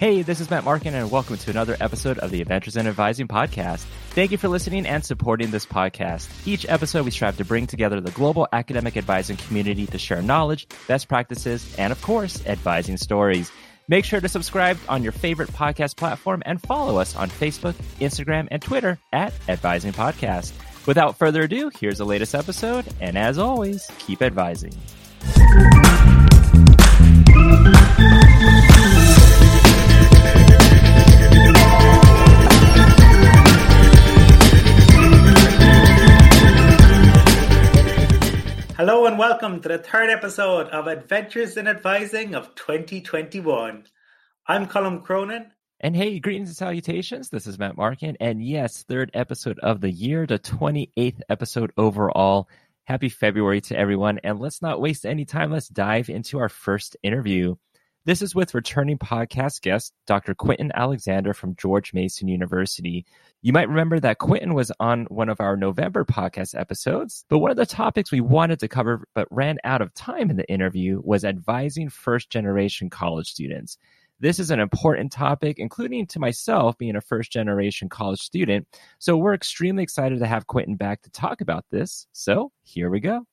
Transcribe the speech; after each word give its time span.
Hey, 0.00 0.22
this 0.22 0.40
is 0.40 0.48
Matt 0.48 0.64
Markin, 0.64 0.94
and 0.94 1.10
welcome 1.10 1.36
to 1.36 1.50
another 1.50 1.76
episode 1.78 2.18
of 2.20 2.30
the 2.30 2.40
Adventures 2.40 2.78
in 2.78 2.86
Advising 2.86 3.28
podcast. 3.28 3.84
Thank 4.12 4.30
you 4.30 4.38
for 4.38 4.48
listening 4.48 4.86
and 4.86 5.04
supporting 5.04 5.50
this 5.50 5.66
podcast. 5.66 6.26
Each 6.46 6.64
episode, 6.66 7.04
we 7.04 7.10
strive 7.10 7.36
to 7.36 7.44
bring 7.44 7.66
together 7.66 8.00
the 8.00 8.10
global 8.12 8.48
academic 8.50 8.96
advising 8.96 9.36
community 9.36 9.86
to 9.88 9.98
share 9.98 10.22
knowledge, 10.22 10.66
best 10.88 11.06
practices, 11.06 11.76
and 11.76 11.92
of 11.92 12.00
course, 12.00 12.42
advising 12.46 12.96
stories. 12.96 13.52
Make 13.88 14.06
sure 14.06 14.22
to 14.22 14.28
subscribe 14.30 14.78
on 14.88 15.02
your 15.02 15.12
favorite 15.12 15.50
podcast 15.50 15.98
platform 15.98 16.42
and 16.46 16.62
follow 16.62 16.96
us 16.96 17.14
on 17.14 17.28
Facebook, 17.28 17.74
Instagram, 18.00 18.48
and 18.50 18.62
Twitter 18.62 18.98
at 19.12 19.34
Advising 19.50 19.92
Podcast. 19.92 20.54
Without 20.86 21.18
further 21.18 21.42
ado, 21.42 21.70
here's 21.78 21.98
the 21.98 22.06
latest 22.06 22.34
episode, 22.34 22.86
and 23.02 23.18
as 23.18 23.36
always, 23.36 23.86
keep 23.98 24.22
advising. 24.22 24.72
Hello 38.80 39.04
and 39.04 39.18
welcome 39.18 39.60
to 39.60 39.68
the 39.68 39.76
third 39.76 40.08
episode 40.08 40.68
of 40.68 40.86
Adventures 40.86 41.58
in 41.58 41.68
Advising 41.68 42.34
of 42.34 42.54
2021. 42.54 43.84
I'm 44.46 44.66
Colin 44.68 45.02
Cronin. 45.02 45.52
And 45.80 45.94
hey, 45.94 46.18
greetings 46.18 46.48
and 46.48 46.56
salutations. 46.56 47.28
This 47.28 47.46
is 47.46 47.58
Matt 47.58 47.76
Markin. 47.76 48.16
And 48.20 48.42
yes, 48.42 48.84
third 48.84 49.10
episode 49.12 49.58
of 49.58 49.82
the 49.82 49.90
year, 49.90 50.26
the 50.26 50.38
28th 50.38 51.20
episode 51.28 51.72
overall. 51.76 52.48
Happy 52.84 53.10
February 53.10 53.60
to 53.60 53.76
everyone. 53.76 54.18
And 54.24 54.40
let's 54.40 54.62
not 54.62 54.80
waste 54.80 55.04
any 55.04 55.26
time. 55.26 55.50
Let's 55.50 55.68
dive 55.68 56.08
into 56.08 56.38
our 56.38 56.48
first 56.48 56.96
interview. 57.02 57.56
This 58.06 58.22
is 58.22 58.34
with 58.34 58.54
returning 58.54 58.96
podcast 58.96 59.60
guest, 59.60 59.92
Dr. 60.06 60.34
Quentin 60.34 60.72
Alexander 60.74 61.34
from 61.34 61.54
George 61.56 61.92
Mason 61.92 62.28
University. 62.28 63.04
You 63.42 63.52
might 63.52 63.68
remember 63.68 64.00
that 64.00 64.16
Quentin 64.16 64.54
was 64.54 64.72
on 64.80 65.04
one 65.10 65.28
of 65.28 65.38
our 65.38 65.54
November 65.54 66.06
podcast 66.06 66.58
episodes, 66.58 67.26
but 67.28 67.40
one 67.40 67.50
of 67.50 67.58
the 67.58 67.66
topics 67.66 68.10
we 68.10 68.22
wanted 68.22 68.58
to 68.60 68.68
cover 68.68 69.06
but 69.14 69.28
ran 69.30 69.58
out 69.64 69.82
of 69.82 69.92
time 69.92 70.30
in 70.30 70.38
the 70.38 70.50
interview 70.50 71.02
was 71.04 71.26
advising 71.26 71.90
first 71.90 72.30
generation 72.30 72.88
college 72.88 73.28
students. 73.28 73.76
This 74.18 74.38
is 74.38 74.50
an 74.50 74.60
important 74.60 75.12
topic, 75.12 75.58
including 75.58 76.06
to 76.06 76.18
myself 76.18 76.78
being 76.78 76.96
a 76.96 77.02
first 77.02 77.30
generation 77.30 77.90
college 77.90 78.20
student. 78.20 78.66
So 78.98 79.18
we're 79.18 79.34
extremely 79.34 79.82
excited 79.82 80.20
to 80.20 80.26
have 80.26 80.46
Quentin 80.46 80.76
back 80.76 81.02
to 81.02 81.10
talk 81.10 81.42
about 81.42 81.66
this. 81.70 82.06
So 82.12 82.50
here 82.62 82.88
we 82.88 83.00
go. 83.00 83.26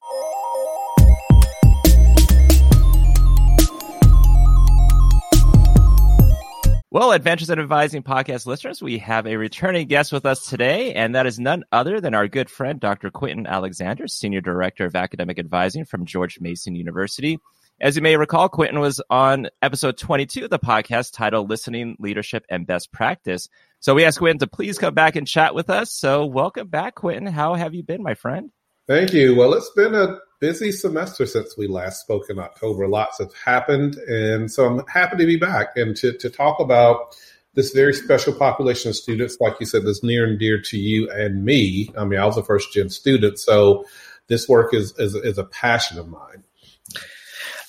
Well, 6.98 7.12
Adventures 7.12 7.52
in 7.52 7.60
Advising 7.60 8.02
podcast 8.02 8.48
listeners, 8.48 8.82
we 8.82 8.98
have 8.98 9.28
a 9.28 9.38
returning 9.38 9.88
guest 9.88 10.12
with 10.12 10.26
us 10.26 10.50
today, 10.50 10.96
and 10.96 11.14
that 11.14 11.28
is 11.28 11.38
none 11.38 11.64
other 11.72 12.02
than 12.02 12.16
our 12.16 12.28
good 12.28 12.50
friend, 12.50 12.80
Dr. 12.80 13.12
Quentin 13.12 13.46
Alexander, 13.46 14.08
Senior 14.08 14.42
Director 14.42 14.84
of 14.86 14.96
Academic 14.96 15.38
Advising 15.38 15.86
from 15.86 16.08
George 16.08 16.40
Mason 16.40 16.74
University. 16.74 17.38
As 17.80 17.96
you 17.96 18.02
may 18.02 18.18
recall, 18.18 18.50
Quentin 18.50 18.80
was 18.80 19.00
on 19.12 19.48
episode 19.62 20.00
22 20.00 20.46
of 20.46 20.50
the 20.50 20.58
podcast 20.58 21.14
titled 21.14 21.52
Listening, 21.52 21.98
Leadership, 22.00 22.48
and 22.50 22.66
Best 22.66 22.92
Practice. 22.92 23.48
So 23.80 23.94
we 23.94 24.04
asked 24.04 24.18
Quentin 24.18 24.40
to 24.40 24.48
please 24.48 24.80
come 24.80 24.96
back 24.96 25.16
and 25.16 25.28
chat 25.28 25.54
with 25.54 25.70
us. 25.70 25.94
So 25.94 26.26
welcome 26.26 26.68
back, 26.68 26.96
Quentin. 26.96 27.28
How 27.28 27.54
have 27.54 27.76
you 27.76 27.84
been, 27.84 28.02
my 28.02 28.16
friend? 28.16 28.50
Thank 28.88 29.14
you. 29.14 29.36
Well, 29.36 29.54
it's 29.54 29.70
been 29.76 29.94
a 29.94 30.18
busy 30.40 30.72
semester 30.72 31.26
since 31.26 31.58
we 31.58 31.68
last 31.68 32.02
spoke 32.02 32.30
in 32.30 32.40
October. 32.40 32.88
Lots 32.88 33.20
have 33.20 33.34
happened. 33.34 33.96
And 33.96 34.52
so 34.52 34.66
I'm 34.66 34.86
happy 34.88 35.18
to 35.18 35.26
be 35.26 35.38
back 35.38 35.76
and 35.76 35.96
to, 35.98 36.14
to 36.18 36.30
talk 36.30 36.60
about 36.60 37.16
this 37.54 37.72
very 37.72 37.94
special 37.94 38.34
population 38.34 38.90
of 38.90 38.96
students, 38.96 39.38
like 39.40 39.56
you 39.60 39.66
said, 39.66 39.84
that's 39.84 40.04
near 40.04 40.26
and 40.26 40.38
dear 40.38 40.62
to 40.62 40.78
you 40.78 41.10
and 41.10 41.44
me. 41.44 41.90
I 41.98 42.06
mean, 42.06 42.20
I 42.20 42.26
was 42.26 42.38
a 42.38 42.44
first 42.44 42.72
gen 42.72 42.90
student, 42.90 43.40
so 43.40 43.84
this 44.28 44.48
work 44.48 44.74
is, 44.74 44.94
is, 45.00 45.16
is 45.16 45.40
a 45.40 45.44
passion 45.44 45.98
of 45.98 46.08
mine. 46.08 46.44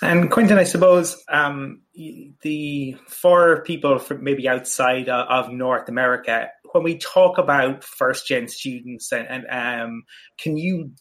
And 0.02 0.30
Quentin, 0.30 0.58
I 0.58 0.64
suppose 0.64 1.16
um, 1.28 1.80
the 2.42 2.96
for 3.08 3.62
people 3.62 3.98
from 3.98 4.22
maybe 4.22 4.46
outside 4.46 5.08
of 5.08 5.50
North 5.50 5.88
America, 5.88 6.50
when 6.72 6.84
we 6.84 6.98
talk 6.98 7.38
about 7.38 7.82
first 7.82 8.26
gen 8.26 8.46
students, 8.46 9.10
and, 9.10 9.46
and 9.48 9.80
um, 9.82 10.02
can 10.38 10.56
you 10.56 10.92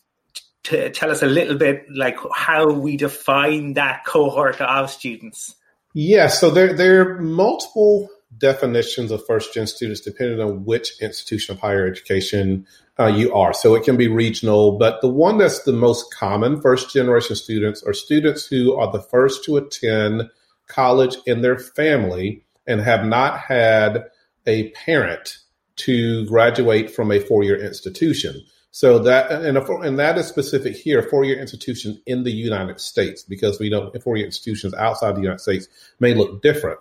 to 0.67 0.89
tell 0.89 1.11
us 1.11 1.21
a 1.21 1.27
little 1.27 1.57
bit 1.57 1.85
like 1.89 2.17
how 2.35 2.71
we 2.71 2.97
define 2.97 3.73
that 3.73 4.05
cohort 4.05 4.59
of 4.61 4.89
students? 4.89 5.55
Yeah, 5.93 6.27
so 6.27 6.49
there 6.49 6.73
there 6.73 7.01
are 7.01 7.21
multiple 7.21 8.09
definitions 8.37 9.09
of 9.09 9.25
first 9.25 9.53
gen 9.53 9.67
students 9.67 10.01
depending 10.01 10.39
on 10.41 10.65
which 10.65 11.01
institution 11.01 11.55
of 11.55 11.61
higher 11.61 11.87
education 11.87 12.67
uh, 12.99 13.07
you 13.07 13.33
are. 13.33 13.53
So 13.53 13.75
it 13.75 13.83
can 13.83 13.95
be 13.95 14.07
regional, 14.07 14.77
but 14.77 15.01
the 15.01 15.07
one 15.07 15.37
that's 15.37 15.63
the 15.63 15.73
most 15.73 16.13
common 16.13 16.61
first 16.61 16.91
generation 16.91 17.35
students 17.35 17.81
are 17.83 17.93
students 17.93 18.45
who 18.45 18.75
are 18.75 18.91
the 18.91 19.01
first 19.01 19.45
to 19.45 19.57
attend 19.57 20.29
college 20.67 21.15
in 21.25 21.41
their 21.41 21.57
family 21.57 22.43
and 22.65 22.81
have 22.81 23.05
not 23.05 23.39
had 23.39 24.05
a 24.45 24.69
parent 24.71 25.37
to 25.77 26.25
graduate 26.25 26.91
from 26.91 27.11
a 27.11 27.19
four 27.19 27.43
year 27.43 27.55
institution. 27.55 28.41
So 28.71 28.99
that 28.99 29.31
and, 29.31 29.57
a, 29.57 29.75
and 29.77 29.97
that 29.97 30.17
is 30.17 30.27
specific 30.27 30.75
here, 30.75 31.01
four 31.01 31.23
year 31.23 31.39
institution 31.39 32.01
in 32.05 32.23
the 32.23 32.31
United 32.31 32.79
States, 32.79 33.23
because 33.23 33.59
we 33.59 33.69
know 33.69 33.91
four 34.03 34.17
year 34.17 34.25
institutions 34.25 34.73
outside 34.75 35.15
the 35.15 35.21
United 35.21 35.41
States 35.41 35.67
may 35.99 36.13
look 36.13 36.41
different. 36.41 36.79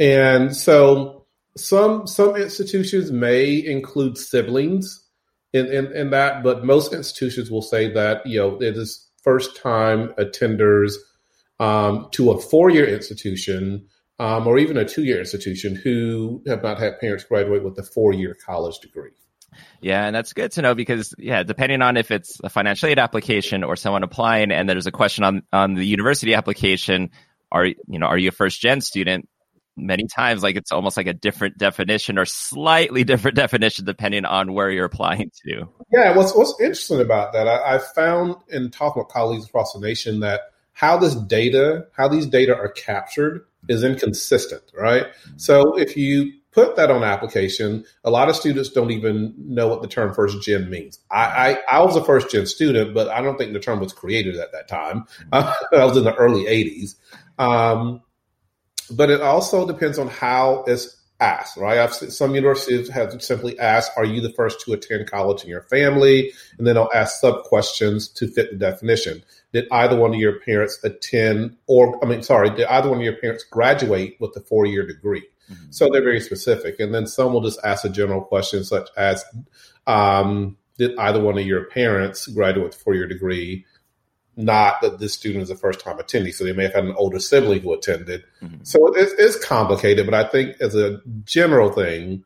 And 0.00 0.56
so 0.56 1.26
some 1.56 2.06
some 2.06 2.36
institutions 2.36 3.10
may 3.10 3.64
include 3.64 4.18
siblings 4.18 5.04
in, 5.52 5.66
in, 5.66 5.92
in 5.92 6.10
that, 6.10 6.42
but 6.42 6.64
most 6.64 6.92
institutions 6.92 7.50
will 7.50 7.62
say 7.62 7.90
that, 7.92 8.26
you 8.26 8.38
know, 8.38 8.60
it 8.60 8.76
is 8.76 9.06
first 9.22 9.56
time 9.56 10.08
attenders 10.18 10.94
um, 11.60 12.08
to 12.12 12.30
a 12.30 12.40
four 12.40 12.70
year 12.70 12.86
institution 12.86 13.86
um, 14.18 14.46
or 14.46 14.58
even 14.58 14.76
a 14.76 14.84
two 14.84 15.04
year 15.04 15.18
institution 15.18 15.74
who 15.74 16.42
have 16.46 16.62
not 16.62 16.78
had 16.78 16.98
parents 17.00 17.24
graduate 17.24 17.64
with 17.64 17.78
a 17.78 17.82
four 17.82 18.12
year 18.12 18.36
college 18.44 18.78
degree. 18.80 19.10
Yeah, 19.80 20.06
and 20.06 20.14
that's 20.14 20.32
good 20.32 20.52
to 20.52 20.62
know 20.62 20.74
because 20.74 21.14
yeah, 21.18 21.42
depending 21.42 21.82
on 21.82 21.96
if 21.96 22.10
it's 22.10 22.38
a 22.42 22.48
financial 22.48 22.88
aid 22.88 22.98
application 22.98 23.64
or 23.64 23.76
someone 23.76 24.02
applying, 24.02 24.50
and 24.50 24.68
there's 24.68 24.86
a 24.86 24.92
question 24.92 25.24
on 25.24 25.42
on 25.52 25.74
the 25.74 25.84
university 25.84 26.34
application, 26.34 27.10
are 27.50 27.66
you 27.66 27.76
know 27.86 28.06
are 28.06 28.18
you 28.18 28.28
a 28.28 28.32
first 28.32 28.60
gen 28.60 28.80
student? 28.80 29.28
Many 29.76 30.08
times, 30.08 30.42
like 30.42 30.56
it's 30.56 30.72
almost 30.72 30.96
like 30.96 31.06
a 31.06 31.14
different 31.14 31.56
definition 31.56 32.18
or 32.18 32.24
slightly 32.24 33.04
different 33.12 33.36
definition 33.36 33.84
depending 33.84 34.24
on 34.24 34.52
where 34.52 34.70
you're 34.70 34.86
applying 34.86 35.30
to. 35.46 35.68
Yeah, 35.92 36.16
what's 36.16 36.34
what's 36.34 36.54
interesting 36.60 37.00
about 37.00 37.32
that, 37.34 37.46
I, 37.46 37.76
I 37.76 37.78
found 37.78 38.36
in 38.48 38.70
talking 38.70 39.02
with 39.02 39.12
colleagues 39.12 39.46
across 39.46 39.72
the 39.72 39.80
nation 39.80 40.20
that 40.20 40.40
how 40.72 40.96
this 40.96 41.14
data, 41.14 41.86
how 41.96 42.06
these 42.06 42.26
data 42.26 42.54
are 42.54 42.68
captured, 42.68 43.44
is 43.68 43.82
inconsistent, 43.82 44.62
right? 44.74 45.06
Mm-hmm. 45.06 45.38
So 45.38 45.76
if 45.76 45.96
you 45.96 46.32
put 46.52 46.76
that 46.76 46.90
on 46.90 47.04
application, 47.04 47.84
a 48.04 48.10
lot 48.10 48.28
of 48.28 48.36
students 48.36 48.70
don't 48.70 48.90
even 48.90 49.34
know 49.38 49.68
what 49.68 49.82
the 49.82 49.88
term 49.88 50.14
first 50.14 50.42
gen 50.42 50.70
means. 50.70 50.98
I, 51.10 51.58
I, 51.70 51.78
I 51.78 51.82
was 51.82 51.96
a 51.96 52.04
first 52.04 52.30
gen 52.30 52.46
student, 52.46 52.94
but 52.94 53.08
I 53.08 53.20
don't 53.20 53.36
think 53.36 53.52
the 53.52 53.60
term 53.60 53.80
was 53.80 53.92
created 53.92 54.36
at 54.36 54.52
that 54.52 54.68
time. 54.68 55.04
I 55.32 55.54
was 55.72 55.96
in 55.96 56.04
the 56.04 56.14
early 56.14 56.44
80s. 56.44 56.94
Um, 57.38 58.02
but 58.90 59.10
it 59.10 59.20
also 59.20 59.66
depends 59.66 59.98
on 59.98 60.08
how 60.08 60.64
it's 60.66 60.96
asked, 61.20 61.56
right? 61.56 61.78
I've 61.78 61.94
some 61.94 62.34
universities 62.34 62.88
have 62.88 63.20
simply 63.22 63.58
asked, 63.58 63.92
"Are 63.96 64.04
you 64.04 64.20
the 64.20 64.32
first 64.32 64.60
to 64.62 64.72
attend 64.72 65.10
college 65.10 65.42
in 65.42 65.50
your 65.50 65.62
family?" 65.62 66.32
And 66.56 66.66
then 66.66 66.74
they'll 66.74 66.90
ask 66.94 67.20
sub 67.20 67.42
questions 67.42 68.08
to 68.10 68.28
fit 68.28 68.50
the 68.50 68.56
definition. 68.56 69.22
Did 69.52 69.66
either 69.70 69.96
one 69.96 70.14
of 70.14 70.20
your 70.20 70.40
parents 70.40 70.78
attend, 70.84 71.56
or 71.66 72.02
I 72.04 72.08
mean, 72.08 72.22
sorry, 72.22 72.50
did 72.50 72.66
either 72.66 72.88
one 72.88 72.98
of 72.98 73.04
your 73.04 73.16
parents 73.16 73.44
graduate 73.44 74.16
with 74.20 74.36
a 74.36 74.40
four 74.40 74.66
year 74.66 74.86
degree? 74.86 75.24
Mm-hmm. 75.50 75.70
So 75.70 75.88
they're 75.90 76.02
very 76.02 76.20
specific. 76.20 76.78
And 76.80 76.94
then 76.94 77.06
some 77.06 77.32
will 77.32 77.40
just 77.40 77.60
ask 77.64 77.84
a 77.84 77.88
general 77.88 78.20
question 78.20 78.64
such 78.64 78.88
as, 78.96 79.24
um, 79.86 80.56
did 80.78 80.96
either 80.98 81.20
one 81.20 81.38
of 81.38 81.46
your 81.46 81.64
parents 81.64 82.26
graduate 82.28 82.66
with 82.66 82.76
a 82.76 82.78
four 82.78 82.94
year 82.94 83.06
degree? 83.06 83.64
Not 84.36 84.80
that 84.82 85.00
this 85.00 85.14
student 85.14 85.42
is 85.42 85.50
a 85.50 85.56
first 85.56 85.80
time 85.80 85.98
attendee. 85.98 86.32
So 86.32 86.44
they 86.44 86.52
may 86.52 86.64
have 86.64 86.74
had 86.74 86.84
an 86.84 86.94
older 86.96 87.18
sibling 87.18 87.62
who 87.62 87.74
attended. 87.74 88.22
Mm-hmm. 88.40 88.62
So 88.62 88.86
it's, 88.94 89.12
it's, 89.18 89.44
complicated, 89.44 90.06
but 90.06 90.14
I 90.14 90.24
think 90.24 90.60
as 90.60 90.76
a 90.76 91.00
general 91.24 91.72
thing, 91.72 92.24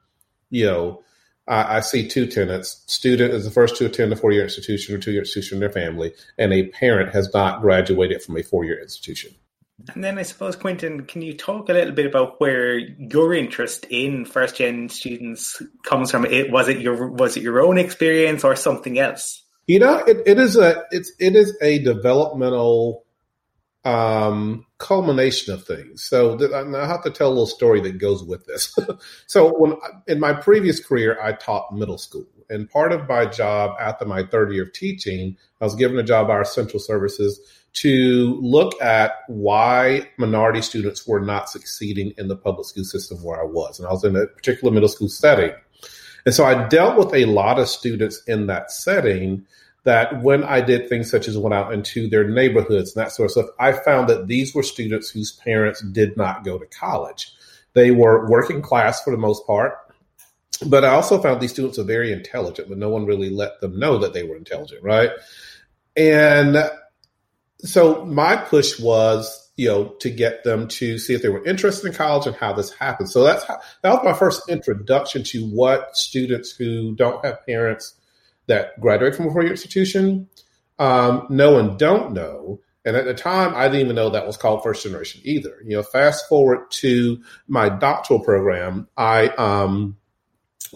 you 0.50 0.66
know, 0.66 1.02
I, 1.48 1.76
I 1.76 1.80
see 1.80 2.06
two 2.06 2.26
tenants. 2.26 2.82
Student 2.86 3.32
is 3.32 3.44
the 3.44 3.50
first 3.50 3.76
to 3.76 3.86
attend 3.86 4.12
a 4.12 4.16
four 4.16 4.32
year 4.32 4.44
institution 4.44 4.94
or 4.94 4.98
two 4.98 5.12
year 5.12 5.22
institution 5.22 5.56
in 5.56 5.60
their 5.60 5.70
family, 5.70 6.12
and 6.38 6.52
a 6.52 6.68
parent 6.68 7.14
has 7.14 7.32
not 7.32 7.62
graduated 7.62 8.22
from 8.22 8.36
a 8.36 8.42
four 8.42 8.64
year 8.64 8.80
institution. 8.80 9.34
And 9.94 10.02
then 10.02 10.18
I 10.18 10.22
suppose, 10.22 10.56
Quentin, 10.56 11.06
can 11.06 11.22
you 11.22 11.36
talk 11.36 11.68
a 11.68 11.72
little 11.72 11.94
bit 11.94 12.06
about 12.06 12.40
where 12.40 12.78
your 12.78 13.34
interest 13.34 13.86
in 13.90 14.24
first 14.24 14.56
gen 14.56 14.88
students 14.88 15.62
comes 15.84 16.10
from? 16.10 16.24
It 16.24 16.50
was 16.50 16.68
it 16.68 16.80
your 16.80 17.08
was 17.08 17.36
it 17.36 17.42
your 17.42 17.60
own 17.60 17.78
experience 17.78 18.44
or 18.44 18.56
something 18.56 18.98
else? 18.98 19.42
You 19.66 19.80
know, 19.80 19.98
it, 19.98 20.22
it 20.26 20.38
is 20.38 20.56
a 20.56 20.84
it's 20.90 21.12
it 21.18 21.36
is 21.36 21.56
a 21.60 21.78
developmental 21.80 23.04
um, 23.84 24.66
culmination 24.78 25.52
of 25.52 25.64
things. 25.64 26.04
So 26.04 26.36
th- 26.36 26.52
I 26.52 26.86
have 26.86 27.02
to 27.02 27.10
tell 27.10 27.28
a 27.28 27.30
little 27.30 27.46
story 27.46 27.80
that 27.80 27.98
goes 27.98 28.22
with 28.22 28.46
this. 28.46 28.76
so 29.26 29.52
when 29.58 29.74
in 30.06 30.20
my 30.20 30.32
previous 30.32 30.84
career, 30.84 31.18
I 31.20 31.32
taught 31.32 31.74
middle 31.74 31.98
school, 31.98 32.26
and 32.48 32.70
part 32.70 32.92
of 32.92 33.08
my 33.08 33.26
job 33.26 33.76
after 33.80 34.04
my 34.04 34.24
third 34.24 34.52
year 34.52 34.64
of 34.64 34.72
teaching, 34.72 35.36
I 35.60 35.64
was 35.64 35.74
given 35.74 35.98
a 35.98 36.04
job 36.04 36.28
by 36.28 36.34
our 36.34 36.44
central 36.44 36.78
services 36.78 37.40
to 37.74 38.38
look 38.42 38.80
at 38.82 39.12
why 39.28 40.08
minority 40.18 40.60
students 40.60 41.06
were 41.06 41.20
not 41.20 41.48
succeeding 41.48 42.12
in 42.18 42.28
the 42.28 42.36
public 42.36 42.66
school 42.66 42.84
system 42.84 43.22
where 43.22 43.40
I 43.40 43.44
was, 43.44 43.78
and 43.78 43.88
I 43.88 43.92
was 43.92 44.04
in 44.04 44.14
a 44.14 44.26
particular 44.26 44.72
middle 44.72 44.88
school 44.88 45.08
setting. 45.08 45.52
And 46.24 46.34
so 46.34 46.44
I 46.44 46.68
dealt 46.68 46.98
with 46.98 47.14
a 47.14 47.24
lot 47.24 47.58
of 47.58 47.68
students 47.68 48.22
in 48.26 48.46
that 48.46 48.70
setting 48.70 49.46
that 49.84 50.22
when 50.22 50.44
I 50.44 50.60
did 50.60 50.88
things 50.88 51.10
such 51.10 51.26
as 51.26 51.36
went 51.36 51.54
out 51.54 51.72
into 51.72 52.08
their 52.08 52.28
neighborhoods 52.28 52.94
and 52.94 53.04
that 53.04 53.10
sort 53.10 53.26
of 53.26 53.32
stuff, 53.32 53.46
I 53.58 53.72
found 53.72 54.08
that 54.08 54.28
these 54.28 54.54
were 54.54 54.62
students 54.62 55.10
whose 55.10 55.32
parents 55.32 55.80
did 55.80 56.16
not 56.16 56.44
go 56.44 56.58
to 56.58 56.66
college. 56.66 57.32
They 57.72 57.90
were 57.90 58.28
working 58.28 58.62
class 58.62 59.02
for 59.02 59.10
the 59.10 59.16
most 59.16 59.46
part. 59.46 59.78
But 60.64 60.84
I 60.84 60.90
also 60.90 61.20
found 61.20 61.40
these 61.40 61.52
students 61.52 61.78
are 61.78 61.84
very 61.84 62.12
intelligent, 62.12 62.68
but 62.68 62.78
no 62.78 62.88
one 62.88 63.06
really 63.06 63.30
let 63.30 63.60
them 63.60 63.76
know 63.76 63.98
that 63.98 64.12
they 64.12 64.22
were 64.22 64.36
intelligent, 64.36 64.82
right? 64.84 65.10
And 65.96 66.70
so 67.62 68.04
my 68.04 68.36
push 68.36 68.78
was 68.78 69.42
you 69.56 69.68
know, 69.68 69.88
to 70.00 70.10
get 70.10 70.44
them 70.44 70.66
to 70.66 70.98
see 70.98 71.14
if 71.14 71.22
they 71.22 71.28
were 71.28 71.44
interested 71.44 71.86
in 71.86 71.94
college 71.94 72.26
and 72.26 72.36
how 72.36 72.52
this 72.52 72.72
happened. 72.72 73.10
So 73.10 73.22
that's 73.22 73.44
how, 73.44 73.60
that 73.82 73.90
was 73.92 74.00
my 74.02 74.14
first 74.14 74.48
introduction 74.48 75.24
to 75.24 75.44
what 75.46 75.96
students 75.96 76.52
who 76.52 76.94
don't 76.94 77.24
have 77.24 77.44
parents 77.44 77.94
that 78.46 78.80
graduate 78.80 79.14
from 79.14 79.28
a 79.28 79.30
four-year 79.30 79.50
institution 79.52 80.28
um, 80.78 81.26
know 81.28 81.58
and 81.58 81.78
don't 81.78 82.12
know. 82.12 82.60
And 82.84 82.96
at 82.96 83.04
the 83.04 83.14
time, 83.14 83.54
I 83.54 83.68
didn't 83.68 83.82
even 83.82 83.96
know 83.96 84.10
that 84.10 84.26
was 84.26 84.36
called 84.36 84.62
first 84.62 84.82
generation 84.82 85.20
either. 85.24 85.58
You 85.64 85.76
know, 85.76 85.82
fast 85.82 86.28
forward 86.28 86.70
to 86.72 87.22
my 87.46 87.68
doctoral 87.68 88.20
program, 88.20 88.88
I 88.96 89.28
um, 89.28 89.96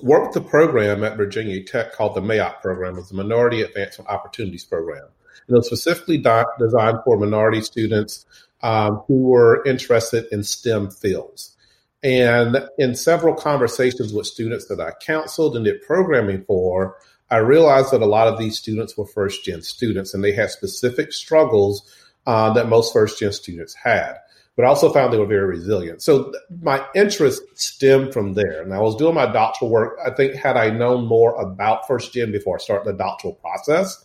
worked 0.00 0.34
the 0.34 0.40
program 0.40 1.02
at 1.02 1.16
Virginia 1.16 1.64
Tech 1.64 1.94
called 1.94 2.14
the 2.14 2.20
MAOP 2.20 2.60
program. 2.60 2.98
It's 2.98 3.08
the 3.08 3.16
Minority 3.16 3.62
Advancement 3.62 4.08
Opportunities 4.08 4.64
Program. 4.64 5.08
And 5.46 5.54
it 5.54 5.58
was 5.58 5.66
specifically 5.66 6.18
designed 6.18 6.98
for 7.04 7.18
minority 7.18 7.62
students 7.62 8.26
um, 8.62 9.02
who 9.06 9.22
were 9.22 9.64
interested 9.64 10.26
in 10.32 10.42
STEM 10.42 10.90
fields. 10.90 11.56
And 12.02 12.58
in 12.78 12.94
several 12.94 13.34
conversations 13.34 14.12
with 14.12 14.26
students 14.26 14.66
that 14.66 14.80
I 14.80 14.92
counseled 15.04 15.56
and 15.56 15.64
did 15.64 15.82
programming 15.82 16.44
for, 16.44 16.96
I 17.30 17.38
realized 17.38 17.90
that 17.90 18.02
a 18.02 18.06
lot 18.06 18.28
of 18.28 18.38
these 18.38 18.56
students 18.56 18.96
were 18.96 19.06
first 19.06 19.44
gen 19.44 19.62
students 19.62 20.14
and 20.14 20.22
they 20.22 20.32
had 20.32 20.50
specific 20.50 21.12
struggles 21.12 21.82
uh, 22.26 22.52
that 22.52 22.68
most 22.68 22.92
first 22.92 23.18
gen 23.18 23.32
students 23.32 23.74
had. 23.74 24.14
But 24.54 24.64
I 24.64 24.68
also 24.68 24.92
found 24.92 25.12
they 25.12 25.18
were 25.18 25.26
very 25.26 25.46
resilient. 25.46 26.02
So 26.02 26.32
my 26.62 26.84
interest 26.94 27.42
stemmed 27.54 28.12
from 28.14 28.34
there. 28.34 28.62
And 28.62 28.72
I 28.72 28.80
was 28.80 28.96
doing 28.96 29.14
my 29.14 29.30
doctoral 29.30 29.70
work. 29.70 29.98
I 30.04 30.10
think 30.10 30.34
had 30.34 30.56
I 30.56 30.70
known 30.70 31.06
more 31.06 31.34
about 31.34 31.86
first 31.86 32.12
gen 32.12 32.32
before 32.32 32.56
I 32.56 32.58
started 32.58 32.86
the 32.90 32.96
doctoral 32.96 33.34
process, 33.34 34.02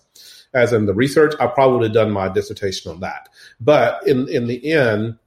as 0.54 0.74
in 0.74 0.86
the 0.86 0.94
research, 0.94 1.34
I 1.40 1.48
probably 1.48 1.90
done 1.90 2.12
my 2.12 2.30
dissertation 2.30 2.92
on 2.92 3.00
that. 3.02 3.30
But 3.60 4.06
in 4.08 4.28
in 4.28 4.48
the 4.48 4.72
end, 4.72 5.18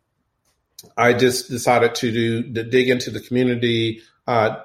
I 0.97 1.12
just 1.12 1.49
decided 1.49 1.94
to 1.97 2.11
do 2.11 2.53
to 2.53 2.65
dig 2.65 2.88
into 2.88 3.11
the 3.11 3.21
community, 3.21 4.03
uh, 4.26 4.56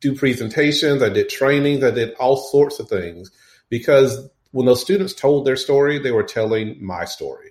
do 0.00 0.14
presentations. 0.14 1.02
I 1.02 1.08
did 1.08 1.28
trainings. 1.28 1.84
I 1.84 1.90
did 1.90 2.14
all 2.14 2.36
sorts 2.36 2.78
of 2.78 2.88
things 2.88 3.30
because 3.68 4.28
when 4.50 4.66
those 4.66 4.82
students 4.82 5.14
told 5.14 5.46
their 5.46 5.56
story, 5.56 5.98
they 5.98 6.12
were 6.12 6.22
telling 6.22 6.84
my 6.84 7.04
story. 7.04 7.50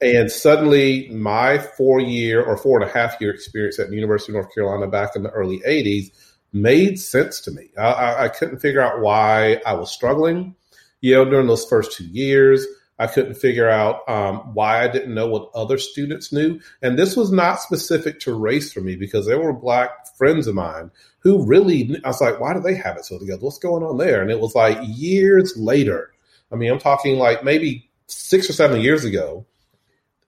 And 0.00 0.30
suddenly, 0.30 1.08
my 1.10 1.58
four 1.58 2.00
year 2.00 2.44
or 2.44 2.56
four 2.56 2.80
and 2.80 2.88
a 2.88 2.92
half 2.92 3.18
year 3.20 3.32
experience 3.32 3.78
at 3.78 3.88
the 3.88 3.94
University 3.94 4.32
of 4.32 4.34
North 4.34 4.54
Carolina 4.54 4.88
back 4.88 5.16
in 5.16 5.22
the 5.22 5.30
early 5.30 5.60
80s 5.60 6.10
made 6.52 6.98
sense 6.98 7.40
to 7.42 7.50
me. 7.50 7.70
I, 7.78 8.24
I 8.24 8.28
couldn't 8.28 8.58
figure 8.58 8.80
out 8.80 9.00
why 9.00 9.60
I 9.64 9.74
was 9.74 9.90
struggling 9.90 10.54
know, 11.12 11.24
during 11.24 11.46
those 11.46 11.66
first 11.66 11.92
two 11.92 12.06
years. 12.06 12.66
I 12.98 13.08
couldn't 13.08 13.34
figure 13.34 13.68
out 13.68 14.08
um, 14.08 14.54
why 14.54 14.84
I 14.84 14.88
didn't 14.88 15.14
know 15.14 15.26
what 15.26 15.50
other 15.54 15.78
students 15.78 16.32
knew. 16.32 16.60
And 16.80 16.96
this 16.96 17.16
was 17.16 17.32
not 17.32 17.60
specific 17.60 18.20
to 18.20 18.34
race 18.34 18.72
for 18.72 18.80
me 18.80 18.94
because 18.94 19.26
there 19.26 19.40
were 19.40 19.52
black 19.52 19.90
friends 20.16 20.46
of 20.46 20.54
mine 20.54 20.92
who 21.18 21.44
really, 21.44 22.00
I 22.04 22.08
was 22.08 22.20
like, 22.20 22.38
why 22.38 22.54
do 22.54 22.60
they 22.60 22.76
have 22.76 22.96
it 22.96 23.04
so 23.04 23.18
together? 23.18 23.42
What's 23.42 23.58
going 23.58 23.82
on 23.82 23.98
there? 23.98 24.22
And 24.22 24.30
it 24.30 24.38
was 24.38 24.54
like 24.54 24.78
years 24.82 25.56
later. 25.56 26.12
I 26.52 26.56
mean, 26.56 26.70
I'm 26.70 26.78
talking 26.78 27.18
like 27.18 27.42
maybe 27.42 27.90
six 28.06 28.48
or 28.48 28.52
seven 28.52 28.80
years 28.80 29.04
ago. 29.04 29.44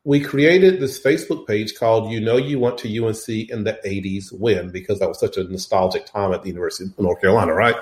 We 0.02 0.20
created 0.20 0.80
this 0.80 1.02
Facebook 1.02 1.46
page 1.46 1.74
called 1.76 2.12
You 2.12 2.20
Know 2.20 2.36
You 2.36 2.60
Went 2.60 2.78
to 2.78 2.88
UNC 2.88 3.28
in 3.28 3.64
the 3.64 3.78
80s 3.84 4.32
When, 4.32 4.70
because 4.70 5.00
that 5.00 5.08
was 5.08 5.18
such 5.18 5.36
a 5.36 5.44
nostalgic 5.44 6.06
time 6.06 6.32
at 6.32 6.42
the 6.42 6.48
University 6.48 6.84
of 6.84 6.98
North 6.98 7.20
Carolina, 7.20 7.52
right? 7.54 7.74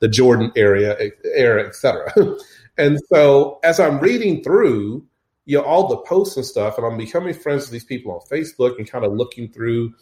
The 0.00 0.08
Jordan 0.08 0.52
area 0.56 0.96
era, 1.34 1.66
et 1.66 1.74
cetera. 1.74 2.12
and 2.78 2.98
so 3.12 3.58
as 3.62 3.80
I'm 3.80 3.98
reading 3.98 4.42
through, 4.42 5.06
you 5.44 5.58
know, 5.58 5.64
all 5.64 5.88
the 5.88 5.98
posts 5.98 6.36
and 6.36 6.44
stuff, 6.46 6.76
and 6.76 6.86
I'm 6.86 6.96
becoming 6.96 7.34
friends 7.34 7.64
with 7.64 7.70
these 7.70 7.84
people 7.84 8.12
on 8.12 8.20
Facebook 8.20 8.78
and 8.78 8.88
kind 8.88 9.04
of 9.04 9.12
looking 9.14 9.50
through 9.50 9.94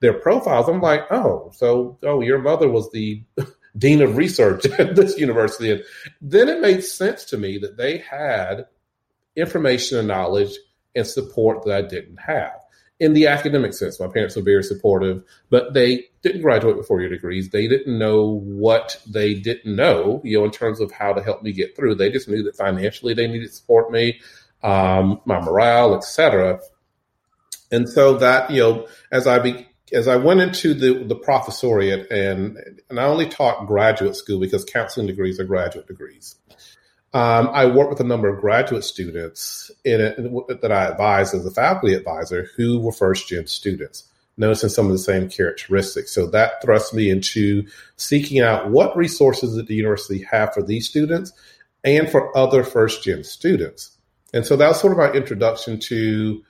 their 0.00 0.14
profiles, 0.14 0.68
I'm 0.68 0.80
like, 0.80 1.10
oh, 1.10 1.50
so 1.54 1.98
oh, 2.02 2.20
your 2.20 2.38
mother 2.38 2.68
was 2.68 2.90
the 2.90 3.22
dean 3.78 4.02
of 4.02 4.16
research 4.16 4.66
at 4.78 4.96
this 4.96 5.18
university. 5.18 5.72
And 5.72 5.84
then 6.20 6.48
it 6.48 6.60
made 6.60 6.84
sense 6.84 7.24
to 7.26 7.38
me 7.38 7.58
that 7.58 7.76
they 7.76 7.98
had 7.98 8.66
information 9.36 9.98
and 9.98 10.08
knowledge 10.08 10.56
and 10.94 11.06
support 11.06 11.64
that 11.64 11.74
I 11.74 11.82
didn't 11.82 12.20
have 12.20 12.61
in 13.00 13.14
the 13.14 13.26
academic 13.26 13.72
sense. 13.74 13.98
My 13.98 14.06
parents 14.06 14.36
were 14.36 14.42
very 14.42 14.62
supportive, 14.62 15.24
but 15.50 15.74
they 15.74 16.04
didn't 16.22 16.42
graduate 16.42 16.76
with 16.76 16.86
four 16.86 17.00
year 17.00 17.10
degrees. 17.10 17.50
They 17.50 17.66
didn't 17.66 17.98
know 17.98 18.40
what 18.44 19.00
they 19.06 19.34
didn't 19.34 19.74
know, 19.74 20.20
you 20.24 20.38
know, 20.38 20.44
in 20.44 20.50
terms 20.50 20.80
of 20.80 20.92
how 20.92 21.12
to 21.12 21.22
help 21.22 21.42
me 21.42 21.52
get 21.52 21.74
through. 21.74 21.96
They 21.96 22.10
just 22.10 22.28
knew 22.28 22.42
that 22.44 22.56
financially 22.56 23.14
they 23.14 23.26
needed 23.26 23.48
to 23.48 23.54
support 23.54 23.90
me, 23.90 24.20
um, 24.62 25.20
my 25.24 25.40
morale, 25.40 25.96
etc. 25.96 26.60
And 27.72 27.88
so 27.88 28.18
that, 28.18 28.50
you 28.50 28.60
know, 28.60 28.88
as 29.10 29.26
I 29.26 29.38
be, 29.40 29.66
as 29.92 30.06
I 30.06 30.16
went 30.16 30.40
into 30.40 30.74
the, 30.74 31.04
the 31.04 31.16
professoriate 31.16 32.10
and, 32.10 32.56
and 32.88 33.00
I 33.00 33.04
only 33.04 33.28
taught 33.28 33.66
graduate 33.66 34.16
school 34.16 34.40
because 34.40 34.64
counseling 34.64 35.06
degrees 35.06 35.40
are 35.40 35.44
graduate 35.44 35.86
degrees. 35.86 36.36
Um, 37.14 37.50
I 37.52 37.66
work 37.66 37.90
with 37.90 38.00
a 38.00 38.04
number 38.04 38.28
of 38.28 38.40
graduate 38.40 38.84
students 38.84 39.70
in 39.84 39.98
that 40.48 40.72
I 40.72 40.86
advise 40.86 41.34
as 41.34 41.44
a 41.44 41.50
faculty 41.50 41.94
advisor 41.94 42.48
who 42.56 42.80
were 42.80 42.92
first 42.92 43.28
gen 43.28 43.46
students, 43.46 44.04
noticing 44.38 44.70
some 44.70 44.86
of 44.86 44.92
the 44.92 44.98
same 44.98 45.28
characteristics. 45.28 46.10
So 46.12 46.26
that 46.28 46.62
thrust 46.62 46.94
me 46.94 47.10
into 47.10 47.66
seeking 47.96 48.40
out 48.40 48.70
what 48.70 48.96
resources 48.96 49.56
that 49.56 49.66
the 49.66 49.74
university 49.74 50.24
have 50.30 50.54
for 50.54 50.62
these 50.62 50.88
students 50.88 51.32
and 51.84 52.10
for 52.10 52.34
other 52.36 52.64
first 52.64 53.02
gen 53.02 53.24
students. 53.24 53.96
And 54.32 54.46
so 54.46 54.56
that 54.56 54.68
was 54.68 54.80
sort 54.80 54.92
of 54.92 54.98
my 54.98 55.12
introduction 55.12 55.78
to 55.80 56.42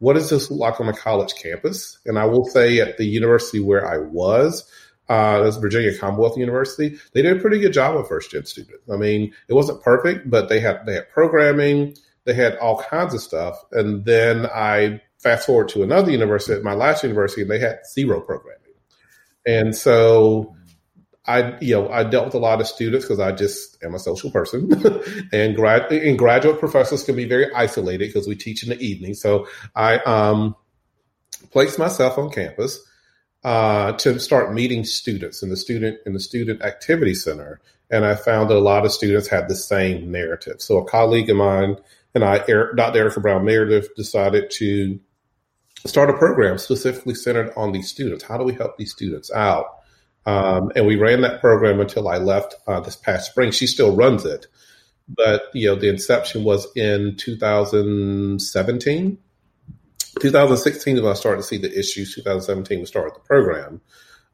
what 0.00 0.16
is 0.16 0.30
this 0.30 0.50
like 0.50 0.80
on 0.80 0.88
a 0.88 0.96
college 0.96 1.34
campus? 1.34 1.98
And 2.06 2.18
I 2.18 2.24
will 2.24 2.44
say 2.44 2.80
at 2.80 2.98
the 2.98 3.04
university 3.04 3.60
where 3.60 3.86
I 3.86 3.98
was, 3.98 4.68
uh, 5.08 5.42
that's 5.42 5.56
Virginia 5.56 5.96
Commonwealth 5.96 6.36
University. 6.36 6.98
They 7.12 7.22
did 7.22 7.36
a 7.36 7.40
pretty 7.40 7.58
good 7.58 7.72
job 7.72 7.96
of 7.96 8.08
first 8.08 8.30
gen 8.30 8.44
students. 8.44 8.88
I 8.90 8.96
mean, 8.96 9.32
it 9.48 9.54
wasn't 9.54 9.82
perfect, 9.82 10.28
but 10.30 10.48
they 10.48 10.60
had 10.60 10.84
they 10.86 10.94
had 10.94 11.08
programming, 11.10 11.96
they 12.24 12.34
had 12.34 12.56
all 12.58 12.82
kinds 12.82 13.14
of 13.14 13.20
stuff. 13.20 13.58
And 13.72 14.04
then 14.04 14.46
I 14.46 15.00
fast 15.18 15.46
forward 15.46 15.68
to 15.70 15.82
another 15.82 16.10
university, 16.10 16.62
my 16.62 16.74
last 16.74 17.02
university, 17.02 17.42
and 17.42 17.50
they 17.50 17.58
had 17.58 17.80
zero 17.86 18.20
programming. 18.20 18.58
And 19.46 19.74
so 19.74 20.54
I, 21.26 21.58
you 21.60 21.74
know, 21.74 21.88
I 21.88 22.04
dealt 22.04 22.26
with 22.26 22.34
a 22.34 22.38
lot 22.38 22.60
of 22.60 22.66
students 22.66 23.04
because 23.04 23.20
I 23.20 23.32
just 23.32 23.82
am 23.82 23.94
a 23.94 23.98
social 23.98 24.30
person, 24.30 24.70
and 25.32 25.56
grad 25.56 25.90
and 25.90 26.18
graduate 26.18 26.60
professors 26.60 27.02
can 27.02 27.16
be 27.16 27.24
very 27.24 27.52
isolated 27.54 28.08
because 28.08 28.28
we 28.28 28.36
teach 28.36 28.62
in 28.62 28.68
the 28.68 28.80
evening. 28.80 29.14
So 29.14 29.46
I 29.74 29.98
um, 29.98 30.54
placed 31.50 31.78
myself 31.78 32.18
on 32.18 32.30
campus 32.30 32.78
uh, 33.48 33.92
to 33.92 34.20
start 34.20 34.52
meeting 34.52 34.84
students 34.84 35.42
in 35.42 35.48
the 35.48 35.56
student 35.56 35.98
in 36.04 36.12
the 36.12 36.20
student 36.20 36.60
activity 36.60 37.14
center, 37.14 37.58
and 37.90 38.04
I 38.04 38.14
found 38.14 38.50
that 38.50 38.58
a 38.58 38.60
lot 38.60 38.84
of 38.84 38.92
students 38.92 39.26
had 39.26 39.48
the 39.48 39.54
same 39.54 40.12
narrative. 40.12 40.60
So 40.60 40.76
a 40.76 40.84
colleague 40.84 41.30
of 41.30 41.38
mine 41.38 41.78
and 42.14 42.24
I, 42.24 42.40
Dr. 42.40 42.98
Erica 42.98 43.20
Brown 43.20 43.46
Meredith, 43.46 43.94
decided 43.96 44.50
to 44.50 45.00
start 45.86 46.10
a 46.10 46.18
program 46.18 46.58
specifically 46.58 47.14
centered 47.14 47.50
on 47.56 47.72
these 47.72 47.88
students. 47.88 48.22
How 48.22 48.36
do 48.36 48.44
we 48.44 48.52
help 48.52 48.76
these 48.76 48.92
students 48.92 49.32
out? 49.32 49.78
Um, 50.26 50.70
and 50.76 50.86
we 50.86 50.96
ran 50.96 51.22
that 51.22 51.40
program 51.40 51.80
until 51.80 52.06
I 52.06 52.18
left 52.18 52.54
uh, 52.66 52.80
this 52.80 52.96
past 52.96 53.30
spring. 53.30 53.50
She 53.50 53.66
still 53.66 53.96
runs 53.96 54.26
it, 54.26 54.46
but 55.08 55.44
you 55.54 55.68
know 55.68 55.74
the 55.74 55.88
inception 55.88 56.44
was 56.44 56.68
in 56.76 57.16
2017 57.16 59.18
2016 60.18 60.96
is 60.96 61.02
when 61.02 61.10
I 61.10 61.14
started 61.14 61.42
to 61.42 61.46
see 61.46 61.58
the 61.58 61.76
issues. 61.78 62.14
2017 62.14 62.80
we 62.80 62.86
started 62.86 63.14
the 63.14 63.20
program, 63.20 63.80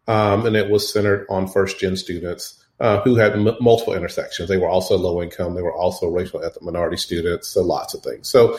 um, 0.06 0.46
and 0.46 0.56
it 0.56 0.70
was 0.70 0.92
centered 0.92 1.26
on 1.28 1.46
first 1.46 1.78
gen 1.78 1.96
students 1.96 2.64
uh, 2.80 3.00
who 3.02 3.16
had 3.16 3.32
m- 3.32 3.56
multiple 3.60 3.94
intersections. 3.94 4.48
They 4.48 4.56
were 4.56 4.68
also 4.68 4.96
low 4.96 5.22
income. 5.22 5.54
They 5.54 5.62
were 5.62 5.74
also 5.74 6.08
racial 6.08 6.42
ethnic 6.42 6.62
minority 6.62 6.96
students. 6.96 7.48
So 7.48 7.62
lots 7.62 7.94
of 7.94 8.02
things. 8.02 8.28
So 8.28 8.58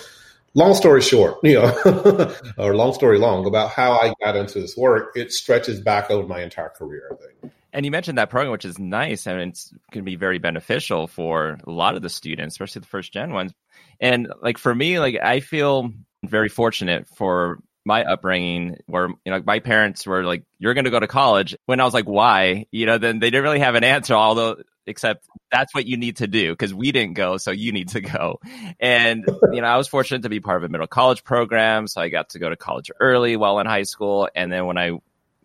long 0.54 0.74
story 0.74 1.02
short, 1.02 1.38
you 1.44 1.56
know, 1.56 2.36
or 2.58 2.76
long 2.76 2.94
story 2.94 3.18
long 3.18 3.46
about 3.46 3.72
how 3.72 3.94
I 3.94 4.14
got 4.24 4.36
into 4.36 4.60
this 4.60 4.76
work, 4.76 5.12
it 5.16 5.32
stretches 5.32 5.80
back 5.82 6.10
over 6.10 6.28
my 6.28 6.42
entire 6.42 6.70
career, 6.70 7.12
I 7.12 7.16
think. 7.16 7.54
And 7.74 7.84
you 7.84 7.92
mentioned 7.92 8.18
that 8.18 8.30
program, 8.30 8.54
which 8.54 8.64
is 8.64 8.80
nice, 8.80 9.28
and 9.28 9.42
it's 9.42 9.70
going 9.92 10.04
to 10.04 10.10
be 10.10 10.16
very 10.16 10.38
beneficial 10.38 11.08
for 11.08 11.58
a 11.68 11.72
lot 11.72 11.96
of 11.96 12.02
the 12.02 12.10
students, 12.10 12.54
especially 12.56 12.80
the 12.80 12.88
first 12.88 13.12
gen 13.12 13.34
ones. 13.34 13.52
And 14.00 14.32
like 14.42 14.58
for 14.58 14.74
me, 14.74 14.98
like 15.00 15.18
I 15.22 15.42
feel 15.42 15.92
very 16.28 16.50
fortunate 16.50 17.08
for 17.08 17.60
my 17.86 18.04
upbringing 18.04 18.78
where 18.88 19.10
you 19.10 19.32
know 19.32 19.42
my 19.46 19.60
parents 19.60 20.08
were 20.08 20.24
like 20.24 20.44
you're 20.58 20.74
going 20.74 20.86
to 20.86 20.92
go 20.92 21.00
to 21.00 21.08
college. 21.08 21.56
When 21.66 21.80
i 21.80 21.86
was 21.86 21.94
like 21.94 22.06
why? 22.06 22.66
You 22.72 22.86
know 22.86 22.98
then 22.98 23.20
they 23.20 23.30
didn't 23.30 23.44
really 23.44 23.60
have 23.60 23.76
an 23.76 23.84
answer 23.84 24.16
although 24.16 24.58
except 24.88 25.28
that's 25.52 25.74
what 25.74 25.86
you 25.86 25.98
need 25.98 26.18
to 26.18 26.28
do 26.28 26.52
because 26.52 26.74
we 26.74 26.92
didn't 26.92 27.14
go 27.14 27.38
so 27.38 27.52
you 27.52 27.72
need 27.72 27.90
to 27.90 28.02
go. 28.02 28.40
And 28.80 29.26
you 29.52 29.62
know 29.62 29.68
i 29.68 29.78
was 29.78 29.88
fortunate 29.88 30.24
to 30.24 30.30
be 30.30 30.40
part 30.40 30.58
of 30.58 30.64
a 30.64 30.70
middle 30.70 30.88
college 30.88 31.24
program 31.24 31.88
so 31.88 32.02
i 32.02 32.10
got 32.10 32.30
to 32.30 32.40
go 32.40 32.50
to 32.50 32.56
college 32.56 32.90
early 33.00 33.38
while 33.38 33.60
in 33.60 33.68
high 33.68 33.84
school. 33.84 34.28
And 34.36 34.52
then 34.52 34.66
when 34.66 34.78
i 34.78 34.92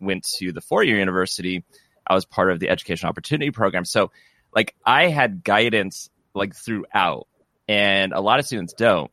went 0.00 0.24
to 0.38 0.52
the 0.52 0.62
four 0.62 0.82
year 0.82 0.98
university 0.98 1.62
i 2.06 2.14
was 2.14 2.24
part 2.24 2.50
of 2.50 2.58
the 2.58 2.70
education 2.70 3.08
opportunity 3.08 3.50
program. 3.50 3.84
So 3.84 4.12
like 4.54 4.74
i 4.84 5.08
had 5.08 5.44
guidance 5.44 6.08
like 6.34 6.54
throughout 6.54 7.26
and 7.68 8.12
a 8.12 8.20
lot 8.20 8.40
of 8.40 8.46
students 8.46 8.72
don't. 8.72 9.12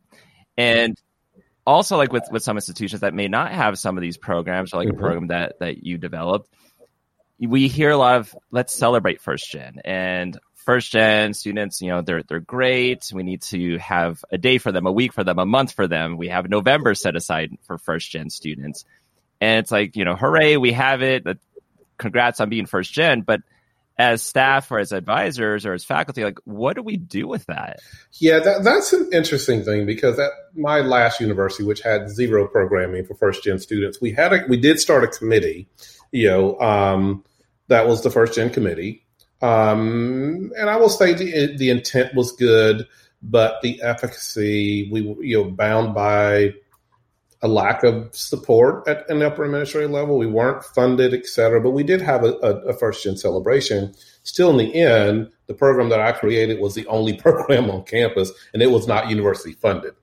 And 0.58 0.98
also 1.68 1.98
like 1.98 2.12
with 2.12 2.24
with 2.32 2.42
some 2.42 2.58
institutions 2.58 3.02
that 3.02 3.14
may 3.14 3.28
not 3.28 3.52
have 3.52 3.78
some 3.78 3.98
of 3.98 4.02
these 4.02 4.18
programs 4.18 4.74
or 4.74 4.78
like 4.78 4.88
mm-hmm. 4.88 4.98
a 4.98 5.00
program 5.00 5.28
that 5.28 5.60
that 5.60 5.84
you 5.84 6.00
developed 6.00 6.50
we 7.40 7.68
hear 7.68 7.92
a 7.92 7.98
lot 7.98 8.18
of 8.18 8.36
let's 8.52 8.74
celebrate 8.74 9.22
first 9.22 9.52
gen. 9.52 9.80
And 9.86 10.40
first 10.56 10.92
gen 10.92 11.34
students 11.34 11.82
you 11.82 11.90
know 11.90 12.02
they're 12.02 12.24
they're 12.24 12.40
great. 12.40 13.12
We 13.14 13.24
need 13.24 13.42
to 13.44 13.78
have 13.78 14.24
a 14.32 14.38
day 14.38 14.58
for 14.58 14.72
them 14.72 14.88
a 14.88 14.92
week 14.92 15.14
for 15.14 15.24
them 15.24 15.40
a 15.40 15.46
month 15.46 15.74
for 15.74 15.88
them. 15.88 16.18
We 16.18 16.30
have 16.30 16.50
november 16.50 16.96
set 16.96 17.16
aside 17.16 17.52
for 17.64 17.78
first 17.78 18.10
gen 18.10 18.30
students. 18.30 18.86
And 19.40 19.60
it's 19.60 19.72
like 19.72 19.96
you 19.96 20.06
know 20.06 20.16
hooray 20.16 20.58
we 20.58 20.74
have 20.74 21.02
it. 21.04 21.26
Congrats 21.98 22.40
on 22.40 22.50
being 22.50 22.66
first 22.66 22.92
gen. 22.92 23.22
But 23.22 23.42
as 24.00 24.22
staff 24.22 24.72
or 24.72 24.80
as 24.80 24.92
advisors 24.92 25.66
or 25.66 25.74
as 25.74 25.84
faculty, 25.84 26.24
like 26.24 26.38
what 26.46 26.76
do 26.76 26.84
we 26.84 26.98
do 26.98 27.28
with 27.28 27.46
that? 27.48 27.80
Yeah, 28.14 28.40
that, 28.40 28.64
that's 28.64 28.94
an 28.94 29.10
interesting 29.12 29.64
thing 29.64 29.86
because 29.86 30.20
at 30.20 30.32
my 30.56 30.82
last 30.82 31.20
university, 31.20 31.64
which 31.64 31.82
had 31.82 32.10
zero 32.10 32.48
programming 32.48 33.06
for 33.06 33.16
first 33.16 33.44
gen 33.44 33.60
students, 33.60 34.00
we 34.00 34.12
had 34.12 34.34
a, 34.34 34.46
we 34.48 34.58
did 34.58 34.80
start 34.80 35.04
a 35.04 35.08
committee, 35.08 35.68
you 36.12 36.28
know, 36.28 36.60
um, 36.60 37.24
that 37.70 37.88
was 37.88 38.04
the 38.04 38.12
first 38.12 38.36
gen 38.36 38.52
committee. 38.52 39.04
Um, 39.42 40.52
and 40.58 40.70
I 40.70 40.78
will 40.78 40.90
say 40.90 41.14
the, 41.14 41.58
the 41.58 41.70
intent 41.70 42.16
was 42.16 42.32
good, 42.32 42.88
but 43.22 43.62
the 43.62 43.82
efficacy, 43.82 44.90
we 44.92 45.02
were, 45.02 45.24
you 45.24 45.38
know, 45.38 45.50
bound 45.50 45.96
by 45.96 46.54
a 47.42 47.48
lack 47.48 47.84
of 47.84 48.16
support 48.16 48.88
at 48.88 49.10
an 49.10 49.22
upper 49.22 49.46
administrative 49.46 49.92
level. 49.92 50.18
We 50.18 50.28
weren't 50.28 50.64
funded, 50.64 51.14
et 51.14 51.28
cetera, 51.28 51.62
but 51.62 51.72
we 51.72 51.84
did 51.84 52.02
have 52.02 52.24
a, 52.24 52.34
a, 52.42 52.56
a 52.70 52.74
first 52.74 53.04
gen 53.04 53.18
celebration. 53.18 53.94
Still, 54.24 54.50
in 54.52 54.58
the 54.58 54.76
end, 54.76 55.32
the 55.46 55.54
program 55.54 55.90
that 55.90 56.00
I 56.00 56.12
created 56.14 56.60
was 56.60 56.74
the 56.74 56.88
only 56.88 57.14
program 57.18 57.70
on 57.70 57.84
campus, 57.84 58.32
and 58.54 58.62
it 58.62 58.72
was 58.72 58.88
not 58.88 59.10
university 59.10 59.54
funded. 59.54 59.94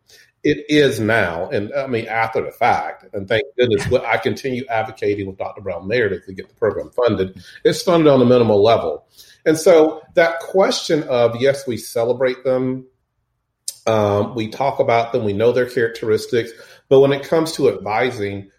It 0.44 0.66
is 0.68 1.00
now, 1.00 1.48
and 1.48 1.72
I 1.72 1.86
mean 1.86 2.06
after 2.06 2.42
the 2.44 2.52
fact, 2.52 3.06
and 3.14 3.26
thank 3.26 3.44
goodness, 3.58 3.86
but 3.88 4.04
I 4.04 4.18
continue 4.18 4.64
advocating 4.68 5.26
with 5.26 5.38
Dr. 5.38 5.62
Brown 5.62 5.88
Meredith 5.88 6.26
to 6.26 6.34
get 6.34 6.50
the 6.50 6.54
program 6.54 6.90
funded. 6.90 7.42
It's 7.64 7.80
funded 7.82 8.12
on 8.12 8.20
a 8.20 8.26
minimal 8.26 8.62
level, 8.62 9.06
and 9.46 9.56
so 9.56 10.02
that 10.14 10.40
question 10.40 11.02
of 11.04 11.40
yes, 11.40 11.66
we 11.66 11.78
celebrate 11.78 12.44
them, 12.44 12.86
um, 13.86 14.34
we 14.34 14.48
talk 14.48 14.80
about 14.80 15.12
them, 15.12 15.24
we 15.24 15.32
know 15.32 15.52
their 15.52 15.68
characteristics 15.68 16.52
but 16.88 17.00
when 17.00 17.12
it 17.12 17.26
comes 17.26 17.52
to 17.52 17.68
advising, 17.68 18.50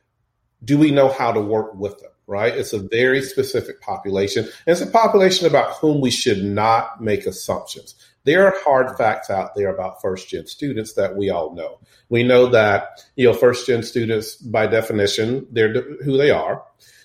do 0.64 0.78
we 0.78 0.92
know 0.92 1.10
how 1.10 1.32
to 1.32 1.42
work 1.42 1.76
with 1.76 2.00
them? 2.00 2.12
Right? 2.28 2.56
It's 2.56 2.74
a 2.74 2.80
very 2.80 3.22
specific 3.22 3.82
population. 3.82 4.46
And 4.46 4.52
it's 4.66 4.82
a 4.82 4.88
population 4.88 5.46
about 5.46 5.76
whom 5.76 6.02
we 6.02 6.10
should 6.10 6.44
not 6.44 7.00
make 7.00 7.28
assumptions. 7.28 7.94
There 8.24 8.48
are 8.48 8.56
hard 8.64 8.98
facts 8.98 9.30
out 9.30 9.54
there 9.56 9.70
about 9.70 10.02
first 10.02 10.30
gen 10.30 10.48
students 10.48 10.94
that 10.94 11.16
we 11.16 11.30
all 11.30 11.54
know. 11.54 11.80
We 12.10 12.24
know 12.24 12.48
that, 12.48 13.04
you 13.16 13.28
know, 13.28 13.34
first 13.34 13.68
gen 13.68 13.84
students, 13.84 14.36
by 14.38 14.66
definition, 14.66 15.46
they're 15.52 15.72
who 16.04 16.18
they 16.18 16.32
are. 16.32 16.64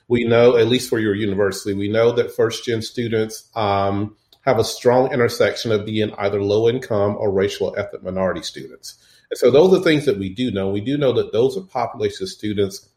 We 0.09 0.25
know, 0.25 0.57
at 0.57 0.69
least 0.69 0.89
for 0.89 0.99
your 0.99 1.15
university, 1.15 1.75
we 1.75 1.89
know 1.89 2.13
that 2.13 2.35
first 2.35 2.65
gen 2.65 2.81
students 2.81 3.49
um, 3.55 4.17
have 4.41 4.59
a 4.59 4.65
strong 4.65 5.13
intersection 5.13 5.71
of 5.71 5.85
being 5.85 6.13
either 6.15 6.43
low 6.43 6.69
income 6.69 7.17
or 7.19 7.31
racial 7.31 7.75
ethnic 7.77 8.03
minority 8.03 8.43
students. 8.43 8.95
And 9.31 9.39
so 9.39 9.51
those 9.51 9.79
are 9.79 9.83
things 9.83 10.07
that 10.07 10.19
we 10.19 10.29
do 10.29 10.51
know. 10.51 10.71
We 10.71 10.81
do 10.81 10.99
know 10.99 11.13
that 11.13 11.33
those 11.33 11.57
are 11.57 11.63
populations 11.63 12.23
of 12.23 12.29
students, 12.29 12.89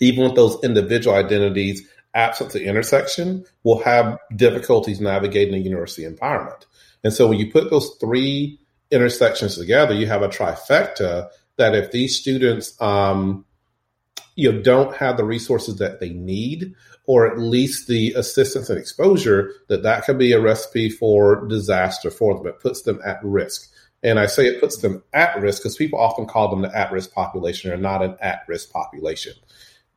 even 0.00 0.24
with 0.24 0.34
those 0.34 0.62
individual 0.62 1.16
identities 1.16 1.88
absent 2.14 2.50
the 2.52 2.64
intersection, 2.64 3.44
will 3.62 3.82
have 3.82 4.18
difficulties 4.34 5.00
navigating 5.00 5.52
the 5.52 5.60
university 5.60 6.04
environment. 6.04 6.66
And 7.04 7.12
so 7.12 7.28
when 7.28 7.38
you 7.38 7.52
put 7.52 7.70
those 7.70 7.94
three 8.00 8.58
intersections 8.90 9.56
together, 9.56 9.94
you 9.94 10.06
have 10.06 10.22
a 10.22 10.28
trifecta 10.28 11.28
that 11.56 11.74
if 11.74 11.90
these 11.90 12.18
students 12.18 12.80
um, 12.80 13.44
you 14.34 14.52
know 14.52 14.62
don't 14.62 14.96
have 14.96 15.16
the 15.16 15.24
resources 15.24 15.76
that 15.76 16.00
they 16.00 16.10
need 16.10 16.74
or 17.06 17.26
at 17.26 17.38
least 17.38 17.88
the 17.88 18.12
assistance 18.14 18.68
and 18.68 18.78
exposure 18.78 19.52
that 19.68 19.82
that 19.82 20.04
could 20.04 20.18
be 20.18 20.32
a 20.32 20.40
recipe 20.40 20.88
for 20.88 21.46
disaster 21.48 22.10
for 22.10 22.36
them 22.36 22.46
it 22.46 22.60
puts 22.60 22.82
them 22.82 23.00
at 23.04 23.18
risk 23.22 23.72
and 24.06 24.20
I 24.20 24.26
say 24.26 24.46
it 24.46 24.60
puts 24.60 24.78
them 24.78 25.02
at 25.12 25.38
risk 25.40 25.62
because 25.62 25.76
people 25.76 25.98
often 25.98 26.26
call 26.26 26.48
them 26.48 26.62
the 26.62 26.74
at 26.74 26.92
risk 26.92 27.12
population 27.12 27.72
or 27.72 27.76
not 27.76 28.02
an 28.04 28.16
at 28.20 28.42
risk 28.46 28.70
population. 28.70 29.32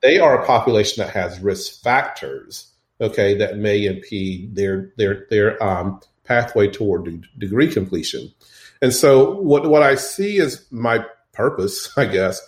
They 0.02 0.18
are 0.18 0.42
a 0.42 0.46
population 0.48 1.04
that 1.04 1.14
has 1.14 1.40
risk 1.40 1.84
factors, 1.84 2.74
okay, 3.00 3.36
that 3.36 3.58
may 3.58 3.86
impede 3.86 4.56
their 4.56 4.92
their 4.98 5.28
their 5.30 5.64
um, 5.64 6.02
pathway 6.24 6.70
toward 6.70 7.06
de- 7.06 7.22
degree 7.38 7.72
completion. 7.72 8.34
And 8.82 8.94
so, 8.94 9.40
what 9.42 9.70
what 9.70 9.84
I 9.84 9.94
see 9.94 10.38
is 10.38 10.66
my 10.72 11.06
purpose, 11.32 11.92
I 11.98 12.06
guess, 12.06 12.42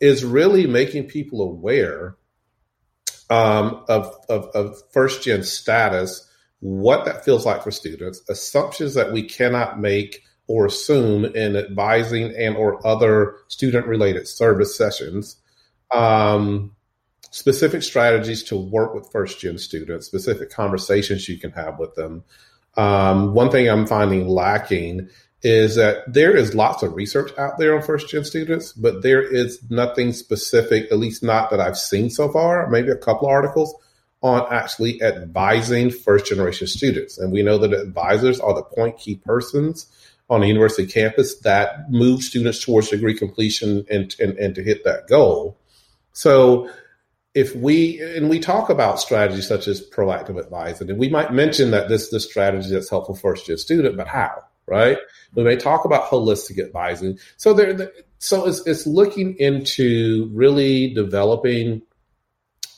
is 0.00 0.24
really 0.24 0.66
making 0.66 1.04
people 1.04 1.42
aware 1.42 2.16
um, 3.30 3.84
of, 3.88 4.12
of, 4.28 4.46
of 4.54 4.82
first 4.92 5.22
gen 5.22 5.44
status, 5.44 6.28
what 6.58 7.04
that 7.04 7.24
feels 7.24 7.46
like 7.46 7.62
for 7.62 7.70
students, 7.70 8.20
assumptions 8.28 8.94
that 8.94 9.12
we 9.12 9.22
cannot 9.22 9.80
make 9.80 10.24
or 10.46 10.66
assume 10.66 11.24
in 11.24 11.56
advising 11.56 12.34
and 12.36 12.56
or 12.56 12.84
other 12.86 13.36
student 13.48 13.86
related 13.86 14.28
service 14.28 14.76
sessions 14.76 15.36
um, 15.92 16.74
specific 17.30 17.82
strategies 17.82 18.42
to 18.42 18.56
work 18.56 18.94
with 18.94 19.10
first 19.10 19.40
gen 19.40 19.58
students 19.58 20.06
specific 20.06 20.50
conversations 20.50 21.28
you 21.28 21.38
can 21.38 21.52
have 21.52 21.78
with 21.78 21.94
them. 21.94 22.24
Um, 22.76 23.34
one 23.34 23.50
thing 23.50 23.68
i'm 23.68 23.86
finding 23.86 24.28
lacking 24.28 25.08
is 25.42 25.76
that 25.76 26.12
there 26.12 26.34
is 26.34 26.54
lots 26.54 26.82
of 26.82 26.94
research 26.94 27.30
out 27.38 27.58
there 27.58 27.76
on 27.76 27.82
first 27.82 28.08
gen 28.08 28.24
students 28.24 28.72
but 28.72 29.02
there 29.02 29.22
is 29.22 29.60
nothing 29.70 30.12
specific 30.12 30.90
at 30.90 30.98
least 30.98 31.22
not 31.22 31.50
that 31.50 31.60
i've 31.60 31.78
seen 31.78 32.10
so 32.10 32.28
far 32.28 32.68
maybe 32.68 32.90
a 32.90 32.96
couple 32.96 33.28
articles 33.28 33.74
on 34.24 34.46
actually 34.50 35.02
advising 35.02 35.90
first 35.90 36.24
generation 36.24 36.66
students. 36.66 37.18
And 37.18 37.30
we 37.30 37.42
know 37.42 37.58
that 37.58 37.74
advisors 37.74 38.40
are 38.40 38.54
the 38.54 38.62
point 38.62 38.96
key 38.96 39.16
persons 39.16 39.86
on 40.30 40.42
a 40.42 40.46
university 40.46 40.86
campus 40.86 41.38
that 41.40 41.90
move 41.90 42.22
students 42.22 42.64
towards 42.64 42.88
degree 42.88 43.16
completion 43.16 43.84
and, 43.90 44.14
and, 44.18 44.36
and 44.38 44.54
to 44.54 44.62
hit 44.62 44.84
that 44.84 45.06
goal. 45.06 45.58
So 46.12 46.70
if 47.34 47.54
we 47.56 48.00
and 48.00 48.30
we 48.30 48.38
talk 48.38 48.70
about 48.70 49.00
strategies 49.00 49.48
such 49.48 49.66
as 49.66 49.86
proactive 49.90 50.38
advising, 50.38 50.88
and 50.88 50.98
we 50.98 51.08
might 51.08 51.32
mention 51.32 51.72
that 51.72 51.88
this 51.88 52.04
is 52.04 52.10
the 52.10 52.20
strategy 52.20 52.70
that's 52.70 52.88
helpful 52.88 53.16
for 53.16 53.34
a 53.34 53.58
student, 53.58 53.96
but 53.96 54.08
how? 54.08 54.44
Right? 54.66 54.96
We 55.34 55.42
may 55.42 55.56
talk 55.56 55.84
about 55.84 56.04
holistic 56.04 56.58
advising. 56.58 57.18
So 57.36 57.52
there, 57.52 57.90
so 58.18 58.46
it's, 58.46 58.66
it's 58.66 58.86
looking 58.86 59.36
into 59.38 60.30
really 60.32 60.94
developing 60.94 61.82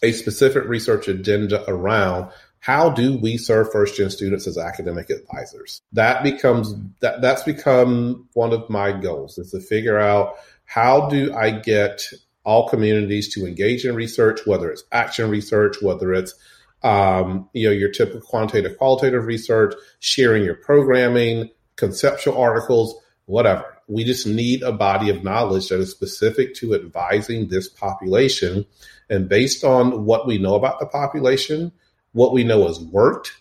a 0.03 0.13
specific 0.13 0.65
research 0.65 1.07
agenda 1.07 1.65
around 1.71 2.33
how 2.61 2.91
do 2.91 3.17
we 3.19 3.37
serve 3.37 3.71
first 3.71 3.97
gen 3.97 4.11
students 4.11 4.47
as 4.47 4.59
academic 4.59 5.11
advisors? 5.11 5.83
That 5.93 6.23
becomes 6.23 6.75
that 7.01 7.21
that's 7.23 7.43
become 7.43 8.29
one 8.33 8.53
of 8.53 8.69
my 8.69 8.93
goals 8.93 9.39
is 9.39 9.53
to 9.53 9.61
figure 9.61 9.99
out 9.99 10.35
how 10.65 11.09
do 11.09 11.33
I 11.35 11.51
get 11.51 12.03
all 12.45 12.69
communities 12.69 13.33
to 13.35 13.47
engage 13.47 13.85
in 13.85 13.95
research, 13.95 14.41
whether 14.47 14.71
it's 14.71 14.85
action 14.93 15.31
research, 15.31 15.77
whether 15.83 16.13
it's 16.13 16.35
um, 16.83 17.49
you 17.53 17.69
know 17.69 17.73
your 17.73 17.91
typical 17.91 18.21
quantitative 18.21 18.79
qualitative 18.79 19.27
research, 19.27 19.75
sharing 20.01 20.45
your 20.45 20.55
programming, 20.55 21.51
conceptual 21.77 22.37
articles, 22.41 22.95
whatever. 23.27 23.77
We 23.89 24.05
just 24.05 24.27
need 24.27 24.63
a 24.63 24.73
body 24.73 25.11
of 25.11 25.23
knowledge 25.23 25.69
that 25.69 25.79
is 25.79 25.91
specific 25.91 26.55
to 26.57 26.75
advising 26.75 27.49
this 27.49 27.69
population. 27.69 28.67
And 29.09 29.29
based 29.29 29.63
on 29.63 30.05
what 30.05 30.27
we 30.27 30.39
know 30.39 30.57
about 30.57 30.81
the 30.81 30.87
population, 30.87 31.71
what 32.13 32.33
we 32.33 32.45
know 32.45 32.67
has 32.67 32.81
worked, 32.81 33.33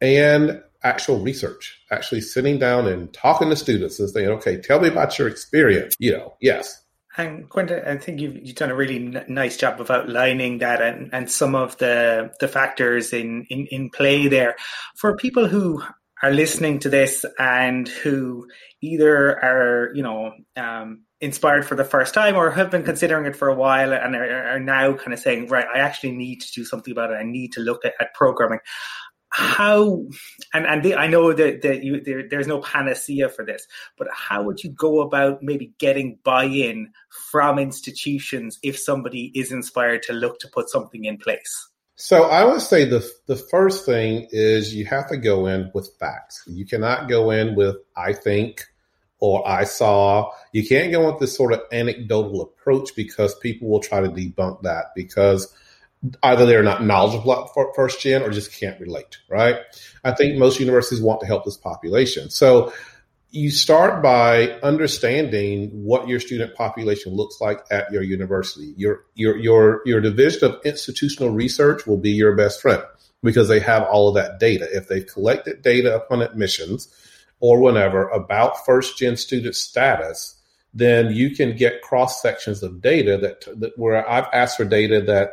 and 0.00 0.62
actual 0.82 1.18
research, 1.18 1.80
actually 1.90 2.20
sitting 2.20 2.58
down 2.58 2.86
and 2.86 3.12
talking 3.12 3.50
to 3.50 3.56
students 3.56 3.98
and 3.98 4.08
saying, 4.08 4.28
okay, 4.28 4.60
tell 4.60 4.80
me 4.80 4.88
about 4.88 5.18
your 5.18 5.28
experience. 5.28 5.96
You 5.98 6.12
know, 6.12 6.34
yes. 6.40 6.82
And 7.16 7.48
Quentin, 7.48 7.82
I 7.84 7.96
think 7.96 8.20
you've, 8.20 8.36
you've 8.36 8.54
done 8.54 8.70
a 8.70 8.76
really 8.76 8.96
n- 8.96 9.24
nice 9.26 9.56
job 9.56 9.80
of 9.80 9.90
outlining 9.90 10.58
that 10.58 10.80
and, 10.80 11.10
and 11.12 11.28
some 11.28 11.56
of 11.56 11.76
the, 11.78 12.30
the 12.38 12.46
factors 12.46 13.12
in, 13.12 13.44
in, 13.50 13.66
in 13.72 13.90
play 13.90 14.28
there. 14.28 14.54
For 14.94 15.16
people 15.16 15.48
who 15.48 15.82
are 16.22 16.30
listening 16.30 16.78
to 16.80 16.88
this 16.88 17.24
and 17.36 17.88
who 17.88 18.46
either 18.80 19.36
are, 19.42 19.90
you 19.94 20.02
know, 20.04 20.32
um, 20.56 21.02
inspired 21.20 21.66
for 21.66 21.74
the 21.74 21.84
first 21.84 22.14
time 22.14 22.36
or 22.36 22.50
have 22.50 22.70
been 22.70 22.84
considering 22.84 23.26
it 23.26 23.34
for 23.34 23.48
a 23.48 23.54
while 23.54 23.92
and 23.92 24.14
are, 24.14 24.54
are, 24.54 24.60
now 24.60 24.94
kind 24.94 25.12
of 25.12 25.18
saying, 25.18 25.48
right, 25.48 25.66
I 25.74 25.78
actually 25.80 26.12
need 26.12 26.40
to 26.42 26.52
do 26.52 26.64
something 26.64 26.92
about 26.92 27.10
it. 27.10 27.14
I 27.14 27.24
need 27.24 27.52
to 27.54 27.60
look 27.60 27.84
at, 27.84 27.94
at 27.98 28.14
programming 28.14 28.60
how 29.30 30.06
and 30.54 30.66
and 30.66 30.82
the, 30.82 30.94
I 30.94 31.06
know 31.06 31.32
that 31.32 31.62
that 31.62 31.82
you 31.84 32.00
there, 32.00 32.28
there's 32.28 32.46
no 32.46 32.60
panacea 32.60 33.28
for 33.28 33.44
this, 33.44 33.66
but 33.98 34.08
how 34.12 34.42
would 34.42 34.62
you 34.64 34.70
go 34.70 35.00
about 35.00 35.42
maybe 35.42 35.74
getting 35.78 36.18
buy-in 36.24 36.92
from 37.30 37.58
institutions 37.58 38.58
if 38.62 38.78
somebody 38.78 39.30
is 39.34 39.52
inspired 39.52 40.02
to 40.04 40.12
look 40.12 40.38
to 40.40 40.48
put 40.48 40.70
something 40.70 41.04
in 41.04 41.18
place? 41.18 41.68
So 41.96 42.24
I 42.24 42.44
would 42.44 42.62
say 42.62 42.84
the 42.84 43.06
the 43.26 43.36
first 43.36 43.84
thing 43.84 44.28
is 44.30 44.74
you 44.74 44.86
have 44.86 45.08
to 45.08 45.16
go 45.16 45.46
in 45.46 45.70
with 45.74 45.90
facts. 46.00 46.42
You 46.46 46.64
cannot 46.64 47.08
go 47.08 47.30
in 47.30 47.54
with 47.54 47.76
I 47.96 48.14
think 48.14 48.64
or 49.20 49.46
I 49.48 49.64
saw. 49.64 50.30
You 50.52 50.66
can't 50.66 50.92
go 50.92 51.10
with 51.10 51.20
this 51.20 51.36
sort 51.36 51.52
of 51.52 51.60
anecdotal 51.72 52.42
approach 52.42 52.94
because 52.96 53.34
people 53.38 53.68
will 53.68 53.80
try 53.80 54.00
to 54.00 54.08
debunk 54.08 54.62
that 54.62 54.86
because 54.94 55.52
either 56.22 56.46
they're 56.46 56.62
not 56.62 56.84
knowledgeable 56.84 57.32
about 57.32 57.74
first 57.74 58.00
gen 58.00 58.22
or 58.22 58.30
just 58.30 58.52
can't 58.52 58.80
relate, 58.80 59.18
right? 59.28 59.56
I 60.04 60.12
think 60.12 60.38
most 60.38 60.60
universities 60.60 61.00
want 61.00 61.20
to 61.20 61.26
help 61.26 61.44
this 61.44 61.56
population. 61.56 62.30
So 62.30 62.72
you 63.30 63.50
start 63.50 64.02
by 64.02 64.52
understanding 64.62 65.68
what 65.84 66.08
your 66.08 66.20
student 66.20 66.54
population 66.54 67.14
looks 67.14 67.40
like 67.40 67.60
at 67.70 67.90
your 67.92 68.02
university. 68.02 68.72
Your 68.76 69.04
your 69.14 69.36
your 69.36 69.82
your 69.84 70.00
division 70.00 70.44
of 70.44 70.60
institutional 70.64 71.30
research 71.30 71.86
will 71.86 71.98
be 71.98 72.12
your 72.12 72.34
best 72.34 72.62
friend 72.62 72.82
because 73.22 73.48
they 73.48 73.60
have 73.60 73.82
all 73.82 74.08
of 74.08 74.14
that 74.14 74.38
data. 74.38 74.66
If 74.70 74.88
they've 74.88 75.06
collected 75.06 75.62
data 75.62 75.94
upon 75.96 76.22
admissions 76.22 76.88
or 77.40 77.60
whenever 77.60 78.08
about 78.08 78.64
first 78.64 78.98
gen 78.98 79.16
student 79.16 79.54
status, 79.54 80.40
then 80.74 81.12
you 81.12 81.34
can 81.34 81.56
get 81.56 81.82
cross 81.82 82.20
sections 82.20 82.62
of 82.62 82.80
data 82.80 83.16
that, 83.16 83.60
that 83.60 83.78
where 83.78 84.08
I've 84.08 84.28
asked 84.32 84.56
for 84.56 84.64
data 84.64 85.00
that 85.02 85.30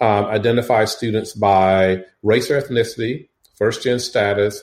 um, 0.00 0.26
identify 0.26 0.84
students 0.84 1.32
by 1.32 2.04
race 2.22 2.50
or 2.50 2.60
ethnicity, 2.60 3.28
first 3.54 3.82
gen 3.82 3.98
status, 3.98 4.62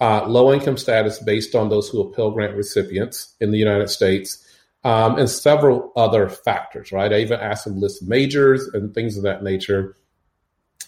uh, 0.00 0.26
low 0.26 0.52
income 0.52 0.76
status 0.76 1.18
based 1.18 1.54
on 1.54 1.68
those 1.68 1.88
who 1.88 2.00
are 2.00 2.12
Pell 2.12 2.30
Grant 2.30 2.56
recipients 2.56 3.34
in 3.40 3.50
the 3.50 3.58
United 3.58 3.90
States, 3.90 4.44
um, 4.84 5.18
and 5.18 5.28
several 5.28 5.92
other 5.96 6.28
factors, 6.28 6.92
right? 6.92 7.12
I 7.12 7.18
even 7.18 7.40
asked 7.40 7.64
them 7.64 7.74
to 7.74 7.80
list 7.80 8.02
majors 8.02 8.66
and 8.68 8.94
things 8.94 9.16
of 9.16 9.24
that 9.24 9.42
nature. 9.42 9.96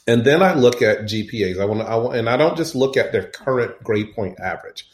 And 0.07 0.25
then 0.25 0.43
I 0.43 0.55
look 0.55 0.81
at 0.81 1.01
GPAs. 1.01 1.61
I 1.61 1.65
want 1.65 1.81
to, 1.81 2.19
and 2.19 2.29
I 2.29 2.37
don't 2.37 2.57
just 2.57 2.75
look 2.75 2.97
at 2.97 3.13
their 3.13 3.25
current 3.25 3.83
grade 3.83 4.15
point 4.15 4.39
average. 4.41 4.87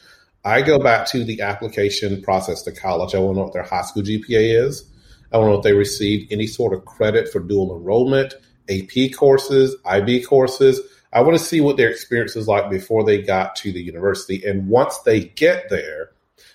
I 0.47 0.63
go 0.63 0.79
back 0.79 1.09
to 1.09 1.25
the 1.25 1.41
application 1.41 2.23
process 2.23 2.63
to 2.63 2.73
college. 2.73 3.17
I 3.17 3.19
want 3.19 3.35
to 3.35 3.39
know 3.39 3.45
what 3.47 3.53
their 3.53 3.65
high 3.65 3.83
school 3.83 4.05
GPA 4.05 4.65
is. 4.65 4.89
I 5.33 5.39
want 5.39 5.49
to 5.49 5.53
know 5.53 5.59
if 5.59 5.65
they 5.65 5.73
received 5.73 6.33
any 6.33 6.47
sort 6.47 6.73
of 6.73 6.85
credit 6.85 7.29
for 7.29 7.41
dual 7.41 7.77
enrollment. 7.77 8.33
AP 8.71 9.13
courses, 9.17 9.75
IB 9.85 10.23
courses. 10.23 10.81
I 11.13 11.23
want 11.23 11.37
to 11.37 11.43
see 11.43 11.61
what 11.61 11.77
their 11.77 11.91
experience 11.91 12.37
is 12.37 12.47
like 12.47 12.71
before 12.71 13.03
they 13.03 13.23
got 13.23 13.57
to 13.57 13.73
the 13.73 13.83
university. 13.83 14.45
And 14.47 14.69
once 14.69 14.99
they 14.99 15.25
get 15.25 15.69
there, 15.69 16.11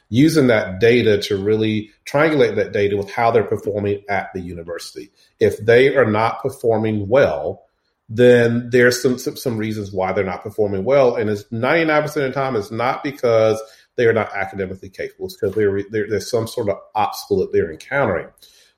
using 0.08 0.48
that 0.48 0.80
data 0.80 1.18
to 1.24 1.38
really 1.38 1.90
triangulate 2.06 2.56
that 2.56 2.72
data 2.72 2.96
with 2.96 3.12
how 3.12 3.32
they're 3.32 3.44
performing 3.44 4.04
at 4.08 4.32
the 4.34 4.40
university. 4.40 5.12
If 5.40 5.58
they 5.58 5.96
are 5.96 6.10
not 6.10 6.42
performing 6.42 7.10
well, 7.10 7.66
then 8.10 8.70
there's 8.72 9.02
some, 9.02 9.18
some, 9.18 9.38
some 9.38 9.58
reasons 9.58 9.94
why 9.94 10.12
they're 10.12 10.26
not 10.26 10.44
performing 10.44 10.84
well. 10.84 11.16
And 11.16 11.30
it's 11.30 11.44
99% 11.46 12.06
of 12.06 12.14
the 12.14 12.32
time, 12.34 12.58
it's 12.58 12.72
not 12.72 13.06
because 13.06 13.62
they 13.96 14.06
are 14.06 14.14
not 14.14 14.34
academically 14.34 14.90
capable. 14.90 15.30
Because 15.30 15.86
there's 15.92 16.30
some 16.30 16.48
sort 16.48 16.70
of 16.70 16.78
obstacle 16.96 17.38
that 17.38 17.52
they're 17.52 17.72
encountering. 17.72 18.28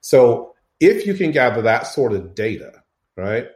So 0.02 0.54
if 0.80 1.06
you 1.06 1.14
can 1.14 1.32
gather 1.32 1.62
that 1.62 1.88
sort 1.88 2.14
of 2.14 2.36
data, 2.36 2.84
right? 3.16 3.48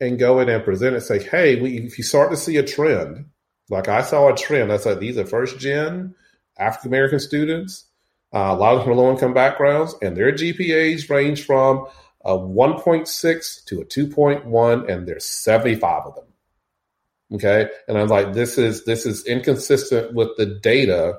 And 0.00 0.18
go 0.18 0.40
in 0.40 0.48
and 0.48 0.64
present 0.64 0.96
it, 0.96 1.02
say, 1.02 1.22
hey, 1.22 1.60
we, 1.60 1.78
if 1.78 1.96
you 1.98 2.04
start 2.04 2.30
to 2.30 2.36
see 2.36 2.56
a 2.56 2.62
trend, 2.62 3.26
like 3.70 3.88
I 3.88 4.02
saw 4.02 4.32
a 4.32 4.36
trend, 4.36 4.72
I 4.72 4.76
said, 4.76 5.00
these 5.00 5.16
are 5.16 5.24
first 5.24 5.58
gen 5.58 6.14
African 6.58 6.90
American 6.90 7.20
students, 7.20 7.86
uh, 8.32 8.50
a 8.50 8.56
lot 8.56 8.74
of 8.74 8.80
them 8.80 8.88
from 8.88 8.96
low 8.98 9.10
income 9.10 9.34
backgrounds, 9.34 9.94
and 10.02 10.16
their 10.16 10.32
GPAs 10.32 11.08
range 11.08 11.44
from 11.44 11.86
a 12.24 12.36
1.6 12.36 13.64
to 13.66 13.80
a 13.80 13.84
2.1, 13.84 14.90
and 14.90 15.06
there's 15.06 15.24
75 15.24 16.06
of 16.06 16.14
them. 16.16 16.24
Okay. 17.34 17.68
And 17.88 17.98
I'm 17.98 18.08
like, 18.08 18.32
this 18.32 18.58
is 18.58 18.84
this 18.84 19.06
is 19.06 19.26
inconsistent 19.26 20.14
with 20.14 20.36
the 20.36 20.46
data 20.46 21.18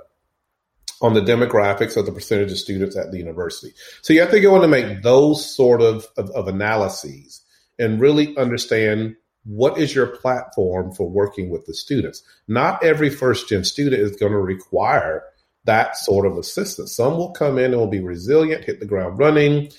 on 1.02 1.14
the 1.14 1.22
demographics 1.22 1.98
of 1.98 2.06
the 2.06 2.12
percentage 2.12 2.52
of 2.52 2.58
students 2.58 2.96
at 2.96 3.12
the 3.12 3.18
university. 3.18 3.74
So 4.02 4.14
you 4.14 4.22
have 4.22 4.32
to 4.32 4.40
go 4.40 4.56
in 4.56 4.62
and 4.62 4.72
make 4.72 5.04
those 5.04 5.46
sort 5.54 5.82
of, 5.82 6.08
of, 6.18 6.30
of 6.32 6.48
analyses 6.48 7.42
and 7.78 8.00
really 8.00 8.36
understand 8.38 9.18
what 9.44 9.78
is 9.78 9.94
your 9.94 10.08
platform 10.08 10.94
for 10.94 11.10
working 11.10 11.50
with 11.50 11.66
the 11.66 11.74
students. 11.74 12.24
Not 12.48 12.84
every 12.84 13.10
first 13.10 13.50
gen 13.50 13.64
student 13.64 14.02
is 14.02 14.16
going 14.16 14.32
to 14.32 14.40
require 14.40 15.24
that 15.66 15.98
sort 15.98 16.26
of 16.26 16.38
assistance. 16.38 16.96
Some 16.96 17.18
will 17.18 17.32
come 17.32 17.58
in 17.58 17.66
and 17.66 17.78
will 17.78 17.88
be 17.88 18.00
resilient, 18.00 18.64
hit 18.64 18.80
the 18.80 18.86
ground 18.86 19.20
running. 19.20 19.72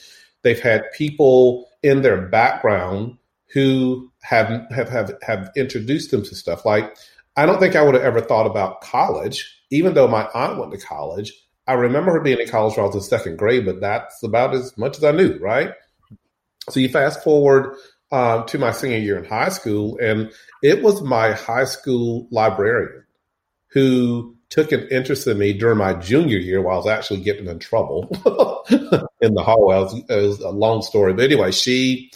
They've 0.43 0.61
had 0.61 0.93
people 0.93 1.69
in 1.83 2.03
their 2.03 2.29
background 2.29 3.19
who 3.53 4.13
have 4.27 4.49
have 4.71 4.89
have, 4.89 5.13
have 5.23 5.51
introduced 5.57 6.11
them 6.11 6.23
to 6.25 6.35
stuff. 6.35 6.65
Like 6.65 6.97
I 7.37 7.47
don't 7.47 7.61
think 7.61 7.77
I 7.77 7.83
would 7.83 7.95
have 7.95 8.03
ever 8.03 8.21
thought 8.21 8.47
about 8.47 8.81
college, 8.81 9.63
even 9.71 9.95
though 9.95 10.09
my 10.09 10.29
aunt 10.35 10.59
went 10.59 10.73
to 10.73 10.79
college. 10.79 11.33
I 11.69 11.75
remember 11.75 12.13
her 12.13 12.21
being 12.21 12.41
in 12.41 12.49
college 12.49 12.77
when 12.77 12.85
I 12.85 12.87
was 12.87 12.97
in 12.97 13.03
second 13.03 13.39
grade, 13.39 13.65
but 13.65 13.81
that's 13.81 14.23
about 14.23 14.55
as 14.55 14.77
much 14.79 14.97
as 14.97 15.05
I 15.05 15.11
knew, 15.11 15.37
right? 15.39 15.73
So 16.71 16.81
you 16.81 16.89
fast 16.89 17.23
forward 17.23 17.77
um, 18.13 18.47
to 18.47 18.59
my 18.59 18.71
senior 18.73 18.99
year 18.99 19.19
in 19.19 19.25
high 19.25 19.49
school, 19.49 19.99
and 20.01 20.33
it 20.63 20.83
was 20.83 21.03
my 21.03 21.33
high 21.33 21.65
school 21.65 22.29
librarian 22.31 23.05
who 23.69 24.37
took 24.49 24.71
an 24.73 24.87
interest 24.91 25.27
in 25.27 25.39
me 25.39 25.53
during 25.53 25.79
my 25.79 25.93
junior 25.95 26.39
year 26.39 26.63
while 26.63 26.75
I 26.75 26.79
was 26.79 26.87
actually 26.87 27.21
getting 27.21 27.47
in 27.47 27.59
trouble 27.59 28.09
in 29.21 29.35
the 29.35 29.43
hallway. 29.43 29.77
It 29.77 29.81
was, 29.81 29.95
it 30.09 30.27
was, 30.29 30.41
a 30.41 30.51
long 30.51 30.83
story, 30.83 31.15
but 31.15 31.25
anyway, 31.25 31.51
she 31.51 32.11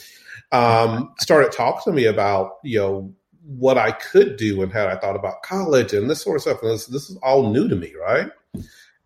um, 0.53 1.15
started 1.19 1.53
talking 1.53 1.93
to 1.93 1.97
me 1.97 2.07
about 2.07 2.59
you 2.65 2.79
know 2.79 3.15
what 3.43 3.79
I 3.79 3.93
could 3.93 4.37
do 4.37 4.63
and 4.63 4.73
how 4.73 4.87
I 4.87 4.97
thought 4.97 5.17
about 5.17 5.43
college 5.43 5.93
and 5.93 6.09
this 6.09 6.23
sort 6.23 6.37
of 6.37 6.43
stuff. 6.43 6.63
And 6.63 6.73
this, 6.73 6.87
this 6.87 7.11
is 7.11 7.17
all 7.23 7.51
new 7.53 7.69
to 7.69 7.75
me, 7.75 7.93
right? 8.01 8.31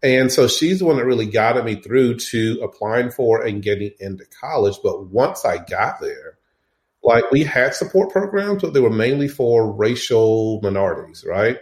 And 0.03 0.31
so 0.31 0.47
she's 0.49 0.81
the 0.81 0.85
one 0.85 0.99
that 0.99 1.07
really 1.07 1.25
guided 1.25 1.65
me 1.65 1.77
through 1.77 2.17
to 2.17 2.61
applying 2.63 3.11
for 3.11 3.43
and 3.43 3.63
getting 3.63 3.93
into 4.01 4.27
college. 4.39 4.77
But 4.83 5.07
once 5.07 5.47
I 5.47 5.65
got 5.65 6.01
there, 6.01 6.37
like 7.03 7.31
we 7.31 7.43
had 7.43 7.75
support 7.75 8.11
programs, 8.11 8.63
but 8.63 8.75
they 8.75 8.81
were 8.81 8.91
mainly 8.91 9.29
for 9.29 9.73
racial 9.73 10.61
minorities, 10.63 11.25
right? 11.27 11.59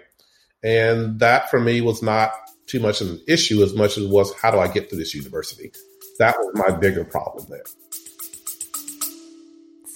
And 0.65 1.21
that 1.21 1.51
for 1.51 1.61
me 1.61 1.81
was 1.81 2.03
not 2.03 2.33
too 2.67 2.81
much 2.81 3.01
of 3.01 3.11
an 3.11 3.21
issue 3.29 3.63
as 3.63 3.75
much 3.75 3.97
as 3.97 4.07
was 4.07 4.33
how 4.41 4.51
do 4.51 4.59
I 4.59 4.69
get 4.69 4.91
to 4.91 4.97
this 4.97 5.15
university? 5.15 5.73
That 6.19 6.37
was 6.39 6.53
my 6.55 6.77
bigger 6.77 7.05
problem 7.05 7.47
there. 7.49 7.65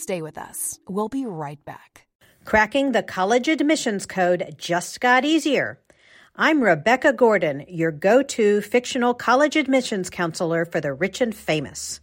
Stay 0.07 0.23
with 0.23 0.39
us. 0.39 0.79
We'll 0.87 1.09
be 1.09 1.27
right 1.27 1.59
back. 1.65 2.07
Cracking 2.45 2.93
the 2.93 3.03
college 3.03 3.49
admissions 3.49 4.07
code 4.07 4.55
just 4.57 5.01
got 5.01 5.25
easier. 5.25 5.81
I'm 6.37 6.63
Rebecca 6.63 7.13
Gordon, 7.13 7.65
your 7.67 7.91
go 7.91 8.23
to 8.23 8.61
fictional 8.61 9.15
college 9.15 9.57
admissions 9.57 10.09
counselor 10.09 10.65
for 10.65 10.81
the 10.81 10.95
rich 10.95 11.21
and 11.21 11.35
famous. 11.35 11.99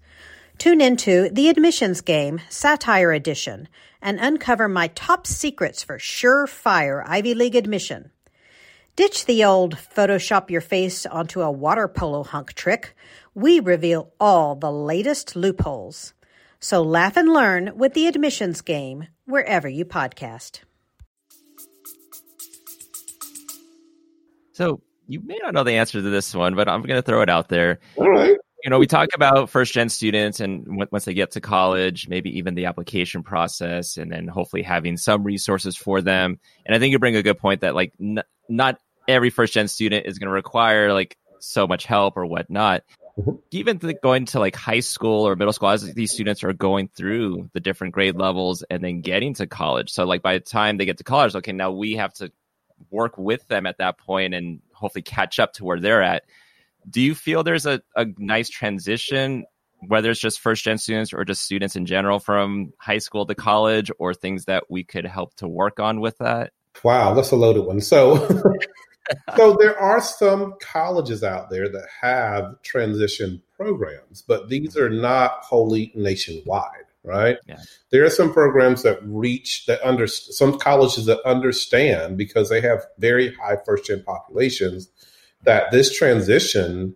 Tune 0.58 0.82
into 0.82 1.30
The 1.30 1.48
Admissions 1.48 2.02
Game 2.02 2.42
Satire 2.50 3.14
Edition 3.14 3.70
and 4.02 4.20
uncover 4.20 4.68
my 4.68 4.88
top 4.88 5.26
secrets 5.26 5.82
for 5.82 5.98
surefire 5.98 7.06
Ivy 7.08 7.34
League 7.36 7.56
admission. 7.56 8.12
Ditch 8.98 9.26
the 9.28 9.46
old 9.46 9.78
Photoshop 9.78 10.50
your 10.50 10.60
face 10.60 11.06
onto 11.06 11.40
a 11.40 11.50
water 11.50 11.88
polo 11.88 12.26
hunk 12.26 12.52
trick. 12.52 12.98
We 13.34 13.62
reveal 13.62 14.12
all 14.20 14.56
the 14.56 14.74
latest 14.74 15.38
loopholes. 15.38 16.14
So 16.64 16.82
laugh 16.82 17.18
and 17.18 17.34
learn 17.34 17.74
with 17.76 17.94
The 17.94 18.08
Admissions 18.08 18.62
Game 18.62 19.08
wherever 19.26 19.68
you 19.68 19.84
podcast. 19.84 20.62
So 24.54 24.82
you 25.06 25.20
may 25.20 25.38
not 25.44 25.54
know 25.54 25.66
the 25.66 25.74
answer 25.74 26.02
to 26.02 26.10
this 26.10 26.34
one, 26.34 26.56
but 26.56 26.70
I'm 26.70 26.82
going 26.84 26.96
to 26.96 27.02
throw 27.02 27.22
it 27.22 27.30
out 27.30 27.50
there. 27.50 27.80
All 27.98 28.10
right. 28.10 28.38
you 28.64 28.70
know, 28.70 28.80
we 28.80 28.88
talk 28.88 29.10
about 29.14 29.50
first 29.50 29.74
gen 29.74 29.90
students 29.90 30.40
and 30.40 30.64
w- 30.64 30.88
once 30.90 31.04
they 31.04 31.14
get 31.14 31.32
to 31.32 31.42
college, 31.42 32.08
maybe 32.08 32.38
even 32.38 32.56
the 32.56 32.68
application 32.68 33.24
process, 33.24 33.98
and 33.98 34.10
then 34.10 34.30
hopefully 34.30 34.64
having 34.64 34.96
some 34.96 35.26
resources 35.26 35.76
for 35.76 36.02
them. 36.02 36.40
And 36.66 36.74
I 36.74 36.80
think 36.80 36.94
you 36.94 37.00
bring 37.00 37.18
a 37.18 37.24
good 37.24 37.40
point 37.40 37.60
that 37.60 37.76
like 37.76 37.92
n- 38.00 38.24
not 38.48 38.80
every 39.06 39.32
first 39.32 39.54
gen 39.54 39.68
student 39.68 40.06
is 40.06 40.18
going 40.18 40.30
to 40.30 40.34
require 40.34 40.94
like 40.94 41.18
so 41.40 41.68
much 41.68 41.86
help 41.86 42.16
or 42.16 42.26
whatnot. 42.26 42.84
Mm-hmm. 43.18 43.32
Even 43.52 43.80
going 44.02 44.26
to 44.26 44.40
like 44.40 44.56
high 44.56 44.80
school 44.80 45.28
or 45.28 45.36
middle 45.36 45.54
school, 45.54 45.70
as 45.70 45.94
these 45.94 46.12
students 46.12 46.44
are 46.44 46.54
going 46.54 46.88
through 46.88 47.50
the 47.54 47.60
different 47.60 47.94
grade 47.94 48.16
levels 48.16 48.64
and 48.70 48.84
then 48.84 49.02
getting 49.02 49.36
to 49.36 49.46
college. 49.46 49.92
So 49.92 50.06
like 50.06 50.24
by 50.24 50.34
the 50.34 50.40
time 50.40 50.78
they 50.78 50.86
get 50.86 50.98
to 50.98 51.04
college, 51.04 51.36
okay, 51.36 51.52
now 51.52 51.72
we 51.72 51.96
have 51.96 52.14
to 52.16 52.32
work 52.90 53.18
with 53.18 53.48
them 53.48 53.66
at 53.66 53.78
that 53.78 53.98
point 53.98 54.34
and 54.34 54.62
hopefully 54.74 55.04
catch 55.04 55.40
up 55.40 55.54
to 55.54 55.66
where 55.66 55.80
they're 55.80 56.02
at. 56.02 56.24
Do 56.90 57.02
you 57.02 57.16
feel 57.16 57.44
there's 57.44 57.66
a, 57.66 57.82
a 57.96 58.08
nice 58.18 58.50
transition, 58.50 59.46
whether 59.88 60.10
it's 60.10 60.20
just 60.20 60.40
first 60.40 60.64
gen 60.64 60.78
students 60.78 61.14
or 61.14 61.24
just 61.24 61.44
students 61.44 61.76
in 61.76 61.86
general 61.86 62.20
from 62.20 62.74
high 62.78 62.98
school 62.98 63.26
to 63.26 63.36
college, 63.36 63.92
or 64.00 64.14
things 64.14 64.46
that 64.46 64.66
we 64.70 64.84
could 64.84 65.06
help 65.06 65.36
to 65.36 65.48
work 65.48 65.80
on 65.80 66.02
with 66.02 66.18
that? 66.18 66.52
Wow, 66.84 67.14
that's 67.14 67.32
a 67.32 67.36
loaded 67.36 67.66
one. 67.66 67.80
So 67.80 68.28
so 69.36 69.58
there 69.60 69.78
are 69.78 70.02
some 70.02 70.56
colleges 70.60 71.24
out 71.24 71.50
there 71.50 71.70
that 71.70 71.88
have 72.02 72.62
transition 72.62 73.42
programs, 73.56 74.22
but 74.22 74.50
these 74.50 74.78
are 74.78 74.90
not 74.90 75.44
wholly 75.44 75.92
nationwide, 75.96 76.86
right? 77.04 77.38
Yeah. 77.48 77.60
There 77.92 78.06
are 78.06 78.10
some 78.10 78.34
programs 78.34 78.84
that 78.84 79.00
reach 79.04 79.66
that 79.66 79.86
under 79.86 80.08
some 80.08 80.58
colleges 80.58 81.06
that 81.06 81.20
understand 81.26 82.18
because 82.18 82.50
they 82.50 82.62
have 82.62 82.86
very 82.98 83.34
high 83.36 83.58
first 83.66 83.86
gen 83.86 84.04
populations 84.04 84.90
that 85.44 85.72
this 85.72 85.96
transition 85.96 86.96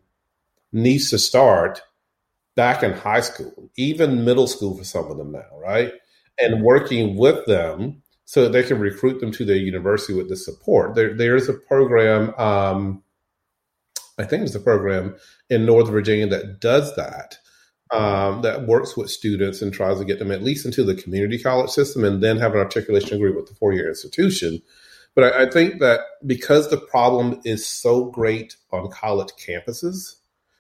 needs 0.72 1.10
to 1.10 1.20
start 1.20 1.82
back 2.56 2.84
in 2.84 2.92
high 2.94 3.22
school, 3.22 3.70
even 3.78 4.26
middle 4.26 4.48
school 4.48 4.76
for 4.78 4.84
some 4.84 5.12
of 5.12 5.18
them 5.18 5.32
now, 5.32 5.46
right? 5.62 5.94
And 6.40 6.64
working 6.64 7.16
with 7.16 7.46
them 7.46 8.02
so 8.28 8.44
that 8.44 8.52
they 8.52 8.62
can 8.62 8.78
recruit 8.78 9.22
them 9.22 9.32
to 9.32 9.46
their 9.46 9.56
university 9.56 10.14
with 10.14 10.28
the 10.28 10.36
support. 10.36 10.96
There, 10.96 11.14
there 11.14 11.38
is 11.38 11.48
a 11.48 11.54
program, 11.54 12.36
um, 12.38 13.02
I 14.20 14.26
think 14.26 14.44
it's 14.44 14.54
a 14.54 14.60
program 14.60 15.16
in 15.50 15.66
Northern 15.66 15.94
Virginia 15.94 16.28
that 16.28 16.60
does 16.60 16.94
that, 16.98 17.38
um, 17.90 18.42
that 18.42 18.68
works 18.68 18.98
with 18.98 19.10
students 19.10 19.62
and 19.62 19.74
tries 19.74 20.00
to 20.00 20.06
get 20.06 20.20
them 20.20 20.34
at 20.34 20.44
least 20.44 20.66
into 20.66 20.84
the 20.84 20.94
community 20.94 21.42
college 21.42 21.70
system 21.70 22.04
and 22.04 22.22
then 22.22 22.38
have 22.38 22.52
an 22.52 22.60
articulation 22.60 23.16
agreement 23.16 23.38
with 23.38 23.50
the 23.50 23.56
four 23.56 23.72
year 23.72 23.88
institution. 23.88 24.62
But 25.16 25.34
I, 25.34 25.44
I 25.44 25.50
think 25.50 25.80
that 25.80 26.02
because 26.26 26.70
the 26.70 26.82
problem 26.82 27.40
is 27.46 27.66
so 27.66 28.12
great 28.12 28.58
on 28.74 28.92
college 28.92 29.32
campuses, 29.40 30.18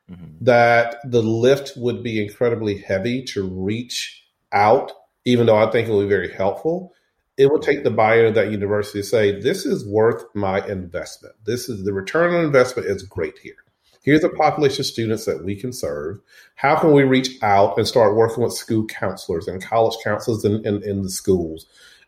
mm-hmm. 0.10 0.24
that 0.40 1.00
the 1.04 1.22
lift 1.22 1.74
would 1.76 2.02
be 2.02 2.24
incredibly 2.24 2.78
heavy 2.78 3.26
to 3.26 3.46
reach 3.46 4.24
out, 4.54 4.94
even 5.26 5.48
though 5.48 5.58
I 5.58 5.70
think 5.70 5.90
it 5.90 5.92
would 5.92 6.04
be 6.04 6.16
very 6.16 6.32
helpful 6.32 6.94
it 7.38 7.52
will 7.52 7.60
take 7.60 7.84
the 7.84 7.92
buyer 7.92 8.26
of 8.26 8.36
that 8.36 8.52
university 8.52 9.00
to 9.00 9.06
say, 9.06 9.40
this 9.40 9.66
is 9.66 9.88
worth 9.88 10.24
my 10.34 10.66
investment. 10.68 11.36
This 11.46 11.70
is 11.70 11.84
the 11.84 11.94
return 11.94 12.34
on 12.34 12.44
investment 12.44 12.88
is 12.88 13.04
great 13.04 13.38
here. 13.38 13.64
Here's 14.02 14.24
a 14.24 14.30
population 14.30 14.82
of 14.82 14.88
students 14.88 15.26
that 15.26 15.44
we 15.44 15.56
can 15.56 15.72
serve. 15.72 16.20
How 16.56 16.76
can 16.78 16.94
we 16.94 17.04
reach 17.04 17.38
out 17.44 17.78
and 17.78 17.88
start 17.88 18.16
working 18.16 18.44
with 18.44 18.54
school 18.54 18.86
counselors 18.86 19.48
and 19.48 19.64
college 19.64 19.98
counselors 20.04 20.44
in, 20.46 20.66
in, 20.66 20.82
in 20.82 21.04
the 21.04 21.10
schools 21.10 21.68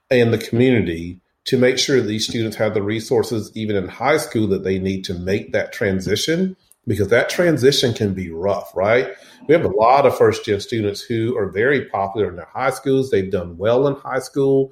and 0.09 0.33
the 0.33 0.37
community 0.37 1.19
to 1.45 1.57
make 1.57 1.77
sure 1.77 2.01
these 2.01 2.25
students 2.25 2.55
have 2.55 2.73
the 2.73 2.81
resources, 2.81 3.51
even 3.53 3.75
in 3.75 3.87
high 3.87 4.17
school, 4.17 4.47
that 4.47 4.63
they 4.63 4.79
need 4.79 5.03
to 5.05 5.13
make 5.13 5.51
that 5.51 5.73
transition? 5.73 6.55
Because 6.87 7.09
that 7.09 7.29
transition 7.29 7.93
can 7.93 8.13
be 8.13 8.31
rough, 8.31 8.71
right? 8.75 9.09
We 9.47 9.53
have 9.53 9.65
a 9.65 9.67
lot 9.67 10.05
of 10.05 10.17
first 10.17 10.45
gen 10.45 10.61
students 10.61 11.01
who 11.01 11.37
are 11.37 11.51
very 11.51 11.85
popular 11.85 12.29
in 12.29 12.37
their 12.37 12.45
high 12.51 12.71
schools. 12.71 13.11
They've 13.11 13.29
done 13.29 13.57
well 13.57 13.87
in 13.87 13.95
high 13.95 14.19
school 14.19 14.71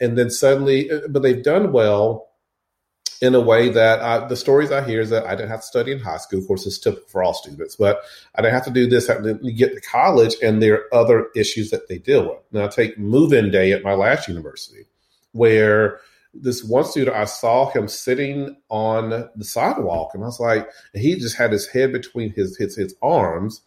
and 0.00 0.16
then 0.16 0.30
suddenly, 0.30 0.90
uh, 0.90 1.00
but 1.08 1.22
they've 1.22 1.42
done 1.42 1.72
well 1.72 2.28
in 3.22 3.34
a 3.34 3.40
way 3.40 3.70
that 3.70 4.00
I, 4.00 4.26
the 4.26 4.36
stories 4.36 4.70
I 4.70 4.86
hear 4.86 5.00
is 5.00 5.10
that 5.10 5.26
I 5.26 5.34
didn't 5.34 5.48
have 5.48 5.60
to 5.60 5.66
study 5.66 5.92
in 5.92 5.98
high 5.98 6.18
school. 6.18 6.38
Of 6.38 6.46
course, 6.46 6.66
it's 6.66 6.78
typical 6.78 7.08
for 7.08 7.22
all 7.22 7.34
students, 7.34 7.76
but 7.76 8.02
I 8.34 8.42
didn't 8.42 8.54
have 8.54 8.64
to 8.66 8.70
do 8.70 8.86
this. 8.86 9.06
To 9.06 9.38
get 9.52 9.74
to 9.74 9.80
college, 9.80 10.36
and 10.42 10.62
there 10.62 10.74
are 10.74 10.94
other 10.94 11.28
issues 11.34 11.70
that 11.70 11.88
they 11.88 11.98
deal 11.98 12.28
with. 12.28 12.38
Now, 12.52 12.66
I 12.66 12.68
take 12.68 12.98
move-in 12.98 13.50
day 13.50 13.72
at 13.72 13.82
my 13.82 13.94
last 13.94 14.28
university, 14.28 14.84
where 15.32 16.00
this 16.34 16.62
one 16.62 16.84
student 16.84 17.16
I 17.16 17.24
saw 17.24 17.70
him 17.70 17.88
sitting 17.88 18.56
on 18.68 19.10
the 19.10 19.44
sidewalk, 19.44 20.10
and 20.12 20.22
I 20.22 20.26
was 20.26 20.40
like, 20.40 20.68
he 20.92 21.16
just 21.16 21.36
had 21.36 21.52
his 21.52 21.66
head 21.66 21.92
between 21.92 22.32
his 22.34 22.56
his 22.58 22.76
his 22.76 22.94
arms, 23.00 23.62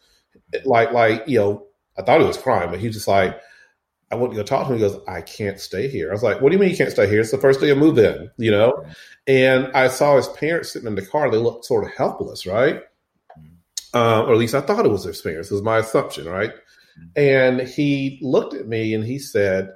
like 0.63 0.91
like 0.91 1.27
you 1.27 1.39
know, 1.39 1.65
I 1.97 2.03
thought 2.03 2.21
he 2.21 2.27
was 2.27 2.37
crying, 2.37 2.69
but 2.69 2.79
he 2.79 2.89
just 2.89 3.07
like 3.07 3.39
I 4.11 4.15
went 4.15 4.33
to 4.33 4.37
go 4.37 4.43
talk 4.43 4.67
to 4.67 4.73
him. 4.73 4.79
He 4.79 4.87
goes, 4.87 4.99
I 5.07 5.21
can't 5.21 5.59
stay 5.59 5.87
here. 5.87 6.09
I 6.09 6.13
was 6.13 6.23
like, 6.23 6.41
What 6.41 6.49
do 6.49 6.55
you 6.55 6.59
mean 6.59 6.71
you 6.71 6.77
can't 6.77 6.91
stay 6.91 7.07
here? 7.07 7.21
It's 7.21 7.31
the 7.31 7.37
first 7.37 7.61
day 7.61 7.69
of 7.69 7.77
move 7.77 7.97
in, 7.97 8.29
you 8.37 8.51
know? 8.51 8.83
And 9.27 9.67
I 9.73 9.87
saw 9.87 10.15
his 10.15 10.27
parents 10.29 10.73
sitting 10.73 10.87
in 10.87 10.95
the 10.95 11.05
car. 11.05 11.29
They 11.29 11.37
looked 11.37 11.65
sort 11.65 11.85
of 11.85 11.91
helpless, 11.93 12.45
right? 12.45 12.81
Uh, 13.93 14.23
or 14.23 14.33
at 14.33 14.37
least 14.37 14.55
I 14.55 14.61
thought 14.61 14.85
it 14.85 14.91
was 14.91 15.03
their 15.03 15.13
parents. 15.13 15.51
It 15.51 15.53
was 15.53 15.63
my 15.63 15.79
assumption, 15.79 16.27
right? 16.27 16.53
And 17.15 17.61
he 17.61 18.19
looked 18.21 18.53
at 18.53 18.67
me 18.67 18.93
and 18.93 19.03
he 19.03 19.19
said, 19.19 19.69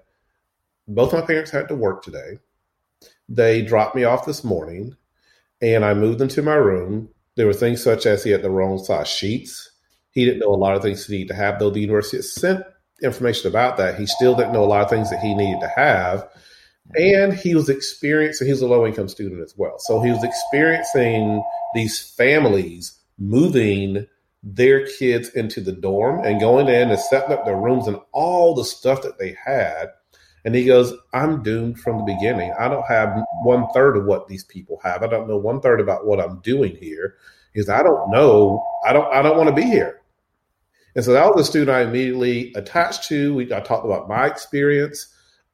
Both 0.88 1.14
my 1.14 1.22
parents 1.22 1.52
had 1.52 1.68
to 1.68 1.76
work 1.76 2.04
today. 2.04 2.40
They 3.30 3.62
dropped 3.62 3.96
me 3.96 4.04
off 4.04 4.26
this 4.26 4.44
morning 4.44 4.96
and 5.62 5.86
I 5.86 5.94
moved 5.94 6.22
into 6.22 6.42
my 6.42 6.56
room. 6.56 7.10
There 7.36 7.48
were 7.48 7.54
things 7.54 7.82
such 7.82 8.06
as 8.06 8.24
he 8.24 8.32
had 8.32 8.42
the 8.42 8.50
wrong 8.50 8.78
size 8.78 9.08
sheets. 9.08 9.72
He 10.12 10.26
didn't 10.26 10.40
know 10.40 10.54
a 10.54 10.56
lot 10.56 10.76
of 10.76 10.84
things 10.84 11.06
he 11.06 11.18
needed 11.18 11.30
to 11.30 11.36
have, 11.36 11.58
though 11.58 11.70
the 11.70 11.80
university 11.80 12.18
had 12.18 12.26
sent 12.26 12.66
information 13.04 13.48
about 13.48 13.78
that. 13.78 14.00
He 14.00 14.06
still 14.06 14.36
didn't 14.36 14.54
know 14.54 14.64
a 14.64 14.66
lot 14.66 14.84
of 14.84 14.90
things 14.90 15.10
that 15.10 15.20
he 15.20 15.34
needed 15.36 15.60
to 15.62 15.68
have. 15.68 16.28
And 16.96 17.34
he 17.34 17.56
was 17.56 17.70
experiencing, 17.70 18.48
he 18.48 18.52
was 18.52 18.62
a 18.62 18.68
low 18.68 18.86
income 18.86 19.08
student 19.08 19.42
as 19.42 19.54
well. 19.58 19.80
So 19.80 20.02
he 20.02 20.12
was 20.12 20.24
experiencing 20.24 21.44
these 21.74 22.14
families 22.18 23.00
moving 23.18 24.08
their 24.44 24.86
kids 24.86 25.30
into 25.30 25.62
the 25.62 25.72
dorm 25.72 26.26
and 26.26 26.40
going 26.40 26.68
in 26.68 26.92
and 26.92 27.00
setting 27.00 27.32
up 27.32 27.46
their 27.46 27.56
rooms 27.56 27.88
and 27.88 28.00
all 28.12 28.54
the 28.54 28.66
stuff 28.66 29.02
that 29.04 29.18
they 29.18 29.36
had. 29.44 29.88
And 30.46 30.54
he 30.54 30.66
goes, 30.66 30.94
I'm 31.14 31.42
doomed 31.42 31.80
from 31.80 32.00
the 32.00 32.14
beginning. 32.14 32.54
I 32.60 32.68
don't 32.68 32.86
have 32.86 33.18
one 33.44 33.68
third 33.74 33.96
of 33.96 34.06
what 34.06 34.28
these 34.28 34.44
people 34.44 34.80
have. 34.84 35.02
I 35.02 35.08
don't 35.08 35.28
know 35.28 35.38
one 35.38 35.62
third 35.62 35.80
about 35.80 36.06
what 36.06 36.20
I'm 36.20 36.40
doing 36.42 36.76
here. 36.76 37.16
Because 37.54 37.70
I 37.70 37.84
don't 37.84 38.12
know. 38.12 38.66
I 38.86 38.92
don't 38.92 39.14
I 39.14 39.22
don't 39.22 39.38
want 39.38 39.48
to 39.48 39.56
be 39.56 39.62
here. 39.62 40.02
And 40.96 41.04
so 41.04 41.14
that 41.14 41.34
was 41.34 41.48
a 41.48 41.50
student 41.50 41.72
I 41.72 41.82
immediately 41.82 42.54
attached 42.56 43.06
to. 43.06 43.34
We, 43.34 43.54
I 43.54 43.60
talked 43.62 43.86
about 43.86 44.08
my 44.08 44.28
experience. 44.28 45.08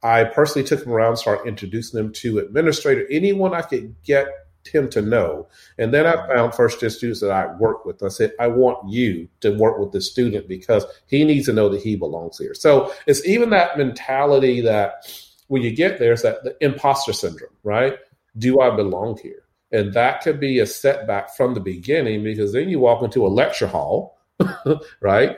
I 0.03 0.23
personally 0.25 0.67
took 0.67 0.85
him 0.85 0.91
around, 0.91 1.17
started 1.17 1.47
introducing 1.47 1.99
him 1.99 2.11
to 2.13 2.39
administrator, 2.39 3.05
anyone 3.09 3.53
I 3.53 3.61
could 3.61 3.95
get 4.03 4.27
him 4.67 4.89
to 4.89 5.01
know. 5.01 5.47
And 5.77 5.93
then 5.93 6.05
I 6.05 6.27
found 6.27 6.53
first 6.53 6.81
year 6.81 6.89
students 6.89 7.21
that 7.21 7.31
I 7.31 7.53
work 7.55 7.85
with. 7.85 8.03
I 8.03 8.09
said, 8.09 8.33
I 8.39 8.47
want 8.47 8.89
you 8.89 9.27
to 9.41 9.51
work 9.51 9.79
with 9.79 9.91
this 9.91 10.09
student 10.09 10.47
because 10.47 10.85
he 11.07 11.23
needs 11.23 11.45
to 11.47 11.53
know 11.53 11.69
that 11.69 11.81
he 11.81 11.95
belongs 11.95 12.37
here. 12.37 12.53
So 12.53 12.93
it's 13.07 13.25
even 13.25 13.49
that 13.51 13.77
mentality 13.77 14.61
that 14.61 15.11
when 15.47 15.61
you 15.61 15.75
get 15.75 15.99
there, 15.99 16.13
it's 16.13 16.23
that 16.23 16.43
the 16.43 16.55
imposter 16.61 17.13
syndrome, 17.13 17.53
right? 17.63 17.95
Do 18.37 18.59
I 18.59 18.75
belong 18.75 19.17
here? 19.21 19.43
And 19.71 19.93
that 19.93 20.21
could 20.21 20.39
be 20.39 20.59
a 20.59 20.65
setback 20.65 21.35
from 21.35 21.53
the 21.53 21.59
beginning 21.59 22.23
because 22.23 22.53
then 22.53 22.69
you 22.69 22.79
walk 22.79 23.03
into 23.03 23.25
a 23.25 23.29
lecture 23.29 23.67
hall 23.67 24.18
right? 25.01 25.37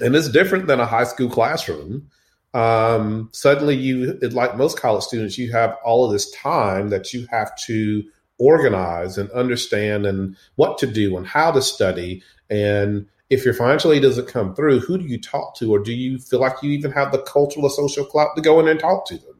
And 0.00 0.14
it's 0.14 0.28
different 0.28 0.66
than 0.66 0.80
a 0.80 0.86
high 0.86 1.04
school 1.04 1.30
classroom. 1.30 2.08
Um, 2.54 3.28
suddenly, 3.32 3.76
you, 3.76 4.18
like 4.32 4.56
most 4.56 4.80
college 4.80 5.04
students, 5.04 5.38
you 5.38 5.52
have 5.52 5.76
all 5.84 6.04
of 6.04 6.12
this 6.12 6.30
time 6.32 6.90
that 6.90 7.12
you 7.12 7.26
have 7.30 7.54
to 7.66 8.04
organize 8.38 9.18
and 9.18 9.30
understand 9.32 10.06
and 10.06 10.36
what 10.56 10.78
to 10.78 10.86
do 10.86 11.16
and 11.16 11.26
how 11.26 11.50
to 11.50 11.60
study. 11.60 12.22
And 12.48 13.06
if 13.30 13.44
your 13.44 13.54
financial 13.54 13.92
aid 13.92 14.02
doesn't 14.02 14.28
come 14.28 14.54
through, 14.54 14.80
who 14.80 14.98
do 14.98 15.04
you 15.04 15.20
talk 15.20 15.56
to? 15.56 15.72
Or 15.72 15.78
do 15.78 15.92
you 15.92 16.18
feel 16.18 16.40
like 16.40 16.62
you 16.62 16.70
even 16.70 16.92
have 16.92 17.12
the 17.12 17.22
cultural 17.22 17.66
or 17.66 17.70
social 17.70 18.04
clout 18.04 18.34
to 18.36 18.42
go 18.42 18.60
in 18.60 18.68
and 18.68 18.80
talk 18.80 19.06
to 19.06 19.18
them? 19.18 19.34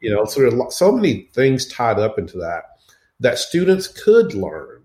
You 0.00 0.10
know, 0.10 0.24
so 0.24 0.40
there 0.40 0.60
are 0.60 0.70
so 0.70 0.92
many 0.92 1.28
things 1.32 1.66
tied 1.66 1.98
up 1.98 2.18
into 2.18 2.36
that 2.38 2.64
that 3.20 3.38
students 3.38 3.86
could 3.86 4.34
learn 4.34 4.81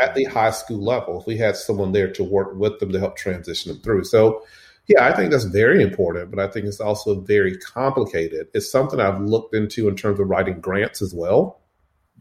at 0.00 0.14
the 0.14 0.24
high 0.24 0.50
school 0.50 0.82
level 0.82 1.20
if 1.20 1.26
we 1.26 1.36
had 1.36 1.56
someone 1.56 1.92
there 1.92 2.10
to 2.12 2.24
work 2.24 2.54
with 2.56 2.78
them 2.80 2.92
to 2.92 2.98
help 2.98 3.16
transition 3.16 3.72
them 3.72 3.80
through. 3.82 4.04
So, 4.04 4.44
yeah, 4.86 5.06
I 5.06 5.12
think 5.12 5.30
that's 5.30 5.44
very 5.44 5.82
important, 5.82 6.30
but 6.30 6.38
I 6.38 6.48
think 6.48 6.66
it's 6.66 6.80
also 6.80 7.20
very 7.20 7.56
complicated. 7.58 8.48
It's 8.54 8.70
something 8.70 9.00
I've 9.00 9.20
looked 9.20 9.54
into 9.54 9.88
in 9.88 9.96
terms 9.96 10.20
of 10.20 10.28
writing 10.28 10.60
grants 10.60 11.00
as 11.00 11.14
well. 11.14 11.60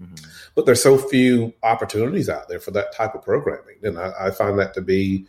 Mm-hmm. 0.01 0.29
But 0.55 0.65
there's 0.65 0.81
so 0.81 0.97
few 0.97 1.53
opportunities 1.63 2.29
out 2.29 2.47
there 2.47 2.59
for 2.59 2.71
that 2.71 2.93
type 2.93 3.15
of 3.15 3.23
programming. 3.23 3.77
And 3.83 3.99
I, 3.99 4.13
I 4.19 4.31
find 4.31 4.57
that 4.59 4.73
to 4.75 4.81
be 4.81 5.25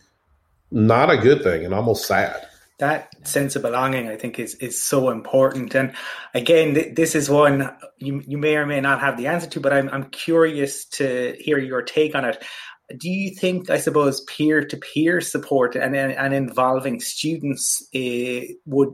not 0.70 1.10
a 1.10 1.16
good 1.16 1.42
thing 1.42 1.64
and 1.64 1.74
almost 1.74 2.06
sad 2.06 2.46
that 2.78 3.26
sense 3.26 3.56
of 3.56 3.62
belonging, 3.62 4.08
I 4.08 4.16
think, 4.16 4.38
is 4.38 4.54
is 4.56 4.82
so 4.82 5.10
important. 5.10 5.74
And 5.74 5.94
again, 6.34 6.74
th- 6.74 6.94
this 6.94 7.14
is 7.14 7.30
one 7.30 7.70
you 7.98 8.22
you 8.26 8.38
may 8.38 8.56
or 8.56 8.66
may 8.66 8.80
not 8.80 9.00
have 9.00 9.16
the 9.16 9.28
answer 9.28 9.48
to, 9.50 9.60
but 9.60 9.72
I'm 9.72 9.88
I'm 9.90 10.04
curious 10.10 10.84
to 10.86 11.36
hear 11.38 11.58
your 11.58 11.82
take 11.82 12.14
on 12.14 12.24
it. 12.24 12.42
do 12.98 13.08
you 13.08 13.34
think, 13.34 13.70
I 13.70 13.78
suppose, 13.78 14.20
peer 14.22 14.64
to 14.64 14.76
peer 14.76 15.20
support 15.20 15.74
and, 15.76 15.96
and 15.96 16.34
involving 16.34 17.00
students 17.00 17.86
uh, 17.94 18.40
would 18.66 18.90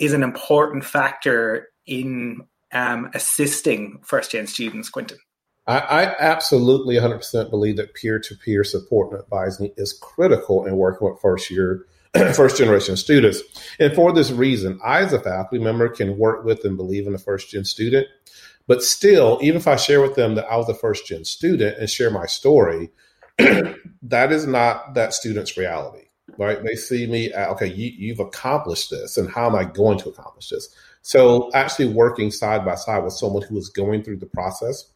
is 0.00 0.12
an 0.12 0.22
important 0.22 0.84
factor 0.84 1.68
in 1.86 2.46
um, 2.72 3.10
assisting 3.14 4.00
first 4.02 4.32
gen 4.32 4.46
students, 4.46 4.90
Quentin 4.90 5.18
I, 5.66 5.78
I 5.78 6.16
absolutely 6.18 6.96
100% 6.96 7.50
believe 7.50 7.76
that 7.76 7.94
peer 7.94 8.18
to 8.18 8.34
peer 8.34 8.64
support 8.64 9.12
and 9.12 9.20
advising 9.20 9.72
is 9.76 9.92
critical 9.92 10.66
in 10.66 10.76
working 10.76 11.08
with 11.08 11.20
first 11.20 11.50
year 11.50 11.86
first 12.34 12.56
generation 12.56 12.96
students. 12.96 13.42
And 13.78 13.92
for 13.94 14.12
this 14.12 14.30
reason, 14.30 14.78
I, 14.84 15.00
as 15.00 15.12
a 15.12 15.20
faculty 15.20 15.58
member, 15.58 15.88
can 15.88 16.16
work 16.16 16.44
with 16.44 16.64
and 16.64 16.76
believe 16.76 17.06
in 17.06 17.14
a 17.14 17.18
first 17.18 17.50
gen 17.50 17.64
student. 17.64 18.06
But 18.66 18.82
still, 18.82 19.38
even 19.42 19.58
if 19.58 19.68
I 19.68 19.76
share 19.76 20.00
with 20.00 20.14
them 20.14 20.36
that 20.36 20.46
I 20.46 20.56
was 20.56 20.68
a 20.68 20.74
first 20.74 21.06
gen 21.06 21.24
student 21.24 21.78
and 21.78 21.90
share 21.90 22.10
my 22.10 22.26
story, 22.26 22.90
that 23.38 24.32
is 24.32 24.46
not 24.46 24.94
that 24.94 25.12
student's 25.12 25.56
reality, 25.56 26.06
right? 26.38 26.62
They 26.62 26.76
see 26.76 27.06
me, 27.06 27.34
okay, 27.34 27.66
you, 27.66 27.90
you've 27.96 28.20
accomplished 28.20 28.90
this, 28.90 29.16
and 29.16 29.28
how 29.28 29.46
am 29.46 29.56
I 29.56 29.64
going 29.64 29.98
to 29.98 30.08
accomplish 30.08 30.50
this? 30.50 30.68
So, 31.02 31.50
actually 31.52 31.88
working 31.88 32.30
side 32.30 32.64
by 32.64 32.76
side 32.76 33.04
with 33.04 33.12
someone 33.12 33.42
who 33.42 33.58
is 33.58 33.68
going 33.68 34.02
through 34.02 34.18
the 34.18 34.26
process, 34.26 34.90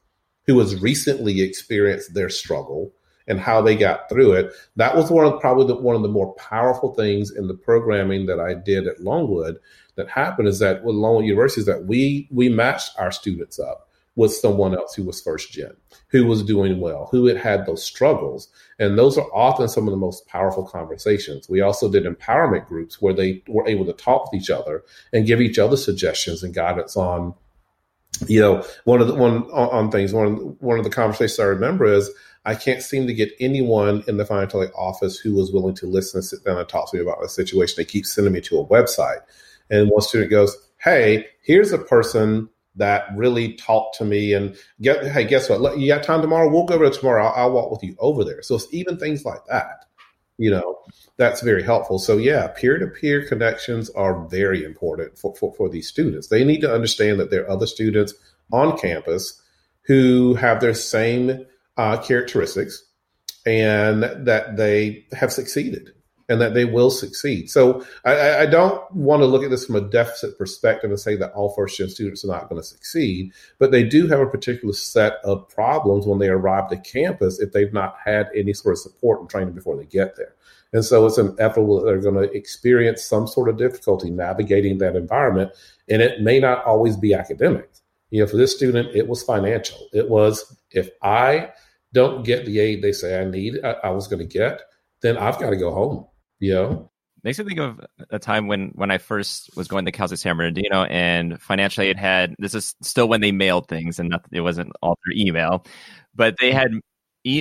who 0.47 0.59
has 0.61 0.81
recently 0.81 1.43
experienced 1.43 2.15
their 2.15 2.31
struggle, 2.31 2.93
and 3.29 3.39
how 3.39 3.63
they 3.63 3.77
got 3.77 4.09
through 4.09 4.33
it. 4.33 4.53
That 4.77 4.97
was 4.97 5.11
one 5.11 5.27
of 5.27 5.41
probably 5.41 5.67
the, 5.67 5.77
one 5.77 5.95
of 5.95 6.03
the 6.03 6.09
more 6.09 6.35
powerful 6.35 6.95
things 6.95 7.31
in 7.31 7.47
the 7.47 7.55
programming 7.55 8.27
that 8.27 8.41
I 8.41 8.55
did 8.55 8.89
at 8.89 9.01
Longwood. 9.01 9.59
That 9.95 10.09
happened 10.09 10.49
is 10.49 10.59
that 10.61 10.85
with 10.85 10.97
Longwood 10.97 11.27
University 11.27 11.61
is 11.61 11.67
that 11.67 11.87
we 11.87 12.29
we 12.31 12.49
matched 12.49 12.99
our 12.99 13.11
students 13.11 13.59
up 13.59 13.89
with 14.19 14.35
someone 14.35 14.75
else 14.75 14.95
who 14.95 15.05
was 15.05 15.21
first 15.21 15.53
gen, 15.53 15.71
who 16.09 16.27
was 16.27 16.43
doing 16.43 16.81
well, 16.81 17.09
who 17.13 17.27
had 17.27 17.37
had 17.37 17.65
those 17.65 17.85
struggles. 17.85 18.49
And 18.81 18.99
those 18.99 19.17
are 19.17 19.33
often 19.33 19.69
some 19.69 19.87
of 19.87 19.93
the 19.93 19.97
most 19.97 20.27
powerful 20.27 20.65
conversations. 20.65 21.49
We 21.49 21.61
also 21.61 21.89
did 21.89 22.05
empowerment 22.05 22.67
groups 22.67 23.01
where 23.01 23.15
they 23.15 23.45
were 23.47 23.67
able 23.69 23.87
to 23.87 23.93
talk 23.93 24.25
with 24.25 24.43
each 24.43 24.51
other 24.51 24.83
and 25.13 25.25
give 25.25 25.41
each 25.41 25.57
other 25.57 25.77
suggestions 25.77 26.43
and 26.43 26.53
guidance 26.53 26.97
on, 26.97 27.33
you 28.27 28.41
know, 28.41 28.65
one 28.85 29.01
of 29.01 29.07
the 29.07 29.15
one 29.15 29.45
on, 29.53 29.69
on 29.71 29.91
things. 29.93 30.13
One 30.13 30.57
one 30.59 30.79
of 30.79 30.85
the 30.85 30.91
conversations 30.91 31.39
I 31.39 31.45
remember 31.45 31.85
is 31.85 32.11
I 32.49 32.55
can't 32.55 32.83
seem 32.83 33.07
to 33.07 33.13
get 33.13 33.31
anyone 33.41 34.03
in 34.09 34.17
the 34.17 34.25
financial 34.25 34.63
aid 34.63 34.71
office 34.75 35.19
who 35.19 35.35
was 35.35 35.53
willing 35.53 35.75
to 35.75 35.87
listen 35.87 36.19
and 36.19 36.25
sit 36.25 36.45
down 36.45 36.57
and 36.57 36.67
talk 36.67 36.91
to 36.91 36.97
me 36.97 37.03
about 37.03 37.21
the 37.21 37.29
situation. 37.29 37.75
They 37.77 37.85
keep 37.85 38.07
sending 38.07 38.33
me 38.33 38.41
to 38.41 38.59
a 38.59 38.67
website. 38.67 39.21
And 39.69 39.91
one 39.91 40.01
student 40.01 40.31
goes, 40.31 40.57
Hey, 40.79 41.27
here's 41.43 41.73
a 41.73 41.79
person 41.79 42.49
that 42.77 43.05
really 43.15 43.53
talked 43.53 43.99
to 43.99 44.05
me 44.07 44.33
and 44.33 44.57
get 44.81 45.05
hey 45.09 45.25
guess 45.25 45.51
what? 45.51 45.79
You 45.79 45.89
got 45.89 46.03
time 46.03 46.23
tomorrow? 46.23 46.51
We'll 46.51 46.65
go 46.65 46.77
over 46.77 46.89
tomorrow. 46.89 47.27
I'll, 47.27 47.35
I'll, 47.35 47.53
walk 47.53 47.71
with 47.71 47.83
you 47.83 47.97
over 47.99 48.25
there. 48.25 48.41
So 48.41 48.55
it's 48.55 48.73
even 48.73 48.97
things 48.97 49.27
like 49.27 49.45
that 49.51 49.85
you 50.39 50.51
know 50.51 50.79
that's 51.19 51.43
very 51.43 51.63
helpful. 51.63 51.99
So 51.99 52.17
yeah 52.17 52.47
peer-to-peer 52.47 53.27
connections 53.27 53.91
are 53.91 54.27
very 54.29 54.65
important 54.65 55.19
for, 55.19 55.35
for, 55.35 55.53
for 55.55 55.69
these 55.69 55.89
students. 55.89 56.29
They 56.29 56.45
need 56.45 56.61
to 56.63 56.73
understand 56.73 57.21
that 57.21 57.31
there 57.31 57.45
are 57.45 57.51
other 57.51 57.67
students 57.67 58.15
on 58.53 58.79
campus 58.79 59.43
who 59.83 60.35
have 60.35 60.61
their 60.61 60.75
same 60.75 61.45
uh, 61.79 61.97
characteristics 61.97 62.85
and 63.47 64.03
that 64.03 64.57
they 64.57 65.07
have 65.13 65.33
succeeded 65.33 65.93
and 66.29 66.41
that 66.41 66.53
they 66.53 66.67
will 66.67 66.91
succeed. 66.91 67.49
So 67.49 67.85
I, 68.05 68.41
I, 68.41 68.47
don't 68.47 68.83
want 68.93 69.23
to 69.23 69.27
look 69.27 69.43
at 69.43 69.51
this 69.51 69.65
from 69.65 69.77
a 69.77 69.81
deficit 69.81 70.37
perspective 70.37 70.91
and 70.91 71.01
say 71.01 71.17
that 71.17 71.33
all 71.33 71.55
first 71.55 71.79
gen 71.79 71.89
students 71.89 72.23
are 72.23 72.29
not 72.29 72.51
going 72.51 72.61
to 72.61 72.67
succeed, 72.67 73.33
but 73.59 73.71
they 73.71 73.83
do 73.83 74.07
have 74.09 74.21
a 74.21 74.27
particular 74.27 74.75
set 74.75 75.15
of 75.25 75.49
problems 75.49 76.07
when 76.07 76.19
they 76.19 76.29
arrive 76.29 76.69
to 76.69 76.77
campus 76.77 77.41
if 77.41 77.53
they've 77.53 77.73
not 77.73 77.97
had 78.05 78.29
any 78.35 78.53
sort 78.53 78.75
of 78.75 78.79
support 78.79 79.21
and 79.21 79.31
training 79.31 79.55
before 79.55 79.77
they 79.77 79.87
get 79.87 80.17
there. 80.17 80.35
And 80.75 80.85
so 80.85 81.07
it's 81.07 81.17
inevitable 81.17 81.81
that 81.81 81.87
they're 81.87 82.01
going 82.01 82.29
to 82.29 82.37
experience 82.37 83.03
some 83.03 83.27
sort 83.27 83.49
of 83.49 83.57
difficulty 83.57 84.11
navigating 84.11 84.79
that 84.79 84.97
environment. 84.97 85.53
And 85.89 86.03
it 86.03 86.21
may 86.21 86.41
not 86.41 86.63
always 86.67 86.97
be 86.97 87.15
academic. 87.15 87.71
You 88.11 88.21
know, 88.21 88.27
for 88.27 88.37
this 88.37 88.55
student, 88.55 88.95
it 88.95 89.09
was 89.09 89.23
financial. 89.23 89.79
It 89.95 90.11
was 90.11 90.57
if 90.71 90.91
I 91.03 91.51
don't 91.93 92.25
get 92.25 92.45
the 92.47 92.61
aid 92.61 92.83
they 92.83 92.93
say 92.93 93.21
I 93.21 93.25
need, 93.25 93.65
I, 93.65 93.73
I 93.85 93.91
was 93.91 94.09
going 94.09 94.21
to 94.21 94.27
get, 94.27 94.63
then 95.03 95.17
I've 95.17 95.39
got 95.39 95.51
to 95.51 95.57
go 95.57 95.73
home 95.73 96.07
you 96.39 96.55
know? 96.55 96.91
Makes 97.25 97.41
me 97.41 97.47
think 97.47 97.59
of 97.59 97.81
a 98.11 98.19
time 98.19 98.47
when 98.47 98.69
when 98.75 98.93
I 98.93 98.99
first 98.99 99.51
was 99.57 99.67
going 99.67 99.85
to 99.87 99.93
Cal 99.93 100.07
State 100.07 100.21
San 100.21 100.37
Bernardino 100.37 100.85
and 100.85 101.41
financial 101.43 101.83
aid 101.83 101.97
had 101.97 102.37
this 102.39 102.55
is 102.55 102.77
still 102.81 103.09
when 103.09 103.21
they 103.21 103.33
mailed 103.33 103.67
things 103.67 103.99
and 103.99 104.15
it 104.31 104.41
wasn't 104.41 104.71
all 104.83 104.97
through 105.05 105.21
email, 105.21 105.67
but 106.15 106.37
they 106.41 106.53
had 106.53 106.71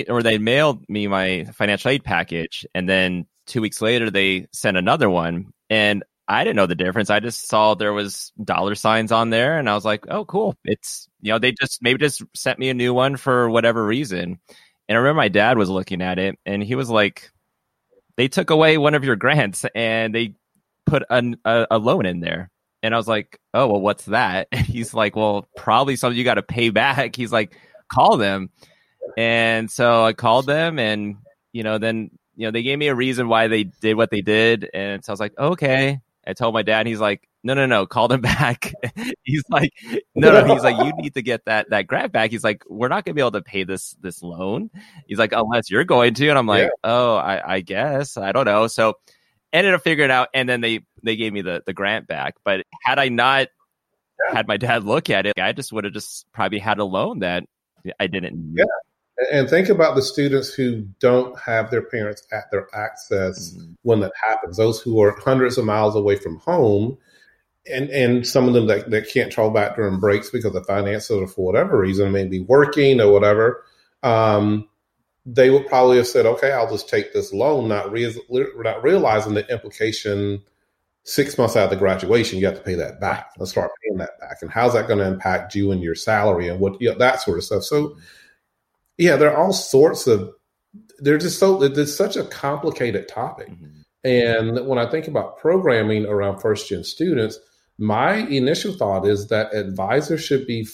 or 0.08 0.22
they 0.22 0.36
mailed 0.36 0.84
me 0.88 1.06
my 1.06 1.44
financial 1.54 1.92
aid 1.92 2.02
package 2.02 2.66
and 2.74 2.88
then 2.88 3.24
two 3.46 3.60
weeks 3.60 3.80
later 3.80 4.10
they 4.10 4.48
sent 4.52 4.76
another 4.76 5.08
one 5.08 5.52
and 5.70 6.02
I 6.28 6.44
didn't 6.44 6.56
know 6.56 6.66
the 6.66 6.74
difference. 6.74 7.10
I 7.10 7.20
just 7.20 7.48
saw 7.48 7.74
there 7.74 7.92
was 7.94 8.32
dollar 8.44 8.74
signs 8.74 9.12
on 9.12 9.30
there 9.30 9.58
and 9.58 9.68
I 9.68 9.74
was 9.74 9.84
like, 9.84 10.04
oh 10.08 10.24
cool. 10.26 10.54
It's 10.64 11.08
you 11.22 11.32
know, 11.32 11.38
they 11.38 11.52
just 11.52 11.82
maybe 11.82 11.98
just 11.98 12.22
sent 12.36 12.58
me 12.58 12.68
a 12.68 12.74
new 12.74 12.92
one 12.94 13.16
for 13.16 13.48
whatever 13.50 13.84
reason. 13.84 14.38
And 14.88 14.96
I 14.96 15.00
remember 15.00 15.16
my 15.18 15.28
dad 15.28 15.58
was 15.58 15.70
looking 15.70 16.02
at 16.02 16.18
it 16.18 16.38
and 16.46 16.62
he 16.62 16.74
was 16.74 16.90
like 16.90 17.30
they 18.16 18.28
took 18.28 18.50
away 18.50 18.78
one 18.78 18.94
of 18.94 19.04
your 19.04 19.16
grants 19.16 19.64
and 19.74 20.14
they 20.14 20.34
put 20.86 21.04
an, 21.10 21.36
a, 21.44 21.66
a 21.72 21.78
loan 21.78 22.06
in 22.06 22.20
there. 22.20 22.50
And 22.82 22.94
I 22.94 22.96
was 22.96 23.08
like, 23.08 23.40
oh, 23.54 23.68
well, 23.68 23.80
what's 23.80 24.06
that? 24.06 24.48
And 24.52 24.66
he's 24.66 24.94
like, 24.94 25.16
well, 25.16 25.48
probably 25.56 25.96
something 25.96 26.18
you 26.18 26.24
got 26.24 26.34
to 26.34 26.42
pay 26.42 26.70
back. 26.70 27.16
He's 27.16 27.32
like, 27.32 27.56
call 27.92 28.16
them. 28.16 28.50
And 29.16 29.70
so 29.70 30.04
I 30.04 30.12
called 30.12 30.46
them 30.46 30.78
and, 30.78 31.16
you 31.52 31.62
know, 31.64 31.78
then, 31.78 32.10
you 32.36 32.46
know, 32.46 32.50
they 32.52 32.62
gave 32.62 32.78
me 32.78 32.88
a 32.88 32.94
reason 32.94 33.28
why 33.28 33.48
they 33.48 33.64
did 33.64 33.94
what 33.96 34.10
they 34.10 34.20
did. 34.20 34.68
And 34.74 35.04
so 35.04 35.12
I 35.12 35.14
was 35.14 35.20
like, 35.20 35.38
okay. 35.38 36.00
I 36.28 36.34
told 36.34 36.52
my 36.52 36.62
dad, 36.62 36.86
he's 36.86 37.00
like, 37.00 37.26
no, 37.42 37.54
no, 37.54 37.64
no, 37.66 37.86
call 37.86 38.08
them 38.08 38.20
back. 38.22 38.72
he's 39.24 39.44
like, 39.48 39.70
no, 40.14 40.30
no, 40.30 40.54
he's 40.54 40.62
like, 40.62 40.76
you 40.84 40.92
need 41.02 41.14
to 41.14 41.22
get 41.22 41.46
that 41.46 41.70
that 41.70 41.86
grant 41.86 42.12
back. 42.12 42.30
He's 42.30 42.44
like, 42.44 42.62
we're 42.68 42.88
not 42.88 43.04
gonna 43.04 43.14
be 43.14 43.22
able 43.22 43.32
to 43.32 43.42
pay 43.42 43.64
this 43.64 43.96
this 44.00 44.22
loan. 44.22 44.70
He's 45.06 45.18
like, 45.18 45.32
unless 45.32 45.70
you're 45.70 45.84
going 45.84 46.14
to. 46.14 46.28
And 46.28 46.38
I'm 46.38 46.46
like, 46.46 46.64
yeah. 46.64 46.68
oh, 46.84 47.16
I, 47.16 47.54
I 47.54 47.60
guess 47.60 48.16
I 48.16 48.32
don't 48.32 48.44
know. 48.44 48.66
So 48.66 48.94
ended 49.52 49.74
up 49.74 49.82
figuring 49.82 50.10
out, 50.10 50.28
and 50.34 50.48
then 50.48 50.60
they 50.60 50.80
they 51.02 51.16
gave 51.16 51.32
me 51.32 51.42
the 51.42 51.62
the 51.64 51.72
grant 51.72 52.06
back. 52.06 52.34
But 52.44 52.66
had 52.82 52.98
I 52.98 53.08
not 53.08 53.48
yeah. 54.26 54.34
had 54.34 54.46
my 54.46 54.58
dad 54.58 54.84
look 54.84 55.10
at 55.10 55.26
it, 55.26 55.38
I 55.38 55.52
just 55.52 55.72
would 55.72 55.84
have 55.84 55.94
just 55.94 56.26
probably 56.32 56.58
had 56.58 56.78
a 56.78 56.84
loan 56.84 57.20
that 57.20 57.44
I 57.98 58.06
didn't. 58.06 58.36
Need. 58.36 58.58
Yeah. 58.58 58.64
And 59.32 59.48
think 59.48 59.68
about 59.68 59.96
the 59.96 60.02
students 60.02 60.52
who 60.52 60.82
don't 61.00 61.38
have 61.40 61.70
their 61.70 61.82
parents 61.82 62.22
at 62.30 62.50
their 62.50 62.68
access 62.74 63.50
mm-hmm. 63.52 63.72
when 63.82 64.00
that 64.00 64.12
happens. 64.22 64.56
Those 64.56 64.80
who 64.80 65.00
are 65.02 65.18
hundreds 65.18 65.58
of 65.58 65.64
miles 65.64 65.96
away 65.96 66.16
from 66.16 66.36
home 66.38 66.98
and 67.70 67.90
and 67.90 68.26
some 68.26 68.48
of 68.48 68.54
them 68.54 68.66
that, 68.66 68.90
that 68.90 69.08
can't 69.08 69.32
travel 69.32 69.50
back 69.50 69.76
during 69.76 69.98
breaks 69.98 70.30
because 70.30 70.54
of 70.54 70.66
finances 70.66 71.10
or 71.10 71.26
for 71.26 71.44
whatever 71.44 71.78
reason, 71.78 72.12
maybe 72.12 72.40
working 72.40 73.00
or 73.00 73.12
whatever, 73.12 73.64
um, 74.02 74.68
they 75.26 75.50
would 75.50 75.66
probably 75.66 75.96
have 75.98 76.06
said, 76.06 76.26
"Okay, 76.26 76.52
I'll 76.52 76.70
just 76.70 76.88
take 76.88 77.12
this 77.12 77.32
loan," 77.32 77.68
not 77.68 77.90
re- 77.90 78.14
not 78.30 78.82
realizing 78.82 79.34
the 79.34 79.46
implication. 79.52 80.42
Six 81.04 81.38
months 81.38 81.56
after 81.56 81.74
graduation, 81.74 82.38
you 82.38 82.44
have 82.44 82.56
to 82.56 82.62
pay 82.62 82.74
that 82.74 83.00
back. 83.00 83.30
Let's 83.38 83.52
start 83.52 83.70
paying 83.82 83.96
that 83.98 84.20
back, 84.20 84.38
and 84.42 84.50
how's 84.50 84.74
that 84.74 84.88
going 84.88 84.98
to 84.98 85.06
impact 85.06 85.54
you 85.54 85.72
and 85.72 85.82
your 85.82 85.94
salary 85.94 86.48
and 86.48 86.60
what 86.60 86.80
you 86.82 86.90
know, 86.90 86.98
that 86.98 87.22
sort 87.22 87.38
of 87.38 87.44
stuff. 87.44 87.62
So, 87.62 87.96
yeah, 88.98 89.16
there 89.16 89.32
are 89.32 89.42
all 89.42 89.52
sorts 89.52 90.06
of. 90.06 90.30
They're 90.98 91.18
just 91.18 91.38
so. 91.38 91.62
It's 91.62 91.96
such 91.96 92.16
a 92.16 92.24
complicated 92.24 93.08
topic. 93.08 93.48
Mm-hmm. 93.48 93.78
And 94.04 94.66
when 94.66 94.78
I 94.78 94.90
think 94.90 95.08
about 95.08 95.38
programming 95.38 96.06
around 96.06 96.40
first 96.40 96.68
gen 96.68 96.84
students, 96.84 97.38
my 97.78 98.14
initial 98.14 98.74
thought 98.74 99.06
is 99.06 99.28
that 99.28 99.54
advisors 99.54 100.22
should 100.22 100.46
be 100.46 100.66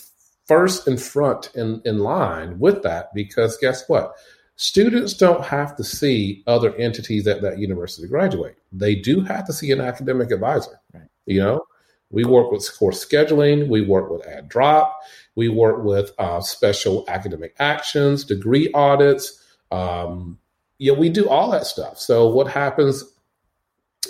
first 0.46 0.86
in 0.88 0.96
front 0.96 1.50
in, 1.54 1.80
in 1.84 1.98
line 2.00 2.58
with 2.58 2.82
that 2.82 3.14
because 3.14 3.56
guess 3.58 3.88
what? 3.88 4.14
Students 4.56 5.14
don't 5.14 5.44
have 5.44 5.74
to 5.76 5.84
see 5.84 6.42
other 6.46 6.74
entities 6.76 7.26
at 7.26 7.42
that 7.42 7.58
university 7.58 8.06
graduate. 8.06 8.56
They 8.72 8.94
do 8.94 9.20
have 9.22 9.46
to 9.46 9.52
see 9.52 9.72
an 9.72 9.80
academic 9.80 10.30
advisor. 10.30 10.80
Right. 10.92 11.08
You 11.26 11.40
know, 11.40 11.64
we 12.10 12.24
work 12.24 12.52
with 12.52 12.70
course 12.78 13.04
scheduling, 13.04 13.68
we 13.68 13.80
work 13.80 14.10
with 14.10 14.26
add 14.26 14.48
drop, 14.48 14.96
we 15.36 15.48
work 15.48 15.84
with 15.84 16.12
uh, 16.18 16.40
special 16.40 17.04
academic 17.08 17.54
actions, 17.58 18.24
degree 18.24 18.70
audits. 18.72 19.42
Um, 19.70 20.38
yeah, 20.78 20.92
we 20.92 21.08
do 21.08 21.28
all 21.28 21.50
that 21.50 21.66
stuff. 21.66 21.98
So 21.98 22.28
what 22.28 22.48
happens 22.48 23.04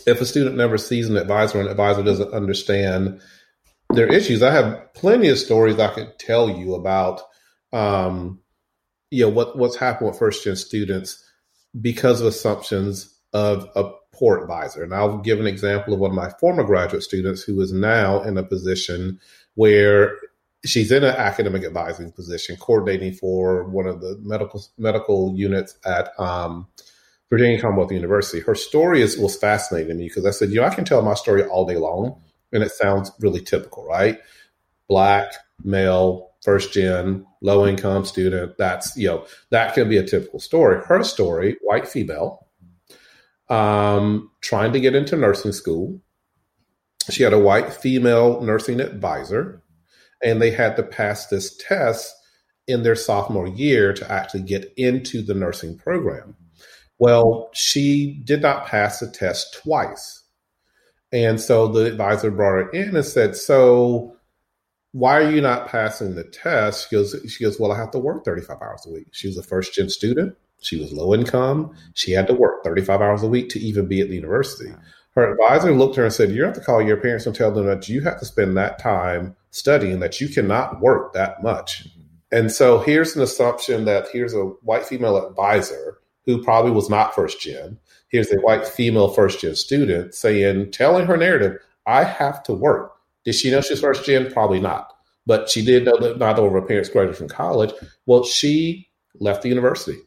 if 0.06 0.20
a 0.20 0.26
student 0.26 0.56
never 0.56 0.76
sees 0.76 1.08
an 1.08 1.16
advisor 1.16 1.58
and 1.58 1.66
an 1.66 1.70
advisor 1.70 2.02
doesn't 2.02 2.32
understand 2.32 3.20
their 3.90 4.06
issues, 4.06 4.42
I 4.42 4.50
have 4.52 4.92
plenty 4.94 5.28
of 5.28 5.38
stories 5.38 5.78
I 5.78 5.88
could 5.88 6.18
tell 6.18 6.50
you 6.50 6.74
about, 6.74 7.22
um, 7.72 8.40
you 9.10 9.24
know, 9.24 9.30
what, 9.30 9.56
what's 9.56 9.76
happened 9.76 10.10
with 10.10 10.18
first 10.18 10.44
gen 10.44 10.56
students 10.56 11.22
because 11.80 12.20
of 12.20 12.26
assumptions 12.26 13.18
of 13.32 13.68
a 13.76 13.90
poor 14.12 14.38
advisor. 14.38 14.82
And 14.82 14.94
I'll 14.94 15.18
give 15.18 15.40
an 15.40 15.46
example 15.46 15.94
of 15.94 16.00
one 16.00 16.10
of 16.10 16.16
my 16.16 16.30
former 16.40 16.64
graduate 16.64 17.02
students 17.02 17.42
who 17.42 17.60
is 17.60 17.72
now 17.72 18.22
in 18.22 18.36
a 18.36 18.44
position 18.44 19.20
where 19.54 20.16
she's 20.64 20.90
in 20.90 21.04
an 21.04 21.14
academic 21.14 21.64
advising 21.64 22.10
position, 22.12 22.56
coordinating 22.56 23.12
for 23.12 23.64
one 23.64 23.86
of 23.86 24.00
the 24.00 24.18
medical 24.22 24.62
medical 24.78 25.32
units 25.36 25.78
at 25.84 26.18
um, 26.18 26.66
Virginia 27.30 27.60
Commonwealth 27.60 27.92
University. 27.92 28.40
Her 28.40 28.54
story 28.54 29.02
is 29.02 29.18
was 29.18 29.36
fascinating 29.36 29.88
to 29.88 29.94
me 29.94 30.08
because 30.08 30.26
I 30.26 30.30
said, 30.30 30.50
you 30.50 30.56
know, 30.60 30.66
I 30.66 30.74
can 30.74 30.84
tell 30.84 31.02
my 31.02 31.14
story 31.14 31.44
all 31.44 31.66
day 31.66 31.76
long, 31.76 32.20
and 32.52 32.62
it 32.62 32.72
sounds 32.72 33.12
really 33.20 33.40
typical, 33.40 33.84
right? 33.84 34.18
Black, 34.88 35.34
male, 35.62 36.32
first 36.42 36.72
gen, 36.72 37.26
low 37.40 37.66
income 37.66 38.04
student. 38.04 38.56
That's 38.58 38.96
you 38.96 39.08
know 39.08 39.26
that 39.50 39.74
can 39.74 39.88
be 39.88 39.98
a 39.98 40.06
typical 40.06 40.40
story. 40.40 40.82
Her 40.86 41.02
story, 41.04 41.56
white 41.62 41.88
female, 41.88 42.46
um, 43.48 44.30
trying 44.40 44.72
to 44.72 44.80
get 44.80 44.94
into 44.94 45.16
nursing 45.16 45.52
school. 45.52 46.00
She 47.10 47.22
had 47.22 47.34
a 47.34 47.38
white 47.38 47.70
female 47.70 48.40
nursing 48.40 48.80
advisor 48.80 49.62
and 50.24 50.40
they 50.40 50.50
had 50.50 50.76
to 50.76 50.82
pass 50.82 51.26
this 51.26 51.56
test 51.56 52.12
in 52.66 52.82
their 52.82 52.96
sophomore 52.96 53.46
year 53.46 53.92
to 53.92 54.10
actually 54.10 54.42
get 54.42 54.72
into 54.76 55.22
the 55.22 55.34
nursing 55.34 55.76
program. 55.76 56.34
Well, 56.98 57.50
she 57.52 58.22
did 58.24 58.40
not 58.40 58.66
pass 58.66 59.00
the 59.00 59.10
test 59.10 59.60
twice. 59.62 60.22
And 61.12 61.40
so 61.40 61.68
the 61.68 61.84
advisor 61.84 62.30
brought 62.30 62.52
her 62.52 62.70
in 62.70 62.96
and 62.96 63.04
said, 63.04 63.36
So 63.36 64.16
why 64.92 65.20
are 65.20 65.30
you 65.30 65.40
not 65.40 65.68
passing 65.68 66.14
the 66.14 66.24
test? 66.24 66.88
She 66.88 66.96
goes, 66.96 67.14
she 67.28 67.44
goes, 67.44 67.60
Well, 67.60 67.72
I 67.72 67.76
have 67.76 67.90
to 67.92 67.98
work 67.98 68.24
35 68.24 68.56
hours 68.62 68.86
a 68.86 68.90
week. 68.90 69.08
She 69.12 69.28
was 69.28 69.36
a 69.36 69.42
first 69.42 69.74
gen 69.74 69.90
student. 69.90 70.36
She 70.62 70.80
was 70.80 70.92
low 70.92 71.14
income. 71.14 71.76
She 71.94 72.12
had 72.12 72.26
to 72.28 72.34
work 72.34 72.64
35 72.64 73.00
hours 73.00 73.22
a 73.22 73.28
week 73.28 73.50
to 73.50 73.60
even 73.60 73.86
be 73.86 74.00
at 74.00 74.08
the 74.08 74.14
university. 74.14 74.72
Her 75.14 75.32
advisor 75.32 75.72
looked 75.72 75.94
at 75.94 75.98
her 75.98 76.04
and 76.04 76.12
said, 76.12 76.32
You 76.32 76.44
have 76.44 76.54
to 76.54 76.60
call 76.60 76.82
your 76.82 76.96
parents 76.96 77.26
and 77.26 77.34
tell 77.34 77.52
them 77.52 77.66
that 77.66 77.88
you 77.88 78.00
have 78.02 78.18
to 78.18 78.24
spend 78.24 78.56
that 78.56 78.78
time 78.78 79.36
studying, 79.50 80.00
that 80.00 80.20
you 80.20 80.28
cannot 80.28 80.80
work 80.80 81.12
that 81.12 81.42
much. 81.42 81.86
And 82.32 82.50
so 82.50 82.80
here's 82.80 83.14
an 83.14 83.22
assumption 83.22 83.84
that 83.84 84.08
here's 84.12 84.34
a 84.34 84.42
white 84.42 84.84
female 84.84 85.16
advisor 85.16 85.98
who 86.26 86.42
probably 86.42 86.72
was 86.72 86.90
not 86.90 87.14
first 87.14 87.40
gen. 87.40 87.78
Here's 88.08 88.32
a 88.32 88.40
white 88.40 88.66
female 88.66 89.08
first 89.08 89.40
gen 89.40 89.54
student 89.54 90.14
saying, 90.14 90.72
telling 90.72 91.06
her 91.06 91.16
narrative, 91.16 91.58
I 91.86 92.02
have 92.02 92.42
to 92.44 92.54
work. 92.54 92.92
Did 93.24 93.34
she 93.34 93.50
know 93.50 93.60
she's 93.60 93.80
first 93.80 94.04
gen? 94.04 94.32
Probably 94.32 94.60
not. 94.60 94.92
But 95.26 95.48
she 95.48 95.64
did 95.64 95.84
know 95.84 95.96
that 95.98 96.18
neither 96.18 96.44
of 96.44 96.52
her 96.52 96.62
parents 96.62 96.88
graduated 96.88 97.16
from 97.16 97.28
college. 97.28 97.72
Well, 98.06 98.24
she 98.24 98.88
left 99.20 99.42
the 99.42 99.48
university, 99.48 99.98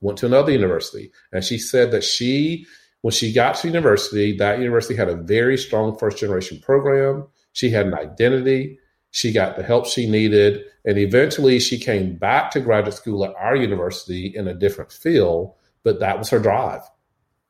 went 0.00 0.18
to 0.18 0.26
another 0.26 0.52
university, 0.52 1.12
and 1.32 1.44
she 1.44 1.58
said 1.58 1.90
that 1.90 2.04
she 2.04 2.66
when 3.06 3.12
she 3.12 3.32
got 3.32 3.54
to 3.54 3.68
university, 3.68 4.36
that 4.36 4.58
university 4.58 4.96
had 4.96 5.08
a 5.08 5.14
very 5.14 5.56
strong 5.56 5.96
first 5.96 6.18
generation 6.18 6.58
program. 6.58 7.24
She 7.52 7.70
had 7.70 7.86
an 7.86 7.94
identity. 7.94 8.80
She 9.12 9.30
got 9.30 9.54
the 9.54 9.62
help 9.62 9.86
she 9.86 10.10
needed. 10.10 10.64
And 10.84 10.98
eventually 10.98 11.60
she 11.60 11.78
came 11.78 12.16
back 12.16 12.50
to 12.50 12.60
graduate 12.60 12.94
school 12.94 13.24
at 13.24 13.32
our 13.36 13.54
university 13.54 14.32
in 14.34 14.48
a 14.48 14.54
different 14.54 14.90
field, 14.90 15.54
but 15.84 16.00
that 16.00 16.18
was 16.18 16.30
her 16.30 16.40
drive. 16.40 16.80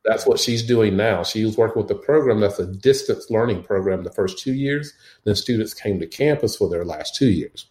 That's 0.05 0.27
what 0.27 0.40
she's 0.40 0.62
doing 0.62 0.95
now. 0.95 1.23
She 1.23 1.42
was 1.42 1.57
working 1.57 1.81
with 1.81 1.90
a 1.90 1.95
program 1.95 2.40
that's 2.40 2.59
a 2.59 2.66
distance 2.66 3.31
learning 3.31 3.62
program 3.62 4.05
the 4.05 4.12
first 4.12 4.38
two 4.38 4.53
years. 4.53 4.92
Then 5.25 5.37
students 5.37 5.73
came 5.73 5.99
to 6.01 6.07
campus 6.07 6.55
for 6.55 6.69
their 6.69 6.85
last 6.85 7.14
two 7.14 7.31
years. 7.31 7.64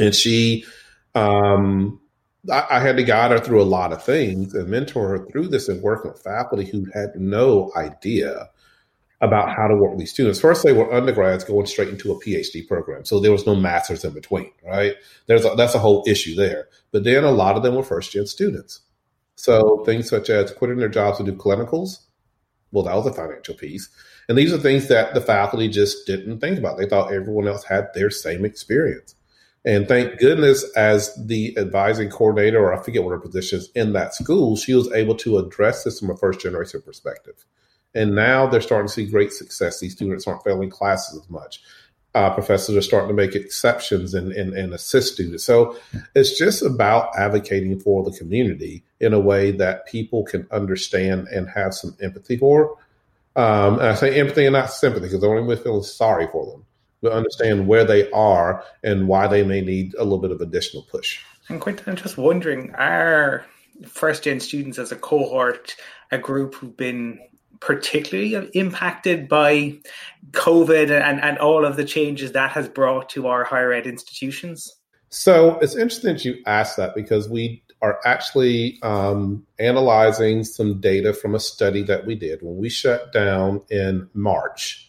And 0.00 0.14
she 0.14 0.64
um, 1.14 2.00
I, 2.50 2.66
I 2.70 2.80
had 2.80 2.96
to 2.96 3.02
guide 3.02 3.30
her 3.30 3.38
through 3.38 3.62
a 3.62 3.64
lot 3.64 3.92
of 3.92 4.02
things 4.02 4.54
and 4.54 4.68
mentor 4.68 5.08
her 5.08 5.26
through 5.26 5.48
this 5.48 5.68
and 5.68 5.82
working 5.82 6.10
with 6.10 6.22
faculty 6.22 6.64
who 6.64 6.86
had 6.94 7.10
no 7.16 7.72
idea 7.76 8.48
about 9.20 9.50
how 9.50 9.66
to 9.66 9.74
work 9.74 9.90
with 9.90 9.98
these 9.98 10.12
students. 10.12 10.40
First, 10.40 10.62
they 10.62 10.72
were 10.72 10.92
undergrads 10.92 11.44
going 11.44 11.66
straight 11.66 11.88
into 11.88 12.12
a 12.12 12.20
PhD 12.20 12.66
program, 12.66 13.04
so 13.04 13.18
there 13.18 13.32
was 13.32 13.46
no 13.46 13.56
masters 13.56 14.04
in 14.04 14.12
between. 14.12 14.50
Right? 14.64 14.94
There's 15.26 15.44
a, 15.44 15.54
that's 15.56 15.74
a 15.74 15.80
whole 15.80 16.04
issue 16.06 16.34
there. 16.34 16.68
But 16.92 17.04
then 17.04 17.24
a 17.24 17.30
lot 17.30 17.56
of 17.56 17.62
them 17.62 17.74
were 17.74 17.82
first 17.82 18.12
gen 18.12 18.26
students. 18.26 18.80
So 19.34 19.82
things 19.84 20.08
such 20.08 20.30
as 20.30 20.52
quitting 20.52 20.78
their 20.78 20.88
jobs 20.88 21.18
to 21.18 21.24
do 21.24 21.32
clinicals, 21.32 22.00
well, 22.72 22.84
that 22.84 22.96
was 22.96 23.06
a 23.06 23.12
financial 23.12 23.54
piece. 23.54 23.88
And 24.28 24.36
these 24.36 24.52
are 24.52 24.58
things 24.58 24.88
that 24.88 25.14
the 25.14 25.20
faculty 25.20 25.68
just 25.68 26.06
didn't 26.06 26.40
think 26.40 26.58
about. 26.58 26.76
They 26.76 26.86
thought 26.86 27.12
everyone 27.12 27.48
else 27.48 27.64
had 27.64 27.88
their 27.94 28.10
same 28.10 28.44
experience. 28.44 29.14
And 29.68 29.86
thank 29.86 30.18
goodness, 30.18 30.64
as 30.76 31.14
the 31.26 31.54
advising 31.58 32.08
coordinator, 32.08 32.58
or 32.58 32.72
I 32.72 32.82
forget 32.82 33.04
what 33.04 33.10
her 33.10 33.18
position 33.18 33.58
is 33.58 33.70
in 33.74 33.92
that 33.92 34.14
school, 34.14 34.56
she 34.56 34.72
was 34.72 34.90
able 34.92 35.14
to 35.16 35.36
address 35.36 35.84
this 35.84 36.00
from 36.00 36.08
a 36.08 36.16
first 36.16 36.40
generation 36.40 36.80
perspective. 36.80 37.44
And 37.94 38.14
now 38.14 38.46
they're 38.46 38.62
starting 38.62 38.86
to 38.86 38.92
see 38.92 39.04
great 39.04 39.30
success. 39.30 39.78
These 39.78 39.92
students 39.92 40.26
aren't 40.26 40.42
failing 40.42 40.70
classes 40.70 41.20
as 41.20 41.28
much. 41.28 41.60
Uh, 42.14 42.32
professors 42.32 42.76
are 42.76 42.80
starting 42.80 43.08
to 43.08 43.14
make 43.14 43.34
exceptions 43.34 44.14
and, 44.14 44.32
and, 44.32 44.54
and 44.54 44.72
assist 44.72 45.12
students. 45.12 45.44
So 45.44 45.76
it's 46.14 46.38
just 46.38 46.62
about 46.62 47.14
advocating 47.18 47.78
for 47.78 48.02
the 48.02 48.16
community 48.16 48.84
in 49.00 49.12
a 49.12 49.20
way 49.20 49.50
that 49.50 49.86
people 49.86 50.24
can 50.24 50.48
understand 50.50 51.28
and 51.28 51.46
have 51.46 51.74
some 51.74 51.94
empathy 52.00 52.38
for. 52.38 52.78
Um, 53.36 53.74
and 53.74 53.88
I 53.88 53.94
say 53.96 54.18
empathy 54.18 54.46
and 54.46 54.54
not 54.54 54.72
sympathy 54.72 55.08
because 55.08 55.22
I 55.22 55.26
don't 55.26 55.44
even 55.44 55.62
feel 55.62 55.82
sorry 55.82 56.26
for 56.32 56.46
them 56.46 56.64
to 57.02 57.12
understand 57.12 57.66
where 57.66 57.84
they 57.84 58.10
are 58.10 58.64
and 58.82 59.08
why 59.08 59.26
they 59.26 59.42
may 59.42 59.60
need 59.60 59.94
a 59.94 60.04
little 60.04 60.18
bit 60.18 60.30
of 60.30 60.40
additional 60.40 60.82
push. 60.84 61.20
And 61.48 61.60
Quentin, 61.60 61.84
I'm 61.88 61.96
just 61.96 62.18
wondering, 62.18 62.74
are 62.74 63.44
first 63.86 64.24
gen 64.24 64.40
students 64.40 64.78
as 64.78 64.92
a 64.92 64.96
cohort 64.96 65.76
a 66.10 66.18
group 66.18 66.54
who've 66.54 66.76
been 66.76 67.20
particularly 67.60 68.34
impacted 68.54 69.28
by 69.28 69.78
COVID 70.32 70.90
and, 70.90 71.20
and 71.20 71.38
all 71.38 71.64
of 71.64 71.76
the 71.76 71.84
changes 71.84 72.32
that 72.32 72.50
has 72.52 72.68
brought 72.68 73.08
to 73.10 73.26
our 73.26 73.44
higher 73.44 73.72
ed 73.72 73.86
institutions? 73.86 74.74
So 75.10 75.58
it's 75.58 75.74
interesting 75.74 76.12
that 76.12 76.24
you 76.24 76.42
ask 76.46 76.76
that 76.76 76.94
because 76.94 77.28
we 77.28 77.62
are 77.80 78.00
actually 78.04 78.78
um, 78.82 79.46
analyzing 79.58 80.44
some 80.44 80.80
data 80.80 81.12
from 81.12 81.34
a 81.34 81.40
study 81.40 81.82
that 81.84 82.06
we 82.06 82.14
did 82.14 82.40
when 82.42 82.56
we 82.56 82.68
shut 82.68 83.12
down 83.12 83.62
in 83.70 84.08
March 84.14 84.87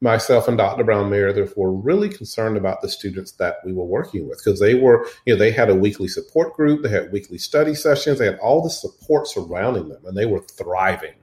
myself 0.00 0.48
and 0.48 0.56
Dr. 0.56 0.84
Brown 0.84 1.10
Meredith 1.10 1.56
were 1.56 1.72
really 1.72 2.08
concerned 2.08 2.56
about 2.56 2.80
the 2.80 2.88
students 2.88 3.32
that 3.32 3.56
we 3.64 3.72
were 3.72 3.84
working 3.84 4.28
with 4.28 4.38
because 4.42 4.60
they 4.60 4.74
were, 4.74 5.06
you 5.26 5.34
know, 5.34 5.38
they 5.38 5.50
had 5.50 5.68
a 5.68 5.74
weekly 5.74 6.08
support 6.08 6.54
group, 6.54 6.82
they 6.82 6.88
had 6.88 7.12
weekly 7.12 7.38
study 7.38 7.74
sessions, 7.74 8.18
they 8.18 8.26
had 8.26 8.38
all 8.38 8.62
the 8.62 8.70
support 8.70 9.28
surrounding 9.28 9.88
them, 9.88 10.04
and 10.06 10.16
they 10.16 10.26
were 10.26 10.40
thriving. 10.40 11.14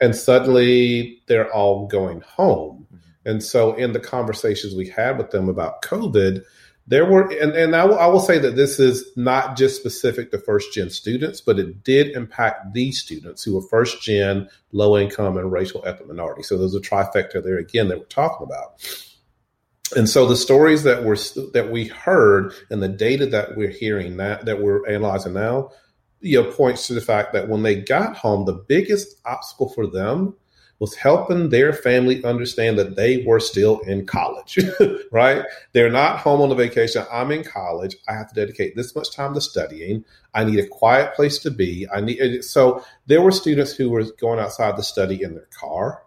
And 0.00 0.14
suddenly 0.14 1.22
they're 1.26 1.52
all 1.52 1.86
going 1.86 2.20
home. 2.20 2.86
Mm-hmm. 2.92 3.30
And 3.30 3.42
so, 3.42 3.74
in 3.74 3.92
the 3.92 4.00
conversations 4.00 4.74
we 4.74 4.88
had 4.88 5.18
with 5.18 5.30
them 5.30 5.48
about 5.48 5.82
COVID, 5.82 6.44
there 6.88 7.04
were, 7.04 7.28
and, 7.30 7.52
and 7.52 7.74
I, 7.74 7.84
will, 7.84 7.98
I 7.98 8.06
will 8.06 8.20
say 8.20 8.38
that 8.38 8.54
this 8.54 8.78
is 8.78 9.10
not 9.16 9.56
just 9.56 9.80
specific 9.80 10.30
to 10.30 10.38
first 10.38 10.72
gen 10.72 10.88
students, 10.90 11.40
but 11.40 11.58
it 11.58 11.82
did 11.82 12.10
impact 12.16 12.74
these 12.74 13.00
students 13.00 13.42
who 13.42 13.54
were 13.54 13.62
first 13.62 14.02
gen, 14.02 14.48
low 14.70 14.96
income, 14.96 15.36
and 15.36 15.50
racial 15.50 15.84
ethnic 15.84 16.06
minority. 16.08 16.42
So 16.42 16.56
there's 16.56 16.76
a 16.76 16.80
trifecta 16.80 17.42
there 17.42 17.58
again 17.58 17.88
that 17.88 17.98
we're 17.98 18.04
talking 18.04 18.46
about. 18.46 18.80
And 19.96 20.08
so 20.08 20.26
the 20.26 20.36
stories 20.36 20.82
that 20.84 21.04
were 21.04 21.16
that 21.52 21.70
we 21.70 21.86
heard 21.86 22.52
and 22.70 22.82
the 22.82 22.88
data 22.88 23.26
that 23.26 23.56
we're 23.56 23.70
hearing 23.70 24.16
that 24.16 24.44
that 24.44 24.60
we're 24.60 24.86
analyzing 24.88 25.34
now, 25.34 25.70
you 26.20 26.42
know, 26.42 26.50
points 26.50 26.88
to 26.88 26.94
the 26.94 27.00
fact 27.00 27.32
that 27.34 27.48
when 27.48 27.62
they 27.62 27.80
got 27.80 28.16
home, 28.16 28.46
the 28.46 28.64
biggest 28.68 29.20
obstacle 29.24 29.68
for 29.68 29.86
them 29.86 30.34
was 30.78 30.94
helping 30.94 31.48
their 31.48 31.72
family 31.72 32.22
understand 32.24 32.78
that 32.78 32.96
they 32.96 33.24
were 33.26 33.40
still 33.40 33.80
in 33.80 34.04
college, 34.04 34.58
right? 35.12 35.42
They're 35.72 35.90
not 35.90 36.18
home 36.18 36.42
on 36.42 36.52
a 36.52 36.54
vacation. 36.54 37.04
I'm 37.10 37.32
in 37.32 37.44
college. 37.44 37.96
I 38.08 38.12
have 38.12 38.28
to 38.28 38.34
dedicate 38.34 38.76
this 38.76 38.94
much 38.94 39.14
time 39.14 39.34
to 39.34 39.40
studying. 39.40 40.04
I 40.34 40.44
need 40.44 40.58
a 40.58 40.66
quiet 40.66 41.14
place 41.14 41.38
to 41.40 41.50
be. 41.50 41.86
I 41.92 42.00
need 42.00 42.44
so 42.44 42.84
there 43.06 43.22
were 43.22 43.32
students 43.32 43.72
who 43.72 43.88
were 43.88 44.04
going 44.20 44.38
outside 44.38 44.76
to 44.76 44.82
study 44.82 45.22
in 45.22 45.34
their 45.34 45.48
car. 45.58 46.02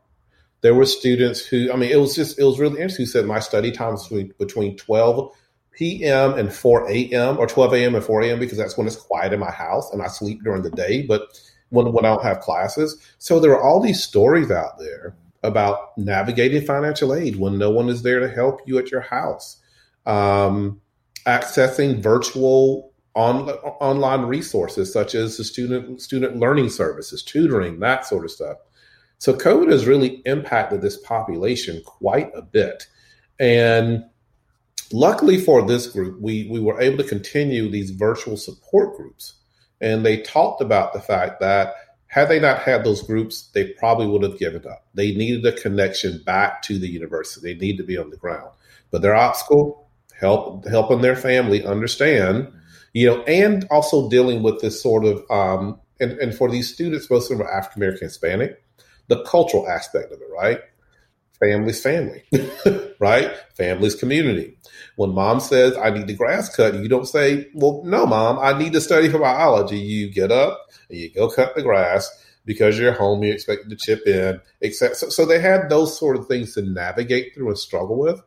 There 0.61 0.75
were 0.75 0.85
students 0.85 1.45
who, 1.45 1.71
I 1.71 1.77
mean, 1.77 1.89
it 1.89 1.99
was 1.99 2.15
just, 2.15 2.37
it 2.37 2.43
was 2.43 2.59
really 2.59 2.81
interesting. 2.81 3.05
Who 3.05 3.11
said 3.11 3.25
my 3.25 3.39
study 3.39 3.71
time 3.71 3.93
was 3.93 4.03
between, 4.03 4.33
between 4.37 4.77
12 4.77 5.31
p.m. 5.71 6.33
and 6.33 6.53
4 6.53 6.91
a.m. 6.91 7.37
or 7.37 7.47
12 7.47 7.73
a.m. 7.73 7.95
and 7.95 8.03
4 8.03 8.23
a.m. 8.23 8.39
because 8.39 8.57
that's 8.57 8.77
when 8.77 8.85
it's 8.85 8.97
quiet 8.97 9.31
in 9.31 9.39
my 9.39 9.51
house 9.51 9.91
and 9.93 10.01
I 10.01 10.07
sleep 10.07 10.43
during 10.43 10.61
the 10.61 10.69
day. 10.69 11.03
But 11.03 11.21
when, 11.69 11.91
when 11.91 12.05
I 12.05 12.09
don't 12.09 12.23
have 12.23 12.39
classes. 12.39 13.01
So 13.17 13.39
there 13.39 13.51
are 13.51 13.61
all 13.61 13.79
these 13.79 14.03
stories 14.03 14.51
out 14.51 14.79
there 14.79 15.15
about 15.43 15.97
navigating 15.97 16.65
financial 16.65 17.13
aid 17.13 17.37
when 17.37 17.57
no 17.57 17.69
one 17.69 17.89
is 17.89 18.01
there 18.01 18.19
to 18.19 18.29
help 18.29 18.61
you 18.65 18.77
at 18.77 18.91
your 18.91 19.01
house, 19.01 19.57
um, 20.05 20.81
accessing 21.25 22.01
virtual 22.01 22.91
on, 23.15 23.49
online 23.49 24.23
resources 24.23 24.91
such 24.91 25.15
as 25.15 25.37
the 25.37 25.43
student 25.43 26.01
student 26.01 26.37
learning 26.37 26.69
services, 26.69 27.23
tutoring, 27.23 27.79
that 27.79 28.05
sort 28.05 28.25
of 28.25 28.31
stuff. 28.31 28.57
So 29.17 29.33
COVID 29.33 29.71
has 29.71 29.85
really 29.85 30.21
impacted 30.25 30.81
this 30.81 30.97
population 30.97 31.81
quite 31.85 32.31
a 32.33 32.41
bit, 32.41 32.87
and 33.39 34.05
luckily 34.91 35.37
for 35.37 35.65
this 35.65 35.87
group, 35.87 36.21
we 36.21 36.47
we 36.49 36.59
were 36.59 36.79
able 36.81 36.97
to 36.97 37.03
continue 37.03 37.69
these 37.69 37.91
virtual 37.91 38.37
support 38.37 38.95
groups 38.95 39.38
and 39.81 40.05
they 40.05 40.21
talked 40.21 40.61
about 40.61 40.93
the 40.93 41.01
fact 41.01 41.39
that 41.39 41.73
had 42.07 42.27
they 42.27 42.39
not 42.39 42.63
had 42.63 42.83
those 42.83 43.03
groups, 43.03 43.49
they 43.53 43.65
probably 43.65 44.07
would 44.07 44.23
have 44.23 44.39
given 44.39 44.65
up. 44.67 44.85
They 44.95 45.11
needed 45.13 45.45
a 45.45 45.51
connection 45.51 46.23
back 46.25 46.63
to 46.63 46.79
the 46.79 46.89
university. 46.89 47.53
They 47.53 47.59
need 47.59 47.77
to 47.77 47.83
be 47.83 47.97
on 47.97 48.09
the 48.09 48.17
ground. 48.17 48.49
But 48.89 49.03
their 49.03 49.15
obstacle, 49.15 49.87
help 50.19 50.67
helping 50.67 51.01
their 51.01 51.15
family 51.15 51.63
understand, 51.63 52.51
you 52.93 53.07
know, 53.07 53.23
and 53.23 53.65
also 53.69 54.09
dealing 54.09 54.41
with 54.41 54.59
this 54.59 54.81
sort 54.81 55.05
of 55.05 55.23
um, 55.29 55.79
and, 55.99 56.13
and 56.13 56.33
for 56.33 56.49
these 56.49 56.73
students, 56.73 57.09
most 57.09 57.29
of 57.29 57.37
them 57.37 57.45
are 57.45 57.51
African 57.51 57.83
American 57.83 58.07
Hispanic, 58.07 58.63
the 59.07 59.23
cultural 59.23 59.67
aspect 59.67 60.11
of 60.11 60.19
it, 60.19 60.27
right? 60.33 60.61
Family's 61.39 61.81
family, 61.81 62.23
right? 62.99 63.31
Family's 63.55 63.95
community. 63.95 64.57
When 64.95 65.13
mom 65.13 65.39
says, 65.39 65.75
I 65.77 65.89
need 65.89 66.07
the 66.07 66.13
grass 66.13 66.53
cut, 66.53 66.75
you 66.75 66.89
don't 66.89 67.07
say, 67.07 67.47
Well, 67.53 67.81
no, 67.85 68.05
mom, 68.05 68.37
I 68.39 68.57
need 68.57 68.73
to 68.73 68.81
study 68.81 69.09
for 69.09 69.19
biology. 69.19 69.79
You 69.79 70.11
get 70.11 70.31
up 70.31 70.67
and 70.89 70.99
you 70.99 71.11
go 71.11 71.29
cut 71.29 71.55
the 71.55 71.63
grass 71.63 72.09
because 72.45 72.77
you're 72.77 72.93
home, 72.93 73.23
you're 73.23 73.33
expected 73.33 73.69
to 73.69 73.75
chip 73.75 74.05
in, 74.05 74.41
etc. 74.61 74.95
So, 74.95 75.09
so 75.09 75.25
they 75.25 75.39
had 75.39 75.69
those 75.69 75.97
sort 75.97 76.17
of 76.17 76.27
things 76.27 76.53
to 76.55 76.61
navigate 76.61 77.33
through 77.33 77.49
and 77.49 77.57
struggle 77.57 77.97
with. 77.97 78.21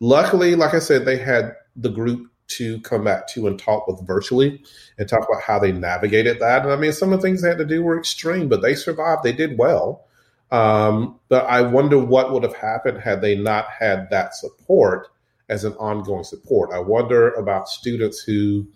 Luckily, 0.00 0.54
like 0.54 0.74
I 0.74 0.78
said, 0.78 1.04
they 1.04 1.18
had 1.18 1.54
the 1.76 1.90
group 1.90 2.30
to 2.48 2.80
come 2.80 3.04
back 3.04 3.28
to 3.28 3.46
and 3.46 3.58
talk 3.58 3.86
with 3.86 4.04
virtually 4.06 4.62
and 4.98 5.08
talk 5.08 5.26
about 5.28 5.42
how 5.42 5.58
they 5.58 5.72
navigated 5.72 6.40
that. 6.40 6.62
And 6.62 6.72
I 6.72 6.76
mean, 6.76 6.92
some 6.92 7.12
of 7.12 7.20
the 7.20 7.22
things 7.22 7.42
they 7.42 7.48
had 7.48 7.58
to 7.58 7.64
do 7.64 7.82
were 7.82 7.98
extreme, 7.98 8.48
but 8.48 8.62
they 8.62 8.74
survived. 8.74 9.22
They 9.22 9.32
did 9.32 9.56
well. 9.56 10.06
Um, 10.50 11.20
but 11.28 11.46
I 11.46 11.62
wonder 11.62 11.98
what 11.98 12.32
would 12.32 12.42
have 12.42 12.56
happened 12.56 12.98
had 12.98 13.20
they 13.20 13.36
not 13.36 13.66
had 13.70 14.08
that 14.10 14.34
support 14.34 15.08
as 15.48 15.64
an 15.64 15.74
ongoing 15.74 16.24
support. 16.24 16.70
I 16.72 16.78
wonder 16.80 17.30
about 17.32 17.68
students 17.68 18.20
who 18.20 18.66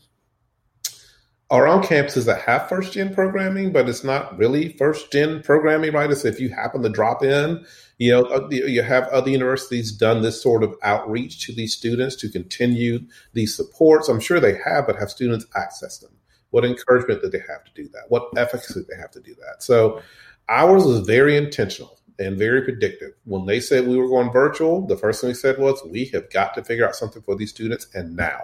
are 1.51 1.67
on 1.67 1.83
campuses 1.83 2.27
that 2.27 2.41
have 2.43 2.69
first 2.69 2.93
gen 2.93 3.15
programming, 3.15 3.73
but 3.73 3.89
it's 3.89 4.05
not 4.05 4.37
really 4.39 4.73
first 4.73 5.13
gen 5.13 5.43
programming, 5.43 5.93
right? 5.93 6.11
It's 6.11 6.25
if 6.25 6.41
you 6.41 6.49
happen 6.49 6.83
to 6.83 6.89
drop 6.89 7.23
in 7.23 7.65
you 7.99 8.11
know, 8.11 8.25
uh, 8.25 8.49
you 8.51 8.83
have 8.83 9.07
other 9.09 9.31
universities 9.31 9.93
done 9.93 10.23
this 10.23 10.43
sort 10.43 10.65
of 10.65 10.75
outreach 10.83 11.47
to 11.47 11.55
these 11.55 11.75
students 11.75 12.17
to 12.17 12.29
continue 12.29 13.01
these 13.35 13.55
supports. 13.55 14.09
I'm 14.09 14.21
sure 14.21 14.41
they 14.41 14.59
have, 14.65 14.87
but 14.87 14.99
have 14.99 15.11
students 15.11 15.47
access 15.55 15.99
them? 15.99 16.11
What 16.51 16.65
encouragement 16.65 17.23
did 17.23 17.33
they 17.33 17.43
have 17.49 17.65
to 17.65 17.71
do 17.75 17.89
that? 17.89 18.05
What 18.09 18.29
efficacy 18.37 18.85
they 18.89 19.01
have 19.01 19.11
to 19.13 19.21
do 19.21 19.35
that? 19.37 19.63
So 19.63 20.03
ours 20.49 20.85
was 20.85 21.07
very 21.07 21.37
intentional 21.37 21.99
and 22.19 22.39
very 22.39 22.63
predictive. 22.63 23.13
When 23.25 23.47
they 23.47 23.61
said 23.61 23.87
we 23.87 23.97
were 23.97 24.09
going 24.09 24.31
virtual, 24.31 24.87
the 24.87 24.97
first 24.97 25.21
thing 25.21 25.29
we 25.29 25.35
said 25.35 25.59
was 25.59 25.83
we 25.85 26.07
have 26.07 26.31
got 26.31 26.55
to 26.55 26.65
figure 26.65 26.87
out 26.87 26.97
something 26.97 27.23
for 27.23 27.37
these 27.37 27.51
students 27.51 27.87
and 27.95 28.17
now. 28.17 28.43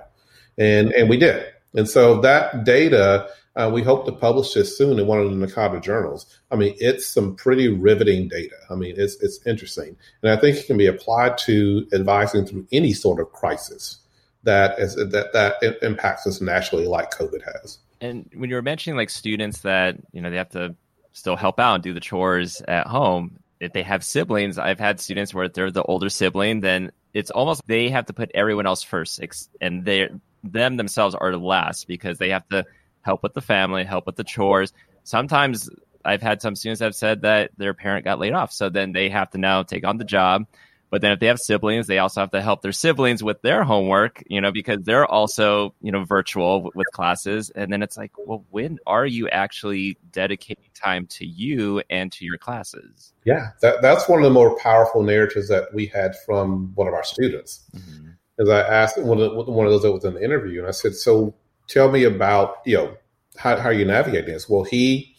And 0.58 0.92
and 0.92 1.08
we 1.08 1.16
did. 1.16 1.46
And 1.74 1.88
so 1.88 2.20
that 2.20 2.64
data 2.64 3.28
uh, 3.56 3.70
we 3.72 3.82
hope 3.82 4.06
to 4.06 4.12
publish 4.12 4.52
this 4.52 4.76
soon 4.76 4.98
in 4.98 5.06
one 5.06 5.18
of 5.20 5.28
the 5.28 5.46
NACADA 5.46 5.82
journals. 5.82 6.26
I 6.50 6.56
mean, 6.56 6.74
it's 6.78 7.06
some 7.06 7.34
pretty 7.34 7.68
riveting 7.68 8.28
data. 8.28 8.54
I 8.70 8.74
mean, 8.74 8.94
it's 8.96 9.20
it's 9.22 9.44
interesting, 9.46 9.96
and 10.22 10.32
I 10.32 10.36
think 10.36 10.56
it 10.56 10.66
can 10.66 10.76
be 10.76 10.86
applied 10.86 11.36
to 11.38 11.86
advising 11.92 12.46
through 12.46 12.66
any 12.72 12.92
sort 12.92 13.20
of 13.20 13.32
crisis 13.32 13.98
that 14.44 14.78
is 14.78 14.94
that 14.94 15.30
that 15.32 15.78
impacts 15.82 16.26
us 16.26 16.40
nationally, 16.40 16.86
like 16.86 17.10
COVID 17.10 17.42
has. 17.42 17.78
And 18.00 18.30
when 18.34 18.48
you 18.48 18.56
were 18.56 18.62
mentioning 18.62 18.96
like 18.96 19.10
students 19.10 19.60
that 19.60 19.96
you 20.12 20.20
know 20.20 20.30
they 20.30 20.36
have 20.36 20.50
to 20.50 20.74
still 21.12 21.36
help 21.36 21.58
out 21.58 21.74
and 21.74 21.82
do 21.82 21.94
the 21.94 22.00
chores 22.00 22.62
at 22.66 22.86
home, 22.86 23.40
if 23.60 23.72
they 23.72 23.82
have 23.82 24.02
siblings, 24.02 24.58
I've 24.58 24.80
had 24.80 25.00
students 25.00 25.34
where 25.34 25.48
they're 25.48 25.70
the 25.70 25.82
older 25.82 26.08
sibling, 26.08 26.60
then 26.60 26.92
it's 27.12 27.30
almost 27.30 27.62
they 27.66 27.90
have 27.90 28.06
to 28.06 28.12
put 28.12 28.30
everyone 28.34 28.66
else 28.66 28.82
first, 28.82 29.20
and 29.60 29.84
they 29.84 30.08
them 30.42 30.76
themselves 30.76 31.14
are 31.14 31.36
last 31.36 31.86
because 31.86 32.18
they 32.18 32.30
have 32.30 32.48
to 32.48 32.64
help 33.02 33.22
with 33.22 33.34
the 33.34 33.42
family, 33.42 33.84
help 33.84 34.06
with 34.06 34.16
the 34.16 34.24
chores. 34.24 34.72
Sometimes 35.04 35.68
I've 36.04 36.22
had 36.22 36.40
some 36.40 36.56
students 36.56 36.80
have 36.80 36.94
said 36.94 37.22
that 37.22 37.50
their 37.58 37.74
parent 37.74 38.04
got 38.04 38.18
laid 38.18 38.32
off, 38.32 38.52
so 38.52 38.70
then 38.70 38.92
they 38.92 39.10
have 39.10 39.30
to 39.30 39.38
now 39.38 39.62
take 39.62 39.84
on 39.84 39.98
the 39.98 40.04
job. 40.04 40.46
But 40.90 41.02
then 41.02 41.12
if 41.12 41.20
they 41.20 41.26
have 41.26 41.38
siblings, 41.38 41.86
they 41.86 41.98
also 41.98 42.20
have 42.20 42.32
to 42.32 42.42
help 42.42 42.62
their 42.62 42.72
siblings 42.72 43.22
with 43.22 43.40
their 43.42 43.62
homework, 43.62 44.22
you 44.26 44.40
know, 44.40 44.50
because 44.50 44.80
they're 44.82 45.06
also, 45.06 45.72
you 45.80 45.92
know, 45.92 46.04
virtual 46.04 46.70
with 46.74 46.86
classes. 46.92 47.50
And 47.50 47.72
then 47.72 47.82
it's 47.82 47.96
like, 47.96 48.10
well, 48.18 48.44
when 48.50 48.78
are 48.86 49.06
you 49.06 49.28
actually 49.28 49.96
dedicating 50.10 50.70
time 50.74 51.06
to 51.06 51.24
you 51.24 51.82
and 51.88 52.10
to 52.12 52.24
your 52.24 52.38
classes? 52.38 53.12
Yeah, 53.24 53.50
that, 53.62 53.82
that's 53.82 54.08
one 54.08 54.18
of 54.18 54.24
the 54.24 54.30
more 54.30 54.56
powerful 54.58 55.02
narratives 55.02 55.48
that 55.48 55.72
we 55.72 55.86
had 55.86 56.16
from 56.26 56.72
one 56.74 56.88
of 56.88 56.94
our 56.94 57.04
students. 57.04 57.64
Mm-hmm. 57.74 58.08
As 58.40 58.48
I 58.48 58.60
asked 58.60 58.98
one 58.98 59.20
of, 59.20 59.46
one 59.46 59.66
of 59.66 59.72
those 59.72 59.82
that 59.82 59.92
was 59.92 60.04
in 60.04 60.14
the 60.14 60.24
interview, 60.24 60.60
and 60.60 60.68
I 60.68 60.72
said, 60.72 60.94
so 60.94 61.34
tell 61.68 61.90
me 61.90 62.04
about 62.04 62.56
you 62.64 62.76
know 62.76 62.96
how, 63.36 63.56
how 63.56 63.70
you 63.70 63.84
navigate 63.84 64.26
this. 64.26 64.48
Well, 64.48 64.64
he 64.64 65.14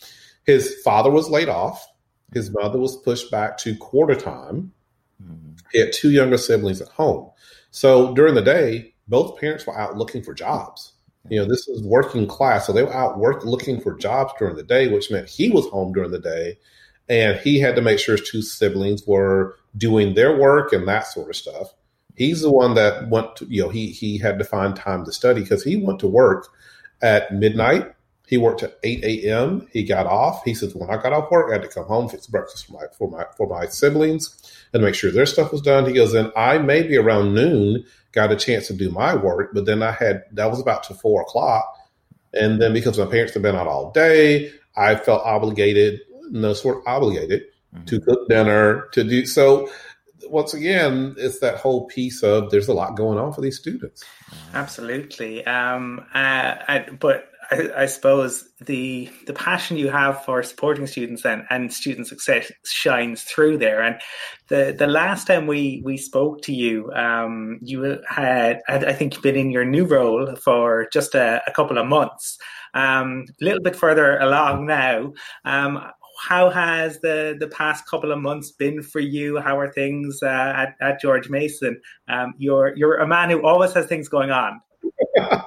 his 0.45 0.75
father 0.83 1.11
was 1.11 1.29
laid 1.29 1.47
off. 1.47 1.87
His 2.33 2.51
mother 2.51 2.79
was 2.79 2.97
pushed 2.97 3.29
back 3.29 3.57
to 3.59 3.75
quarter 3.77 4.15
time. 4.15 4.73
Mm-hmm. 5.21 5.51
He 5.71 5.79
had 5.79 5.93
two 5.93 6.11
younger 6.11 6.37
siblings 6.37 6.81
at 6.81 6.89
home. 6.89 7.29
So 7.71 8.13
during 8.13 8.35
the 8.35 8.41
day, 8.41 8.93
both 9.07 9.39
parents 9.39 9.65
were 9.65 9.77
out 9.77 9.97
looking 9.97 10.23
for 10.23 10.33
jobs. 10.33 10.93
You 11.29 11.39
know, 11.39 11.45
this 11.47 11.67
is 11.67 11.83
working 11.83 12.25
class, 12.27 12.65
so 12.65 12.73
they 12.73 12.83
were 12.83 12.93
out 12.93 13.19
work 13.19 13.45
looking 13.45 13.79
for 13.79 13.95
jobs 13.95 14.33
during 14.39 14.55
the 14.55 14.63
day, 14.63 14.87
which 14.87 15.11
meant 15.11 15.29
he 15.29 15.49
was 15.49 15.67
home 15.67 15.93
during 15.93 16.09
the 16.09 16.19
day, 16.19 16.57
and 17.09 17.37
he 17.39 17.59
had 17.59 17.75
to 17.75 17.81
make 17.81 17.99
sure 17.99 18.17
his 18.17 18.27
two 18.27 18.41
siblings 18.41 19.05
were 19.05 19.55
doing 19.77 20.15
their 20.15 20.35
work 20.35 20.73
and 20.73 20.87
that 20.87 21.05
sort 21.05 21.29
of 21.29 21.35
stuff. 21.35 21.73
He's 22.15 22.41
the 22.41 22.51
one 22.51 22.73
that 22.73 23.09
went 23.09 23.35
to, 23.35 23.45
you 23.45 23.61
know, 23.61 23.69
he 23.69 23.87
he 23.87 24.17
had 24.17 24.39
to 24.39 24.45
find 24.45 24.75
time 24.75 25.05
to 25.05 25.11
study 25.11 25.41
because 25.41 25.63
he 25.63 25.77
went 25.77 25.99
to 25.99 26.07
work 26.07 26.47
at 27.01 27.33
midnight. 27.33 27.93
He 28.31 28.37
worked 28.37 28.63
at 28.63 28.79
8 28.81 29.03
a.m. 29.03 29.67
He 29.73 29.83
got 29.83 30.05
off. 30.05 30.45
He 30.45 30.53
says, 30.53 30.73
when 30.73 30.89
I 30.89 30.95
got 30.95 31.11
off 31.11 31.29
work, 31.29 31.49
I 31.49 31.55
had 31.55 31.63
to 31.63 31.67
come 31.67 31.83
home, 31.83 32.07
fix 32.07 32.27
breakfast 32.27 32.65
for 32.65 32.71
my 32.71 32.85
for 32.97 33.09
my 33.11 33.25
for 33.35 33.45
my 33.45 33.65
siblings 33.65 34.41
and 34.73 34.81
make 34.81 34.95
sure 34.95 35.11
their 35.11 35.25
stuff 35.25 35.51
was 35.51 35.61
done. 35.61 35.85
He 35.85 35.91
goes, 35.91 36.13
then 36.13 36.31
I 36.33 36.57
maybe 36.57 36.95
around 36.95 37.35
noon 37.35 37.83
got 38.13 38.31
a 38.31 38.37
chance 38.37 38.67
to 38.67 38.73
do 38.73 38.89
my 38.89 39.15
work, 39.15 39.51
but 39.53 39.65
then 39.65 39.83
I 39.83 39.91
had 39.91 40.23
that 40.31 40.49
was 40.49 40.61
about 40.61 40.83
to 40.83 40.93
four 40.93 41.23
o'clock. 41.23 41.77
And 42.33 42.61
then 42.61 42.71
because 42.71 42.97
my 42.97 43.05
parents 43.05 43.33
had 43.33 43.43
been 43.43 43.57
out 43.57 43.67
all 43.67 43.91
day, 43.91 44.53
I 44.77 44.95
felt 44.95 45.25
obligated, 45.25 45.99
no 46.29 46.53
sort 46.53 46.77
of 46.77 46.83
obligated 46.87 47.43
mm-hmm. 47.75 47.83
to 47.83 47.99
cook 47.99 48.29
dinner, 48.29 48.87
to 48.93 49.03
do 49.03 49.25
so 49.25 49.69
once 50.29 50.53
again, 50.53 51.15
it's 51.17 51.39
that 51.39 51.57
whole 51.57 51.87
piece 51.87 52.23
of 52.23 52.51
there's 52.51 52.69
a 52.69 52.73
lot 52.73 52.95
going 52.95 53.17
on 53.17 53.33
for 53.33 53.41
these 53.41 53.57
students. 53.57 54.03
Absolutely. 54.53 55.45
Um, 55.45 55.99
uh, 56.13 56.55
I, 56.67 56.85
but 56.99 57.30
I, 57.51 57.69
I, 57.83 57.85
suppose 57.85 58.47
the 58.61 59.09
the 59.27 59.33
passion 59.33 59.77
you 59.77 59.89
have 59.89 60.23
for 60.23 60.41
supporting 60.41 60.87
students 60.87 61.25
and, 61.25 61.43
and 61.49 61.71
student 61.73 62.07
success 62.07 62.51
shines 62.65 63.23
through 63.23 63.57
there. 63.57 63.81
And 63.81 63.99
the, 64.47 64.73
the 64.77 64.87
last 64.87 65.27
time 65.27 65.47
we, 65.47 65.81
we 65.83 65.97
spoke 65.97 66.41
to 66.43 66.53
you, 66.53 66.91
um, 66.93 67.59
you 67.61 67.99
had, 68.07 68.61
I 68.67 68.93
think, 68.93 69.13
you've 69.13 69.23
been 69.23 69.35
in 69.35 69.51
your 69.51 69.65
new 69.65 69.85
role 69.85 70.35
for 70.37 70.87
just 70.93 71.13
a, 71.13 71.41
a 71.45 71.51
couple 71.51 71.77
of 71.77 71.87
months. 71.87 72.37
Um, 72.73 73.25
a 73.41 73.43
little 73.43 73.61
bit 73.61 73.75
further 73.75 74.17
along 74.19 74.65
now. 74.65 75.11
Um, 75.43 75.91
how 76.21 76.49
has 76.49 76.99
the 76.99 77.35
the 77.39 77.47
past 77.47 77.85
couple 77.89 78.11
of 78.11 78.19
months 78.19 78.51
been 78.51 78.81
for 78.81 78.99
you? 78.99 79.39
How 79.39 79.59
are 79.59 79.71
things 79.71 80.19
uh, 80.23 80.53
at, 80.55 80.75
at 80.79 81.01
George 81.01 81.29
Mason? 81.29 81.81
Um, 82.07 82.33
you're 82.37 82.73
you're 82.77 82.97
a 82.97 83.07
man 83.07 83.29
who 83.29 83.45
always 83.45 83.73
has 83.73 83.87
things 83.87 84.07
going 84.07 84.31
on. 84.31 84.61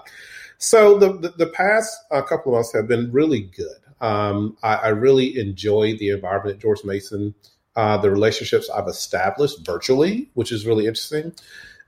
so 0.64 0.98
the, 0.98 1.12
the, 1.18 1.28
the 1.36 1.46
past 1.46 1.96
uh, 2.10 2.22
couple 2.22 2.52
of 2.52 2.56
months 2.56 2.72
have 2.72 2.88
been 2.88 3.12
really 3.12 3.40
good. 3.40 3.76
Um, 4.00 4.56
I, 4.62 4.74
I, 4.74 4.88
really 4.88 5.38
enjoy 5.38 5.96
the 5.96 6.10
environment 6.10 6.56
at 6.56 6.62
George 6.62 6.84
Mason. 6.84 7.34
Uh, 7.76 7.96
the 7.96 8.10
relationships 8.10 8.68
I've 8.70 8.88
established 8.88 9.64
virtually, 9.64 10.30
which 10.34 10.52
is 10.52 10.66
really 10.66 10.86
interesting, 10.86 11.32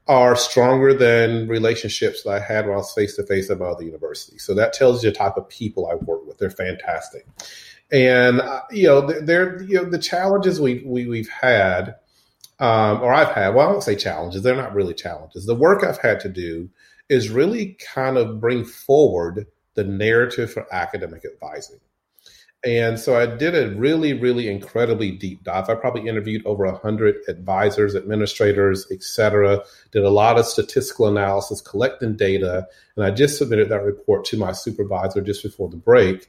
are 0.08 0.36
stronger 0.36 0.94
than 0.94 1.48
relationships 1.48 2.22
that 2.22 2.30
I 2.30 2.40
had 2.40 2.66
when 2.66 2.74
I 2.74 2.78
was 2.78 2.92
face 2.92 3.16
to 3.16 3.24
face 3.24 3.50
at 3.50 3.58
my 3.58 3.66
other 3.66 3.82
university. 3.82 4.38
So 4.38 4.54
that 4.54 4.72
tells 4.72 5.02
you 5.02 5.10
the 5.10 5.16
type 5.16 5.36
of 5.36 5.48
people 5.48 5.88
I 5.88 5.94
work 5.94 6.26
with. 6.26 6.38
They're 6.38 6.50
fantastic. 6.50 7.26
And 7.90 8.40
uh, 8.40 8.62
you 8.70 8.86
know, 8.86 9.00
they're 9.00 9.62
you 9.62 9.76
know 9.76 9.88
the 9.88 9.98
challenges 9.98 10.60
we, 10.60 10.82
we 10.84 11.06
we've 11.06 11.28
had, 11.28 11.96
um, 12.58 13.02
or 13.02 13.12
I've 13.12 13.34
had. 13.34 13.54
Well, 13.54 13.68
I 13.68 13.70
won't 13.70 13.84
say 13.84 13.96
challenges; 13.96 14.42
they're 14.42 14.56
not 14.56 14.74
really 14.74 14.94
challenges. 14.94 15.46
The 15.46 15.54
work 15.54 15.84
I've 15.84 15.98
had 15.98 16.20
to 16.20 16.28
do 16.28 16.68
is 17.08 17.30
really 17.30 17.76
kind 17.94 18.16
of 18.16 18.40
bring 18.40 18.64
forward 18.64 19.46
the 19.74 19.84
narrative 19.84 20.52
for 20.52 20.66
academic 20.74 21.24
advising. 21.24 21.78
And 22.64 22.98
so 22.98 23.16
I 23.16 23.26
did 23.26 23.54
a 23.54 23.76
really, 23.76 24.12
really 24.12 24.48
incredibly 24.48 25.12
deep 25.12 25.44
dive. 25.44 25.68
I 25.68 25.76
probably 25.76 26.08
interviewed 26.08 26.44
over 26.44 26.64
100 26.64 27.16
advisors, 27.28 27.94
administrators, 27.94 28.86
et 28.90 29.04
cetera, 29.04 29.62
did 29.92 30.02
a 30.02 30.10
lot 30.10 30.36
of 30.36 30.46
statistical 30.46 31.06
analysis, 31.06 31.60
collecting 31.60 32.16
data, 32.16 32.66
and 32.96 33.04
I 33.04 33.12
just 33.12 33.38
submitted 33.38 33.68
that 33.68 33.84
report 33.84 34.24
to 34.26 34.36
my 34.36 34.50
supervisor 34.50 35.20
just 35.20 35.44
before 35.44 35.68
the 35.68 35.76
break. 35.76 36.28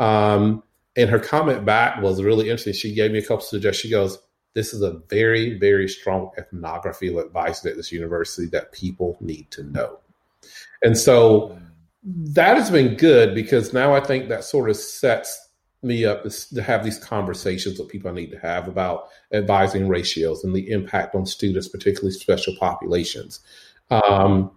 Um, 0.00 0.64
and 0.96 1.10
her 1.10 1.20
comment 1.20 1.64
back 1.64 2.02
was 2.02 2.22
really 2.22 2.46
interesting. 2.46 2.72
She 2.72 2.94
gave 2.94 3.12
me 3.12 3.18
a 3.18 3.22
couple 3.22 3.42
suggestions. 3.42 3.82
She 3.82 3.90
goes, 3.90 4.18
This 4.54 4.74
is 4.74 4.82
a 4.82 5.00
very, 5.08 5.58
very 5.58 5.88
strong 5.88 6.32
ethnography 6.36 7.06
of 7.08 7.18
advice 7.18 7.64
at 7.64 7.76
this 7.76 7.92
university 7.92 8.48
that 8.48 8.72
people 8.72 9.16
need 9.20 9.48
to 9.52 9.62
know. 9.62 10.00
And 10.82 10.96
so 10.96 11.58
that 12.04 12.56
has 12.56 12.70
been 12.70 12.96
good 12.96 13.34
because 13.34 13.72
now 13.72 13.94
I 13.94 14.00
think 14.00 14.28
that 14.28 14.44
sort 14.44 14.70
of 14.70 14.76
sets 14.76 15.48
me 15.82 16.04
up 16.04 16.24
to 16.24 16.62
have 16.62 16.84
these 16.84 16.98
conversations 16.98 17.78
that 17.78 17.88
people 17.88 18.10
I 18.10 18.14
need 18.14 18.30
to 18.32 18.38
have 18.38 18.66
about 18.66 19.08
advising 19.32 19.88
ratios 19.88 20.42
and 20.42 20.54
the 20.54 20.70
impact 20.70 21.14
on 21.14 21.26
students, 21.26 21.68
particularly 21.68 22.12
special 22.12 22.54
populations. 22.58 23.40
Um, 23.90 24.50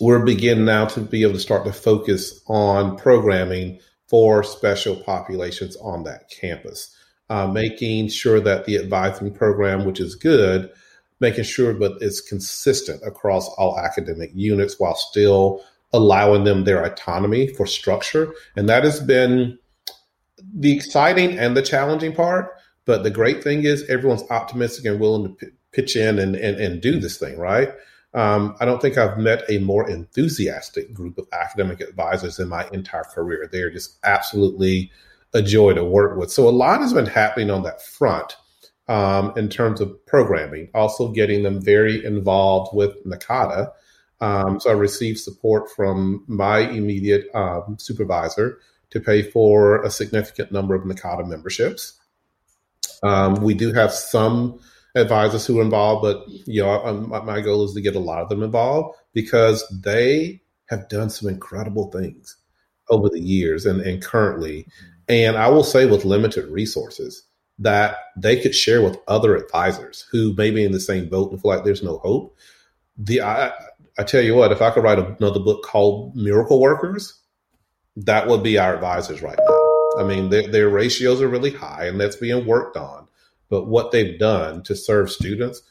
we're 0.00 0.24
beginning 0.24 0.66
now 0.66 0.86
to 0.86 1.00
be 1.00 1.22
able 1.22 1.34
to 1.34 1.40
start 1.40 1.64
to 1.64 1.72
focus 1.72 2.40
on 2.46 2.96
programming 2.96 3.80
for 4.06 4.42
special 4.42 4.96
populations 4.96 5.76
on 5.76 6.04
that 6.04 6.30
campus, 6.30 6.94
uh, 7.30 7.46
making 7.46 8.08
sure 8.08 8.40
that 8.40 8.64
the 8.64 8.78
advising 8.78 9.32
program, 9.32 9.84
which 9.84 10.00
is 10.00 10.14
good, 10.14 10.70
making 11.20 11.44
sure 11.44 11.74
but 11.74 11.92
it's 12.00 12.20
consistent 12.20 13.02
across 13.04 13.48
all 13.58 13.78
academic 13.78 14.30
units 14.34 14.78
while 14.78 14.94
still 14.94 15.62
allowing 15.92 16.44
them 16.44 16.64
their 16.64 16.84
autonomy 16.84 17.48
for 17.54 17.66
structure. 17.66 18.32
And 18.56 18.68
that 18.68 18.84
has 18.84 19.00
been 19.00 19.58
the 20.54 20.74
exciting 20.74 21.38
and 21.38 21.56
the 21.56 21.62
challenging 21.62 22.14
part. 22.14 22.54
But 22.84 23.02
the 23.02 23.10
great 23.10 23.42
thing 23.42 23.64
is 23.64 23.88
everyone's 23.88 24.24
optimistic 24.30 24.84
and 24.86 25.00
willing 25.00 25.24
to 25.24 25.34
p- 25.34 25.52
pitch 25.72 25.96
in 25.96 26.18
and, 26.18 26.34
and, 26.36 26.56
and 26.56 26.80
do 26.80 26.98
this 26.98 27.18
thing, 27.18 27.38
right? 27.38 27.70
Um, 28.14 28.56
I 28.60 28.64
don't 28.64 28.80
think 28.80 28.96
I've 28.96 29.18
met 29.18 29.42
a 29.50 29.58
more 29.58 29.88
enthusiastic 29.88 30.94
group 30.94 31.18
of 31.18 31.26
academic 31.32 31.80
advisors 31.80 32.38
in 32.38 32.48
my 32.48 32.66
entire 32.72 33.04
career. 33.04 33.48
They're 33.50 33.70
just 33.70 33.98
absolutely 34.04 34.90
a 35.34 35.42
joy 35.42 35.74
to 35.74 35.84
work 35.84 36.16
with. 36.16 36.30
So 36.30 36.48
a 36.48 36.50
lot 36.50 36.80
has 36.80 36.94
been 36.94 37.06
happening 37.06 37.50
on 37.50 37.62
that 37.64 37.82
front 37.82 38.36
um, 38.88 39.32
in 39.36 39.48
terms 39.48 39.80
of 39.80 40.04
programming, 40.06 40.68
also 40.74 41.08
getting 41.08 41.42
them 41.42 41.60
very 41.60 42.04
involved 42.04 42.74
with 42.74 43.04
NACADA. 43.04 43.70
Um, 44.20 44.58
so 44.58 44.70
I 44.70 44.72
received 44.72 45.18
support 45.18 45.70
from 45.70 46.24
my 46.26 46.60
immediate 46.60 47.26
um, 47.34 47.76
supervisor 47.78 48.58
to 48.90 49.00
pay 49.00 49.22
for 49.22 49.84
a 49.84 49.90
significant 49.90 50.50
number 50.50 50.74
of 50.74 50.82
NACADA 50.82 51.28
memberships. 51.28 51.98
Um, 53.02 53.34
we 53.36 53.54
do 53.54 53.72
have 53.72 53.92
some 53.92 54.58
advisors 54.94 55.46
who 55.46 55.60
are 55.60 55.62
involved, 55.62 56.02
but 56.02 56.24
you 56.48 56.62
know, 56.62 56.82
um, 56.84 57.08
my 57.24 57.40
goal 57.40 57.64
is 57.64 57.74
to 57.74 57.80
get 57.80 57.94
a 57.94 58.00
lot 58.00 58.22
of 58.22 58.28
them 58.28 58.42
involved 58.42 58.96
because 59.12 59.64
they 59.84 60.40
have 60.66 60.88
done 60.88 61.10
some 61.10 61.28
incredible 61.28 61.90
things 61.90 62.36
over 62.90 63.08
the 63.08 63.20
years 63.20 63.66
and, 63.66 63.80
and 63.82 64.02
currently. 64.02 64.66
And 65.08 65.36
I 65.36 65.48
will 65.48 65.64
say, 65.64 65.86
with 65.86 66.04
limited 66.04 66.46
resources, 66.50 67.22
that 67.58 67.96
they 68.16 68.40
could 68.40 68.54
share 68.54 68.82
with 68.82 68.98
other 69.08 69.36
advisors 69.36 70.06
who 70.10 70.32
may 70.34 70.50
be 70.50 70.64
in 70.64 70.72
the 70.72 70.80
same 70.80 71.08
boat 71.08 71.30
and 71.30 71.40
feel 71.40 71.50
like 71.50 71.64
there's 71.64 71.82
no 71.82 71.98
hope. 71.98 72.36
The 72.96 73.20
I, 73.22 73.52
I 73.98 74.04
tell 74.04 74.22
you 74.22 74.34
what, 74.34 74.52
if 74.52 74.62
I 74.62 74.70
could 74.70 74.84
write 74.84 74.98
another 74.98 75.40
book 75.40 75.64
called 75.64 76.14
Miracle 76.14 76.60
Workers, 76.60 77.18
that 77.96 78.28
would 78.28 78.42
be 78.42 78.58
our 78.58 78.74
advisors 78.74 79.22
right 79.22 79.38
now. 79.38 79.68
I 79.98 80.04
mean, 80.04 80.30
their, 80.30 80.46
their 80.46 80.68
ratios 80.68 81.20
are 81.20 81.28
really 81.28 81.50
high, 81.50 81.86
and 81.86 82.00
that's 82.00 82.16
being 82.16 82.46
worked 82.46 82.76
on. 82.76 83.08
But 83.48 83.66
what 83.66 83.90
they've 83.90 84.18
done 84.18 84.62
to 84.64 84.76
serve 84.76 85.10
students 85.10 85.62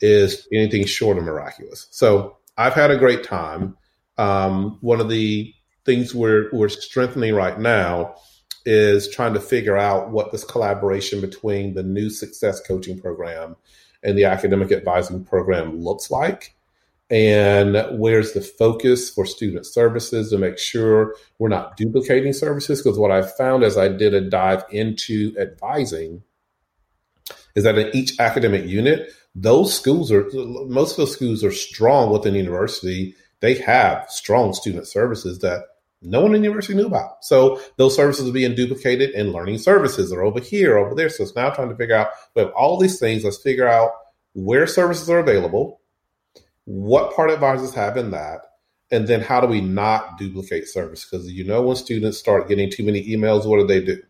is 0.00 0.48
anything 0.52 0.86
short 0.86 1.18
of 1.18 1.24
miraculous. 1.24 1.88
So 1.90 2.38
I've 2.56 2.74
had 2.74 2.90
a 2.90 2.96
great 2.96 3.24
time. 3.24 3.76
Um, 4.16 4.78
one 4.80 5.00
of 5.00 5.10
the 5.10 5.52
things 5.84 6.14
we're 6.14 6.48
we're 6.52 6.68
strengthening 6.68 7.34
right 7.34 7.58
now 7.58 8.14
is 8.64 9.08
trying 9.08 9.34
to 9.34 9.40
figure 9.40 9.76
out 9.76 10.10
what 10.10 10.32
this 10.32 10.44
collaboration 10.44 11.20
between 11.20 11.74
the 11.74 11.82
new 11.82 12.10
success 12.10 12.60
coaching 12.60 13.00
program 13.00 13.56
and 14.02 14.16
the 14.16 14.24
academic 14.24 14.72
advising 14.72 15.24
program 15.24 15.80
looks 15.80 16.10
like. 16.10 16.54
And 17.10 17.98
where's 17.98 18.32
the 18.32 18.40
focus 18.40 19.10
for 19.10 19.26
student 19.26 19.66
services 19.66 20.30
to 20.30 20.38
make 20.38 20.58
sure 20.58 21.14
we're 21.38 21.48
not 21.48 21.76
duplicating 21.76 22.32
services? 22.32 22.82
Because 22.82 22.98
what 22.98 23.10
i 23.10 23.20
found 23.22 23.62
as 23.62 23.76
i 23.76 23.88
did 23.88 24.14
a 24.14 24.22
dive 24.22 24.64
into 24.70 25.34
advising 25.38 26.22
is 27.54 27.64
that 27.64 27.78
in 27.78 27.94
each 27.94 28.18
academic 28.18 28.66
unit 28.66 29.10
those 29.34 29.74
schools 29.74 30.12
are 30.12 30.28
most 30.66 30.92
of 30.92 30.96
those 30.98 31.12
schools 31.12 31.42
are 31.42 31.52
strong 31.52 32.12
within 32.12 32.34
the 32.34 32.38
university. 32.38 33.14
They 33.40 33.54
have 33.56 34.08
strong 34.08 34.54
student 34.54 34.86
services 34.86 35.40
that 35.40 35.64
no 36.04 36.20
one 36.20 36.34
in 36.34 36.42
the 36.42 36.46
university 36.46 36.74
knew 36.74 36.86
about. 36.86 37.24
So 37.24 37.60
those 37.76 37.96
services 37.96 38.28
are 38.28 38.32
being 38.32 38.54
duplicated 38.54 39.10
and 39.10 39.32
learning 39.32 39.58
services 39.58 40.12
are 40.12 40.22
over 40.22 40.40
here, 40.40 40.76
over 40.76 40.94
there. 40.94 41.08
So 41.08 41.22
it's 41.22 41.34
now 41.34 41.50
trying 41.50 41.70
to 41.70 41.76
figure 41.76 41.96
out, 41.96 42.08
we 42.34 42.42
have 42.42 42.52
all 42.52 42.78
these 42.78 42.98
things. 42.98 43.24
Let's 43.24 43.38
figure 43.38 43.68
out 43.68 43.92
where 44.34 44.66
services 44.66 45.08
are 45.08 45.18
available, 45.18 45.80
what 46.64 47.14
part 47.14 47.30
advisors 47.30 47.74
have 47.74 47.96
in 47.96 48.10
that, 48.10 48.40
and 48.90 49.08
then 49.08 49.20
how 49.20 49.40
do 49.40 49.46
we 49.46 49.60
not 49.60 50.18
duplicate 50.18 50.68
service? 50.68 51.04
Because 51.04 51.30
you 51.30 51.44
know, 51.44 51.62
when 51.62 51.76
students 51.76 52.18
start 52.18 52.48
getting 52.48 52.70
too 52.70 52.84
many 52.84 53.04
emails, 53.08 53.46
what 53.46 53.58
do 53.58 53.66
they 53.66 53.80
do? 53.80 54.02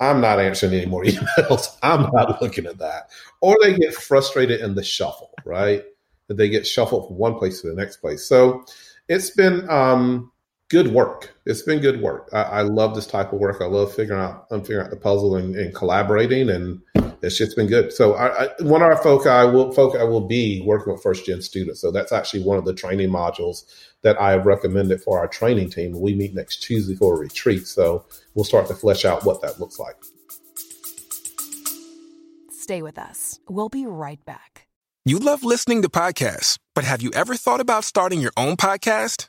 I'm 0.00 0.20
not 0.20 0.40
answering 0.40 0.72
any 0.72 0.86
more 0.86 1.04
emails. 1.04 1.76
I'm 1.82 2.10
not 2.12 2.40
looking 2.40 2.66
at 2.66 2.78
that. 2.78 3.10
Or 3.40 3.56
they 3.62 3.76
get 3.76 3.94
frustrated 3.94 4.60
in 4.60 4.74
the 4.74 4.82
shuffle, 4.82 5.32
right? 5.44 5.84
That 6.28 6.38
they 6.38 6.48
get 6.48 6.66
shuffled 6.66 7.08
from 7.08 7.18
one 7.18 7.34
place 7.34 7.60
to 7.60 7.68
the 7.68 7.74
next 7.74 7.98
place. 7.98 8.26
So 8.26 8.64
it's 9.08 9.30
been 9.30 9.68
um, 9.68 10.29
good 10.70 10.88
work. 10.88 11.34
It's 11.44 11.62
been 11.62 11.80
good 11.80 12.00
work. 12.00 12.30
I, 12.32 12.42
I, 12.42 12.62
love 12.62 12.94
this 12.94 13.06
type 13.06 13.32
of 13.32 13.40
work. 13.40 13.60
I 13.60 13.66
love 13.66 13.92
figuring 13.92 14.20
out, 14.20 14.46
I'm 14.50 14.62
figuring 14.62 14.86
out 14.86 14.90
the 14.90 14.96
puzzle 14.96 15.34
and, 15.34 15.54
and 15.56 15.74
collaborating, 15.74 16.48
and 16.48 16.80
it's 17.22 17.36
just 17.36 17.56
been 17.56 17.66
good. 17.66 17.92
So, 17.92 18.14
I, 18.14 18.44
I, 18.44 18.48
one 18.60 18.80
of 18.80 18.88
our 18.88 19.02
folk 19.02 19.26
I 19.26 19.44
will 19.44 19.72
folk 19.72 19.96
I 19.96 20.04
will 20.04 20.26
be 20.26 20.62
working 20.64 20.92
with 20.92 21.02
first 21.02 21.26
gen 21.26 21.42
students. 21.42 21.80
So 21.80 21.90
that's 21.90 22.12
actually 22.12 22.44
one 22.44 22.56
of 22.56 22.64
the 22.64 22.72
training 22.72 23.10
modules 23.10 23.64
that 24.02 24.18
I 24.20 24.30
have 24.30 24.46
recommended 24.46 25.02
for 25.02 25.18
our 25.18 25.28
training 25.28 25.70
team. 25.70 26.00
We 26.00 26.14
meet 26.14 26.34
next 26.34 26.62
Tuesday 26.62 26.94
for 26.94 27.16
a 27.16 27.18
retreat, 27.18 27.66
so 27.66 28.06
we'll 28.34 28.44
start 28.44 28.68
to 28.68 28.74
flesh 28.74 29.04
out 29.04 29.24
what 29.24 29.42
that 29.42 29.60
looks 29.60 29.78
like. 29.78 29.96
Stay 32.52 32.80
with 32.80 32.98
us. 32.98 33.40
We'll 33.48 33.68
be 33.68 33.84
right 33.86 34.24
back. 34.24 34.68
You 35.04 35.18
love 35.18 35.42
listening 35.42 35.82
to 35.82 35.88
podcasts, 35.88 36.58
but 36.74 36.84
have 36.84 37.02
you 37.02 37.10
ever 37.12 37.34
thought 37.34 37.60
about 37.60 37.84
starting 37.84 38.20
your 38.20 38.32
own 38.36 38.56
podcast? 38.56 39.28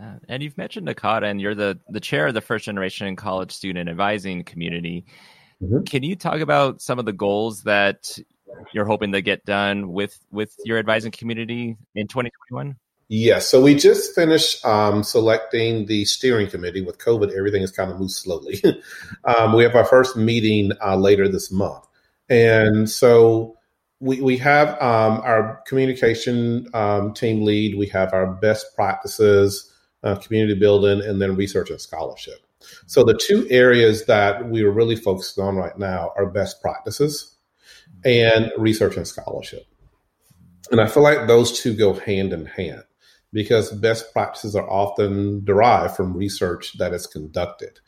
Uh, 0.00 0.18
and 0.28 0.42
you've 0.42 0.56
mentioned 0.56 0.86
NACADA, 0.86 1.24
and 1.24 1.40
you're 1.40 1.54
the 1.54 1.78
the 1.88 2.00
chair 2.00 2.28
of 2.28 2.34
the 2.34 2.40
first 2.40 2.66
generation 2.66 3.16
college 3.16 3.52
student 3.52 3.88
advising 3.88 4.44
community. 4.44 5.04
Mm-hmm. 5.62 5.84
Can 5.84 6.02
you 6.02 6.14
talk 6.14 6.40
about 6.40 6.80
some 6.80 6.98
of 6.98 7.04
the 7.04 7.12
goals 7.12 7.62
that 7.62 8.18
you're 8.72 8.84
hoping 8.84 9.12
to 9.12 9.22
get 9.22 9.44
done 9.44 9.92
with 9.92 10.18
with 10.30 10.54
your 10.64 10.78
advising 10.78 11.10
community 11.10 11.76
in 11.94 12.06
2021? 12.06 12.76
Yes. 13.08 13.48
So 13.48 13.62
we 13.62 13.74
just 13.74 14.14
finished 14.14 14.64
um, 14.66 15.02
selecting 15.02 15.86
the 15.86 16.04
steering 16.04 16.48
committee. 16.48 16.82
With 16.82 16.98
COVID, 16.98 17.36
everything 17.36 17.62
has 17.62 17.72
kind 17.72 17.90
of 17.90 17.98
moved 17.98 18.12
slowly. 18.12 18.62
um, 19.24 19.54
we 19.54 19.64
have 19.64 19.74
our 19.74 19.84
first 19.84 20.16
meeting 20.16 20.72
uh, 20.84 20.96
later 20.96 21.26
this 21.28 21.50
month, 21.50 21.84
and 22.28 22.88
so 22.88 23.56
we, 23.98 24.20
we 24.20 24.36
have 24.36 24.80
um, 24.80 25.20
our 25.24 25.60
communication 25.66 26.68
um, 26.74 27.14
team 27.14 27.42
lead. 27.42 27.76
We 27.76 27.86
have 27.88 28.12
our 28.12 28.26
best 28.26 28.76
practices 28.76 29.72
uh, 30.02 30.16
community 30.16 30.58
building, 30.58 31.00
and 31.02 31.20
then 31.20 31.36
research 31.36 31.70
and 31.70 31.80
scholarship. 31.80 32.40
So 32.86 33.04
the 33.04 33.18
two 33.20 33.46
areas 33.50 34.06
that 34.06 34.48
we 34.48 34.62
are 34.62 34.70
really 34.70 34.96
focused 34.96 35.38
on 35.38 35.56
right 35.56 35.78
now 35.78 36.12
are 36.16 36.26
best 36.26 36.60
practices 36.60 37.36
and 38.04 38.50
research 38.58 38.96
and 38.96 39.06
scholarship. 39.06 39.66
And 40.70 40.80
I 40.80 40.86
feel 40.86 41.02
like 41.02 41.26
those 41.26 41.60
two 41.60 41.74
go 41.74 41.94
hand 41.94 42.32
in 42.32 42.46
hand 42.46 42.82
because 43.32 43.70
best 43.72 44.12
practices 44.12 44.54
are 44.56 44.68
often 44.68 45.44
derived 45.44 45.96
from 45.96 46.16
research 46.16 46.76
that 46.78 46.92
is 46.92 47.06
conducted. 47.06 47.80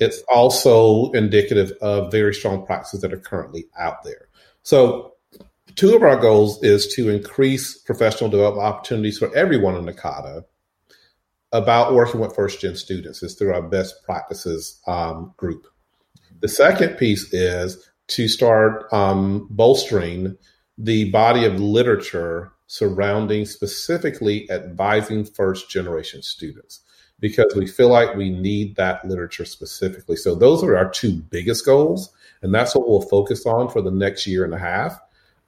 It's 0.00 0.22
also 0.28 1.10
indicative 1.12 1.72
of 1.80 2.10
very 2.10 2.34
strong 2.34 2.66
practices 2.66 3.00
that 3.00 3.12
are 3.12 3.18
currently 3.18 3.66
out 3.78 4.02
there. 4.02 4.28
So 4.62 5.14
two 5.76 5.94
of 5.94 6.02
our 6.02 6.16
goals 6.16 6.62
is 6.62 6.92
to 6.94 7.08
increase 7.10 7.78
professional 7.78 8.30
development 8.30 8.66
opportunities 8.66 9.18
for 9.18 9.34
everyone 9.36 9.76
in 9.76 9.84
NACADA 9.84 10.44
about 11.54 11.94
working 11.94 12.20
with 12.20 12.34
first 12.34 12.60
gen 12.60 12.74
students 12.74 13.22
is 13.22 13.34
through 13.34 13.54
our 13.54 13.62
best 13.62 14.02
practices 14.02 14.80
um, 14.88 15.32
group. 15.36 15.66
The 16.40 16.48
second 16.48 16.98
piece 16.98 17.32
is 17.32 17.88
to 18.08 18.28
start 18.28 18.92
um, 18.92 19.46
bolstering 19.50 20.36
the 20.76 21.10
body 21.10 21.44
of 21.44 21.60
literature 21.60 22.52
surrounding 22.66 23.46
specifically 23.46 24.50
advising 24.50 25.24
first 25.24 25.70
generation 25.70 26.22
students 26.22 26.80
because 27.20 27.54
we 27.54 27.68
feel 27.68 27.88
like 27.88 28.16
we 28.16 28.30
need 28.30 28.74
that 28.74 29.06
literature 29.06 29.44
specifically. 29.44 30.16
So 30.16 30.34
those 30.34 30.64
are 30.64 30.76
our 30.76 30.90
two 30.90 31.12
biggest 31.12 31.64
goals, 31.64 32.12
and 32.42 32.52
that's 32.52 32.74
what 32.74 32.88
we'll 32.88 33.00
focus 33.02 33.46
on 33.46 33.70
for 33.70 33.80
the 33.80 33.92
next 33.92 34.26
year 34.26 34.44
and 34.44 34.52
a 34.52 34.58
half. 34.58 34.98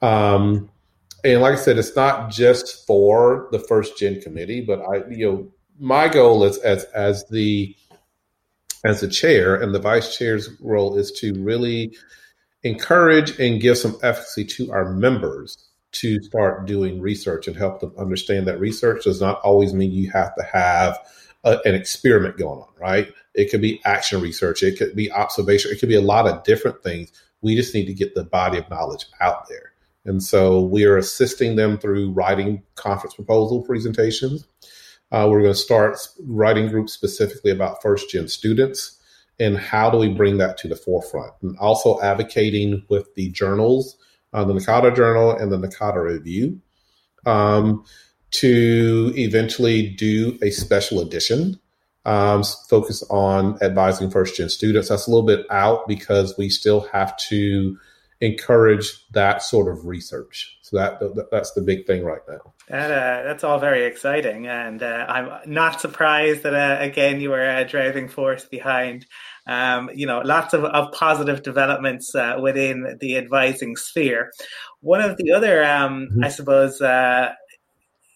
Um, 0.02 0.70
and 1.24 1.42
like 1.42 1.54
I 1.54 1.56
said, 1.56 1.78
it's 1.78 1.96
not 1.96 2.30
just 2.30 2.86
for 2.86 3.48
the 3.50 3.58
first 3.58 3.98
gen 3.98 4.20
committee, 4.20 4.60
but 4.60 4.80
I, 4.80 5.08
you 5.10 5.26
know, 5.26 5.52
my 5.78 6.08
goal 6.08 6.44
is 6.44 6.58
as 6.58 6.84
as 6.84 7.26
the 7.28 7.74
as 8.84 9.00
the 9.00 9.08
chair 9.08 9.56
and 9.56 9.74
the 9.74 9.80
vice 9.80 10.16
chair's 10.16 10.48
role 10.60 10.96
is 10.96 11.10
to 11.12 11.34
really 11.42 11.96
encourage 12.62 13.38
and 13.38 13.60
give 13.60 13.78
some 13.78 13.96
efficacy 14.02 14.44
to 14.44 14.72
our 14.72 14.92
members 14.92 15.68
to 15.92 16.20
start 16.22 16.66
doing 16.66 17.00
research 17.00 17.48
and 17.48 17.56
help 17.56 17.80
them 17.80 17.92
understand 17.98 18.46
that 18.46 18.60
research 18.60 19.04
does 19.04 19.20
not 19.20 19.40
always 19.40 19.72
mean 19.72 19.90
you 19.90 20.10
have 20.10 20.34
to 20.34 20.42
have 20.42 20.98
a, 21.44 21.58
an 21.64 21.74
experiment 21.74 22.36
going 22.36 22.60
on, 22.60 22.68
right? 22.78 23.12
It 23.34 23.50
could 23.50 23.62
be 23.62 23.80
action 23.84 24.20
research, 24.20 24.62
it 24.62 24.78
could 24.78 24.94
be 24.94 25.10
observation, 25.10 25.70
it 25.70 25.80
could 25.80 25.88
be 25.88 25.94
a 25.94 26.00
lot 26.00 26.26
of 26.26 26.44
different 26.44 26.82
things. 26.82 27.12
We 27.40 27.54
just 27.54 27.74
need 27.74 27.86
to 27.86 27.94
get 27.94 28.14
the 28.14 28.24
body 28.24 28.58
of 28.58 28.68
knowledge 28.68 29.06
out 29.20 29.48
there. 29.48 29.72
And 30.04 30.22
so 30.22 30.60
we 30.60 30.84
are 30.84 30.96
assisting 30.96 31.56
them 31.56 31.78
through 31.78 32.12
writing 32.12 32.62
conference 32.74 33.14
proposal 33.14 33.62
presentations. 33.62 34.46
Uh, 35.12 35.26
we're 35.30 35.40
going 35.40 35.52
to 35.52 35.58
start 35.58 35.96
writing 36.24 36.68
groups 36.68 36.92
specifically 36.92 37.50
about 37.50 37.80
first 37.80 38.10
gen 38.10 38.28
students 38.28 39.00
and 39.38 39.58
how 39.58 39.90
do 39.90 39.98
we 39.98 40.08
bring 40.08 40.38
that 40.38 40.56
to 40.58 40.68
the 40.68 40.76
forefront 40.76 41.32
and 41.42 41.56
also 41.58 42.00
advocating 42.00 42.82
with 42.88 43.14
the 43.14 43.30
journals 43.30 43.96
uh, 44.36 44.44
the 44.44 44.52
NACADA 44.52 44.94
Journal 44.94 45.30
and 45.30 45.50
the 45.50 45.58
NACADA 45.58 46.02
Review 46.02 46.60
um, 47.24 47.84
to 48.32 49.12
eventually 49.16 49.88
do 49.88 50.38
a 50.42 50.50
special 50.50 51.00
edition 51.00 51.58
um, 52.04 52.44
focus 52.68 53.02
on 53.10 53.58
advising 53.62 54.10
first 54.10 54.36
gen 54.36 54.48
students. 54.48 54.90
That's 54.90 55.06
a 55.06 55.10
little 55.10 55.26
bit 55.26 55.46
out 55.50 55.88
because 55.88 56.36
we 56.36 56.50
still 56.50 56.82
have 56.92 57.16
to 57.28 57.78
encourage 58.20 59.08
that 59.12 59.42
sort 59.42 59.72
of 59.72 59.86
research. 59.86 60.58
So 60.62 60.76
that 60.76 61.28
that's 61.30 61.52
the 61.52 61.62
big 61.62 61.86
thing 61.86 62.04
right 62.04 62.20
now. 62.28 62.52
That, 62.68 62.90
uh, 62.90 63.22
that's 63.22 63.44
all 63.44 63.60
very 63.60 63.84
exciting, 63.84 64.48
and 64.48 64.82
uh, 64.82 65.06
I'm 65.08 65.30
not 65.46 65.80
surprised 65.80 66.42
that 66.42 66.54
uh, 66.54 66.82
again 66.82 67.20
you 67.20 67.30
were 67.30 67.48
a 67.48 67.64
driving 67.64 68.08
force 68.08 68.44
behind 68.44 69.06
um, 69.46 69.90
you 69.94 70.06
know, 70.06 70.20
lots 70.24 70.54
of, 70.54 70.64
of 70.64 70.92
positive 70.92 71.42
developments 71.42 72.14
uh, 72.14 72.36
within 72.40 72.98
the 73.00 73.16
advising 73.16 73.76
sphere. 73.76 74.32
One 74.80 75.00
of 75.00 75.16
the 75.16 75.32
other, 75.32 75.64
um, 75.64 76.08
mm-hmm. 76.10 76.24
I 76.24 76.28
suppose, 76.28 76.80
uh, 76.80 77.32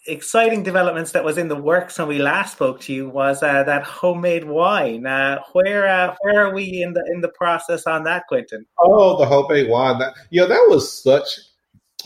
exciting 0.07 0.62
developments 0.64 1.12
that 1.12 1.24
was 1.24 1.38
in 1.38 1.48
the 1.48 1.61
works 1.61 1.98
when 1.98 2.09
we 2.09 2.18
last 2.18 2.53
spoke 2.53 2.80
to 2.80 2.92
you 2.92 3.09
was 3.09 3.42
uh, 3.42 3.62
that 3.64 3.84
homemade 3.84 4.44
wine. 4.44 5.07
Uh, 5.07 5.38
where 5.53 5.86
uh, 5.86 6.16
where 6.22 6.46
are 6.46 6.55
we 6.55 6.82
in 6.82 6.94
the 6.94 7.05
in 7.12 7.20
the 7.20 7.28
process 7.28 7.86
on 7.86 8.03
that, 8.05 8.26
Quentin? 8.26 8.66
Oh, 8.78 9.18
the 9.18 9.26
homemade 9.26 9.68
wine. 9.68 9.98
That 10.01 10.14
you 10.30 10.40
know, 10.40 10.48
that 10.48 10.66
was 10.68 11.03
such 11.03 11.38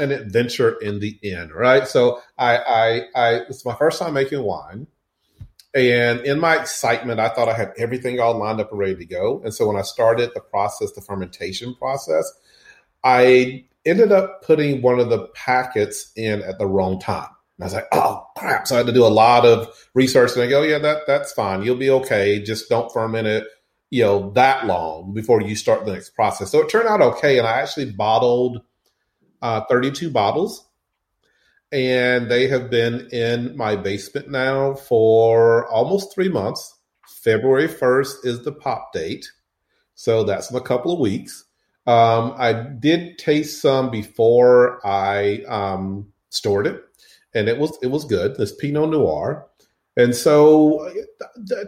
an 0.00 0.12
adventure 0.12 0.78
in 0.80 1.00
the 1.00 1.18
end, 1.22 1.52
right? 1.52 1.86
So 1.86 2.20
I 2.38 2.56
I, 2.56 3.00
I 3.14 3.34
it's 3.48 3.64
my 3.64 3.74
first 3.74 3.98
time 3.98 4.14
making 4.14 4.42
wine. 4.42 4.86
And 5.74 6.20
in 6.20 6.38
my 6.38 6.56
excitement, 6.56 7.18
I 7.18 7.28
thought 7.30 7.48
I 7.48 7.54
had 7.54 7.72
everything 7.76 8.20
all 8.20 8.38
lined 8.38 8.60
up 8.60 8.70
and 8.70 8.78
ready 8.78 8.94
to 8.94 9.04
go. 9.04 9.40
And 9.42 9.52
so 9.52 9.66
when 9.66 9.76
I 9.76 9.82
started 9.82 10.30
the 10.32 10.40
process, 10.40 10.92
the 10.92 11.00
fermentation 11.00 11.74
process, 11.74 12.32
I 13.02 13.64
ended 13.84 14.12
up 14.12 14.42
putting 14.42 14.82
one 14.82 15.00
of 15.00 15.10
the 15.10 15.26
packets 15.34 16.12
in 16.16 16.42
at 16.42 16.58
the 16.58 16.66
wrong 16.66 17.00
time. 17.00 17.28
And 17.58 17.64
I 17.64 17.66
was 17.66 17.74
like, 17.74 17.88
oh 17.92 18.24
crap. 18.36 18.66
So 18.66 18.76
I 18.76 18.78
had 18.78 18.86
to 18.86 18.92
do 18.92 19.04
a 19.04 19.08
lot 19.08 19.44
of 19.44 19.68
research 19.94 20.32
and 20.34 20.42
I 20.42 20.46
go, 20.46 20.62
yeah, 20.62 20.78
that 20.78 21.02
that's 21.06 21.32
fine. 21.32 21.62
You'll 21.62 21.76
be 21.76 21.90
okay. 21.90 22.40
Just 22.40 22.68
don't 22.68 22.92
ferment 22.92 23.26
it, 23.26 23.44
you 23.90 24.02
know, 24.02 24.30
that 24.30 24.66
long 24.66 25.12
before 25.12 25.40
you 25.42 25.54
start 25.56 25.84
the 25.84 25.92
next 25.92 26.10
process. 26.10 26.50
So 26.50 26.60
it 26.60 26.68
turned 26.68 26.88
out 26.88 27.00
okay. 27.00 27.38
And 27.38 27.46
I 27.46 27.60
actually 27.60 27.92
bottled 27.92 28.62
uh, 29.44 29.60
32 29.68 30.10
bottles 30.10 30.66
and 31.74 32.30
they 32.30 32.46
have 32.46 32.70
been 32.70 33.08
in 33.10 33.56
my 33.56 33.74
basement 33.74 34.30
now 34.30 34.74
for 34.74 35.68
almost 35.70 36.14
three 36.14 36.28
months. 36.28 36.78
February 37.22 37.66
1st 37.66 38.24
is 38.24 38.44
the 38.44 38.52
pop 38.52 38.92
date. 38.92 39.28
So 39.96 40.22
that's 40.22 40.52
in 40.52 40.56
a 40.56 40.60
couple 40.60 40.92
of 40.92 41.00
weeks. 41.00 41.44
Um, 41.86 42.34
I 42.36 42.52
did 42.52 43.18
taste 43.18 43.60
some 43.60 43.90
before 43.90 44.86
I 44.86 45.42
um, 45.48 46.12
stored 46.30 46.68
it, 46.68 46.80
and 47.34 47.48
it 47.48 47.58
was 47.58 47.76
it 47.82 47.88
was 47.88 48.04
good. 48.04 48.36
This 48.36 48.54
Pinot 48.54 48.90
Noir, 48.90 49.46
and 49.96 50.14
so 50.14 50.90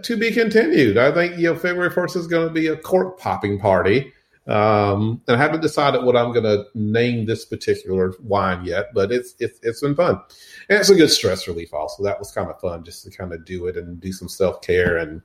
to 0.02 0.16
be 0.16 0.30
continued. 0.30 0.96
I 0.96 1.12
think 1.12 1.36
you 1.36 1.52
know 1.52 1.58
February 1.58 1.90
first 1.90 2.16
is 2.16 2.26
going 2.26 2.48
to 2.48 2.54
be 2.54 2.68
a 2.68 2.76
cork 2.76 3.18
popping 3.18 3.58
party, 3.58 4.12
um, 4.46 5.20
and 5.26 5.36
I 5.36 5.40
haven't 5.40 5.60
decided 5.60 6.04
what 6.04 6.16
I'm 6.16 6.32
going 6.32 6.44
to 6.44 6.66
name 6.74 7.26
this 7.26 7.44
particular 7.44 8.14
wine 8.22 8.64
yet, 8.64 8.94
but 8.94 9.10
it's, 9.10 9.34
it's 9.40 9.58
it's 9.62 9.80
been 9.80 9.96
fun, 9.96 10.20
and 10.68 10.78
it's 10.78 10.90
a 10.90 10.94
good 10.94 11.10
stress 11.10 11.48
relief. 11.48 11.74
Also, 11.74 12.04
that 12.04 12.18
was 12.18 12.30
kind 12.30 12.48
of 12.48 12.60
fun 12.60 12.84
just 12.84 13.04
to 13.04 13.10
kind 13.10 13.32
of 13.32 13.44
do 13.44 13.66
it 13.66 13.76
and 13.76 14.00
do 14.00 14.12
some 14.12 14.28
self 14.28 14.62
care, 14.62 14.96
and 14.96 15.20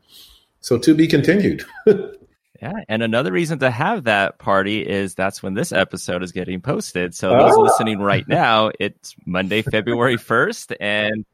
so 0.60 0.78
to 0.80 0.96
be 0.96 1.08
continued. 1.08 1.64
yeah, 1.86 2.74
and 2.90 3.04
another 3.04 3.32
reason 3.32 3.60
to 3.60 3.70
have 3.70 4.06
that 4.06 4.40
party 4.40 4.82
is 4.82 5.14
that's 5.14 5.44
when 5.44 5.54
this 5.54 5.72
episode 5.72 6.24
is 6.24 6.32
getting 6.32 6.60
posted. 6.60 7.14
So 7.14 7.30
those 7.30 7.54
ah. 7.56 7.62
listening 7.62 8.00
right 8.00 8.28
now, 8.28 8.72
it's 8.80 9.16
Monday, 9.28 9.62
February 9.62 10.18
first, 10.18 10.74
and 10.80 11.26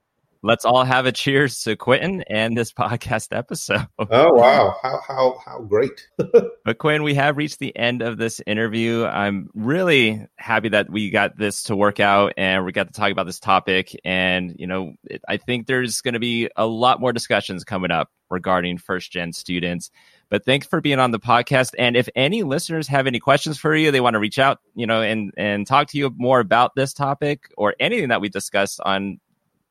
let's 0.48 0.64
all 0.64 0.86
have 0.86 1.06
a 1.06 1.12
cheers 1.12 1.62
to 1.64 1.76
Quentin 1.76 2.24
and 2.30 2.58
this 2.58 2.72
podcast 2.72 3.36
episode. 3.36 3.86
Oh 4.00 4.34
wow, 4.34 4.76
how 4.82 5.02
how 5.06 5.38
how 5.45 5.60
great! 5.60 6.08
but 6.64 6.78
Quinn, 6.78 7.04
we 7.04 7.16
have 7.16 7.36
reached 7.36 7.60
the 7.60 7.76
end 7.76 8.02
of 8.02 8.18
this 8.18 8.41
interview. 8.48 9.04
I'm 9.04 9.50
really 9.54 10.26
happy 10.38 10.70
that 10.70 10.89
we 10.89 11.10
got 11.10 11.38
this 11.38 11.64
to 11.64 11.76
work 11.76 12.00
out 12.00 12.34
and 12.38 12.64
we 12.64 12.72
got 12.72 12.88
to 12.88 12.93
talk 12.93 13.12
about 13.12 13.26
this 13.26 13.41
topic. 13.41 14.00
And 14.06 14.56
you 14.58 14.68
know, 14.68 14.93
it, 15.04 15.22
I 15.28 15.36
think 15.36 15.68
there's 15.68 16.00
going 16.00 16.14
to 16.14 16.20
be 16.20 16.50
a 16.56 16.66
lot 16.66 17.02
more 17.02 17.12
discussions 17.12 17.66
coming 17.66 17.91
up 17.91 18.10
regarding 18.30 18.78
first 18.78 19.12
gen 19.12 19.34
students. 19.34 19.91
But 20.30 20.45
thanks 20.45 20.68
for 20.68 20.82
being 20.82 21.00
on 21.00 21.12
the 21.12 21.20
podcast. 21.20 21.74
And 21.78 21.95
if 21.95 22.10
any 22.16 22.43
listeners 22.43 22.88
have 22.88 23.08
any 23.08 23.20
questions 23.20 23.58
for 23.58 23.76
you, 23.76 23.91
they 23.91 24.02
want 24.02 24.14
to 24.14 24.20
reach 24.20 24.39
out, 24.39 24.60
you 24.76 24.88
know, 24.88 25.02
and 25.02 25.34
and 25.38 25.68
talk 25.68 25.88
to 25.89 25.98
you 25.98 26.14
more 26.16 26.39
about 26.39 26.76
this 26.76 26.93
topic 26.93 27.52
or 27.58 27.76
anything 27.80 28.10
that 28.10 28.22
we 28.22 28.30
discussed 28.30 28.80
on 28.86 29.20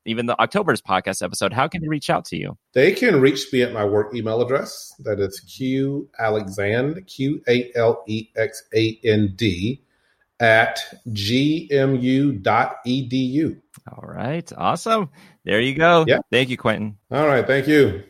even 0.06 0.26
the 0.26 0.38
October's 0.40 0.80
podcast 0.80 1.22
episode, 1.22 1.52
how 1.52 1.68
can 1.68 1.82
they 1.82 1.88
reach 1.88 2.08
out 2.10 2.24
to 2.26 2.36
you? 2.36 2.56
They 2.72 2.92
can 2.92 3.20
reach 3.20 3.52
me 3.52 3.62
at 3.62 3.72
my 3.72 3.84
work 3.84 4.14
email 4.14 4.40
address. 4.40 4.94
That 5.00 5.20
is 5.20 5.40
Q 5.40 6.08
Alexand, 6.20 7.06
Q 7.06 7.42
A 7.48 7.70
L 7.74 8.02
E 8.06 8.28
X 8.36 8.62
A 8.74 8.98
N 9.04 9.34
D, 9.36 9.82
at 10.40 10.80
gmu.edu. 11.08 12.40
All 13.92 14.08
right. 14.08 14.52
Awesome. 14.56 15.10
There 15.44 15.60
you 15.60 15.74
go. 15.74 16.04
Yeah. 16.06 16.18
Thank 16.30 16.48
you, 16.48 16.56
Quentin. 16.56 16.96
All 17.10 17.26
right. 17.26 17.46
Thank 17.46 17.68
you. 17.68 18.02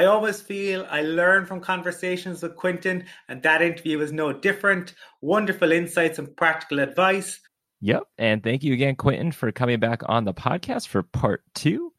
I 0.00 0.06
always 0.06 0.40
feel 0.40 0.86
I 0.88 1.02
learn 1.02 1.44
from 1.44 1.60
conversations 1.60 2.42
with 2.42 2.56
Quentin, 2.56 3.04
and 3.28 3.42
that 3.42 3.60
interview 3.60 4.00
is 4.00 4.12
no 4.12 4.32
different. 4.32 4.94
Wonderful 5.20 5.72
insights 5.72 6.18
and 6.18 6.34
practical 6.38 6.80
advice. 6.80 7.38
Yep. 7.82 8.04
And 8.16 8.42
thank 8.42 8.64
you 8.64 8.72
again, 8.72 8.96
Quentin, 8.96 9.30
for 9.30 9.52
coming 9.52 9.78
back 9.78 10.00
on 10.06 10.24
the 10.24 10.32
podcast 10.32 10.88
for 10.88 11.02
part 11.02 11.42
two. 11.54 11.92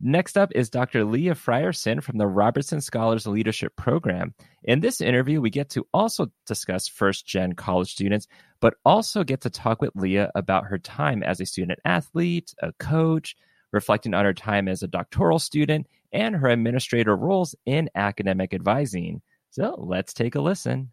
Next 0.00 0.38
up 0.38 0.52
is 0.54 0.70
Dr. 0.70 1.04
Leah 1.04 1.34
Frierson 1.34 2.00
from 2.00 2.16
the 2.18 2.28
Robertson 2.28 2.80
Scholars 2.80 3.26
Leadership 3.26 3.74
Program. 3.74 4.36
In 4.62 4.78
this 4.78 5.00
interview, 5.00 5.40
we 5.40 5.50
get 5.50 5.68
to 5.70 5.84
also 5.92 6.28
discuss 6.46 6.86
first 6.86 7.26
gen 7.26 7.54
college 7.54 7.90
students, 7.90 8.28
but 8.60 8.74
also 8.84 9.24
get 9.24 9.40
to 9.40 9.50
talk 9.50 9.82
with 9.82 9.90
Leah 9.96 10.30
about 10.36 10.66
her 10.66 10.78
time 10.78 11.24
as 11.24 11.40
a 11.40 11.46
student 11.46 11.80
athlete, 11.84 12.54
a 12.62 12.72
coach, 12.74 13.34
reflecting 13.72 14.14
on 14.14 14.24
her 14.24 14.32
time 14.32 14.68
as 14.68 14.84
a 14.84 14.86
doctoral 14.86 15.40
student, 15.40 15.88
and 16.12 16.36
her 16.36 16.48
administrator 16.48 17.16
roles 17.16 17.54
in 17.66 17.90
academic 17.94 18.54
advising. 18.54 19.22
So 19.50 19.74
let's 19.78 20.12
take 20.12 20.34
a 20.34 20.40
listen. 20.40 20.90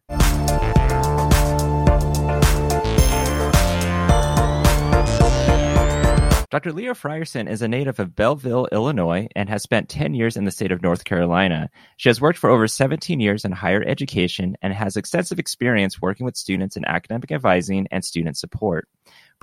Dr. 6.56 6.72
Leah 6.72 6.94
Frierson 6.94 7.50
is 7.50 7.62
a 7.62 7.68
native 7.68 8.00
of 8.00 8.16
Belleville, 8.16 8.70
Illinois, 8.72 9.28
and 9.36 9.50
has 9.50 9.62
spent 9.62 9.90
10 9.90 10.14
years 10.14 10.38
in 10.38 10.46
the 10.46 10.52
state 10.52 10.72
of 10.72 10.82
North 10.82 11.04
Carolina. 11.04 11.70
She 11.98 12.08
has 12.08 12.22
worked 12.22 12.40
for 12.40 12.50
over 12.50 12.66
17 12.66 13.20
years 13.20 13.44
in 13.44 13.52
higher 13.52 13.84
education 13.84 14.56
and 14.62 14.72
has 14.72 14.96
extensive 14.96 15.38
experience 15.38 16.02
working 16.02 16.26
with 16.26 16.38
students 16.38 16.78
in 16.78 16.86
academic 16.86 17.34
advising 17.34 17.88
and 17.92 18.06
student 18.06 18.38
support. 18.38 18.88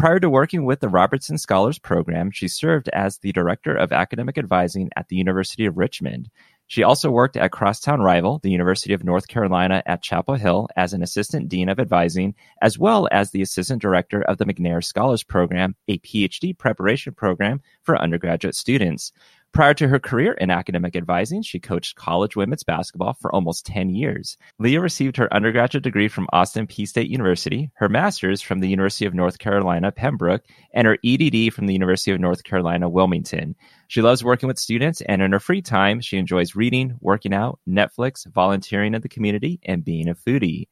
Prior 0.03 0.19
to 0.19 0.29
working 0.29 0.65
with 0.65 0.81
the 0.81 0.89
Robertson 0.89 1.39
Scholars 1.39 1.79
Program, 1.79 2.33
she 2.33 2.49
served 2.49 2.89
as 2.89 3.19
the 3.19 3.31
Director 3.31 3.73
of 3.73 3.93
Academic 3.93 4.37
Advising 4.37 4.91
at 4.97 5.07
the 5.07 5.15
University 5.15 5.65
of 5.65 5.77
Richmond. 5.77 6.29
She 6.67 6.83
also 6.83 7.09
worked 7.09 7.37
at 7.37 7.53
crosstown 7.53 8.01
rival, 8.01 8.41
the 8.41 8.51
University 8.51 8.95
of 8.95 9.05
North 9.05 9.29
Carolina 9.29 9.81
at 9.87 10.03
Chapel 10.03 10.35
Hill, 10.35 10.67
as 10.75 10.93
an 10.93 11.05
Assistant 11.05 11.49
Dean 11.49 11.69
of 11.69 11.79
Advising, 11.79 12.35
as 12.61 12.77
well 12.77 13.07
as 13.13 13.31
the 13.31 13.43
Assistant 13.43 13.81
Director 13.81 14.23
of 14.23 14.39
the 14.39 14.45
McNair 14.45 14.83
Scholars 14.83 15.23
Program, 15.23 15.77
a 15.87 15.99
PhD 15.99 16.59
preparation 16.59 17.15
program 17.15 17.61
for 17.85 17.97
undergraduate 17.97 18.57
students. 18.57 19.13
Prior 19.53 19.75
to 19.75 19.89
her 19.89 19.99
career 19.99 20.33
in 20.33 20.51
academic 20.51 20.97
advising, 20.97 21.43
she 21.43 21.61
coached 21.61 21.95
college 21.95 22.35
women's 22.35 22.63
basketball 22.63 23.13
for 23.21 23.31
almost 23.35 23.67
10 23.67 23.91
years. 23.91 24.39
Leah 24.59 24.81
received 24.81 25.19
her 25.19 25.33
undergraduate 25.33 25.85
degree 25.85 26.09
from 26.09 26.27
Austin 26.33 26.67
Peay 26.67 26.89
State 26.89 27.11
University, 27.11 27.71
her 27.75 27.91
master's 27.91 28.41
from 28.41 28.61
the 28.61 28.69
University 28.69 29.05
of 29.05 29.13
North 29.13 29.39
Carolina, 29.39 29.93
Pembroke, 29.93 30.43
and 30.73 30.87
her 30.87 30.97
EDD 31.05 31.53
from 31.53 31.67
the 31.67 31.75
University 31.75 32.13
of 32.13 32.19
North 32.19 32.45
Carolina, 32.45 32.89
Wilmington. 32.89 33.55
She 33.89 34.01
loves 34.01 34.25
working 34.25 34.47
with 34.47 34.59
students, 34.59 35.03
and 35.03 35.21
in 35.21 35.33
her 35.33 35.41
free 35.41 35.61
time, 35.61 36.01
she 36.01 36.17
enjoys 36.17 36.57
reading, 36.57 36.97
working 37.03 37.35
out, 37.35 37.61
Netflix, 37.69 38.27
volunteering 38.33 38.95
in 38.95 39.03
the 39.03 39.09
community, 39.11 39.61
and 39.67 39.85
being 39.85 40.09
a 40.09 40.15
foodie. 40.15 40.69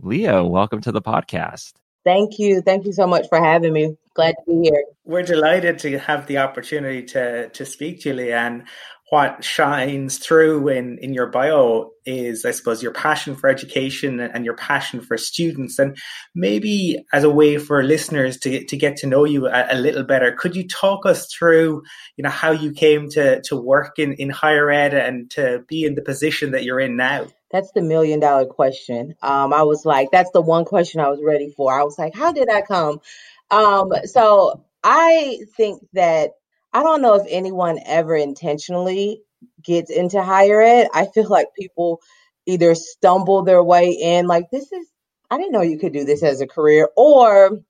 Leah, 0.00 0.42
welcome 0.42 0.80
to 0.80 0.90
the 0.90 1.00
podcast. 1.00 1.74
Thank 2.04 2.38
you. 2.38 2.60
Thank 2.60 2.84
you 2.84 2.92
so 2.92 3.06
much 3.06 3.28
for 3.28 3.38
having 3.38 3.72
me. 3.72 3.96
Glad 4.14 4.34
to 4.44 4.44
be 4.46 4.68
here. 4.68 4.84
We're 5.04 5.22
delighted 5.22 5.78
to 5.80 5.98
have 5.98 6.26
the 6.26 6.38
opportunity 6.38 7.02
to 7.06 7.48
to 7.48 7.66
speak 7.66 8.02
to 8.02 8.10
you, 8.10 8.14
Leanne. 8.14 8.66
What 9.10 9.44
shines 9.44 10.18
through 10.18 10.68
in, 10.68 10.98
in 10.98 11.12
your 11.12 11.26
bio 11.26 11.90
is, 12.06 12.44
I 12.44 12.52
suppose, 12.52 12.82
your 12.82 12.92
passion 12.92 13.36
for 13.36 13.48
education 13.48 14.18
and 14.18 14.44
your 14.44 14.56
passion 14.56 15.02
for 15.02 15.18
students. 15.18 15.78
And 15.78 15.96
maybe 16.34 17.04
as 17.12 17.22
a 17.22 17.30
way 17.30 17.58
for 17.58 17.82
listeners 17.84 18.38
to, 18.38 18.64
to 18.64 18.76
get 18.76 18.96
to 18.96 19.06
know 19.06 19.24
you 19.24 19.46
a, 19.46 19.66
a 19.70 19.76
little 19.76 20.04
better, 20.04 20.32
could 20.32 20.56
you 20.56 20.66
talk 20.66 21.04
us 21.04 21.28
through, 21.32 21.82
you 22.16 22.24
know, 22.24 22.30
how 22.30 22.50
you 22.50 22.72
came 22.72 23.08
to, 23.10 23.42
to 23.42 23.56
work 23.56 23.98
in, 23.98 24.14
in 24.14 24.30
higher 24.30 24.70
ed 24.70 24.94
and 24.94 25.30
to 25.32 25.62
be 25.68 25.84
in 25.84 25.94
the 25.94 26.02
position 26.02 26.52
that 26.52 26.64
you're 26.64 26.80
in 26.80 26.96
now? 26.96 27.26
That's 27.54 27.70
the 27.70 27.82
million 27.82 28.18
dollar 28.18 28.46
question. 28.46 29.14
Um, 29.22 29.52
I 29.52 29.62
was 29.62 29.86
like, 29.86 30.10
that's 30.10 30.32
the 30.32 30.40
one 30.40 30.64
question 30.64 31.00
I 31.00 31.08
was 31.08 31.20
ready 31.22 31.50
for. 31.56 31.72
I 31.72 31.84
was 31.84 31.96
like, 31.96 32.12
how 32.12 32.32
did 32.32 32.50
I 32.50 32.62
come? 32.62 33.00
Um, 33.48 33.92
so 34.06 34.64
I 34.82 35.38
think 35.56 35.80
that 35.92 36.32
I 36.72 36.82
don't 36.82 37.00
know 37.00 37.14
if 37.14 37.24
anyone 37.28 37.78
ever 37.86 38.16
intentionally 38.16 39.22
gets 39.62 39.88
into 39.88 40.20
higher 40.20 40.60
ed. 40.60 40.88
I 40.92 41.06
feel 41.06 41.28
like 41.28 41.54
people 41.56 42.00
either 42.44 42.74
stumble 42.74 43.44
their 43.44 43.62
way 43.62 43.92
in, 43.92 44.26
like, 44.26 44.50
this 44.50 44.72
is, 44.72 44.88
I 45.30 45.36
didn't 45.38 45.52
know 45.52 45.62
you 45.62 45.78
could 45.78 45.92
do 45.92 46.04
this 46.04 46.24
as 46.24 46.40
a 46.40 46.48
career, 46.48 46.88
or 46.96 47.60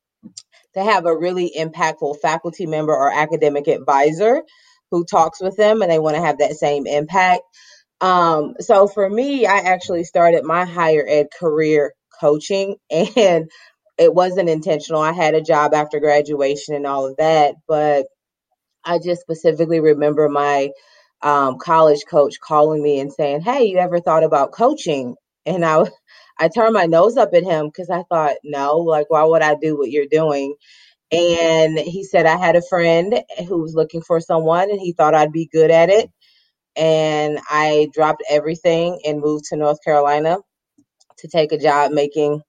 to 0.73 0.83
have 0.83 1.05
a 1.05 1.15
really 1.15 1.53
impactful 1.55 2.21
faculty 2.21 2.65
member 2.65 2.95
or 2.95 3.13
academic 3.13 3.69
advisor 3.69 4.45
who 4.91 5.05
talks 5.05 5.43
with 5.43 5.59
them 5.59 5.83
and 5.83 5.91
they 5.91 5.99
want 5.99 6.17
to 6.17 6.23
have 6.23 6.39
that 6.39 6.57
same 6.57 6.87
impact. 6.87 7.43
Um, 8.01 8.55
so 8.61 8.87
for 8.89 9.09
me, 9.09 9.47
I 9.47 9.59
actually 9.59 10.05
started 10.05 10.45
my 10.45 10.65
higher 10.65 11.05
ed 11.09 11.29
career 11.39 11.95
coaching 12.21 12.77
and 12.91 13.51
it 13.99 14.15
wasn't 14.15 14.49
intentional. 14.51 15.01
I 15.01 15.13
had 15.13 15.35
a 15.35 15.43
job 15.43 15.75
after 15.75 16.01
graduation 16.01 16.75
and 16.75 16.87
all 16.87 17.07
of 17.07 17.17
that, 17.19 17.55
but 17.69 18.07
I 18.85 18.99
just 19.01 19.23
specifically 19.23 19.81
remember 19.81 20.29
my 20.31 20.71
um, 21.23 21.59
college 21.59 22.03
coach 22.11 22.37
calling 22.43 22.83
me 22.83 23.01
and 23.01 23.13
saying, 23.13 23.43
"Hey, 23.43 23.67
you 23.67 23.79
ever 23.79 24.01
thought 24.01 24.25
about 24.25 24.53
coaching?" 24.53 25.17
And 25.47 25.65
I, 25.67 25.85
I 26.41 26.49
turned 26.51 26.75
my 26.75 26.87
nose 26.87 27.19
up 27.19 27.31
at 27.35 27.45
him 27.45 27.69
because 27.69 27.91
I 27.91 28.05
thought, 28.11 28.37
"No, 28.45 28.79
like, 28.79 29.11
why 29.11 29.25
would 29.25 29.43
I 29.43 29.57
do 29.57 29.79
what 29.79 29.91
you're 29.93 30.07
doing?" 30.11 30.57
And 31.13 31.79
he 31.79 32.05
said, 32.05 32.27
"I 32.27 32.37
had 32.39 32.57
a 32.57 32.63
friend 32.63 33.23
who 33.49 33.59
was 33.63 33.75
looking 33.75 34.03
for 34.03 34.21
someone, 34.21 34.71
and 34.71 34.81
he 34.81 34.93
thought 34.95 35.15
I'd 35.15 35.33
be 35.33 35.49
good 35.53 35.71
at 35.71 35.91
it." 35.91 36.11
And 36.77 37.39
I 37.49 37.89
dropped 37.93 38.23
everything 38.31 39.01
and 39.05 39.21
moved 39.21 39.47
to 39.47 39.57
North 39.57 39.83
Carolina 39.85 40.39
to 41.19 41.29
take 41.29 41.53
a 41.53 41.59
job 41.59 41.93
making 41.93 42.43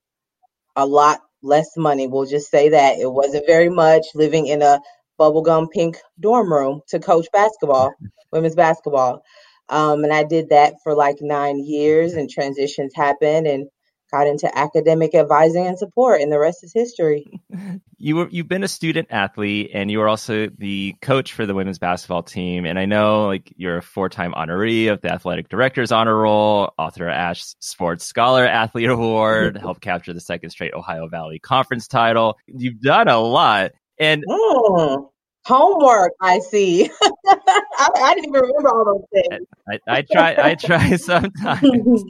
a 0.76 0.86
lot 0.86 1.21
less 1.41 1.78
money. 1.78 2.07
We'll 2.07 2.26
just 2.26 2.49
say 2.49 2.69
that 2.69 2.99
it 2.99 3.11
wasn't 3.11 3.47
very 3.47 3.69
much 3.69 4.07
living 4.15 4.47
in 4.47 4.61
a 4.61 4.80
bubblegum 5.19 5.71
pink 5.71 5.97
dorm 6.19 6.51
room 6.51 6.82
to 6.89 6.99
coach 6.99 7.28
basketball, 7.32 7.93
women's 8.32 8.55
basketball. 8.55 9.23
Um, 9.69 10.03
and 10.03 10.13
I 10.13 10.23
did 10.23 10.49
that 10.49 10.76
for 10.84 10.93
like 10.95 11.17
nine 11.21 11.59
years, 11.59 12.13
and 12.13 12.30
transitions 12.30 12.93
happened, 12.95 13.47
and 13.47 13.67
got 14.16 14.28
into 14.28 14.57
academic 14.57 15.13
advising 15.13 15.68
and 15.68 15.78
support, 15.78 16.22
and 16.22 16.32
the 16.32 16.39
rest 16.39 16.63
is 16.63 16.72
history. 16.74 17.41
You 17.97 18.18
were 18.18 18.28
you've 18.30 18.49
been 18.49 18.63
a 18.63 18.68
student 18.68 19.07
athlete, 19.09 19.72
and 19.74 19.89
you 19.89 19.99
were 19.99 20.09
also 20.09 20.49
the 20.57 20.93
coach 21.01 21.32
for 21.32 21.45
the 21.45 21.55
women's 21.55 21.80
basketball 21.80 22.24
team. 22.24 22.66
And 22.66 22.78
I 22.78 22.86
know 22.86 23.26
like 23.26 23.51
you're 23.55 23.78
a 23.78 23.82
four 23.82 24.09
time 24.09 24.34
honoree 24.34 24.91
of 24.91 24.99
the 24.99 25.11
athletic 25.11 25.47
director's 25.47 25.93
honor 25.93 26.16
roll, 26.16 26.74
Arthur 26.78 27.07
of 27.07 27.16
Ashe 27.16 27.55
Sports 27.59 28.05
Scholar 28.05 28.45
Athlete 28.45 28.89
Award, 28.89 29.57
helped 29.61 29.80
capture 29.80 30.11
the 30.11 30.20
second 30.20 30.49
straight 30.49 30.74
Ohio 30.74 31.07
Valley 31.07 31.39
Conference 31.39 31.88
title. 31.88 32.38
You've 32.47 32.82
done 32.82 33.07
a 33.07 33.18
lot, 33.18 33.72
and 33.97 34.24
mm, 34.28 35.09
homework. 35.45 36.11
I 36.22 36.39
see. 36.39 36.91
I, 37.26 37.89
I, 37.95 38.13
didn't 38.13 38.30
even 38.30 38.41
remember 38.41 38.70
all 38.70 38.86
those 38.86 39.24
things. 39.24 39.47
I, 39.70 39.80
I 39.88 40.01
try. 40.01 40.36
I 40.38 40.55
try 40.55 40.95
sometimes 40.97 42.03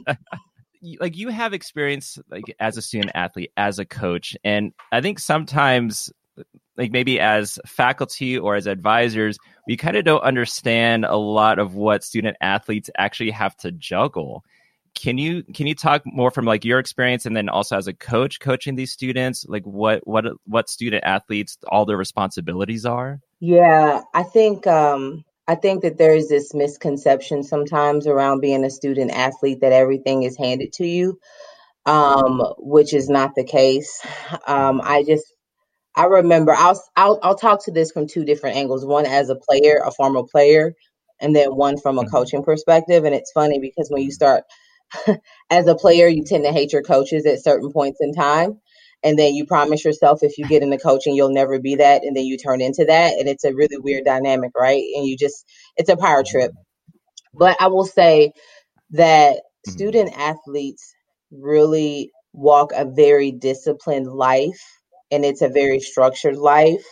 like 1.00 1.16
you 1.16 1.28
have 1.28 1.52
experience 1.52 2.18
like 2.30 2.44
as 2.60 2.76
a 2.76 2.82
student 2.82 3.12
athlete 3.14 3.50
as 3.56 3.78
a 3.78 3.84
coach 3.84 4.36
and 4.44 4.72
i 4.92 5.00
think 5.00 5.18
sometimes 5.18 6.10
like 6.76 6.92
maybe 6.92 7.18
as 7.18 7.58
faculty 7.66 8.38
or 8.38 8.54
as 8.54 8.66
advisors 8.66 9.38
we 9.66 9.76
kind 9.76 9.96
of 9.96 10.04
don't 10.04 10.22
understand 10.22 11.04
a 11.04 11.16
lot 11.16 11.58
of 11.58 11.74
what 11.74 12.04
student 12.04 12.36
athletes 12.40 12.90
actually 12.96 13.30
have 13.30 13.56
to 13.56 13.72
juggle. 13.72 14.44
Can 14.94 15.18
you 15.18 15.42
can 15.54 15.66
you 15.66 15.74
talk 15.74 16.02
more 16.06 16.30
from 16.30 16.46
like 16.46 16.64
your 16.64 16.78
experience 16.78 17.26
and 17.26 17.36
then 17.36 17.50
also 17.50 17.76
as 17.76 17.86
a 17.86 17.92
coach 17.92 18.40
coaching 18.40 18.76
these 18.76 18.92
students 18.92 19.44
like 19.46 19.64
what 19.64 20.06
what 20.06 20.24
what 20.44 20.70
student 20.70 21.04
athletes 21.04 21.58
all 21.68 21.84
their 21.84 21.98
responsibilities 21.98 22.86
are? 22.86 23.20
Yeah 23.40 24.00
i 24.14 24.22
think 24.22 24.66
um 24.66 25.24
I 25.48 25.54
think 25.54 25.82
that 25.82 25.96
there 25.96 26.14
is 26.14 26.28
this 26.28 26.54
misconception 26.54 27.42
sometimes 27.42 28.06
around 28.06 28.40
being 28.40 28.64
a 28.64 28.70
student 28.70 29.12
athlete 29.12 29.60
that 29.60 29.72
everything 29.72 30.24
is 30.24 30.36
handed 30.36 30.72
to 30.74 30.86
you, 30.86 31.18
um, 31.84 32.42
which 32.58 32.92
is 32.92 33.08
not 33.08 33.32
the 33.36 33.44
case. 33.44 34.04
Um, 34.46 34.80
I 34.82 35.04
just 35.04 35.24
I 35.94 36.04
remember 36.06 36.52
I'll, 36.52 36.82
I'll 36.96 37.18
I'll 37.22 37.38
talk 37.38 37.64
to 37.64 37.72
this 37.72 37.92
from 37.92 38.08
two 38.08 38.24
different 38.24 38.56
angles. 38.56 38.84
One 38.84 39.06
as 39.06 39.30
a 39.30 39.36
player, 39.36 39.80
a 39.84 39.92
former 39.92 40.24
player, 40.24 40.74
and 41.20 41.34
then 41.34 41.54
one 41.54 41.78
from 41.78 41.98
a 41.98 42.02
mm-hmm. 42.02 42.10
coaching 42.10 42.42
perspective. 42.42 43.04
And 43.04 43.14
it's 43.14 43.32
funny 43.32 43.60
because 43.60 43.88
when 43.88 44.02
you 44.02 44.10
start 44.10 44.44
as 45.50 45.68
a 45.68 45.76
player, 45.76 46.08
you 46.08 46.24
tend 46.24 46.44
to 46.44 46.52
hate 46.52 46.72
your 46.72 46.82
coaches 46.82 47.24
at 47.24 47.42
certain 47.42 47.72
points 47.72 47.98
in 48.00 48.12
time 48.12 48.60
and 49.06 49.16
then 49.16 49.36
you 49.36 49.46
promise 49.46 49.84
yourself 49.84 50.24
if 50.24 50.36
you 50.36 50.48
get 50.48 50.64
into 50.64 50.78
coaching 50.78 51.14
you'll 51.14 51.32
never 51.32 51.60
be 51.60 51.76
that 51.76 52.02
and 52.02 52.16
then 52.16 52.24
you 52.24 52.36
turn 52.36 52.60
into 52.60 52.84
that 52.84 53.12
and 53.12 53.28
it's 53.28 53.44
a 53.44 53.54
really 53.54 53.78
weird 53.78 54.04
dynamic 54.04 54.50
right? 54.56 54.82
And 54.96 55.06
you 55.06 55.16
just 55.16 55.46
it's 55.76 55.88
a 55.88 55.96
power 55.96 56.24
trip. 56.26 56.50
But 57.32 57.56
i 57.60 57.68
will 57.68 57.86
say 57.86 58.32
that 58.90 59.36
mm-hmm. 59.36 59.70
student 59.70 60.18
athletes 60.18 60.92
really 61.30 62.10
walk 62.32 62.72
a 62.74 62.84
very 62.84 63.30
disciplined 63.30 64.08
life 64.08 64.60
and 65.12 65.24
it's 65.24 65.42
a 65.42 65.48
very 65.48 65.78
structured 65.78 66.36
life. 66.36 66.84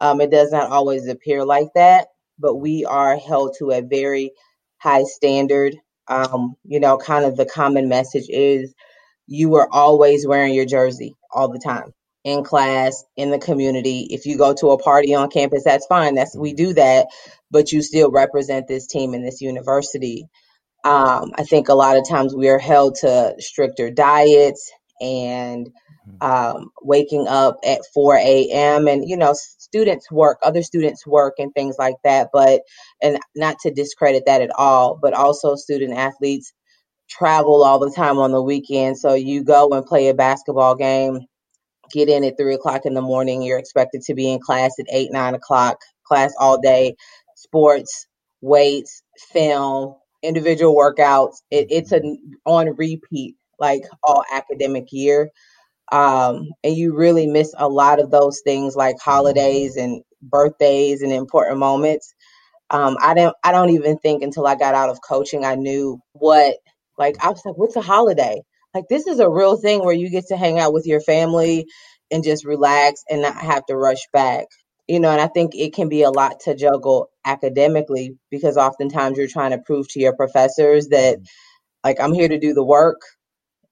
Um, 0.00 0.20
it 0.20 0.32
does 0.32 0.50
not 0.50 0.70
always 0.70 1.06
appear 1.06 1.44
like 1.44 1.68
that 1.76 2.08
but 2.40 2.56
we 2.56 2.84
are 2.84 3.16
held 3.16 3.54
to 3.60 3.70
a 3.70 3.80
very 3.80 4.32
high 4.78 5.04
standard. 5.04 5.76
Um, 6.08 6.56
you 6.64 6.80
know 6.80 6.98
kind 6.98 7.24
of 7.24 7.36
the 7.36 7.46
common 7.46 7.88
message 7.88 8.26
is 8.28 8.74
you 9.28 9.54
are 9.54 9.68
always 9.70 10.26
wearing 10.26 10.52
your 10.52 10.66
jersey 10.66 11.14
all 11.34 11.48
the 11.48 11.58
time 11.58 11.92
in 12.24 12.42
class, 12.42 13.04
in 13.16 13.30
the 13.30 13.38
community. 13.38 14.08
If 14.10 14.24
you 14.24 14.38
go 14.38 14.54
to 14.54 14.70
a 14.70 14.82
party 14.82 15.14
on 15.14 15.30
campus, 15.30 15.62
that's 15.64 15.86
fine. 15.86 16.14
That's 16.14 16.36
we 16.36 16.54
do 16.54 16.72
that, 16.72 17.08
but 17.50 17.70
you 17.70 17.82
still 17.82 18.10
represent 18.10 18.66
this 18.66 18.86
team 18.86 19.14
in 19.14 19.22
this 19.22 19.42
university. 19.42 20.26
Um, 20.84 21.32
I 21.36 21.44
think 21.44 21.68
a 21.68 21.74
lot 21.74 21.96
of 21.96 22.08
times 22.08 22.34
we 22.34 22.48
are 22.48 22.58
held 22.58 22.96
to 23.02 23.34
stricter 23.38 23.90
diets 23.90 24.70
and 25.00 25.68
mm-hmm. 26.08 26.22
um, 26.22 26.70
waking 26.82 27.26
up 27.28 27.56
at 27.64 27.80
4 27.92 28.16
a.m. 28.16 28.88
and 28.88 29.06
you 29.06 29.16
know 29.16 29.34
students 29.34 30.10
work, 30.10 30.38
other 30.42 30.62
students 30.62 31.06
work 31.06 31.34
and 31.38 31.52
things 31.52 31.76
like 31.78 31.96
that. 32.04 32.30
But 32.32 32.62
and 33.02 33.18
not 33.36 33.58
to 33.60 33.70
discredit 33.70 34.24
that 34.26 34.40
at 34.40 34.50
all, 34.56 34.98
but 35.00 35.12
also 35.12 35.56
student 35.56 35.94
athletes 35.94 36.54
travel 37.08 37.62
all 37.64 37.78
the 37.78 37.90
time 37.90 38.18
on 38.18 38.32
the 38.32 38.42
weekend. 38.42 38.98
So 38.98 39.14
you 39.14 39.44
go 39.44 39.68
and 39.70 39.84
play 39.84 40.08
a 40.08 40.14
basketball 40.14 40.74
game, 40.74 41.20
get 41.92 42.08
in 42.08 42.24
at 42.24 42.36
three 42.38 42.54
o'clock 42.54 42.82
in 42.86 42.94
the 42.94 43.02
morning. 43.02 43.42
You're 43.42 43.58
expected 43.58 44.02
to 44.02 44.14
be 44.14 44.32
in 44.32 44.40
class 44.40 44.72
at 44.78 44.86
eight, 44.92 45.12
nine 45.12 45.34
o'clock, 45.34 45.78
class 46.06 46.32
all 46.38 46.60
day, 46.60 46.96
sports, 47.36 48.06
weights, 48.40 49.02
film, 49.32 49.94
individual 50.22 50.74
workouts. 50.74 51.36
It, 51.50 51.68
it's 51.70 51.92
an 51.92 52.18
on 52.44 52.74
repeat 52.76 53.36
like 53.58 53.82
all 54.02 54.24
academic 54.32 54.86
year. 54.90 55.30
Um, 55.92 56.48
and 56.64 56.74
you 56.76 56.94
really 56.96 57.26
miss 57.26 57.54
a 57.56 57.68
lot 57.68 58.00
of 58.00 58.10
those 58.10 58.40
things 58.44 58.74
like 58.74 58.96
holidays 59.00 59.76
and 59.76 60.02
birthdays 60.22 61.02
and 61.02 61.12
important 61.12 61.58
moments. 61.58 62.14
Um, 62.70 62.96
I 63.00 63.14
don't 63.14 63.36
I 63.44 63.52
don't 63.52 63.70
even 63.70 63.98
think 63.98 64.22
until 64.22 64.46
I 64.46 64.54
got 64.56 64.74
out 64.74 64.88
of 64.88 65.00
coaching 65.06 65.44
I 65.44 65.54
knew 65.54 66.00
what 66.12 66.56
like 66.98 67.16
I 67.24 67.30
was 67.30 67.42
like, 67.44 67.56
what's 67.58 67.76
a 67.76 67.82
holiday? 67.82 68.42
Like 68.74 68.84
this 68.90 69.06
is 69.06 69.20
a 69.20 69.30
real 69.30 69.56
thing 69.56 69.84
where 69.84 69.94
you 69.94 70.10
get 70.10 70.26
to 70.28 70.36
hang 70.36 70.58
out 70.58 70.72
with 70.72 70.86
your 70.86 71.00
family 71.00 71.66
and 72.10 72.24
just 72.24 72.44
relax 72.44 73.02
and 73.10 73.22
not 73.22 73.36
have 73.36 73.66
to 73.66 73.76
rush 73.76 74.06
back. 74.12 74.46
you 74.86 75.00
know, 75.00 75.10
and 75.10 75.20
I 75.20 75.28
think 75.28 75.54
it 75.54 75.74
can 75.74 75.88
be 75.88 76.02
a 76.02 76.10
lot 76.10 76.40
to 76.40 76.54
juggle 76.54 77.08
academically 77.24 78.16
because 78.30 78.56
oftentimes 78.56 79.16
you're 79.18 79.28
trying 79.28 79.52
to 79.52 79.58
prove 79.58 79.88
to 79.90 80.00
your 80.00 80.14
professors 80.14 80.88
that, 80.88 81.18
like, 81.84 82.00
I'm 82.00 82.14
here 82.14 82.28
to 82.28 82.38
do 82.40 82.54
the 82.54 82.64
work, 82.64 83.00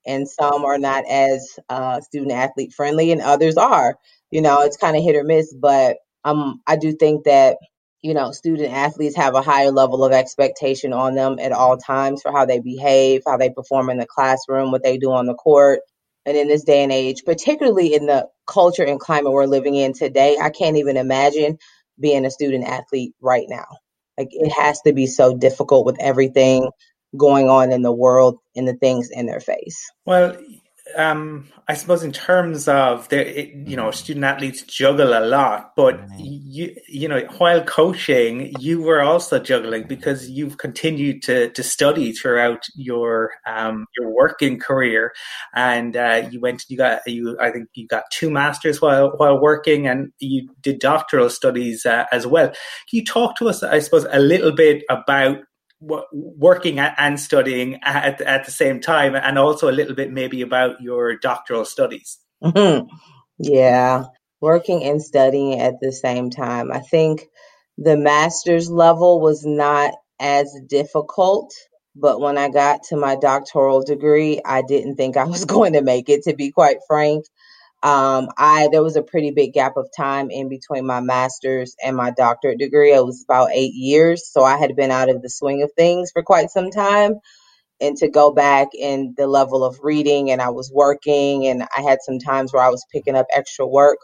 and 0.07 0.29
some 0.29 0.65
are 0.65 0.79
not 0.79 1.05
as 1.11 1.59
uh, 1.69 2.01
student 2.01 2.33
athlete 2.33 2.73
friendly, 2.75 3.13
and 3.13 3.21
others 3.23 3.57
are. 3.57 3.97
You 4.31 4.43
know, 4.43 4.63
it's 4.63 4.77
kind 4.79 4.97
of 4.97 5.03
hit 5.05 5.17
or 5.17 5.25
miss, 5.25 5.55
but 5.55 5.99
um, 6.25 6.63
I 6.67 6.77
do 6.77 6.93
think 6.93 7.25
that 7.25 7.59
you 8.03 8.15
know 8.15 8.33
student 8.33 8.73
athletes 8.73 9.17
have 9.17 9.35
a 9.35 9.43
higher 9.43 9.71
level 9.71 10.05
of 10.05 10.13
expectation 10.13 10.93
on 10.93 11.15
them 11.15 11.39
at 11.39 11.53
all 11.53 11.77
times 11.77 12.23
for 12.23 12.33
how 12.33 12.45
they 12.45 12.61
behave, 12.61 13.23
how 13.27 13.37
they 13.37 13.51
perform 13.51 13.91
in 13.91 13.99
the 13.99 14.07
classroom, 14.07 14.71
what 14.71 14.83
they 14.83 14.99
do 14.99 15.13
on 15.13 15.27
the 15.27 15.35
court, 15.35 15.81
and 16.27 16.37
in 16.37 16.49
this 16.49 16.65
day 16.65 16.83
and 16.83 16.93
age, 16.93 17.23
particularly 17.25 17.95
in 17.95 18.07
the 18.07 18.29
culture 18.47 18.85
and 18.85 19.01
climate 19.01 19.33
we're 19.33 19.47
living 19.47 19.75
in 19.75 19.93
today, 19.93 20.37
I 20.41 20.51
can't 20.51 20.77
even 20.77 20.97
imagine 20.97 21.59
being 21.99 22.25
a 22.25 22.31
student 22.31 22.65
athlete 22.65 23.15
right 23.21 23.47
now. 23.49 23.67
Like 24.19 24.29
it 24.31 24.51
has 24.51 24.81
to 24.83 24.93
be 24.93 25.07
so 25.07 25.37
difficult 25.37 25.87
with 25.87 25.97
everything 26.01 26.71
going 27.17 27.49
on 27.49 27.73
in 27.73 27.83
the 27.83 27.93
world 27.93 28.39
and 28.57 28.67
the 28.67 28.75
things 28.75 29.11
in 29.11 29.27
their 29.27 29.41
face. 29.41 29.91
Well, 30.07 30.37
um, 30.97 31.49
I 31.69 31.75
suppose 31.75 32.03
in 32.03 32.13
terms 32.13 32.69
of 32.69 33.09
the, 33.09 33.51
you 33.67 33.77
know, 33.77 33.91
student 33.91 34.25
athletes 34.25 34.63
juggle 34.63 35.17
a 35.17 35.25
lot, 35.25 35.73
but 35.77 35.97
mm-hmm. 35.97 36.17
you, 36.19 36.77
you 36.89 37.09
know, 37.09 37.21
while 37.39 37.63
coaching, 37.63 38.53
you 38.59 38.83
were 38.83 39.01
also 39.01 39.39
juggling 39.39 39.85
because 39.87 40.29
you've 40.29 40.59
continued 40.59 41.23
to, 41.23 41.51
to 41.51 41.63
study 41.63 42.13
throughout 42.13 42.67
your, 42.75 43.31
um, 43.47 43.87
your 43.99 44.15
working 44.15 44.59
career. 44.59 45.13
And, 45.55 45.97
uh, 45.97 46.29
you 46.31 46.41
went, 46.41 46.65
you 46.69 46.77
got, 46.77 47.01
you, 47.07 47.39
I 47.41 47.51
think 47.51 47.69
you 47.75 47.87
got 47.87 48.05
two 48.11 48.31
masters 48.31 48.81
while, 48.81 49.13
while 49.17 49.41
working 49.41 49.87
and 49.87 50.13
you 50.19 50.49
did 50.61 50.81
doctoral 50.81 51.31
studies 51.31 51.87
uh, 51.87 52.05
as 52.13 52.27
well. 52.27 52.49
Can 52.49 52.57
you 52.91 53.05
talk 53.05 53.37
to 53.39 53.49
us, 53.49 53.63
I 53.63 53.79
suppose, 53.79 54.07
a 54.11 54.21
little 54.21 54.53
bit 54.53 54.83
about 54.91 55.39
working 55.83 56.79
and 56.79 57.19
studying 57.19 57.81
at, 57.83 58.21
at 58.21 58.45
the 58.45 58.51
same 58.51 58.81
time 58.81 59.15
and 59.15 59.39
also 59.39 59.69
a 59.69 59.73
little 59.73 59.95
bit 59.95 60.13
maybe 60.13 60.43
about 60.43 60.81
your 60.81 61.17
doctoral 61.17 61.65
studies. 61.65 62.19
Mm-hmm. 62.43 62.87
yeah. 63.39 64.05
Working 64.41 64.83
and 64.85 65.01
studying 65.01 65.61
at 65.61 65.75
the 65.81 65.93
same 65.93 66.31
time. 66.31 66.73
I 66.73 66.81
think 66.81 67.29
the 67.79 67.97
master's 67.97 68.71
level 68.71 69.21
was 69.21 69.45
not 69.45 69.95
as 70.21 70.55
difficult 70.69 71.53
but 71.95 72.21
when 72.21 72.39
i 72.39 72.49
got 72.49 72.83
to 72.85 72.97
my 72.97 73.17
doctoral 73.17 73.83
degree 73.83 74.41
i 74.45 74.63
didn't 74.63 74.97
think 74.97 75.17
i 75.17 75.25
was 75.25 75.45
going 75.57 75.73
to 75.73 75.83
make 75.83 76.09
it 76.09 76.23
to 76.23 76.35
be 76.35 76.51
quite 76.51 76.77
frank 76.87 77.25
um, 77.83 78.29
I 78.39 78.69
there 78.73 78.83
was 78.85 78.97
a 78.97 79.03
pretty 79.03 79.33
big 79.33 79.55
gap 79.55 79.77
of 79.79 79.89
time 79.97 80.31
in 80.31 80.49
between 80.51 80.87
my 80.87 81.01
master's 81.01 81.77
and 81.85 81.97
my 81.97 82.13
doctorate 82.13 82.59
degree. 82.59 82.93
It 82.95 83.05
was 83.05 83.25
about 83.25 83.51
eight 83.55 83.75
years, 83.75 84.31
so 84.31 84.45
I 84.45 84.59
had 84.59 84.77
been 84.77 84.93
out 84.93 85.11
of 85.11 85.23
the 85.23 85.31
swing 85.31 85.63
of 85.63 85.73
things 85.77 86.13
for 86.13 86.23
quite 86.23 86.51
some 86.51 86.71
time. 86.71 87.15
And 87.81 87.97
to 87.99 88.09
go 88.11 88.33
back 88.33 88.69
in 88.75 89.15
the 89.19 89.27
level 89.27 89.65
of 89.65 89.79
reading, 89.83 90.31
and 90.31 90.43
I 90.43 90.51
was 90.51 90.73
working, 90.75 91.47
and 91.49 91.65
I 91.77 91.83
had 91.83 91.99
some 92.03 92.19
times 92.21 92.53
where 92.53 92.63
I 92.65 92.71
was 92.71 92.87
picking 92.93 93.17
up 93.17 93.27
extra 93.35 93.67
work. 93.67 93.99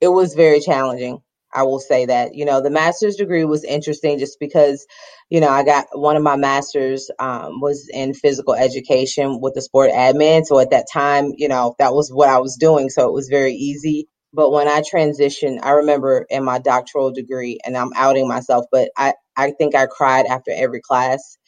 It 0.00 0.08
was 0.08 0.34
very 0.34 0.60
challenging. 0.60 1.20
I 1.54 1.64
will 1.64 1.80
say 1.80 2.06
that. 2.06 2.34
You 2.34 2.44
know, 2.46 2.62
the 2.62 2.70
master's 2.70 3.16
degree 3.16 3.44
was 3.44 3.64
interesting 3.64 4.18
just 4.18 4.40
because, 4.40 4.86
you 5.30 5.40
know, 5.40 5.48
I 5.50 5.64
got 5.64 5.86
one 5.92 6.16
of 6.16 6.22
my 6.22 6.36
masters 6.36 7.10
um, 7.18 7.60
was 7.60 7.88
in 7.92 8.14
physical 8.14 8.54
education 8.54 9.40
with 9.42 9.54
the 9.54 9.62
sport 9.62 9.90
admin. 9.90 10.44
So 10.46 10.58
at 10.60 10.70
that 10.70 10.86
time, 10.92 11.32
you 11.36 11.48
know, 11.48 11.74
that 11.78 11.94
was 11.94 12.10
what 12.10 12.28
I 12.30 12.40
was 12.40 12.56
doing. 12.56 12.90
So 12.90 13.08
it 13.08 13.14
was 13.14 13.28
very 13.28 13.54
easy. 13.54 14.08
But 14.32 14.52
when 14.52 14.68
I 14.68 14.82
transitioned, 14.82 15.60
I 15.62 15.72
remember 15.72 16.26
in 16.30 16.44
my 16.44 16.60
doctoral 16.60 17.12
degree, 17.12 17.58
and 17.64 17.76
I'm 17.76 17.92
outing 17.96 18.28
myself, 18.28 18.66
but 18.72 18.90
I, 18.96 19.14
I 19.36 19.52
think 19.52 19.74
I 19.74 19.86
cried 19.86 20.26
after 20.26 20.52
every 20.54 20.80
class 20.82 21.38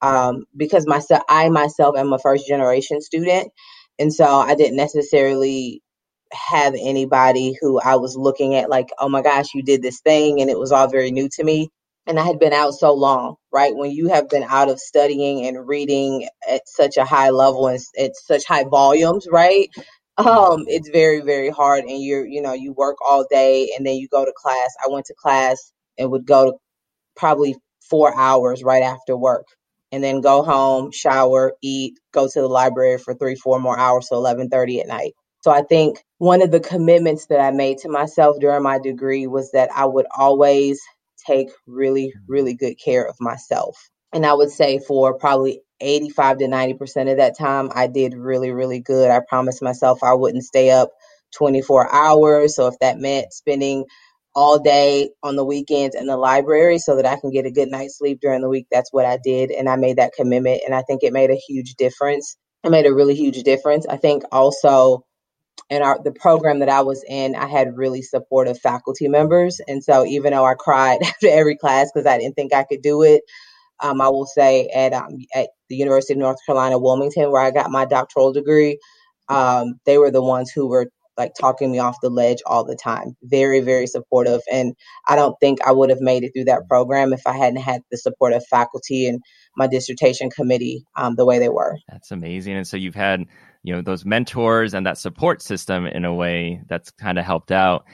um, 0.00 0.44
because 0.56 0.86
myself, 0.86 1.22
I 1.28 1.48
myself 1.48 1.96
am 1.96 2.12
a 2.12 2.18
first 2.18 2.46
generation 2.46 3.00
student. 3.00 3.52
And 3.98 4.12
so 4.12 4.24
I 4.24 4.54
didn't 4.54 4.76
necessarily 4.76 5.82
have 6.32 6.74
anybody 6.74 7.56
who 7.60 7.80
I 7.80 7.96
was 7.96 8.16
looking 8.16 8.54
at 8.56 8.70
like, 8.70 8.88
oh 8.98 9.08
my 9.08 9.22
gosh, 9.22 9.54
you 9.54 9.62
did 9.62 9.82
this 9.82 10.00
thing, 10.00 10.40
and 10.40 10.50
it 10.50 10.58
was 10.58 10.72
all 10.72 10.88
very 10.88 11.10
new 11.10 11.28
to 11.34 11.44
me. 11.44 11.70
And 12.06 12.18
I 12.20 12.24
had 12.24 12.40
been 12.40 12.52
out 12.52 12.74
so 12.74 12.94
long, 12.94 13.36
right? 13.52 13.74
When 13.76 13.92
you 13.92 14.08
have 14.08 14.28
been 14.28 14.44
out 14.44 14.70
of 14.70 14.80
studying 14.80 15.46
and 15.46 15.68
reading 15.68 16.28
at 16.48 16.62
such 16.66 16.96
a 16.96 17.04
high 17.04 17.30
level 17.30 17.68
and 17.68 17.80
at 17.98 18.16
such 18.16 18.44
high 18.46 18.64
volumes, 18.64 19.26
right? 19.30 19.68
Um, 20.18 20.64
it's 20.68 20.90
very, 20.90 21.20
very 21.20 21.50
hard. 21.50 21.84
And 21.84 22.02
you're, 22.02 22.26
you 22.26 22.42
know, 22.42 22.54
you 22.54 22.72
work 22.72 22.96
all 23.06 23.26
day 23.30 23.70
and 23.76 23.86
then 23.86 23.96
you 23.96 24.08
go 24.08 24.24
to 24.24 24.32
class. 24.36 24.74
I 24.84 24.90
went 24.92 25.06
to 25.06 25.14
class 25.16 25.72
and 25.98 26.10
would 26.10 26.26
go 26.26 26.52
to 26.52 26.58
probably 27.16 27.56
four 27.90 28.16
hours 28.16 28.64
right 28.64 28.84
after 28.84 29.16
work 29.16 29.46
and 29.92 30.04
then 30.04 30.22
go 30.22 30.42
home, 30.42 30.92
shower, 30.92 31.54
eat, 31.62 31.94
go 32.12 32.28
to 32.28 32.40
the 32.42 32.48
library 32.48 32.98
for 32.98 33.14
three, 33.14 33.36
four 33.36 33.60
more 33.60 33.78
hours, 33.78 34.08
so 34.08 34.16
eleven 34.16 34.50
thirty 34.50 34.80
at 34.80 34.88
night. 34.88 35.14
So 35.42 35.50
I 35.50 35.62
think 35.62 36.02
one 36.18 36.40
of 36.40 36.52
the 36.52 36.60
commitments 36.60 37.26
that 37.26 37.40
I 37.40 37.50
made 37.50 37.78
to 37.78 37.88
myself 37.88 38.36
during 38.40 38.62
my 38.62 38.78
degree 38.78 39.26
was 39.26 39.50
that 39.52 39.70
I 39.74 39.84
would 39.84 40.06
always 40.16 40.80
take 41.26 41.50
really, 41.66 42.12
really 42.28 42.54
good 42.54 42.76
care 42.82 43.06
of 43.06 43.16
myself. 43.20 43.76
And 44.12 44.24
I 44.24 44.34
would 44.34 44.50
say 44.50 44.78
for 44.78 45.18
probably 45.18 45.62
85 45.80 46.38
to 46.38 46.44
90% 46.44 47.10
of 47.10 47.16
that 47.16 47.36
time, 47.36 47.70
I 47.74 47.88
did 47.88 48.14
really, 48.14 48.52
really 48.52 48.80
good. 48.80 49.10
I 49.10 49.20
promised 49.28 49.62
myself 49.62 50.04
I 50.04 50.14
wouldn't 50.14 50.44
stay 50.44 50.70
up 50.70 50.90
24 51.36 51.92
hours. 51.92 52.54
So 52.54 52.68
if 52.68 52.78
that 52.80 52.98
meant 52.98 53.32
spending 53.32 53.84
all 54.34 54.60
day 54.60 55.10
on 55.24 55.34
the 55.34 55.44
weekends 55.44 55.96
in 55.96 56.06
the 56.06 56.16
library 56.16 56.78
so 56.78 56.96
that 56.96 57.06
I 57.06 57.18
can 57.18 57.30
get 57.30 57.46
a 57.46 57.50
good 57.50 57.68
night's 57.68 57.98
sleep 57.98 58.20
during 58.20 58.42
the 58.42 58.48
week, 58.48 58.66
that's 58.70 58.92
what 58.92 59.06
I 59.06 59.18
did. 59.22 59.50
And 59.50 59.68
I 59.68 59.74
made 59.74 59.96
that 59.96 60.12
commitment. 60.16 60.62
And 60.64 60.74
I 60.74 60.82
think 60.82 61.02
it 61.02 61.12
made 61.12 61.30
a 61.30 61.34
huge 61.48 61.74
difference. 61.74 62.36
It 62.62 62.70
made 62.70 62.86
a 62.86 62.94
really 62.94 63.16
huge 63.16 63.42
difference. 63.42 63.86
I 63.86 63.96
think 63.96 64.22
also 64.30 65.04
in 65.70 65.82
our 65.82 65.98
the 66.02 66.12
program 66.12 66.58
that 66.58 66.68
I 66.68 66.82
was 66.82 67.04
in, 67.08 67.34
I 67.34 67.46
had 67.46 67.76
really 67.76 68.02
supportive 68.02 68.58
faculty 68.58 69.08
members, 69.08 69.60
and 69.66 69.82
so 69.82 70.04
even 70.04 70.32
though 70.32 70.44
I 70.44 70.54
cried 70.54 70.98
after 71.04 71.28
every 71.28 71.56
class 71.56 71.90
because 71.92 72.06
I 72.06 72.18
didn't 72.18 72.34
think 72.34 72.54
I 72.54 72.64
could 72.64 72.82
do 72.82 73.02
it, 73.02 73.22
um, 73.82 74.00
I 74.00 74.08
will 74.08 74.26
say 74.26 74.68
at 74.68 74.92
um, 74.92 75.18
at 75.34 75.48
the 75.68 75.76
University 75.76 76.14
of 76.14 76.18
North 76.18 76.38
Carolina 76.46 76.78
Wilmington, 76.78 77.30
where 77.30 77.42
I 77.42 77.50
got 77.50 77.70
my 77.70 77.84
doctoral 77.84 78.32
degree, 78.32 78.78
um, 79.28 79.74
they 79.86 79.98
were 79.98 80.10
the 80.10 80.22
ones 80.22 80.50
who 80.50 80.68
were 80.68 80.90
like 81.18 81.32
talking 81.38 81.70
me 81.70 81.78
off 81.78 81.98
the 82.00 82.08
ledge 82.08 82.38
all 82.46 82.64
the 82.64 82.76
time. 82.76 83.16
Very, 83.22 83.60
very 83.60 83.86
supportive, 83.86 84.40
and 84.50 84.74
I 85.08 85.16
don't 85.16 85.36
think 85.40 85.60
I 85.62 85.72
would 85.72 85.90
have 85.90 86.00
made 86.00 86.22
it 86.22 86.32
through 86.34 86.44
that 86.44 86.68
program 86.68 87.12
if 87.12 87.26
I 87.26 87.36
hadn't 87.36 87.60
had 87.60 87.82
the 87.90 87.98
support 87.98 88.32
of 88.32 88.44
faculty 88.46 89.06
and 89.06 89.20
my 89.56 89.66
dissertation 89.66 90.30
committee 90.30 90.84
um, 90.96 91.16
the 91.16 91.26
way 91.26 91.38
they 91.38 91.48
were. 91.48 91.78
That's 91.88 92.10
amazing, 92.10 92.54
and 92.54 92.66
so 92.66 92.76
you've 92.76 92.94
had 92.94 93.26
you 93.62 93.74
know 93.74 93.82
those 93.82 94.04
mentors 94.04 94.74
and 94.74 94.86
that 94.86 94.98
support 94.98 95.42
system 95.42 95.86
in 95.86 96.04
a 96.04 96.14
way 96.14 96.62
that's 96.68 96.90
kind 96.90 97.18
of 97.18 97.24
helped 97.24 97.52
out 97.52 97.84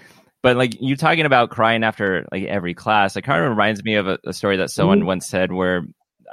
but 0.43 0.57
like 0.57 0.81
you 0.81 0.97
talking 0.97 1.27
about 1.27 1.51
crying 1.51 1.85
after 1.85 2.27
like 2.33 2.45
every 2.45 2.75
class 2.75 3.17
it 3.17 3.23
kind 3.23 3.43
of 3.43 3.51
reminds 3.51 3.83
me 3.85 3.95
of 3.95 4.07
a, 4.07 4.19
a 4.25 4.33
story 4.33 4.57
that 4.57 4.71
someone 4.71 4.99
mm-hmm. 4.99 5.09
once 5.09 5.29
said 5.29 5.53
where 5.53 5.83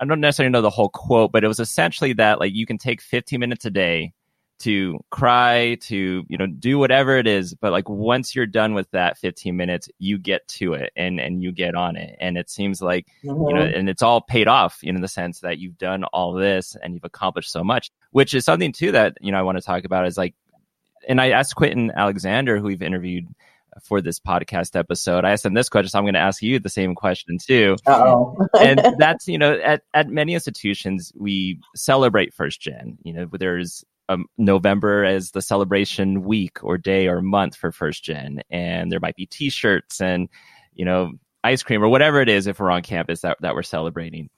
i 0.02 0.06
don't 0.06 0.22
necessarily 0.22 0.52
know 0.52 0.62
the 0.62 0.70
whole 0.70 0.90
quote 0.90 1.32
but 1.32 1.44
it 1.44 1.48
was 1.48 1.60
essentially 1.60 2.14
that 2.14 2.40
like 2.40 2.54
you 2.54 2.66
can 2.66 2.78
take 2.78 3.02
15 3.02 3.40
minutes 3.40 3.66
a 3.66 3.72
day 3.72 4.14
to 4.60 5.00
cry 5.10 5.76
to 5.82 6.24
you 6.28 6.38
know 6.38 6.48
do 6.48 6.78
whatever 6.78 7.18
it 7.18 7.28
is 7.28 7.54
but 7.54 7.72
like 7.72 7.90
once 7.90 8.36
you're 8.36 8.46
done 8.46 8.74
with 8.74 8.90
that 8.92 9.18
15 9.18 9.56
minutes 9.56 9.90
you 10.00 10.18
get 10.18 10.48
to 10.48 10.74
it 10.74 10.92
and 10.96 11.20
and 11.20 11.44
you 11.44 11.52
get 11.52 11.76
on 11.76 11.96
it 11.96 12.16
and 12.22 12.38
it 12.38 12.50
seems 12.50 12.82
like 12.82 13.08
mm-hmm. 13.24 13.48
you 13.50 13.54
know 13.54 13.62
mm-hmm. 13.62 13.80
and 13.80 13.90
it's 13.90 14.02
all 14.02 14.22
paid 14.22 14.48
off 14.48 14.80
you 14.82 14.92
know, 14.92 14.98
in 14.98 15.02
the 15.02 15.08
sense 15.08 15.42
that 15.42 15.58
you've 15.58 15.78
done 15.78 16.04
all 16.06 16.34
this 16.34 16.78
and 16.82 16.94
you've 16.94 17.04
accomplished 17.04 17.52
so 17.52 17.64
much 17.64 17.92
which 18.12 18.34
is 18.34 18.46
something 18.46 18.72
too 18.72 18.92
that 18.92 19.18
you 19.20 19.32
know 19.32 19.40
i 19.40 19.42
want 19.42 19.58
to 19.58 19.64
talk 19.64 19.84
about 19.84 20.08
is 20.08 20.18
like 20.18 20.34
and 21.08 21.20
i 21.20 21.32
asked 21.32 21.56
quentin 21.56 21.92
alexander 21.96 22.58
who 22.58 22.66
we've 22.66 22.82
interviewed 22.82 23.28
for 23.84 24.02
this 24.02 24.20
podcast 24.20 24.78
episode. 24.78 25.26
I 25.26 25.32
asked 25.32 25.46
him 25.46 25.54
this 25.54 25.70
question, 25.70 25.90
so 25.90 26.00
I'm 26.00 26.06
going 26.06 26.14
to 26.14 26.20
ask 26.20 26.42
you 26.42 26.60
the 26.60 26.70
same 26.70 26.96
question 26.96 27.38
too. 27.38 27.76
and 27.86 28.82
that's 28.98 29.28
you 29.28 29.38
know, 29.38 29.60
at 29.60 29.82
at 29.94 30.08
many 30.08 30.34
institutions 30.34 31.12
we 31.16 31.60
celebrate 31.76 32.34
first 32.34 32.62
gen. 32.62 32.98
You 33.04 33.14
know, 33.14 33.30
there's 33.34 33.84
um, 34.10 34.26
November 34.38 35.04
as 35.04 35.32
the 35.32 35.42
celebration 35.42 36.24
week 36.24 36.64
or 36.64 36.78
day 36.78 37.08
or 37.08 37.22
month 37.22 37.56
for 37.56 37.72
first 37.72 38.04
gen, 38.04 38.42
and 38.50 38.92
there 38.92 39.00
might 39.00 39.16
be 39.16 39.26
T-shirts 39.26 40.02
and 40.02 40.30
you 40.74 40.86
know 40.86 41.12
ice 41.44 41.64
cream 41.64 41.84
or 41.84 41.88
whatever 41.88 42.22
it 42.22 42.30
is 42.30 42.48
if 42.48 42.60
we're 42.60 42.72
on 42.72 42.82
campus 42.82 43.22
that 43.22 43.38
that 43.42 43.56
we're 43.56 43.64
celebrating. 43.64 44.30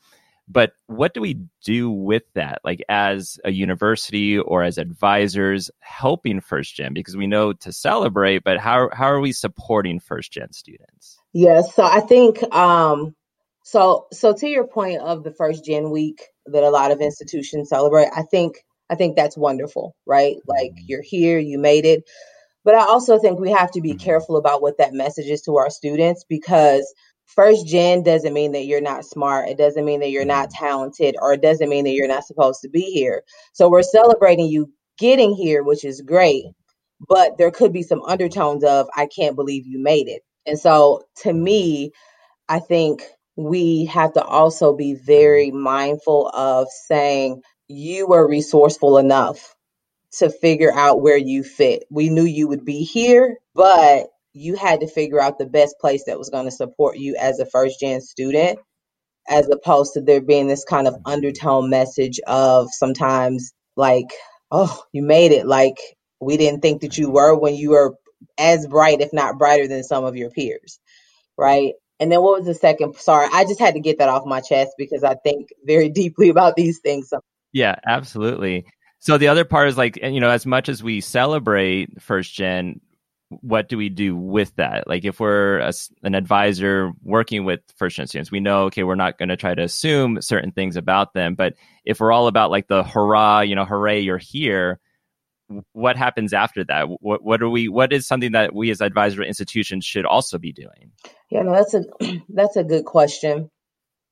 But 0.49 0.71
what 0.85 1.13
do 1.13 1.19
we 1.19 1.41
do 1.61 1.89
with 1.91 2.23
that, 2.33 2.61
like 2.63 2.81
as 2.87 3.37
a 3.43 3.51
university 3.51 4.37
or 4.37 4.63
as 4.63 4.77
advisors 4.77 5.69
helping 5.79 6.39
first 6.39 6.73
gen? 6.75 6.93
Because 6.93 7.17
we 7.17 7.27
know 7.27 7.51
to 7.51 7.73
celebrate, 7.73 8.45
but 8.45 8.57
how 8.57 8.89
how 8.93 9.07
are 9.07 9.19
we 9.19 9.33
supporting 9.33 9.99
first 9.99 10.31
gen 10.31 10.53
students? 10.53 11.19
Yes, 11.33 11.75
so 11.75 11.83
I 11.83 11.99
think 11.99 12.41
um, 12.55 13.13
so. 13.63 14.07
So 14.13 14.33
to 14.33 14.47
your 14.47 14.67
point 14.67 15.01
of 15.01 15.23
the 15.23 15.31
first 15.31 15.65
gen 15.65 15.91
week 15.91 16.23
that 16.45 16.63
a 16.63 16.69
lot 16.69 16.91
of 16.91 17.01
institutions 17.01 17.67
celebrate, 17.67 18.07
I 18.15 18.23
think 18.23 18.63
I 18.89 18.95
think 18.95 19.15
that's 19.15 19.37
wonderful, 19.37 19.95
right? 20.05 20.37
Like 20.47 20.71
mm-hmm. 20.71 20.85
you're 20.87 21.01
here, 21.01 21.39
you 21.39 21.57
made 21.57 21.85
it. 21.85 22.03
But 22.63 22.75
I 22.75 22.81
also 22.81 23.19
think 23.19 23.39
we 23.39 23.51
have 23.51 23.71
to 23.71 23.81
be 23.81 23.91
mm-hmm. 23.91 23.99
careful 23.99 24.37
about 24.37 24.61
what 24.61 24.77
that 24.77 24.93
message 24.93 25.27
is 25.27 25.41
to 25.43 25.57
our 25.57 25.69
students 25.69 26.25
because 26.27 26.93
first 27.25 27.67
gen 27.67 28.03
doesn't 28.03 28.33
mean 28.33 28.53
that 28.53 28.65
you're 28.65 28.81
not 28.81 29.05
smart. 29.05 29.49
It 29.49 29.57
doesn't 29.57 29.85
mean 29.85 29.99
that 30.01 30.11
you're 30.11 30.25
not 30.25 30.49
mm-hmm. 30.49 30.65
talented, 30.65 31.15
or 31.21 31.33
it 31.33 31.41
doesn't 31.41 31.69
mean 31.69 31.85
that 31.85 31.93
you're 31.93 32.07
not 32.07 32.25
supposed 32.25 32.61
to 32.61 32.69
be 32.69 32.81
here. 32.81 33.23
So 33.53 33.69
we're 33.69 33.83
celebrating 33.83 34.47
you 34.47 34.71
getting 34.97 35.33
here, 35.33 35.63
which 35.63 35.85
is 35.85 36.01
great. 36.01 36.45
But 37.07 37.37
there 37.37 37.51
could 37.51 37.71
be 37.71 37.83
some 37.83 38.01
undertones 38.03 38.63
of, 38.63 38.87
I 38.95 39.07
can't 39.07 39.35
believe 39.35 39.67
you 39.67 39.79
made 39.79 40.07
it. 40.07 40.23
And 40.47 40.57
so 40.57 41.03
to 41.17 41.31
me, 41.31 41.91
I 42.49 42.59
think 42.59 43.03
we 43.35 43.85
have 43.85 44.13
to 44.13 44.23
also 44.23 44.75
be 44.75 44.95
very 44.95 45.51
mindful 45.51 46.29
of 46.29 46.67
saying, 46.87 47.43
you 47.67 48.07
were 48.07 48.27
resourceful 48.27 48.97
enough 48.97 49.55
to 50.19 50.29
figure 50.29 50.73
out 50.73 51.01
where 51.01 51.17
you 51.17 51.43
fit. 51.43 51.83
We 51.89 52.09
knew 52.09 52.23
you 52.23 52.47
would 52.47 52.65
be 52.65 52.83
here, 52.83 53.37
but 53.53 54.07
you 54.33 54.55
had 54.55 54.81
to 54.81 54.87
figure 54.87 55.21
out 55.21 55.37
the 55.37 55.45
best 55.45 55.75
place 55.81 56.05
that 56.05 56.19
was 56.19 56.29
going 56.29 56.45
to 56.45 56.51
support 56.51 56.97
you 56.97 57.15
as 57.19 57.39
a 57.39 57.45
first 57.45 57.79
gen 57.79 58.01
student, 58.01 58.59
as 59.29 59.49
opposed 59.49 59.93
to 59.93 60.01
there 60.01 60.21
being 60.21 60.47
this 60.47 60.63
kind 60.63 60.87
of 60.87 60.95
undertone 61.05 61.69
message 61.69 62.19
of 62.27 62.69
sometimes 62.71 63.53
like, 63.75 64.07
oh, 64.51 64.83
you 64.93 65.03
made 65.03 65.31
it. 65.31 65.47
Like, 65.47 65.77
we 66.21 66.37
didn't 66.37 66.61
think 66.61 66.81
that 66.81 66.97
you 66.97 67.09
were 67.09 67.37
when 67.37 67.55
you 67.55 67.71
were 67.71 67.95
as 68.37 68.67
bright, 68.67 69.01
if 69.01 69.13
not 69.13 69.37
brighter, 69.37 69.67
than 69.67 69.83
some 69.83 70.05
of 70.05 70.15
your 70.15 70.29
peers. 70.31 70.79
Right. 71.37 71.73
And 71.99 72.11
then 72.11 72.21
what 72.21 72.39
was 72.39 72.45
the 72.47 72.53
second? 72.55 72.95
Sorry, 72.97 73.27
I 73.31 73.43
just 73.45 73.59
had 73.59 73.75
to 73.75 73.79
get 73.79 73.99
that 73.99 74.09
off 74.09 74.25
my 74.25 74.41
chest 74.41 74.73
because 74.77 75.03
I 75.03 75.15
think 75.15 75.49
very 75.65 75.89
deeply 75.91 76.29
about 76.29 76.55
these 76.55 76.79
things. 76.79 77.11
Yeah, 77.53 77.75
absolutely. 77.85 78.65
So 78.99 79.17
the 79.17 79.27
other 79.27 79.45
part 79.45 79.69
is 79.69 79.77
like, 79.77 79.97
you 79.97 80.19
know, 80.19 80.29
as 80.29 80.45
much 80.45 80.69
as 80.69 80.83
we 80.83 81.01
celebrate 81.01 82.01
first 82.01 82.33
gen, 82.33 82.81
what 83.29 83.67
do 83.67 83.77
we 83.77 83.89
do 83.89 84.15
with 84.15 84.55
that? 84.55 84.87
Like, 84.87 85.03
if 85.05 85.19
we're 85.19 85.59
a, 85.59 85.73
an 86.03 86.15
advisor 86.15 86.91
working 87.03 87.45
with 87.45 87.59
first 87.75 87.97
gen 87.97 88.07
students, 88.07 88.31
we 88.31 88.39
know, 88.39 88.63
okay, 88.65 88.83
we're 88.83 88.95
not 88.95 89.17
going 89.17 89.29
to 89.29 89.37
try 89.37 89.53
to 89.53 89.63
assume 89.63 90.21
certain 90.21 90.51
things 90.51 90.77
about 90.77 91.13
them. 91.13 91.35
But 91.35 91.53
if 91.83 91.99
we're 91.99 92.11
all 92.11 92.27
about 92.27 92.51
like 92.51 92.67
the 92.67 92.83
hurrah, 92.83 93.41
you 93.41 93.55
know, 93.55 93.65
hooray, 93.65 93.99
you're 93.99 94.17
here, 94.17 94.79
what 95.73 95.95
happens 95.95 96.33
after 96.33 96.63
that? 96.65 96.87
What, 96.99 97.23
what 97.23 97.41
are 97.41 97.49
we, 97.49 97.69
what 97.69 97.93
is 97.93 98.07
something 98.07 98.33
that 98.33 98.53
we 98.53 98.69
as 98.71 98.81
advisory 98.81 99.27
institutions 99.27 99.85
should 99.85 100.05
also 100.05 100.37
be 100.37 100.51
doing? 100.51 100.91
Yeah, 101.29 101.43
no, 101.43 101.53
that's 101.53 101.73
a, 101.73 101.83
that's 102.29 102.55
a 102.55 102.63
good 102.63 102.85
question. 102.85 103.49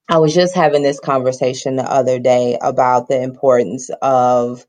I 0.07 0.19
was 0.19 0.33
just 0.33 0.55
having 0.55 0.83
this 0.83 0.99
conversation 0.99 1.75
the 1.75 1.91
other 1.91 2.19
day 2.19 2.57
about 2.61 3.07
the 3.07 3.21
importance 3.21 3.89
of 4.01 4.65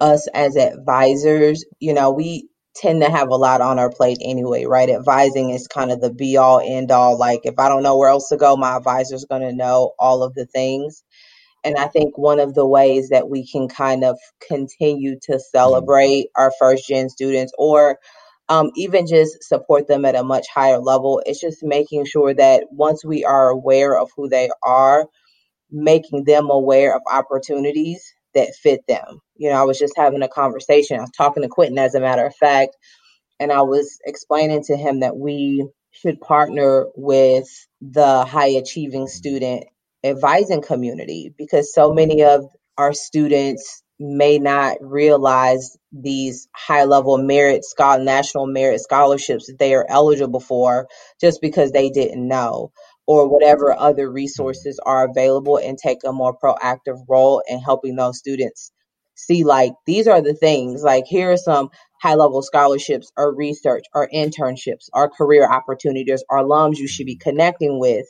us 0.00 0.28
as 0.32 0.56
advisors. 0.56 1.64
You 1.80 1.94
know, 1.94 2.12
we 2.12 2.48
tend 2.76 3.02
to 3.02 3.10
have 3.10 3.28
a 3.28 3.36
lot 3.36 3.60
on 3.60 3.78
our 3.78 3.90
plate 3.90 4.18
anyway, 4.20 4.64
right? 4.64 4.88
Advising 4.90 5.50
is 5.50 5.66
kind 5.66 5.90
of 5.90 6.00
the 6.00 6.12
be 6.12 6.36
all 6.36 6.60
end 6.64 6.90
all. 6.90 7.18
Like, 7.18 7.40
if 7.44 7.58
I 7.58 7.68
don't 7.68 7.82
know 7.82 7.96
where 7.96 8.10
else 8.10 8.28
to 8.28 8.36
go, 8.36 8.56
my 8.56 8.76
advisor's 8.76 9.24
going 9.24 9.42
to 9.42 9.52
know 9.52 9.92
all 9.98 10.22
of 10.22 10.34
the 10.34 10.46
things. 10.46 11.02
And 11.64 11.76
I 11.76 11.86
think 11.88 12.18
one 12.18 12.40
of 12.40 12.54
the 12.54 12.66
ways 12.66 13.08
that 13.08 13.28
we 13.28 13.46
can 13.46 13.68
kind 13.68 14.04
of 14.04 14.18
continue 14.46 15.18
to 15.22 15.32
mm-hmm. 15.32 15.56
celebrate 15.56 16.26
our 16.36 16.52
first 16.58 16.86
gen 16.86 17.08
students 17.08 17.52
or 17.58 17.98
um, 18.48 18.70
even 18.76 19.06
just 19.06 19.42
support 19.44 19.88
them 19.88 20.04
at 20.04 20.16
a 20.16 20.24
much 20.24 20.46
higher 20.54 20.78
level. 20.78 21.22
It's 21.26 21.40
just 21.40 21.62
making 21.62 22.06
sure 22.06 22.34
that 22.34 22.64
once 22.70 23.04
we 23.04 23.24
are 23.24 23.48
aware 23.48 23.98
of 23.98 24.10
who 24.16 24.28
they 24.28 24.50
are, 24.62 25.06
making 25.70 26.24
them 26.24 26.50
aware 26.50 26.94
of 26.96 27.02
opportunities 27.12 28.04
that 28.34 28.54
fit 28.54 28.80
them. 28.88 29.20
You 29.36 29.50
know, 29.50 29.56
I 29.56 29.64
was 29.64 29.78
just 29.78 29.94
having 29.96 30.22
a 30.22 30.28
conversation. 30.28 30.98
I 30.98 31.02
was 31.02 31.10
talking 31.16 31.42
to 31.42 31.48
Quentin, 31.48 31.78
as 31.78 31.94
a 31.94 32.00
matter 32.00 32.26
of 32.26 32.34
fact, 32.36 32.76
and 33.40 33.52
I 33.52 33.62
was 33.62 33.98
explaining 34.04 34.64
to 34.64 34.76
him 34.76 35.00
that 35.00 35.16
we 35.16 35.68
should 35.92 36.20
partner 36.20 36.86
with 36.96 37.48
the 37.80 38.24
high 38.24 38.48
achieving 38.48 39.06
student 39.06 39.64
advising 40.04 40.62
community 40.62 41.34
because 41.38 41.74
so 41.74 41.92
many 41.94 42.24
of 42.24 42.44
our 42.78 42.92
students 42.92 43.83
may 44.00 44.38
not 44.38 44.76
realize 44.80 45.76
these 45.92 46.48
high 46.54 46.84
level 46.84 47.18
merit 47.18 47.64
national 48.00 48.46
merit 48.46 48.80
scholarships 48.80 49.46
that 49.46 49.58
they 49.58 49.74
are 49.74 49.86
eligible 49.88 50.40
for 50.40 50.88
just 51.20 51.40
because 51.40 51.72
they 51.72 51.90
didn't 51.90 52.26
know 52.26 52.72
or 53.06 53.28
whatever 53.28 53.72
other 53.72 54.10
resources 54.10 54.80
are 54.86 55.08
available 55.08 55.58
and 55.58 55.78
take 55.78 55.98
a 56.04 56.12
more 56.12 56.36
proactive 56.38 56.98
role 57.08 57.42
in 57.48 57.58
helping 57.60 57.96
those 57.96 58.18
students 58.18 58.72
see 59.16 59.44
like 59.44 59.72
these 59.86 60.08
are 60.08 60.22
the 60.22 60.34
things 60.34 60.82
like 60.82 61.04
here 61.06 61.32
are 61.32 61.36
some 61.36 61.70
high 62.02 62.14
level 62.14 62.42
scholarships 62.42 63.12
or 63.16 63.34
research 63.34 63.84
or 63.94 64.08
internships 64.14 64.88
or 64.92 65.10
career 65.10 65.50
opportunities 65.50 66.24
or 66.30 66.40
alums 66.40 66.78
you 66.78 66.88
should 66.88 67.06
be 67.06 67.16
connecting 67.16 67.80
with 67.80 68.06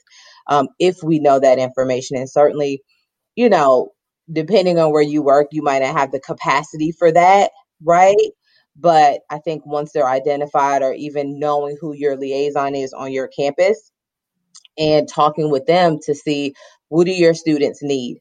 um, 0.49 0.69
if 0.81 0.97
we 1.05 1.21
know 1.21 1.41
that 1.41 1.59
information. 1.59 2.17
And 2.19 2.31
certainly 2.31 2.83
you 3.37 3.49
know 3.51 3.91
depending 4.33 4.79
on 4.79 4.93
where 4.93 5.03
you 5.03 5.23
work, 5.23 5.49
you 5.53 5.63
might 5.63 5.83
not 5.83 5.97
have 5.97 6.13
the 6.13 6.21
capacity 6.21 6.93
for 6.93 7.13
that, 7.13 7.51
right? 7.83 8.17
But 8.77 9.21
I 9.31 9.39
think 9.39 9.65
once 9.67 9.93
they're 9.93 10.09
identified 10.09 10.83
or 10.83 10.93
even 10.95 11.39
knowing 11.39 11.77
who 11.81 11.95
your 11.95 12.17
liaison 12.17 12.75
is 12.75 12.93
on 12.93 13.13
your 13.13 13.29
campus 13.29 13.93
and 14.79 15.09
talking 15.09 15.51
with 15.51 15.67
them 15.67 15.99
to 16.05 16.15
see 16.15 16.55
what 16.89 17.07
do 17.07 17.13
your 17.13 17.35
students 17.35 17.83
need? 17.83 18.19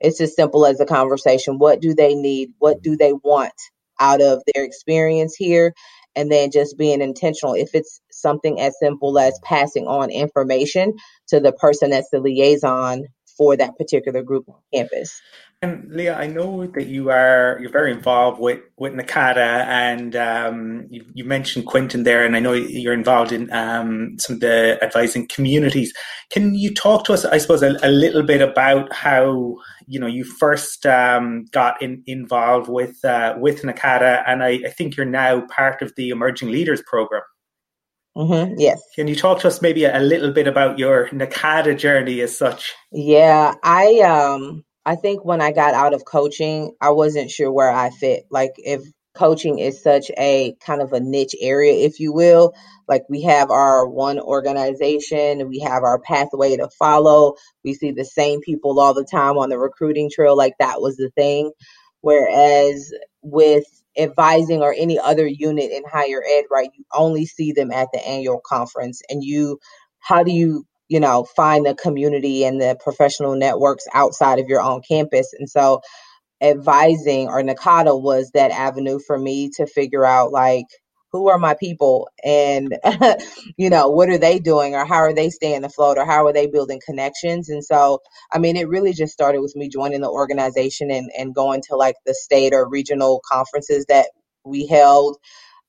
It's 0.00 0.20
as 0.20 0.34
simple 0.36 0.66
as 0.66 0.80
a 0.80 0.86
conversation. 0.86 1.58
What 1.58 1.80
do 1.80 1.94
they 1.94 2.14
need? 2.14 2.50
What 2.58 2.82
do 2.82 2.96
they 2.96 3.12
want 3.12 3.54
out 4.00 4.20
of 4.22 4.42
their 4.54 4.64
experience 4.64 5.34
here? 5.36 5.74
And 6.16 6.30
then 6.30 6.50
just 6.50 6.78
being 6.78 7.02
intentional. 7.02 7.54
If 7.54 7.70
it's 7.74 8.00
something 8.10 8.60
as 8.60 8.76
simple 8.80 9.18
as 9.18 9.38
passing 9.44 9.86
on 9.86 10.10
information 10.10 10.94
to 11.28 11.40
the 11.40 11.52
person 11.52 11.90
that's 11.90 12.10
the 12.10 12.20
liaison 12.20 13.06
for 13.38 13.56
that 13.56 13.78
particular 13.78 14.22
group 14.22 14.48
on 14.48 14.56
campus. 14.74 15.22
And 15.60 15.90
Leah, 15.90 16.16
I 16.16 16.28
know 16.28 16.66
that 16.66 16.86
you 16.86 17.10
are 17.10 17.58
you're 17.60 17.70
very 17.70 17.90
involved 17.90 18.40
with 18.40 18.60
with 18.76 18.92
NACADA, 18.92 19.66
and 19.66 20.14
um, 20.14 20.86
you, 20.88 21.04
you, 21.14 21.24
mentioned 21.24 21.66
Quentin 21.66 22.04
there, 22.04 22.24
and 22.24 22.36
I 22.36 22.38
know 22.38 22.52
you're 22.52 22.92
involved 22.92 23.32
in 23.32 23.50
um, 23.52 24.16
some 24.20 24.34
of 24.34 24.40
the 24.40 24.78
advising 24.82 25.26
communities. 25.26 25.92
Can 26.30 26.54
you 26.54 26.72
talk 26.72 27.04
to 27.04 27.12
us, 27.12 27.24
I 27.24 27.38
suppose, 27.38 27.64
a, 27.64 27.76
a 27.82 27.90
little 27.90 28.22
bit 28.22 28.40
about 28.40 28.92
how 28.92 29.56
you 29.88 29.98
know 29.98 30.06
you 30.06 30.22
first 30.22 30.86
um, 30.86 31.46
got 31.50 31.82
in, 31.82 32.04
involved 32.06 32.68
with 32.68 33.04
uh, 33.04 33.34
with 33.40 33.62
NACADA, 33.62 34.22
and 34.28 34.44
I, 34.44 34.60
I 34.64 34.70
think 34.70 34.96
you're 34.96 35.06
now 35.06 35.44
part 35.48 35.82
of 35.82 35.92
the 35.96 36.10
Emerging 36.10 36.52
Leaders 36.52 36.82
Program. 36.86 37.22
Mm-hmm, 38.18 38.54
yes. 38.58 38.82
Can 38.96 39.06
you 39.06 39.14
talk 39.14 39.40
to 39.40 39.48
us 39.48 39.62
maybe 39.62 39.84
a 39.84 40.00
little 40.00 40.32
bit 40.32 40.48
about 40.48 40.78
your 40.78 41.08
NACADA 41.10 41.78
journey 41.78 42.20
as 42.20 42.36
such? 42.36 42.74
Yeah, 42.90 43.54
I 43.62 44.00
um 44.00 44.64
I 44.84 44.96
think 44.96 45.24
when 45.24 45.40
I 45.40 45.52
got 45.52 45.74
out 45.74 45.94
of 45.94 46.04
coaching, 46.04 46.72
I 46.80 46.90
wasn't 46.90 47.30
sure 47.30 47.52
where 47.52 47.70
I 47.70 47.90
fit. 47.90 48.24
Like 48.30 48.54
if 48.56 48.82
coaching 49.14 49.58
is 49.58 49.82
such 49.82 50.10
a 50.18 50.54
kind 50.64 50.80
of 50.80 50.92
a 50.92 51.00
niche 51.00 51.34
area, 51.40 51.86
if 51.86 52.00
you 52.00 52.12
will. 52.12 52.54
Like 52.88 53.02
we 53.08 53.22
have 53.22 53.50
our 53.50 53.86
one 53.86 54.18
organization, 54.18 55.48
we 55.48 55.60
have 55.60 55.82
our 55.82 56.00
pathway 56.00 56.56
to 56.56 56.68
follow. 56.78 57.34
We 57.64 57.74
see 57.74 57.92
the 57.92 58.04
same 58.04 58.40
people 58.40 58.80
all 58.80 58.94
the 58.94 59.04
time 59.04 59.36
on 59.36 59.50
the 59.50 59.58
recruiting 59.58 60.10
trail. 60.10 60.36
Like 60.36 60.54
that 60.58 60.80
was 60.80 60.96
the 60.96 61.10
thing. 61.10 61.52
Whereas 62.00 62.92
with 63.22 63.64
advising 63.96 64.62
or 64.62 64.74
any 64.76 64.98
other 64.98 65.26
unit 65.26 65.70
in 65.70 65.82
higher 65.90 66.22
ed, 66.28 66.44
right? 66.50 66.70
You 66.76 66.84
only 66.94 67.26
see 67.26 67.52
them 67.52 67.70
at 67.70 67.88
the 67.92 68.06
annual 68.06 68.40
conference 68.44 69.02
and 69.08 69.22
you 69.22 69.58
how 70.00 70.22
do 70.22 70.32
you, 70.32 70.64
you 70.88 71.00
know, 71.00 71.24
find 71.36 71.66
the 71.66 71.74
community 71.74 72.44
and 72.44 72.60
the 72.60 72.76
professional 72.82 73.34
networks 73.36 73.84
outside 73.94 74.38
of 74.38 74.48
your 74.48 74.60
own 74.60 74.82
campus? 74.88 75.32
And 75.38 75.48
so 75.48 75.80
advising 76.42 77.28
or 77.28 77.42
NACADA 77.42 78.00
was 78.00 78.30
that 78.34 78.52
avenue 78.52 79.00
for 79.06 79.18
me 79.18 79.50
to 79.56 79.66
figure 79.66 80.06
out 80.06 80.32
like 80.32 80.66
who 81.12 81.28
are 81.30 81.38
my 81.38 81.54
people? 81.54 82.08
And 82.24 82.76
you 83.56 83.70
know 83.70 83.88
what 83.88 84.10
are 84.10 84.18
they 84.18 84.38
doing? 84.38 84.74
Or 84.74 84.86
how 84.86 84.96
are 84.98 85.14
they 85.14 85.30
staying 85.30 85.64
afloat? 85.64 85.98
Or 85.98 86.04
how 86.06 86.26
are 86.26 86.32
they 86.32 86.46
building 86.48 86.80
connections? 86.84 87.48
And 87.48 87.64
so 87.64 88.00
i 88.32 88.38
mean 88.38 88.56
it 88.56 88.68
really 88.68 88.92
just 88.92 89.12
started 89.12 89.40
with 89.40 89.56
me 89.56 89.68
joining 89.68 90.00
the 90.02 90.10
organization 90.10 90.90
and, 90.90 91.10
and 91.18 91.34
going 91.34 91.62
to 91.68 91.76
like 91.76 91.96
the 92.06 92.14
state 92.14 92.54
or 92.54 92.68
regional 92.68 93.22
conferences 93.30 93.86
that 93.88 94.08
we 94.44 94.66
held. 94.66 95.18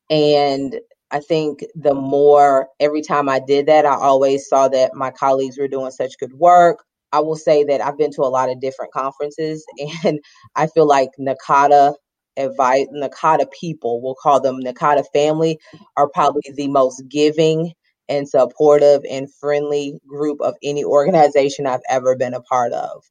And 0.09 0.79
i 1.11 1.19
think 1.21 1.65
the 1.75 1.93
more 1.95 2.67
every 2.79 3.01
time 3.01 3.29
i 3.29 3.39
did 3.39 3.67
that 3.67 3.85
i 3.85 3.95
always 3.95 4.47
saw 4.47 4.67
that 4.69 4.93
my 4.95 5.11
colleagues 5.11 5.57
were 5.59 5.67
doing 5.69 5.91
such 5.91 6.19
good 6.19 6.33
work. 6.33 6.83
I 7.13 7.21
will 7.21 7.37
say 7.37 7.63
that 7.65 7.81
I've 7.81 7.97
been 7.97 8.11
to 8.13 8.23
a 8.23 8.29
lot 8.37 8.49
of 8.51 8.61
different 8.61 8.93
conferences 8.93 9.65
and 10.05 10.19
I 10.55 10.67
feel 10.67 10.87
like 10.87 11.09
NACADA 11.19 11.95
advice 12.39 12.87
NACADA 12.93 13.51
people, 13.51 14.01
we'll 14.01 14.15
call 14.15 14.39
them 14.41 14.61
NACADA 14.61 15.03
family, 15.13 15.59
are 15.97 16.09
probably 16.09 16.51
the 16.55 16.67
most 16.67 17.03
giving 17.09 17.73
and 18.07 18.27
supportive 18.27 19.01
and 19.09 19.33
friendly 19.35 19.99
group 20.07 20.41
of 20.41 20.55
any 20.63 20.83
organization 20.83 21.67
I've 21.67 21.81
ever 21.89 22.15
been 22.15 22.33
a 22.33 22.41
part 22.41 22.73
of. 22.73 23.03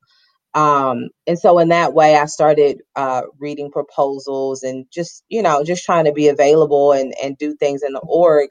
Um, 0.55 1.11
and 1.27 1.39
so 1.39 1.59
in 1.59 1.69
that 1.69 1.95
way, 1.95 2.17
I 2.17 2.25
started 2.25 2.81
uh, 2.97 3.23
reading 3.39 3.71
proposals 3.71 4.63
and 4.63 4.87
just, 4.93 5.23
you 5.29 5.43
know, 5.43 5.63
just 5.63 5.85
trying 5.85 6.07
to 6.07 6.13
be 6.13 6.29
available 6.29 6.93
and, 6.93 7.15
and 7.23 7.39
do 7.39 7.55
things 7.55 7.83
in 7.83 7.93
the 7.93 8.01
org. 8.01 8.49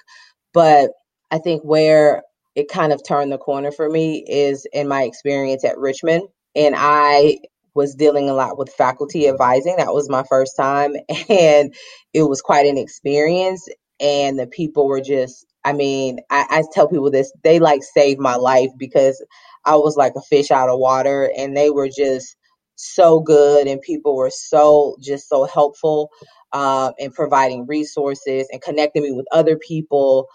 But 0.54 0.92
I 1.32 1.40
think 1.40 1.64
where 1.64 2.24
it 2.56 2.70
kind 2.70 2.94
of 2.94 3.02
turned 3.06 3.32
the 3.32 3.38
corner 3.38 3.72
for 3.72 3.90
me 3.90 4.24
is 4.28 4.66
in 4.72 4.88
my 4.88 5.04
experience 5.04 5.66
at 5.66 5.78
Richmond. 5.78 6.28
And 6.56 6.76
I 6.78 7.40
was 7.78 7.96
dealing 7.96 8.30
a 8.30 8.36
lot 8.36 8.60
with 8.60 8.74
faculty 8.74 9.30
advising. 9.30 9.78
That 9.78 9.94
was 9.96 10.10
my 10.10 10.26
first 10.30 10.58
time. 10.58 10.96
And 11.30 11.76
it 12.14 12.24
was 12.24 12.42
quite 12.42 12.68
an 12.68 12.80
experience. 12.80 13.70
And 14.02 14.40
the 14.40 14.48
people 14.48 14.88
were 14.90 15.02
just, 15.02 15.48
I 15.66 15.74
mean, 15.74 16.20
I, 16.32 16.48
I 16.52 16.64
tell 16.74 16.90
people 16.90 17.12
this, 17.12 17.34
they 17.46 17.60
like 17.60 17.84
saved 17.84 18.22
my 18.22 18.36
life 18.38 18.72
because 18.78 19.26
I 19.66 19.78
was 19.78 19.98
like 19.98 20.14
a 20.18 20.22
fish 20.24 20.52
out 20.52 20.70
of 20.70 20.80
water 20.80 21.32
and 21.38 21.58
they 21.58 21.72
were 21.72 21.90
just 21.90 22.38
so 22.78 23.22
good 23.22 23.68
and 23.68 23.82
people 23.82 24.18
were 24.18 24.32
so 24.32 24.98
just 25.02 25.30
so 25.30 25.46
helpful 25.46 26.12
um, 26.54 26.94
in 27.00 27.12
providing 27.12 27.68
resources 27.68 28.48
and 28.52 28.62
connecting 28.62 29.04
me 29.04 29.14
with 29.14 29.28
other 29.32 29.58
people. 29.58 30.28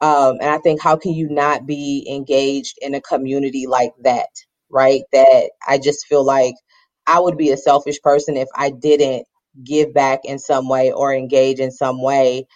Um, 0.00 0.38
and 0.40 0.50
I 0.50 0.58
think 0.58 0.82
how 0.82 0.96
can 0.96 1.12
you 1.14 1.28
not 1.30 1.66
be 1.66 2.06
engaged 2.10 2.78
in 2.82 2.94
a 2.94 3.02
community 3.02 3.66
like 3.66 3.92
that, 4.04 4.28
right? 4.70 5.02
That 5.12 5.52
I 5.68 5.78
just 5.78 6.06
feel 6.06 6.24
like 6.24 6.54
I 7.06 7.20
would 7.20 7.36
be 7.36 7.50
a 7.50 7.56
selfish 7.56 8.00
person 8.02 8.36
if 8.36 8.48
I 8.54 8.70
didn't 8.70 9.26
give 9.64 9.94
back 9.94 10.20
in 10.24 10.38
some 10.38 10.68
way 10.68 10.92
or 10.92 11.14
engage 11.14 11.58
in 11.58 11.70
some 11.70 12.02
way 12.02 12.46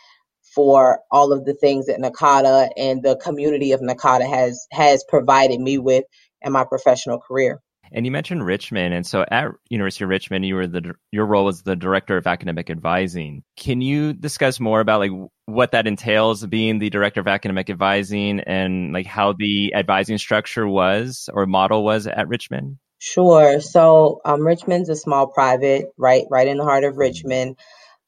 for 0.55 1.01
all 1.11 1.33
of 1.33 1.45
the 1.45 1.55
things 1.55 1.87
that 1.87 2.01
NACADA 2.01 2.71
and 2.77 3.03
the 3.03 3.17
community 3.17 3.73
of 3.73 3.81
NACADA 3.81 4.29
has 4.29 4.67
has 4.73 5.05
provided 5.09 5.61
me 5.61 5.79
with 5.79 6.05
in 6.43 6.53
my 6.53 6.65
professional 6.65 7.19
career. 7.19 7.61
And 7.93 8.07
you 8.07 8.13
mentioned 8.13 8.47
Richmond, 8.47 8.95
and 8.95 9.05
so 9.05 9.25
at 9.31 9.49
University 9.69 10.05
of 10.05 10.11
Richmond, 10.11 10.47
you 10.47 10.55
were 10.55 10.67
the 10.67 10.95
your 11.11 11.27
role 11.27 11.49
as 11.49 11.63
the 11.63 11.75
director 11.75 12.17
of 12.17 12.27
academic 12.27 12.71
advising. 12.71 13.43
Can 13.57 13.81
you 13.81 14.13
discuss 14.13 14.61
more 14.61 14.81
about 14.81 15.01
like 15.01 15.11
what 15.47 15.73
that 15.73 15.89
entails, 15.89 16.47
being 16.47 16.79
the 16.79 16.91
director 16.91 17.21
of 17.21 17.27
academic 17.27 17.69
advising, 17.69 18.41
and 18.41 18.93
like 18.93 19.07
how 19.07 19.33
the 19.33 19.75
advising 19.75 20.19
structure 20.19 20.69
was 20.69 21.29
or 21.33 21.47
model 21.47 21.83
was 21.83 22.07
at 22.07 22.29
Richmond? 22.29 22.79
Sure. 23.01 23.61
So 23.61 24.21
um, 24.27 24.47
Richmond's 24.47 24.91
a 24.91 24.95
small 24.95 25.27
private, 25.27 25.87
right, 25.97 26.25
right 26.31 26.47
in 26.47 26.59
the 26.59 26.65
heart 26.65 26.85
of 26.85 26.99
Richmond, 26.99 27.57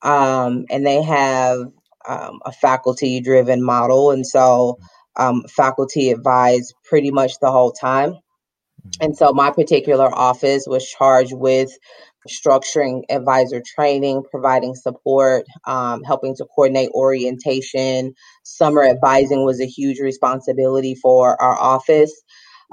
um, 0.02 0.66
and 0.70 0.86
they 0.86 1.02
have 1.02 1.60
um, 2.06 2.40
a 2.44 2.52
faculty 2.52 3.20
driven 3.20 3.62
model, 3.62 4.10
and 4.10 4.26
so 4.26 4.78
um, 5.16 5.44
faculty 5.48 6.10
advise 6.10 6.72
pretty 6.84 7.10
much 7.10 7.38
the 7.40 7.50
whole 7.50 7.72
time. 7.72 8.16
And 9.00 9.16
so 9.16 9.32
my 9.32 9.50
particular 9.50 10.14
office 10.14 10.64
was 10.66 10.86
charged 10.86 11.32
with 11.32 11.70
structuring 12.28 13.02
advisor 13.10 13.62
training, 13.74 14.24
providing 14.30 14.74
support, 14.74 15.44
um, 15.66 16.02
helping 16.04 16.36
to 16.36 16.44
coordinate 16.44 16.90
orientation. 16.90 18.14
Summer 18.42 18.84
advising 18.84 19.44
was 19.44 19.60
a 19.60 19.66
huge 19.66 20.00
responsibility 20.00 20.94
for 20.94 21.40
our 21.40 21.58
office. 21.58 22.12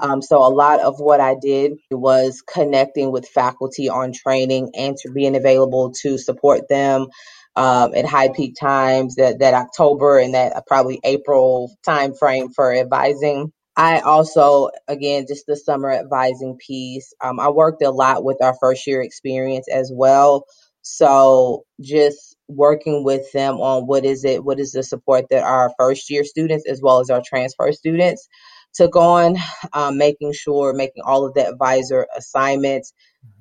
Um, 0.00 0.22
so 0.22 0.38
a 0.38 0.48
lot 0.48 0.80
of 0.80 0.98
what 0.98 1.20
I 1.20 1.36
did 1.40 1.72
was 1.90 2.42
connecting 2.42 3.12
with 3.12 3.28
faculty 3.28 3.88
on 3.88 4.12
training 4.12 4.72
and 4.74 4.96
to 4.98 5.12
being 5.12 5.36
available 5.36 5.92
to 6.02 6.18
support 6.18 6.68
them 6.68 7.08
um, 7.56 7.94
at 7.94 8.06
high 8.06 8.28
peak 8.28 8.56
times 8.58 9.16
that, 9.16 9.40
that 9.40 9.54
October 9.54 10.18
and 10.18 10.34
that 10.34 10.56
uh, 10.56 10.62
probably 10.66 11.00
April 11.04 11.70
timeframe 11.86 12.54
for 12.54 12.74
advising. 12.74 13.52
I 13.76 14.00
also, 14.00 14.70
again, 14.88 15.26
just 15.28 15.46
the 15.46 15.56
summer 15.56 15.92
advising 15.92 16.58
piece. 16.58 17.12
Um, 17.22 17.38
I 17.40 17.50
worked 17.50 17.82
a 17.82 17.90
lot 17.90 18.24
with 18.24 18.38
our 18.42 18.54
first 18.60 18.86
year 18.86 19.02
experience 19.02 19.66
as 19.72 19.90
well. 19.94 20.44
So 20.82 21.64
just 21.80 22.36
working 22.48 23.04
with 23.04 23.30
them 23.32 23.56
on 23.56 23.86
what 23.86 24.04
is 24.04 24.24
it, 24.24 24.44
what 24.44 24.58
is 24.58 24.72
the 24.72 24.82
support 24.82 25.26
that 25.30 25.44
our 25.44 25.72
first 25.78 26.10
year 26.10 26.24
students 26.24 26.66
as 26.68 26.80
well 26.82 27.00
as 27.00 27.10
our 27.10 27.22
transfer 27.24 27.70
students 27.72 28.28
took 28.74 28.96
on, 28.96 29.36
um, 29.72 29.98
making 29.98 30.32
sure, 30.32 30.72
making 30.72 31.02
all 31.04 31.24
of 31.24 31.34
the 31.34 31.46
advisor 31.46 32.06
assignments, 32.16 32.92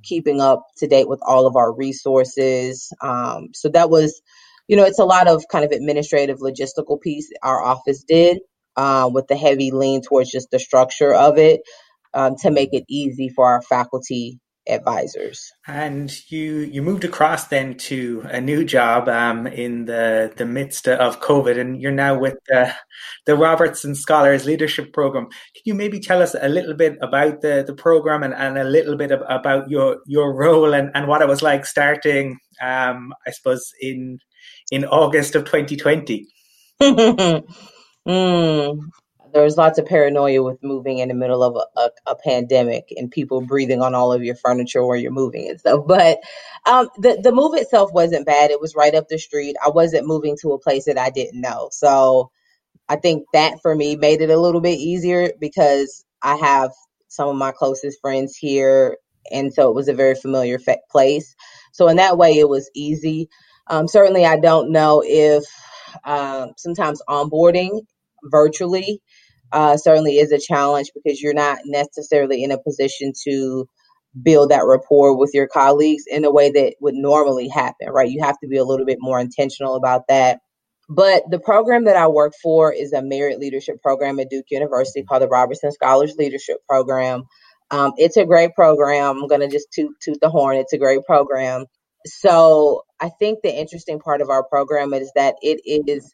keeping 0.03 0.41
up 0.41 0.63
to 0.77 0.87
date 0.87 1.07
with 1.07 1.19
all 1.25 1.47
of 1.47 1.55
our 1.55 1.73
resources. 1.73 2.91
Um, 3.01 3.49
so 3.53 3.69
that 3.69 3.89
was, 3.89 4.21
you 4.67 4.75
know, 4.75 4.85
it's 4.85 4.99
a 4.99 5.05
lot 5.05 5.27
of 5.27 5.45
kind 5.51 5.65
of 5.65 5.71
administrative 5.71 6.39
logistical 6.39 6.99
piece 6.99 7.29
our 7.43 7.63
office 7.63 8.03
did 8.03 8.39
uh, 8.75 9.09
with 9.11 9.27
the 9.27 9.35
heavy 9.35 9.71
lean 9.71 10.01
towards 10.01 10.31
just 10.31 10.51
the 10.51 10.59
structure 10.59 11.13
of 11.13 11.37
it 11.37 11.61
um, 12.13 12.35
to 12.37 12.51
make 12.51 12.73
it 12.73 12.85
easy 12.89 13.29
for 13.29 13.45
our 13.45 13.61
faculty 13.61 14.39
advisors. 14.69 15.51
And 15.67 16.11
you 16.29 16.59
you 16.59 16.81
moved 16.81 17.03
across 17.03 17.47
then 17.47 17.77
to 17.89 18.23
a 18.25 18.39
new 18.39 18.63
job 18.63 19.09
um, 19.09 19.47
in 19.47 19.85
the 19.85 20.31
the 20.35 20.45
midst 20.45 20.87
of 20.87 21.19
COVID, 21.19 21.59
and 21.59 21.81
you're 21.81 21.91
now 21.91 22.17
with 22.17 22.37
the 22.47 22.73
the 23.25 23.35
Robertson 23.35 23.95
Scholars 23.95 24.45
Leadership 24.45 24.93
Program. 24.93 25.25
Can 25.25 25.63
you 25.65 25.73
maybe 25.73 25.99
tell 25.99 26.21
us 26.21 26.35
a 26.39 26.49
little 26.49 26.73
bit 26.73 26.97
about 27.01 27.41
the 27.41 27.63
the 27.65 27.73
program 27.73 28.23
and, 28.23 28.33
and 28.33 28.57
a 28.57 28.63
little 28.63 28.95
bit 28.95 29.11
of, 29.11 29.21
about 29.27 29.69
your 29.69 29.97
your 30.05 30.35
role 30.35 30.73
and, 30.73 30.91
and 30.93 31.07
what 31.07 31.21
it 31.21 31.27
was 31.27 31.41
like 31.41 31.65
starting, 31.65 32.39
um, 32.61 33.13
I 33.27 33.31
suppose 33.31 33.71
in 33.81 34.19
in 34.71 34.85
August 34.85 35.35
of 35.35 35.45
2020? 35.45 36.27
mm, 36.81 37.43
there's 39.33 39.57
lots 39.57 39.79
of 39.79 39.85
paranoia 39.85 40.41
with 40.43 40.61
moving 40.63 40.99
in 40.99 41.09
the 41.09 41.13
middle 41.13 41.43
of 41.43 41.55
a, 41.55 41.79
a, 41.79 42.11
a, 42.11 42.15
pandemic 42.15 42.93
and 42.95 43.11
people 43.11 43.41
breathing 43.41 43.81
on 43.81 43.95
all 43.95 44.11
of 44.11 44.23
your 44.23 44.35
furniture 44.35 44.85
where 44.85 44.97
you're 44.97 45.11
moving 45.11 45.49
and 45.49 45.59
stuff. 45.59 45.85
But 45.87 46.19
um, 46.65 46.89
the 46.97 47.19
the 47.21 47.31
move 47.31 47.53
itself 47.55 47.91
wasn't 47.93 48.25
bad. 48.25 48.51
It 48.51 48.61
was 48.61 48.75
right 48.75 48.93
up 48.95 49.07
the 49.07 49.17
street. 49.17 49.55
I 49.63 49.69
wasn't 49.69 50.07
moving 50.07 50.37
to 50.41 50.53
a 50.53 50.59
place 50.59 50.85
that 50.85 50.97
I 50.97 51.09
didn't 51.09 51.41
know, 51.41 51.69
so 51.71 52.31
I 52.87 52.95
think 52.95 53.25
that 53.33 53.61
for 53.61 53.75
me 53.75 53.95
made 53.95 54.21
it 54.21 54.29
a 54.29 54.39
little 54.39 54.61
bit 54.61 54.79
easier 54.79 55.31
because 55.39 56.03
I 56.21 56.35
have 56.37 56.71
some 57.07 57.29
of 57.29 57.35
my 57.35 57.51
closest 57.51 58.01
friends 58.01 58.35
here, 58.35 58.97
and 59.31 59.53
so 59.53 59.69
it 59.69 59.75
was 59.75 59.87
a 59.87 59.93
very 59.93 60.15
familiar 60.15 60.59
fa- 60.59 60.79
place. 60.91 61.35
So 61.71 61.87
in 61.87 61.97
that 61.97 62.17
way, 62.17 62.33
it 62.33 62.49
was 62.49 62.69
easy. 62.75 63.29
Um, 63.67 63.87
certainly, 63.87 64.25
I 64.25 64.39
don't 64.39 64.71
know 64.71 65.03
if 65.05 65.43
uh, 66.03 66.47
sometimes 66.57 67.01
onboarding 67.07 67.81
virtually 68.23 69.01
uh, 69.51 69.77
certainly 69.77 70.17
is 70.17 70.31
a 70.31 70.39
challenge 70.39 70.91
because 70.93 71.21
you're 71.21 71.33
not 71.33 71.59
necessarily 71.65 72.43
in 72.43 72.51
a 72.51 72.61
position 72.61 73.13
to 73.27 73.67
build 74.21 74.51
that 74.51 74.65
rapport 74.65 75.17
with 75.17 75.31
your 75.33 75.47
colleagues 75.47 76.03
in 76.07 76.25
a 76.25 76.31
way 76.31 76.51
that 76.51 76.75
would 76.81 76.95
normally 76.95 77.47
happen, 77.47 77.89
right? 77.89 78.09
You 78.09 78.23
have 78.23 78.39
to 78.39 78.47
be 78.47 78.57
a 78.57 78.63
little 78.65 78.85
bit 78.85 78.97
more 78.99 79.19
intentional 79.19 79.75
about 79.75 80.07
that. 80.07 80.39
But 80.89 81.23
the 81.29 81.39
program 81.39 81.85
that 81.85 81.95
I 81.95 82.07
work 82.07 82.33
for 82.41 82.73
is 82.73 82.93
a 82.93 83.03
merit 83.03 83.39
leadership 83.39 83.81
program 83.81 84.19
at 84.19 84.29
Duke 84.29 84.45
University 84.49 85.03
called 85.03 85.21
the 85.21 85.27
Robertson 85.27 85.71
Scholars 85.71 86.15
Leadership 86.17 86.57
Program. 86.67 87.23
Um, 87.69 87.93
it's 87.97 88.17
a 88.17 88.25
great 88.25 88.55
program. 88.55 89.17
I'm 89.19 89.27
going 89.27 89.41
to 89.41 89.47
just 89.47 89.67
toot, 89.71 89.91
toot 90.01 90.17
the 90.19 90.29
horn. 90.29 90.57
It's 90.57 90.73
a 90.73 90.79
great 90.79 91.05
program. 91.05 91.65
So 92.07 92.83
I 92.99 93.09
think 93.19 93.39
the 93.43 93.55
interesting 93.55 93.99
part 93.99 94.21
of 94.21 94.29
our 94.29 94.43
program 94.43 94.93
is 94.93 95.11
that 95.15 95.35
it 95.43 95.61
is 95.65 96.11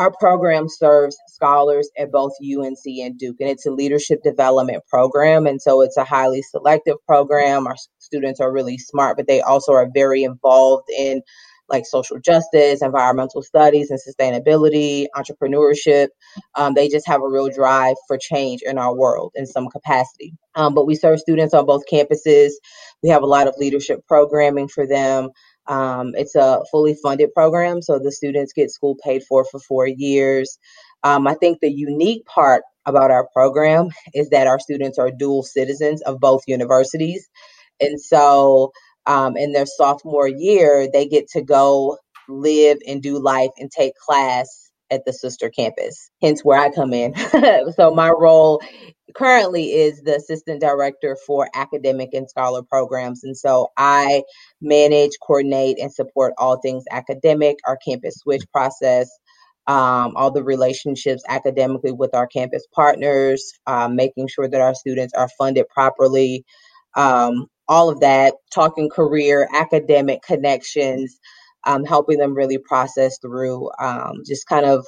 our 0.00 0.10
program 0.18 0.66
serves 0.66 1.14
scholars 1.28 1.90
at 1.98 2.10
both 2.10 2.32
UNC 2.42 2.78
and 2.86 3.18
Duke, 3.18 3.36
and 3.38 3.50
it's 3.50 3.66
a 3.66 3.70
leadership 3.70 4.22
development 4.24 4.82
program. 4.88 5.46
And 5.46 5.60
so 5.60 5.82
it's 5.82 5.98
a 5.98 6.04
highly 6.04 6.40
selective 6.40 6.96
program. 7.06 7.66
Our 7.66 7.76
students 7.98 8.40
are 8.40 8.50
really 8.50 8.78
smart, 8.78 9.18
but 9.18 9.26
they 9.26 9.42
also 9.42 9.72
are 9.72 9.90
very 9.92 10.24
involved 10.24 10.88
in 10.98 11.20
like 11.68 11.84
social 11.86 12.18
justice, 12.18 12.82
environmental 12.82 13.42
studies, 13.42 13.90
and 13.90 14.00
sustainability, 14.00 15.06
entrepreneurship. 15.14 16.08
Um, 16.54 16.72
they 16.74 16.88
just 16.88 17.06
have 17.06 17.20
a 17.22 17.28
real 17.28 17.50
drive 17.50 17.94
for 18.08 18.18
change 18.18 18.62
in 18.64 18.78
our 18.78 18.96
world 18.96 19.32
in 19.34 19.46
some 19.46 19.68
capacity. 19.68 20.32
Um, 20.54 20.74
but 20.74 20.86
we 20.86 20.96
serve 20.96 21.20
students 21.20 21.54
on 21.54 21.66
both 21.66 21.82
campuses. 21.92 22.52
We 23.02 23.10
have 23.10 23.22
a 23.22 23.26
lot 23.26 23.48
of 23.48 23.54
leadership 23.58 24.00
programming 24.08 24.68
for 24.68 24.86
them. 24.86 25.28
Um, 25.70 26.12
it's 26.14 26.34
a 26.34 26.62
fully 26.70 26.96
funded 27.00 27.32
program, 27.32 27.80
so 27.80 27.98
the 27.98 28.12
students 28.12 28.52
get 28.52 28.72
school 28.72 28.96
paid 29.04 29.22
for 29.28 29.44
for 29.44 29.60
four 29.60 29.86
years. 29.86 30.58
Um, 31.04 31.28
I 31.28 31.34
think 31.34 31.60
the 31.60 31.70
unique 31.72 32.26
part 32.26 32.64
about 32.86 33.12
our 33.12 33.28
program 33.32 33.88
is 34.14 34.30
that 34.30 34.48
our 34.48 34.58
students 34.58 34.98
are 34.98 35.12
dual 35.12 35.44
citizens 35.44 36.02
of 36.02 36.20
both 36.20 36.42
universities. 36.48 37.28
And 37.80 38.00
so 38.00 38.72
um, 39.06 39.36
in 39.36 39.52
their 39.52 39.66
sophomore 39.66 40.28
year, 40.28 40.88
they 40.92 41.06
get 41.06 41.28
to 41.30 41.42
go 41.42 41.98
live 42.28 42.78
and 42.86 43.02
do 43.02 43.22
life 43.22 43.50
and 43.58 43.70
take 43.70 43.94
class 43.96 44.69
at 44.90 45.04
the 45.06 45.12
sister 45.12 45.50
campus, 45.50 46.10
hence 46.22 46.42
where 46.44 46.60
I 46.60 46.70
come 46.70 46.92
in. 46.94 47.14
so 47.76 47.92
my 47.94 48.10
role 48.10 48.62
currently 49.16 49.72
is 49.72 50.02
the 50.02 50.16
assistant 50.16 50.60
director 50.60 51.16
for 51.26 51.48
academic 51.54 52.10
and 52.14 52.28
scholar 52.30 52.62
programs. 52.62 53.24
And 53.24 53.36
so 53.36 53.68
I 53.76 54.22
manage, 54.60 55.12
coordinate, 55.26 55.78
and 55.80 55.92
support 55.92 56.34
all 56.38 56.60
things 56.60 56.84
academic, 56.90 57.58
our 57.66 57.78
campus 57.86 58.16
switch 58.18 58.42
process, 58.52 59.10
um, 59.66 60.14
all 60.16 60.30
the 60.32 60.44
relationships 60.44 61.22
academically 61.28 61.92
with 61.92 62.14
our 62.14 62.26
campus 62.26 62.66
partners, 62.74 63.52
um, 63.66 63.96
making 63.96 64.28
sure 64.28 64.48
that 64.48 64.60
our 64.60 64.74
students 64.74 65.14
are 65.14 65.28
funded 65.38 65.66
properly. 65.68 66.44
um, 66.96 67.46
all 67.68 67.90
of 67.90 68.00
that, 68.02 68.34
talking 68.54 68.90
career, 68.90 69.48
academic 69.54 70.22
connections, 70.22 71.20
um, 71.64 71.84
helping 71.84 72.18
them 72.18 72.34
really 72.34 72.58
process 72.58 73.18
through 73.18 73.70
um, 73.78 74.22
just 74.26 74.46
kind 74.46 74.66
of 74.66 74.86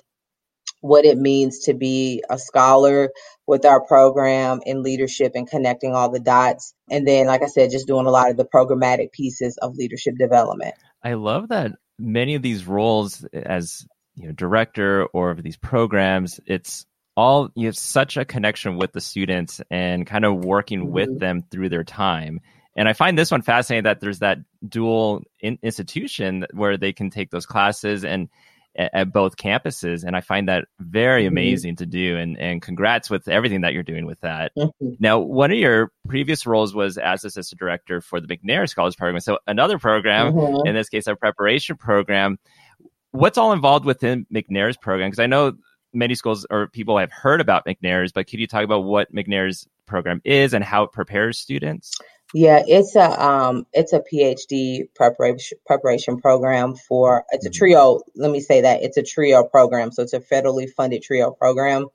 what 0.80 1.04
it 1.04 1.16
means 1.16 1.60
to 1.60 1.74
be 1.74 2.22
a 2.28 2.38
scholar 2.38 3.10
with 3.46 3.64
our 3.64 3.80
program 3.84 4.60
and 4.66 4.82
leadership 4.82 5.32
and 5.34 5.48
connecting 5.48 5.94
all 5.94 6.10
the 6.10 6.20
dots. 6.20 6.74
And 6.90 7.06
then, 7.06 7.26
like 7.26 7.42
I 7.42 7.46
said, 7.46 7.70
just 7.70 7.86
doing 7.86 8.06
a 8.06 8.10
lot 8.10 8.30
of 8.30 8.36
the 8.36 8.44
programmatic 8.44 9.12
pieces 9.12 9.58
of 9.58 9.76
leadership 9.76 10.16
development. 10.18 10.74
I 11.02 11.14
love 11.14 11.48
that 11.48 11.72
many 11.98 12.34
of 12.34 12.42
these 12.42 12.66
roles 12.66 13.24
as 13.32 13.86
you 14.14 14.26
know, 14.26 14.32
director 14.32 15.06
or 15.06 15.30
of 15.30 15.42
these 15.42 15.56
programs, 15.56 16.40
it's 16.46 16.86
all 17.16 17.50
you 17.54 17.66
have 17.66 17.76
such 17.76 18.16
a 18.16 18.24
connection 18.24 18.76
with 18.76 18.92
the 18.92 19.00
students 19.00 19.60
and 19.70 20.06
kind 20.06 20.24
of 20.24 20.44
working 20.44 20.80
mm-hmm. 20.80 20.92
with 20.92 21.18
them 21.18 21.42
through 21.50 21.68
their 21.68 21.84
time. 21.84 22.40
And 22.76 22.88
I 22.88 22.92
find 22.92 23.18
this 23.18 23.30
one 23.30 23.42
fascinating 23.42 23.84
that 23.84 24.00
there's 24.00 24.20
that 24.20 24.38
dual 24.66 25.22
in- 25.40 25.58
institution 25.62 26.46
where 26.52 26.76
they 26.76 26.92
can 26.92 27.10
take 27.10 27.30
those 27.30 27.46
classes 27.46 28.04
and 28.04 28.28
at 28.74 29.12
both 29.12 29.36
campuses. 29.36 30.02
And 30.02 30.16
I 30.16 30.22
find 30.22 30.48
that 30.48 30.64
very 30.80 31.24
mm-hmm. 31.24 31.32
amazing 31.32 31.76
to 31.76 31.86
do. 31.86 32.16
And, 32.16 32.38
and 32.38 32.62
congrats 32.62 33.10
with 33.10 33.28
everything 33.28 33.62
that 33.62 33.74
you're 33.74 33.82
doing 33.82 34.06
with 34.06 34.20
that. 34.20 34.52
Mm-hmm. 34.56 34.92
Now, 34.98 35.18
one 35.18 35.50
of 35.50 35.58
your 35.58 35.92
previous 36.08 36.46
roles 36.46 36.74
was 36.74 36.96
as 36.96 37.24
assistant 37.24 37.58
director 37.58 38.00
for 38.00 38.20
the 38.20 38.26
McNair 38.26 38.68
Scholars 38.68 38.96
Program. 38.96 39.20
So 39.20 39.38
another 39.46 39.78
program, 39.78 40.32
mm-hmm. 40.32 40.66
in 40.66 40.74
this 40.74 40.88
case, 40.88 41.06
a 41.06 41.14
preparation 41.14 41.76
program. 41.76 42.38
What's 43.10 43.36
all 43.36 43.52
involved 43.52 43.84
within 43.84 44.26
McNair's 44.32 44.78
program? 44.78 45.10
Because 45.10 45.20
I 45.20 45.26
know 45.26 45.52
many 45.92 46.14
schools 46.14 46.46
or 46.48 46.68
people 46.68 46.96
have 46.96 47.12
heard 47.12 47.42
about 47.42 47.66
McNair's, 47.66 48.12
but 48.12 48.26
could 48.26 48.40
you 48.40 48.46
talk 48.46 48.64
about 48.64 48.84
what 48.84 49.14
McNair's 49.14 49.68
program 49.84 50.22
is 50.24 50.54
and 50.54 50.64
how 50.64 50.84
it 50.84 50.92
prepares 50.92 51.38
students? 51.38 51.92
Yeah, 52.34 52.62
it's 52.66 52.96
a 52.96 53.24
um, 53.24 53.66
it's 53.72 53.92
a 53.92 54.00
PhD 54.00 54.84
preparation 54.94 55.58
preparation 55.66 56.18
program 56.20 56.74
for 56.76 57.24
it's 57.30 57.44
a 57.44 57.50
mm-hmm. 57.50 57.58
trio. 57.58 58.00
Let 58.16 58.30
me 58.30 58.40
say 58.40 58.62
that 58.62 58.82
it's 58.82 58.96
a 58.96 59.02
trio 59.02 59.44
program, 59.44 59.92
so 59.92 60.02
it's 60.02 60.14
a 60.14 60.20
federally 60.20 60.68
funded 60.70 61.02
trio 61.02 61.30
program. 61.30 61.86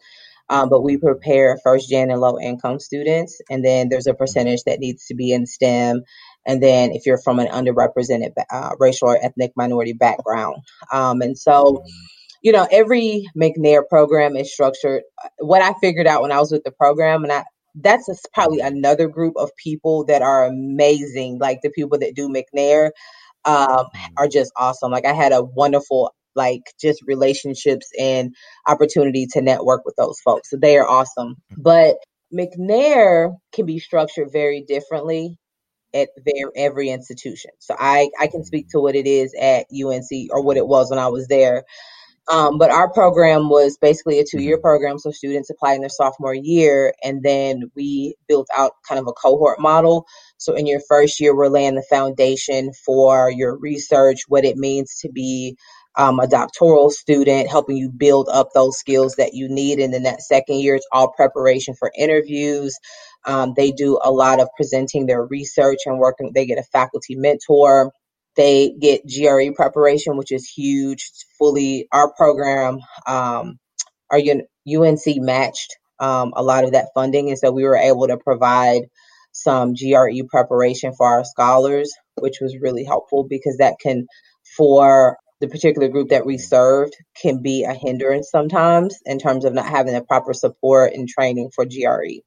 Um, 0.50 0.70
but 0.70 0.82
we 0.82 0.98
prepare 0.98 1.58
first 1.62 1.90
gen 1.90 2.10
and 2.12 2.22
low 2.22 2.40
income 2.40 2.80
students, 2.80 3.42
and 3.50 3.66
then 3.66 3.90
there's 3.90 4.08
a 4.08 4.14
percentage 4.14 4.64
that 4.66 4.80
needs 4.80 5.08
to 5.08 5.16
be 5.16 5.34
in 5.34 5.46
STEM, 5.46 6.04
and 6.46 6.62
then 6.64 6.92
if 6.92 7.06
you're 7.06 7.18
from 7.18 7.40
an 7.40 7.48
underrepresented 7.48 8.32
uh, 8.50 8.76
racial 8.80 9.10
or 9.10 9.18
ethnic 9.22 9.52
minority 9.56 9.94
background, 9.94 10.58
um, 10.92 11.22
and 11.22 11.38
so. 11.38 11.64
Mm-hmm. 11.64 11.88
You 12.44 12.52
know, 12.52 12.68
every 12.72 13.26
McNair 13.36 13.82
program 13.90 14.38
is 14.38 14.54
structured. 14.54 15.02
What 15.40 15.64
I 15.64 15.74
figured 15.82 16.06
out 16.06 16.22
when 16.22 16.32
I 16.32 16.40
was 16.40 16.52
with 16.52 16.64
the 16.64 16.72
program, 16.72 17.24
and 17.24 17.34
I, 17.34 17.44
that's 17.76 18.10
a, 18.10 18.15
probably 18.34 18.60
another 18.60 19.07
group 19.07 19.35
of 19.38 19.52
people 19.61 20.06
that 20.06 20.22
are 20.22 20.45
amazing. 20.45 21.39
Like 21.39 21.61
the 21.61 21.69
people 21.69 21.99
that 21.99 22.15
do 22.15 22.30
McNair 22.30 22.91
um, 23.45 23.85
are 24.18 24.27
just 24.27 24.52
awesome. 24.57 24.91
Like 24.91 25.06
I 25.06 25.14
had 25.14 25.31
a 25.31 25.44
wonderful 25.44 26.14
like 26.35 26.61
just 26.80 27.02
relationships 27.06 27.88
and 27.99 28.35
opportunity 28.68 29.26
to 29.34 29.41
network 29.41 29.84
with 29.85 29.95
those 29.98 30.19
folks. 30.19 30.49
So 30.52 30.57
they 30.57 30.77
are 30.77 30.88
awesome. 30.88 31.35
Mm-hmm. 31.52 31.61
But 31.61 31.95
McNair 32.34 33.35
can 33.53 33.65
be 33.65 33.80
structured 33.80 34.31
very 34.31 34.64
differently 34.68 35.38
at 35.94 36.10
their 36.26 36.52
every 36.56 36.89
institution. 36.89 37.52
So 37.60 37.76
I 37.77 38.10
I 38.19 38.27
can 38.27 38.44
speak 38.44 38.69
to 38.69 38.80
what 38.80 38.95
it 38.95 39.07
is 39.07 39.34
at 39.39 39.65
UNC 39.73 40.30
or 40.31 40.44
what 40.44 40.57
it 40.57 40.68
was 40.68 40.89
when 40.89 40.99
I 40.99 41.07
was 41.07 41.27
there. 41.27 41.64
Um, 42.30 42.58
but 42.58 42.72
our 42.72 42.91
program 42.91 43.49
was 43.49 43.78
basically 43.78 44.20
a 44.20 44.26
two 44.26 44.41
year 44.41 44.58
mm-hmm. 44.58 44.64
program. 44.64 44.99
So 44.99 45.12
students 45.12 45.49
apply 45.49 45.74
in 45.74 45.82
their 45.82 45.90
sophomore 45.90 46.34
year, 46.34 46.94
and 47.04 47.24
then 47.24 47.72
we 47.76 48.16
built 48.28 48.48
out 48.56 48.74
kind 48.88 48.99
of 48.99 49.08
a 49.08 49.14
cohort 49.14 49.60
model. 49.60 50.06
So 50.38 50.54
in 50.54 50.68
your 50.68 50.82
first 50.88 51.20
year, 51.20 51.36
we're 51.36 51.48
laying 51.48 51.76
the 51.76 51.86
foundation 51.90 52.72
for 52.86 53.32
your 53.32 53.58
research, 53.58 54.22
what 54.28 54.45
it 54.45 54.58
means 54.58 54.98
to 55.02 55.10
be 55.10 55.58
um, 55.95 56.20
a 56.20 56.28
doctoral 56.28 56.91
student, 56.91 57.49
helping 57.49 57.76
you 57.76 57.90
build 57.90 58.30
up 58.32 58.49
those 58.54 58.78
skills 58.78 59.16
that 59.16 59.34
you 59.34 59.49
need. 59.49 59.80
And 59.80 59.94
then 59.94 60.04
that 60.04 60.22
second 60.22 60.60
year, 60.60 60.76
it's 60.76 60.88
all 60.91 61.12
preparation 61.12 61.74
for 61.74 61.91
interviews. 61.98 62.78
Um, 63.26 63.54
they 63.58 63.72
do 63.72 63.99
a 64.04 64.12
lot 64.12 64.40
of 64.40 64.48
presenting 64.56 65.08
their 65.08 65.26
research 65.26 65.80
and 65.86 65.98
working, 65.98 66.32
they 66.34 66.45
get 66.45 66.60
a 66.60 66.64
faculty 66.64 67.16
mentor 67.16 67.91
they 68.38 68.74
get 68.80 69.02
GRE 69.08 69.52
preparation, 69.56 70.16
which 70.16 70.32
is 70.32 70.48
huge. 70.48 71.12
Fully, 71.38 71.88
our 71.92 72.14
program, 72.14 72.80
um, 73.06 73.60
our 74.12 74.20
UNC 74.20 75.02
matched 75.18 75.76
um, 76.00 76.34
a 76.36 76.44
lot 76.44 76.64
of 76.64 76.72
that 76.74 76.90
funding, 76.94 77.30
and 77.30 77.38
so 77.38 77.52
we 77.52 77.64
were 77.64 77.76
able 77.76 78.08
to 78.08 78.18
provide 78.18 78.84
some 79.32 79.74
GRE 79.74 80.24
preparation 80.30 80.94
for 80.94 81.08
our 81.08 81.24
scholars, 81.26 81.92
which 82.16 82.38
was 82.40 82.58
really 82.60 82.84
helpful 82.84 83.26
because 83.28 83.58
that 83.58 83.76
can, 83.82 84.08
for 84.56 85.18
the 85.42 85.48
particular 85.48 85.88
group 85.88 86.10
that 86.10 86.26
we 86.26 86.38
served, 86.38 86.96
can 87.22 87.42
be 87.42 87.64
a 87.64 87.74
hindrance 87.74 88.30
sometimes 88.32 88.98
in 89.06 89.20
terms 89.20 89.46
of 89.46 89.54
not 89.54 89.68
having 89.68 89.94
the 89.94 90.02
proper 90.02 90.34
support 90.34 90.94
and 90.94 91.08
training 91.08 91.52
for 91.54 91.66
GRE. 91.66 92.22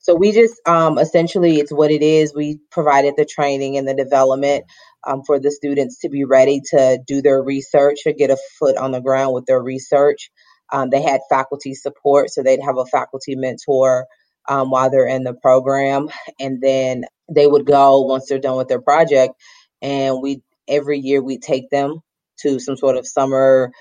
So 0.00 0.14
we 0.14 0.32
just 0.32 0.54
um, 0.66 0.98
essentially, 0.98 1.58
it's 1.58 1.72
what 1.72 1.90
it 1.90 2.02
is. 2.02 2.34
We 2.34 2.60
provided 2.70 3.14
the 3.16 3.26
training 3.26 3.76
and 3.76 3.86
the 3.86 3.94
development 3.94 4.64
um, 5.06 5.22
for 5.26 5.38
the 5.38 5.50
students 5.50 6.00
to 6.00 6.08
be 6.08 6.24
ready 6.24 6.60
to 6.70 6.98
do 7.06 7.22
their 7.22 7.42
research 7.42 8.00
or 8.06 8.12
get 8.12 8.30
a 8.30 8.38
foot 8.58 8.76
on 8.76 8.92
the 8.92 9.00
ground 9.00 9.34
with 9.34 9.46
their 9.46 9.62
research. 9.62 10.30
Um, 10.72 10.90
they 10.90 11.02
had 11.02 11.20
faculty 11.30 11.74
support, 11.74 12.30
so 12.30 12.42
they'd 12.42 12.62
have 12.62 12.76
a 12.78 12.84
faculty 12.86 13.36
mentor 13.36 14.06
um, 14.48 14.70
while 14.70 14.90
they're 14.90 15.06
in 15.06 15.24
the 15.24 15.34
program, 15.34 16.08
and 16.40 16.60
then 16.60 17.04
they 17.32 17.46
would 17.46 17.66
go 17.66 18.02
once 18.02 18.28
they're 18.28 18.38
done 18.38 18.56
with 18.56 18.68
their 18.68 18.80
project, 18.80 19.34
and 19.82 20.20
we 20.22 20.42
every 20.66 20.98
year 20.98 21.22
we 21.22 21.38
take 21.38 21.70
them 21.70 22.00
to 22.40 22.58
some 22.58 22.76
sort 22.76 22.96
of 22.96 23.06
summer 23.06 23.72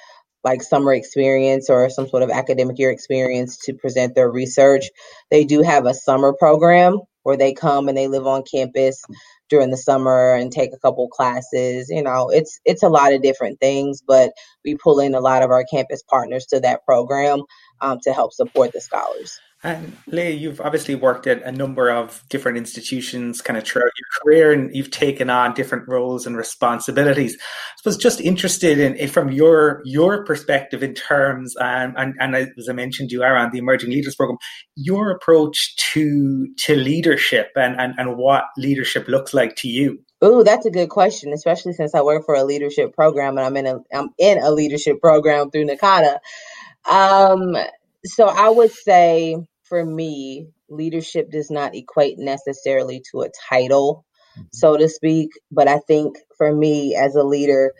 like 0.43 0.63
summer 0.63 0.93
experience 0.93 1.69
or 1.69 1.89
some 1.89 2.07
sort 2.07 2.23
of 2.23 2.29
academic 2.29 2.79
year 2.79 2.91
experience 2.91 3.57
to 3.57 3.73
present 3.73 4.15
their 4.15 4.29
research. 4.29 4.89
They 5.29 5.43
do 5.43 5.61
have 5.61 5.85
a 5.85 5.93
summer 5.93 6.33
program 6.33 6.99
where 7.27 7.35
they 7.35 7.53
come 7.53 7.89
and 7.89 7.97
they 7.97 8.07
live 8.07 8.25
on 8.25 8.41
campus 8.49 9.03
during 9.49 9.69
the 9.69 9.75
summer 9.75 10.33
and 10.33 10.49
take 10.49 10.71
a 10.73 10.79
couple 10.79 11.09
classes. 11.09 11.89
You 11.89 12.01
know, 12.01 12.29
it's 12.29 12.61
it's 12.63 12.83
a 12.83 12.89
lot 12.89 13.11
of 13.11 13.21
different 13.21 13.59
things, 13.59 14.01
but 14.01 14.31
we 14.63 14.75
pull 14.75 15.01
in 15.01 15.13
a 15.13 15.19
lot 15.19 15.43
of 15.43 15.51
our 15.51 15.65
campus 15.69 16.01
partners 16.09 16.45
to 16.47 16.61
that 16.61 16.85
program 16.85 17.41
um, 17.81 17.99
to 18.03 18.13
help 18.13 18.31
support 18.31 18.71
the 18.71 18.79
scholars. 18.79 19.37
And 19.63 19.97
Leah, 20.05 20.29
you've 20.29 20.61
obviously 20.61 20.93
worked 20.93 21.25
at 21.25 21.41
a 21.41 21.51
number 21.51 21.89
of 21.89 22.23
different 22.29 22.59
institutions 22.59 23.41
kind 23.41 23.57
of 23.57 23.63
throughout 23.63 23.85
your 23.85 24.21
career 24.21 24.51
and 24.51 24.73
you've 24.75 24.91
taken 24.91 25.31
on 25.31 25.55
different 25.55 25.87
roles 25.87 26.27
and 26.27 26.37
responsibilities. 26.37 27.35
I 27.35 27.89
was 27.89 27.97
just 27.97 28.21
interested 28.21 28.77
in, 28.77 29.07
from 29.09 29.31
your 29.31 29.81
your 29.83 30.23
perspective 30.25 30.83
in 30.83 30.93
terms, 30.93 31.55
um, 31.59 31.95
and, 31.97 32.13
and 32.19 32.35
as 32.35 32.69
I 32.69 32.73
mentioned, 32.73 33.11
you 33.11 33.23
are 33.23 33.35
on 33.35 33.49
the 33.51 33.57
Emerging 33.57 33.89
Leaders 33.89 34.15
Program, 34.15 34.37
your 34.75 35.09
approach 35.09 35.75
to 35.93 36.47
to 36.57 36.75
leadership 36.75 37.49
and, 37.55 37.79
and, 37.79 37.95
and 37.97 38.15
what 38.15 38.43
leadership 38.57 39.07
looks 39.07 39.33
like 39.33 39.55
to 39.57 39.67
you. 39.67 39.97
Oh, 40.21 40.43
that's 40.43 40.65
a 40.65 40.71
good 40.71 40.89
question, 40.89 41.33
especially 41.33 41.73
since 41.73 41.95
I 41.95 42.01
work 42.01 42.25
for 42.25 42.35
a 42.35 42.43
leadership 42.43 42.93
program 42.93 43.37
and 43.37 43.45
I'm 43.45 43.57
in 43.57 43.65
a 43.65 43.79
I'm 43.91 44.09
in 44.19 44.37
a 44.37 44.51
leadership 44.51 45.01
program 45.01 45.49
through 45.49 45.65
NACADA. 45.65 46.19
Um, 46.89 47.55
so 48.07 48.27
I 48.27 48.49
would 48.49 48.71
say 48.71 49.37
for 49.63 49.83
me, 49.83 50.47
leadership 50.69 51.29
does 51.31 51.51
not 51.51 51.75
equate 51.75 52.17
necessarily 52.17 53.03
to 53.11 53.21
a 53.21 53.29
title, 53.49 54.05
mm-hmm. 54.37 54.47
so 54.53 54.77
to 54.77 54.89
speak. 54.89 55.31
But 55.51 55.67
I 55.67 55.79
think 55.79 56.17
for 56.37 56.53
me 56.53 56.95
as 56.95 57.15
a 57.15 57.23
leader, 57.23 57.73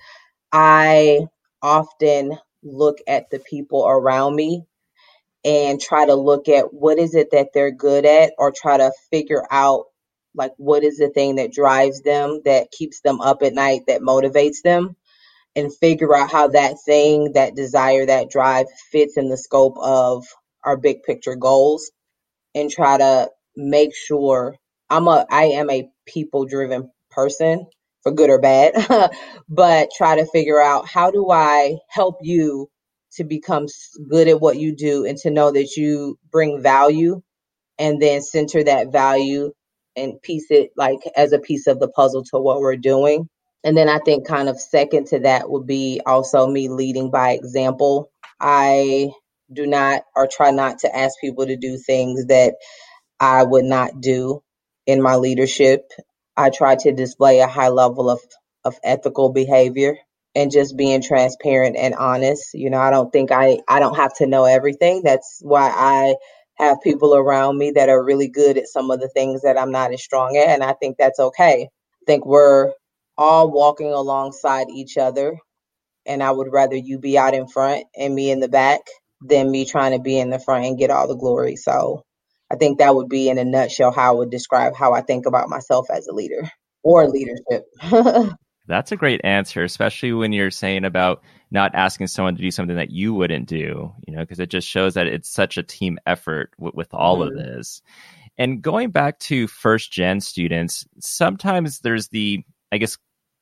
I 0.52 1.22
often 1.62 2.38
look 2.64 2.98
at 3.08 3.30
the 3.30 3.40
people 3.40 3.86
around 3.88 4.36
me 4.36 4.64
and 5.46 5.80
try 5.80 6.06
to 6.06 6.16
look 6.16 6.50
at 6.50 6.74
what 6.74 7.00
is 7.00 7.16
it 7.16 7.30
that 7.32 7.50
they're 7.54 7.72
good 7.72 8.06
at 8.06 8.34
or 8.38 8.52
try 8.52 8.78
to 8.78 8.92
figure 9.12 9.44
out 9.50 9.86
like 10.36 10.52
what 10.58 10.84
is 10.84 10.98
the 10.98 11.10
thing 11.10 11.36
that 11.36 11.54
drives 11.54 12.02
them 12.02 12.42
that 12.46 12.72
keeps 12.72 13.02
them 13.02 13.22
up 13.22 13.42
at 13.44 13.54
night 13.54 13.82
that 13.88 14.02
motivates 14.02 14.62
them 14.64 14.96
and 15.58 15.76
figure 15.76 16.16
out 16.16 16.32
how 16.32 16.50
that 16.50 16.78
thing, 16.86 17.34
that 17.34 17.56
desire, 17.56 18.08
that 18.08 18.32
drive 18.32 18.68
fits 18.94 19.18
in 19.18 19.30
the 19.30 19.38
scope 19.38 19.78
of 19.82 20.26
our 20.66 20.78
big 20.78 21.04
picture 21.04 21.36
goals 21.36 21.92
and 22.56 22.70
try 22.72 22.98
to 22.98 23.30
make 23.56 23.96
sure 23.96 24.56
I'm 24.90 25.08
a 25.08 25.26
I 25.30 25.46
am 25.46 25.70
a 25.70 25.90
people 26.08 26.46
driven 26.46 26.92
person 27.12 27.66
for 28.04 28.12
good 28.12 28.30
or 28.30 28.40
bad, 28.40 28.74
but 29.50 29.90
try 29.98 30.18
to 30.18 30.26
figure 30.28 30.62
out 30.62 30.88
how 30.88 31.12
do 31.12 31.32
I 31.32 31.78
help 31.90 32.18
you 32.22 32.70
to 33.14 33.24
become 33.24 33.68
good 34.10 34.28
at 34.28 34.42
what 34.42 34.58
you 34.58 34.76
do 34.76 35.06
and 35.06 35.18
to 35.20 35.32
know 35.32 35.52
that 35.52 35.76
you 35.78 36.18
bring 36.32 36.62
value 36.62 37.22
and 37.80 38.02
then 38.02 38.22
center 38.22 38.64
that 38.64 38.92
value 38.92 39.52
and 39.96 40.22
piece 40.22 40.52
it 40.52 40.72
like 40.78 41.00
as 41.16 41.34
a 41.34 41.40
piece 41.40 41.68
of 41.68 41.80
the 41.80 41.90
puzzle 41.90 42.24
to 42.24 42.40
what 42.40 42.60
we're 42.62 42.78
doing 42.78 43.28
and 43.64 43.78
then 43.78 43.90
I 43.90 44.00
think 44.00 44.28
kind 44.28 44.50
of 44.50 44.60
second 44.62 45.08
to 45.10 45.20
that 45.22 45.50
would 45.50 45.68
be 45.68 46.02
also 46.06 46.48
me 46.48 46.70
leading 46.70 47.12
by 47.12 47.32
example. 47.34 48.12
I 48.42 49.12
do 49.54 49.68
not 49.68 50.04
or 50.16 50.28
try 50.28 50.52
not 50.52 50.80
to 50.82 50.96
ask 50.98 51.16
people 51.22 51.48
to 51.48 51.58
do 51.58 51.78
things 51.78 52.28
that 52.28 52.56
I 53.20 53.44
would 53.44 53.66
not 53.66 54.02
do. 54.02 54.44
in 54.88 55.04
my 55.04 55.18
leadership. 55.18 55.92
I 56.38 56.52
try 56.52 56.78
to 56.78 56.94
display 56.94 57.42
a 57.42 57.48
high 57.48 57.70
level 57.70 58.10
of, 58.12 58.22
of 58.66 58.78
ethical 58.86 59.32
behavior 59.34 59.98
and 60.36 60.52
just 60.52 60.78
being 60.78 61.02
transparent 61.04 61.78
and 61.78 61.96
honest. 61.96 62.54
You 62.54 62.70
know, 62.70 62.80
I 62.80 62.92
don't 62.92 63.12
think 63.12 63.34
I, 63.34 63.60
I 63.68 63.80
don't 63.82 63.98
have 63.98 64.16
to 64.20 64.28
know 64.28 64.46
everything. 64.46 65.02
That's 65.04 65.40
why 65.44 65.70
I 65.70 66.16
have 66.64 66.78
people 66.84 67.16
around 67.16 67.58
me 67.58 67.72
that 67.74 67.90
are 67.90 68.04
really 68.06 68.30
good 68.30 68.58
at 68.60 68.68
some 68.70 68.92
of 68.92 69.02
the 69.02 69.10
things 69.10 69.44
that 69.44 69.60
I'm 69.60 69.74
not 69.74 69.94
as 69.94 70.04
strong 70.04 70.38
at. 70.38 70.50
And 70.50 70.64
I 70.64 70.74
think 70.76 70.98
that's 71.00 71.20
okay. 71.20 71.64
I 71.66 72.06
think 72.08 72.26
we're 72.28 72.74
all 73.18 73.52
walking 73.52 73.92
alongside 73.92 74.68
each 74.70 74.98
other. 74.98 75.38
And 76.06 76.24
I 76.24 76.32
would 76.32 76.52
rather 76.52 76.76
you 76.76 77.00
be 77.00 77.18
out 77.18 77.34
in 77.34 77.48
front 77.48 77.86
and 77.98 78.16
me 78.16 78.32
in 78.32 78.40
the 78.40 78.48
back 78.48 78.82
than 79.22 79.52
me 79.52 79.66
trying 79.66 79.92
to 79.94 80.00
be 80.00 80.18
in 80.18 80.30
the 80.30 80.40
front 80.40 80.66
and 80.66 80.78
get 80.78 80.90
all 80.90 81.08
the 81.08 81.16
glory. 81.16 81.56
So 81.56 82.04
I 82.52 82.56
think 82.56 82.80
that 82.80 82.96
would 82.96 83.10
be 83.10 83.30
in 83.30 83.38
a 83.38 83.44
nutshell 83.44 83.92
how 83.92 84.14
I 84.14 84.18
would 84.18 84.30
describe 84.30 84.76
how 84.76 84.94
I 84.94 85.02
think 85.02 85.26
about 85.26 85.50
myself 85.50 85.90
as 85.90 86.08
a 86.08 86.14
leader 86.14 86.50
or 86.84 87.08
leadership. 87.08 87.66
That's 88.68 88.92
a 88.92 88.98
great 88.98 89.22
answer, 89.24 89.64
especially 89.64 90.12
when 90.12 90.34
you're 90.34 90.52
saying 90.52 90.86
about 90.86 91.24
not 91.52 91.74
asking 91.74 92.08
someone 92.08 92.36
to 92.36 92.42
do 92.42 92.52
something 92.52 92.76
that 92.76 92.92
you 92.92 93.14
wouldn't 93.14 93.48
do, 93.48 93.94
you 94.06 94.14
know, 94.14 94.22
because 94.22 94.40
it 94.40 94.50
just 94.50 94.68
shows 94.68 94.96
that 94.96 95.08
it's 95.08 95.30
such 95.30 95.58
a 95.58 95.64
team 95.64 95.98
effort 96.06 96.52
w- 96.58 96.74
with 96.76 96.94
all 96.94 97.20
mm-hmm. 97.20 97.38
of 97.38 97.46
this. 97.46 97.82
And 98.38 98.62
going 98.62 98.92
back 98.92 99.20
to 99.20 99.48
first 99.48 99.92
gen 99.92 100.20
students, 100.20 100.86
sometimes 101.00 101.80
there's 101.80 102.10
the, 102.10 102.44
I 102.72 102.78
guess, 102.78 102.98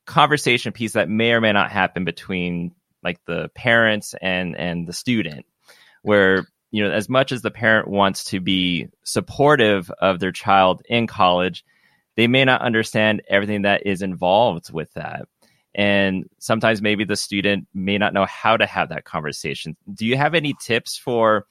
conversation 0.06 0.72
piece 0.72 0.92
that 0.92 1.08
may 1.08 1.32
or 1.32 1.40
may 1.40 1.52
not 1.52 1.70
happen 1.70 2.04
between 2.04 2.72
like 3.02 3.18
the 3.26 3.50
parents 3.54 4.14
and 4.20 4.56
and 4.56 4.86
the 4.86 4.92
student 4.92 5.44
where 6.02 6.46
you 6.70 6.82
know 6.82 6.90
as 6.90 7.08
much 7.08 7.32
as 7.32 7.42
the 7.42 7.50
parent 7.50 7.88
wants 7.88 8.24
to 8.24 8.40
be 8.40 8.88
supportive 9.04 9.90
of 10.00 10.18
their 10.18 10.32
child 10.32 10.82
in 10.88 11.06
college 11.06 11.64
they 12.16 12.26
may 12.26 12.44
not 12.44 12.62
understand 12.62 13.22
everything 13.28 13.62
that 13.62 13.86
is 13.86 14.02
involved 14.02 14.72
with 14.72 14.92
that. 14.94 15.28
And 15.74 16.28
sometimes 16.38 16.80
maybe 16.80 17.04
the 17.04 17.16
student 17.16 17.68
may 17.74 17.98
not 17.98 18.14
know 18.14 18.24
how 18.24 18.56
to 18.56 18.66
have 18.66 18.88
that 18.88 19.04
conversation. 19.04 19.76
Do 19.92 20.06
you 20.06 20.16
have 20.16 20.34
any 20.34 20.54
tips 20.60 20.96
for 20.96 21.46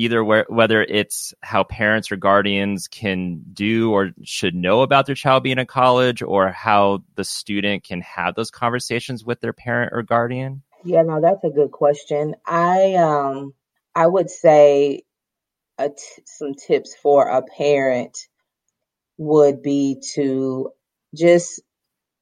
either 0.00 0.24
where, 0.24 0.46
whether 0.48 0.82
it's 0.82 1.34
how 1.42 1.62
parents 1.62 2.10
or 2.10 2.16
guardians 2.16 2.88
can 2.88 3.42
do 3.52 3.92
or 3.92 4.12
should 4.24 4.54
know 4.54 4.80
about 4.80 5.04
their 5.04 5.14
child 5.14 5.42
being 5.42 5.58
in 5.58 5.66
college 5.66 6.22
or 6.22 6.50
how 6.50 7.04
the 7.16 7.24
student 7.24 7.84
can 7.84 8.00
have 8.00 8.34
those 8.34 8.50
conversations 8.50 9.26
with 9.26 9.40
their 9.42 9.52
parent 9.52 9.92
or 9.92 10.02
guardian? 10.02 10.62
Yeah 10.84 11.02
no 11.02 11.20
that's 11.20 11.44
a 11.44 11.50
good 11.50 11.70
question. 11.70 12.34
I 12.46 12.94
um 12.94 13.52
i 13.94 14.06
would 14.06 14.30
say 14.30 15.02
some 16.24 16.54
tips 16.54 16.94
for 17.02 17.28
a 17.28 17.42
parent 17.42 18.16
would 19.18 19.62
be 19.62 20.00
to 20.14 20.70
just 21.14 21.60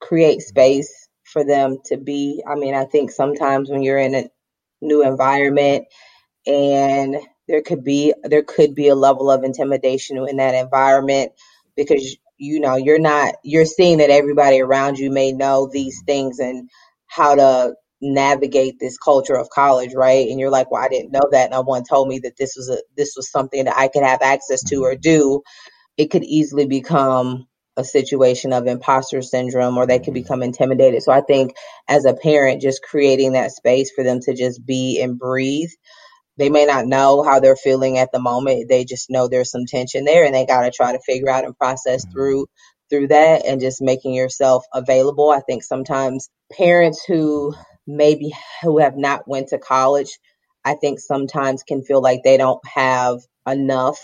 create 0.01 0.43
space 0.43 1.09
for 1.25 1.45
them 1.45 1.79
to 1.87 1.97
be. 1.97 2.43
I 2.45 2.57
mean 2.57 2.75
i 2.75 2.87
think 2.87 3.13
sometimes 3.13 3.71
when 3.71 3.83
you're 3.83 3.99
in 3.99 4.17
a 4.17 4.29
new 4.81 5.05
environment 5.05 5.87
and 6.45 7.17
there 7.49 7.63
could 7.63 7.85
be 7.85 8.15
there 8.25 8.45
could 8.45 8.75
be 8.75 8.89
a 8.89 8.97
level 8.97 9.31
of 9.31 9.45
intimidation 9.45 10.19
in 10.29 10.39
that 10.39 10.55
environment 10.57 11.33
because 11.77 12.17
you 12.39 12.61
know 12.61 12.77
you're 12.77 13.01
not 13.01 13.37
you're 13.45 13.67
seeing 13.67 13.99
that 13.99 14.11
everybody 14.11 14.61
around 14.61 14.99
you 14.99 15.11
may 15.13 15.33
know 15.33 15.69
these 15.73 16.03
things 16.07 16.41
and 16.41 16.71
how 17.09 17.37
to 17.37 17.75
navigate 18.03 18.77
this 18.81 18.99
culture 18.99 19.37
of 19.37 19.51
college 19.51 19.95
right? 19.95 20.29
And 20.29 20.41
you're 20.41 20.51
like 20.51 20.71
well 20.71 20.83
i 20.85 20.89
didn't 20.89 21.13
know 21.13 21.29
that. 21.33 21.51
No 21.53 21.63
one 21.63 21.85
told 21.85 22.09
me 22.09 22.21
that 22.21 22.37
this 22.39 22.55
was 22.57 22.71
a 22.71 22.79
this 22.97 23.15
was 23.17 23.31
something 23.31 23.65
that 23.67 23.79
i 23.79 23.89
could 23.89 24.05
have 24.05 24.23
access 24.23 24.63
to 24.65 24.79
or 24.85 24.97
do. 24.97 25.43
It 25.99 26.11
could 26.11 26.25
easily 26.25 26.67
become 26.67 27.47
a 27.77 27.85
situation 27.85 28.53
of 28.53 28.67
imposter 28.67 29.23
syndrome 29.23 29.79
or 29.79 29.87
they 29.87 30.01
could 30.01 30.15
become 30.15 30.43
intimidated. 30.43 31.03
So 31.03 31.13
i 31.13 31.23
think 31.23 31.53
as 31.89 32.05
a 32.07 32.15
parent 32.15 32.63
just 32.63 32.83
creating 32.83 33.33
that 33.35 33.53
space 33.53 33.93
for 33.95 34.05
them 34.05 34.21
to 34.23 34.35
just 34.35 34.65
be 34.67 35.01
and 35.03 35.19
breathe 35.19 35.71
they 36.39 36.51
may 36.51 36.65
not 36.65 36.87
know 36.87 37.23
how 37.23 37.41
they're 37.41 37.57
feeling 37.57 37.99
at 37.99 38.13
the 38.13 38.21
moment. 38.21 38.69
They 38.69 38.85
just 38.85 39.11
know 39.11 39.29
there's 39.29 39.51
some 39.51 39.67
tension 39.67 40.05
there 40.05 40.25
and 40.25 40.35
they 40.35 40.47
got 40.47 40.63
to 40.63 40.71
try 40.71 40.93
to 40.93 41.01
figure 41.01 41.29
out 41.29 41.45
and 41.45 41.57
process 41.57 42.05
mm-hmm. 42.05 42.13
through 42.13 42.47
through 42.91 43.09
that 43.09 43.45
and 43.45 43.61
just 43.61 43.83
making 43.83 44.15
yourself 44.15 44.65
available. 44.73 45.31
I 45.31 45.41
think 45.41 45.63
sometimes 45.63 46.31
parents 46.57 47.05
who 47.07 47.55
maybe 47.87 48.33
who 48.63 48.79
have 48.79 48.97
not 48.97 49.29
went 49.29 49.49
to 49.49 49.59
college, 49.59 50.19
I 50.65 50.75
think 50.75 51.01
sometimes 51.01 51.65
can 51.65 51.83
feel 51.83 52.01
like 52.01 52.21
they 52.25 52.37
don't 52.37 52.67
have 52.67 53.19
enough 53.47 53.99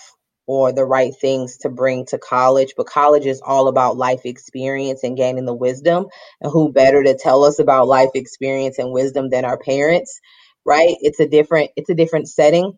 or 0.46 0.72
the 0.72 0.84
right 0.84 1.12
things 1.18 1.58
to 1.58 1.70
bring 1.70 2.04
to 2.06 2.18
college. 2.18 2.74
But 2.76 2.86
college 2.86 3.26
is 3.26 3.40
all 3.40 3.68
about 3.68 3.96
life 3.96 4.20
experience 4.24 5.02
and 5.02 5.16
gaining 5.16 5.46
the 5.46 5.54
wisdom. 5.54 6.06
And 6.40 6.52
who 6.52 6.72
better 6.72 7.02
to 7.02 7.16
tell 7.16 7.44
us 7.44 7.58
about 7.58 7.88
life 7.88 8.10
experience 8.14 8.78
and 8.78 8.92
wisdom 8.92 9.30
than 9.30 9.44
our 9.44 9.58
parents? 9.58 10.20
Right? 10.64 10.96
It's 11.00 11.20
a 11.20 11.28
different 11.28 11.70
it's 11.76 11.90
a 11.90 11.94
different 11.94 12.28
setting, 12.28 12.72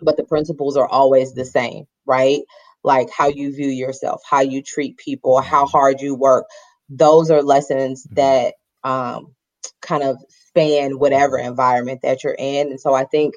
but 0.00 0.16
the 0.16 0.24
principles 0.24 0.76
are 0.76 0.88
always 0.88 1.34
the 1.34 1.44
same, 1.44 1.84
right? 2.04 2.40
Like 2.84 3.08
how 3.10 3.28
you 3.28 3.54
view 3.54 3.68
yourself, 3.68 4.22
how 4.28 4.40
you 4.40 4.62
treat 4.62 4.96
people, 4.96 5.40
how 5.40 5.66
hard 5.66 6.00
you 6.00 6.14
work. 6.14 6.46
Those 6.88 7.30
are 7.30 7.42
lessons 7.42 8.06
mm-hmm. 8.06 8.14
that 8.14 8.54
um, 8.84 9.34
kind 9.82 10.02
of 10.02 10.18
span 10.28 10.98
whatever 10.98 11.38
environment 11.38 12.00
that 12.02 12.24
you're 12.24 12.36
in. 12.38 12.68
And 12.70 12.80
so 12.80 12.94
I 12.94 13.04
think 13.04 13.34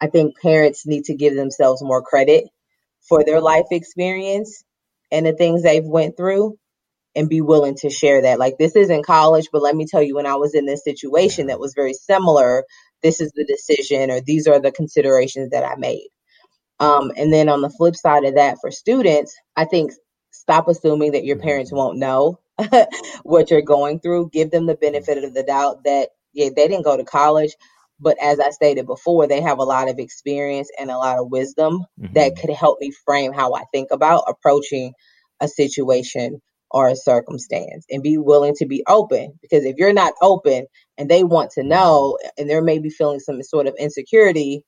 I 0.00 0.06
think 0.06 0.38
parents 0.40 0.86
need 0.86 1.04
to 1.04 1.16
give 1.16 1.34
themselves 1.34 1.82
more 1.82 2.02
credit 2.02 2.44
for 3.08 3.24
their 3.24 3.40
life 3.40 3.66
experience 3.70 4.62
and 5.10 5.26
the 5.26 5.32
things 5.32 5.62
they've 5.62 5.84
went 5.84 6.16
through 6.16 6.58
and 7.16 7.28
be 7.28 7.40
willing 7.40 7.76
to 7.76 7.90
share 7.90 8.22
that. 8.22 8.38
Like 8.38 8.56
this 8.58 8.76
isn't 8.76 9.06
college, 9.06 9.48
but 9.52 9.62
let 9.62 9.74
me 9.74 9.86
tell 9.86 10.02
you 10.02 10.14
when 10.14 10.26
I 10.26 10.36
was 10.36 10.54
in 10.54 10.66
this 10.66 10.84
situation 10.84 11.48
that 11.48 11.60
was 11.60 11.74
very 11.74 11.94
similar 11.94 12.64
this 13.02 13.20
is 13.20 13.32
the 13.32 13.44
decision 13.44 14.10
or 14.10 14.20
these 14.20 14.46
are 14.46 14.60
the 14.60 14.72
considerations 14.72 15.50
that 15.50 15.64
I 15.64 15.76
made. 15.76 16.08
Um, 16.78 17.12
and 17.16 17.32
then 17.32 17.48
on 17.48 17.60
the 17.60 17.70
flip 17.70 17.96
side 17.96 18.24
of 18.24 18.36
that, 18.36 18.58
for 18.60 18.70
students, 18.70 19.36
I 19.56 19.64
think 19.66 19.92
stop 20.30 20.68
assuming 20.68 21.12
that 21.12 21.24
your 21.24 21.38
parents 21.38 21.72
won't 21.72 21.98
know 21.98 22.40
what 23.22 23.50
you're 23.50 23.62
going 23.62 24.00
through. 24.00 24.30
Give 24.32 24.50
them 24.50 24.66
the 24.66 24.74
benefit 24.74 25.22
of 25.22 25.34
the 25.34 25.42
doubt 25.42 25.84
that 25.84 26.10
yeah, 26.32 26.48
they 26.54 26.68
didn't 26.68 26.84
go 26.84 26.96
to 26.96 27.04
college, 27.04 27.54
but 27.98 28.16
as 28.22 28.40
I 28.40 28.50
stated 28.50 28.86
before, 28.86 29.26
they 29.26 29.40
have 29.40 29.58
a 29.58 29.64
lot 29.64 29.90
of 29.90 29.98
experience 29.98 30.70
and 30.78 30.90
a 30.90 30.96
lot 30.96 31.18
of 31.18 31.30
wisdom 31.30 31.84
mm-hmm. 32.00 32.12
that 32.14 32.36
could 32.40 32.50
help 32.50 32.80
me 32.80 32.92
frame 33.04 33.32
how 33.32 33.54
I 33.54 33.64
think 33.72 33.88
about 33.90 34.24
approaching 34.28 34.94
a 35.40 35.48
situation 35.48 36.40
or 36.70 36.88
a 36.88 36.96
circumstance 36.96 37.84
and 37.90 38.02
be 38.02 38.18
willing 38.18 38.54
to 38.56 38.66
be 38.66 38.82
open. 38.88 39.38
Because 39.42 39.64
if 39.64 39.76
you're 39.76 39.92
not 39.92 40.14
open 40.22 40.66
and 40.98 41.08
they 41.10 41.24
want 41.24 41.50
to 41.52 41.62
know 41.62 42.18
and 42.38 42.48
they're 42.48 42.62
maybe 42.62 42.90
feeling 42.90 43.20
some 43.20 43.42
sort 43.42 43.66
of 43.66 43.74
insecurity 43.78 44.64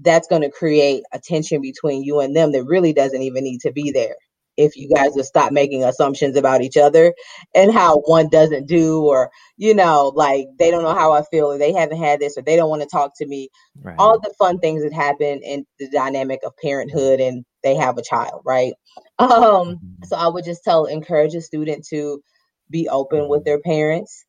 that's 0.00 0.28
going 0.28 0.42
to 0.42 0.50
create 0.50 1.04
a 1.12 1.18
tension 1.18 1.60
between 1.60 2.02
you 2.02 2.20
and 2.20 2.36
them 2.36 2.52
that 2.52 2.64
really 2.64 2.92
doesn't 2.92 3.22
even 3.22 3.44
need 3.44 3.60
to 3.60 3.72
be 3.72 3.90
there. 3.90 4.16
If 4.56 4.74
you 4.74 4.88
guys 4.88 5.10
would 5.14 5.26
stop 5.26 5.52
making 5.52 5.84
assumptions 5.84 6.34
about 6.34 6.62
each 6.62 6.78
other 6.78 7.12
and 7.54 7.72
how 7.72 7.98
one 8.00 8.30
doesn't 8.30 8.66
do 8.66 9.04
or 9.04 9.30
you 9.58 9.74
know 9.74 10.12
like 10.14 10.46
they 10.58 10.70
don't 10.70 10.82
know 10.82 10.94
how 10.94 11.12
i 11.12 11.22
feel 11.30 11.52
or 11.52 11.58
they 11.58 11.74
haven't 11.74 11.98
had 11.98 12.20
this 12.20 12.38
or 12.38 12.42
they 12.42 12.56
don't 12.56 12.70
want 12.70 12.80
to 12.80 12.88
talk 12.88 13.12
to 13.18 13.26
me. 13.26 13.50
Right. 13.82 13.96
all 13.98 14.18
the 14.18 14.32
fun 14.38 14.58
things 14.58 14.82
that 14.82 14.94
happen 14.94 15.42
in 15.42 15.66
the 15.78 15.90
dynamic 15.90 16.40
of 16.42 16.56
parenthood 16.56 17.20
and 17.20 17.44
they 17.66 17.74
have 17.74 17.98
a 17.98 18.02
child 18.02 18.42
right 18.44 18.74
um 19.18 19.28
mm-hmm. 19.28 20.04
so 20.04 20.16
i 20.16 20.28
would 20.28 20.44
just 20.44 20.64
tell 20.64 20.86
encourage 20.86 21.34
a 21.34 21.40
student 21.40 21.84
to 21.86 22.22
be 22.70 22.88
open 22.88 23.28
with 23.28 23.44
their 23.44 23.60
parents 23.60 24.24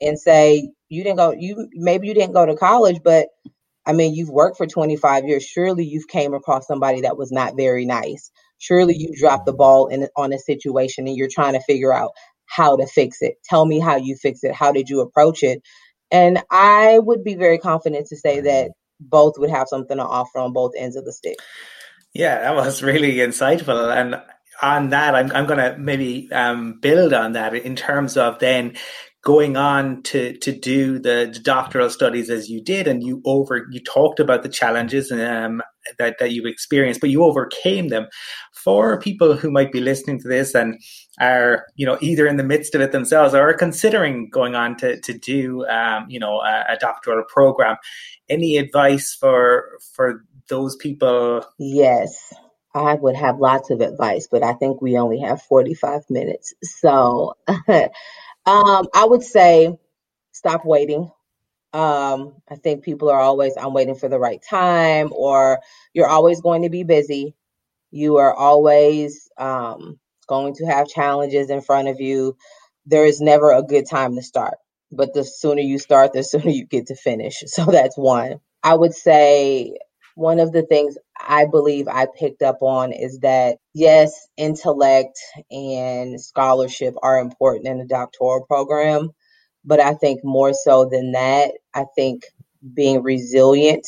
and 0.00 0.18
say 0.18 0.68
you 0.88 1.04
didn't 1.04 1.18
go 1.18 1.32
you 1.32 1.68
maybe 1.74 2.08
you 2.08 2.14
didn't 2.14 2.34
go 2.34 2.46
to 2.46 2.56
college 2.56 2.98
but 3.04 3.28
I 3.84 3.92
mean, 3.94 4.14
you've 4.14 4.30
worked 4.30 4.58
for 4.58 4.66
25 4.68 5.24
years. 5.24 5.42
Surely 5.42 5.84
you've 5.84 6.06
came 6.06 6.34
across 6.34 6.68
somebody 6.68 7.00
that 7.00 7.18
was 7.18 7.32
not 7.32 7.56
very 7.56 7.84
nice 7.84 8.30
surely 8.62 8.94
you 8.96 9.12
dropped 9.18 9.44
the 9.44 9.52
ball 9.52 9.88
in 9.88 10.08
on 10.16 10.32
a 10.32 10.38
situation 10.38 11.06
and 11.06 11.16
you're 11.16 11.28
trying 11.30 11.54
to 11.54 11.60
figure 11.60 11.92
out 11.92 12.12
how 12.46 12.76
to 12.76 12.86
fix 12.86 13.20
it. 13.20 13.34
Tell 13.44 13.66
me 13.66 13.80
how 13.80 13.96
you 13.96 14.14
fix 14.14 14.44
it. 14.44 14.54
How 14.54 14.72
did 14.72 14.88
you 14.88 15.00
approach 15.00 15.42
it? 15.42 15.62
And 16.10 16.42
I 16.50 16.98
would 16.98 17.24
be 17.24 17.34
very 17.34 17.58
confident 17.58 18.06
to 18.08 18.16
say 18.16 18.40
that 18.40 18.70
both 19.00 19.34
would 19.38 19.50
have 19.50 19.68
something 19.68 19.96
to 19.96 20.04
offer 20.04 20.38
on 20.38 20.52
both 20.52 20.72
ends 20.76 20.96
of 20.96 21.04
the 21.04 21.12
stick. 21.12 21.36
Yeah, 22.14 22.40
that 22.40 22.54
was 22.54 22.82
really 22.82 23.16
insightful. 23.16 23.94
And 23.94 24.20
on 24.60 24.90
that, 24.90 25.14
I'm, 25.14 25.32
I'm 25.32 25.46
going 25.46 25.58
to 25.58 25.76
maybe 25.78 26.30
um, 26.32 26.78
build 26.80 27.12
on 27.12 27.32
that 27.32 27.54
in 27.54 27.74
terms 27.74 28.16
of 28.16 28.38
then 28.38 28.76
going 29.22 29.56
on 29.56 30.02
to 30.02 30.36
to 30.38 30.52
do 30.52 30.98
the, 30.98 31.38
doctoral 31.44 31.88
studies 31.88 32.28
as 32.28 32.50
you 32.50 32.60
did 32.60 32.88
and 32.88 33.02
you 33.04 33.22
over 33.24 33.66
you 33.70 33.80
talked 33.80 34.18
about 34.20 34.42
the 34.42 34.48
challenges 34.48 35.10
um, 35.12 35.62
that, 35.98 36.16
that 36.18 36.32
you 36.32 36.44
experienced 36.46 37.00
but 37.00 37.08
you 37.10 37.22
overcame 37.22 37.88
them 37.88 38.06
for 38.52 38.98
people 39.00 39.36
who 39.36 39.50
might 39.50 39.72
be 39.72 39.80
listening 39.80 40.20
to 40.20 40.28
this 40.28 40.54
and 40.54 40.80
are 41.20 41.66
you 41.76 41.86
know 41.86 41.96
either 42.00 42.26
in 42.26 42.36
the 42.36 42.44
midst 42.44 42.74
of 42.74 42.80
it 42.80 42.92
themselves 42.92 43.32
or 43.32 43.48
are 43.48 43.54
considering 43.54 44.28
going 44.28 44.54
on 44.56 44.76
to 44.76 45.00
to 45.00 45.16
do 45.16 45.64
um, 45.68 46.04
you 46.08 46.18
know 46.18 46.40
a, 46.40 46.64
a 46.70 46.76
doctoral 46.80 47.24
program 47.28 47.76
any 48.28 48.56
advice 48.56 49.16
for 49.18 49.78
for 49.94 50.24
those 50.52 50.76
people 50.76 51.44
yes 51.58 52.32
I 52.74 52.94
would 52.94 53.16
have 53.16 53.38
lots 53.38 53.70
of 53.70 53.80
advice, 53.80 54.28
but 54.30 54.42
I 54.42 54.54
think 54.54 54.80
we 54.80 54.96
only 54.96 55.20
have 55.20 55.42
45 55.42 56.08
minutes. 56.08 56.54
So 56.62 57.36
um, 57.46 58.88
I 58.94 59.04
would 59.04 59.22
say 59.22 59.76
stop 60.32 60.64
waiting. 60.64 61.10
Um, 61.74 62.34
I 62.50 62.56
think 62.56 62.84
people 62.84 63.10
are 63.10 63.20
always, 63.20 63.56
I'm 63.56 63.74
waiting 63.74 63.94
for 63.94 64.08
the 64.08 64.18
right 64.18 64.42
time, 64.48 65.12
or 65.14 65.60
you're 65.92 66.08
always 66.08 66.40
going 66.40 66.62
to 66.62 66.70
be 66.70 66.82
busy. 66.82 67.34
You 67.90 68.18
are 68.18 68.34
always 68.34 69.30
um, 69.38 69.98
going 70.26 70.54
to 70.56 70.66
have 70.66 70.88
challenges 70.88 71.50
in 71.50 71.60
front 71.60 71.88
of 71.88 72.00
you. 72.00 72.36
There 72.86 73.06
is 73.06 73.20
never 73.20 73.52
a 73.52 73.62
good 73.62 73.88
time 73.88 74.16
to 74.16 74.22
start, 74.22 74.58
but 74.90 75.14
the 75.14 75.24
sooner 75.24 75.60
you 75.60 75.78
start, 75.78 76.12
the 76.12 76.24
sooner 76.24 76.50
you 76.50 76.66
get 76.66 76.88
to 76.88 76.94
finish. 76.94 77.42
So 77.46 77.66
that's 77.66 77.96
one. 77.96 78.40
I 78.62 78.74
would 78.74 78.94
say 78.94 79.78
one 80.16 80.40
of 80.40 80.52
the 80.52 80.62
things 80.62 80.98
I 81.20 81.46
believe 81.46 81.88
I 81.88 82.06
picked 82.18 82.42
up 82.42 82.58
on 82.62 82.92
is 82.92 83.20
that 83.20 83.58
yes, 83.74 84.12
intellect 84.36 85.18
and 85.50 86.20
scholarship 86.20 86.94
are 87.02 87.18
important 87.20 87.68
in 87.68 87.80
a 87.80 87.86
doctoral 87.86 88.44
program, 88.46 89.10
but 89.64 89.80
I 89.80 89.94
think 89.94 90.22
more 90.24 90.52
so 90.54 90.86
than 90.90 91.12
that, 91.12 91.52
I 91.74 91.84
think 91.96 92.24
being 92.74 93.02
resilient 93.02 93.86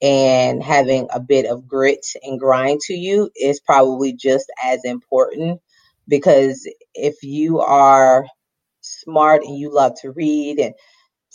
and 0.00 0.62
having 0.62 1.08
a 1.12 1.20
bit 1.20 1.46
of 1.46 1.66
grit 1.66 2.06
and 2.22 2.38
grind 2.38 2.80
to 2.82 2.94
you 2.94 3.30
is 3.36 3.60
probably 3.60 4.12
just 4.12 4.46
as 4.64 4.80
important 4.84 5.60
because 6.08 6.68
if 6.94 7.16
you 7.22 7.60
are 7.60 8.26
smart 8.82 9.42
and 9.44 9.58
you 9.58 9.72
love 9.74 9.94
to 10.02 10.12
read 10.12 10.58
and 10.60 10.74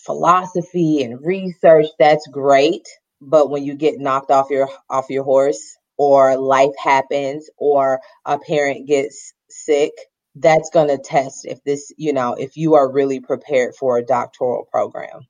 philosophy 0.05 1.03
and 1.03 1.25
research 1.25 1.88
that's 1.99 2.27
great 2.27 2.88
but 3.30 3.50
when 3.50 3.64
you 3.64 3.76
get 3.76 4.00
knocked 4.00 4.32
off 4.32 4.50
your 4.50 4.70
off 4.90 5.10
your 5.10 5.24
horse 5.24 5.78
or 5.98 6.38
life 6.38 6.74
happens 6.82 7.50
or 7.58 8.02
a 8.26 8.38
parent 8.40 8.88
gets 8.88 9.34
sick 9.50 9.91
that's 10.36 10.70
going 10.72 10.88
to 10.88 10.98
test 10.98 11.45
if 11.45 11.64
this 11.64 11.91
you 11.98 12.12
know 12.14 12.34
if 12.34 12.58
you 12.58 12.76
are 12.76 12.91
really 12.91 13.20
prepared 13.20 13.76
for 13.76 13.98
a 13.98 14.06
doctoral 14.06 14.66
program. 14.72 15.22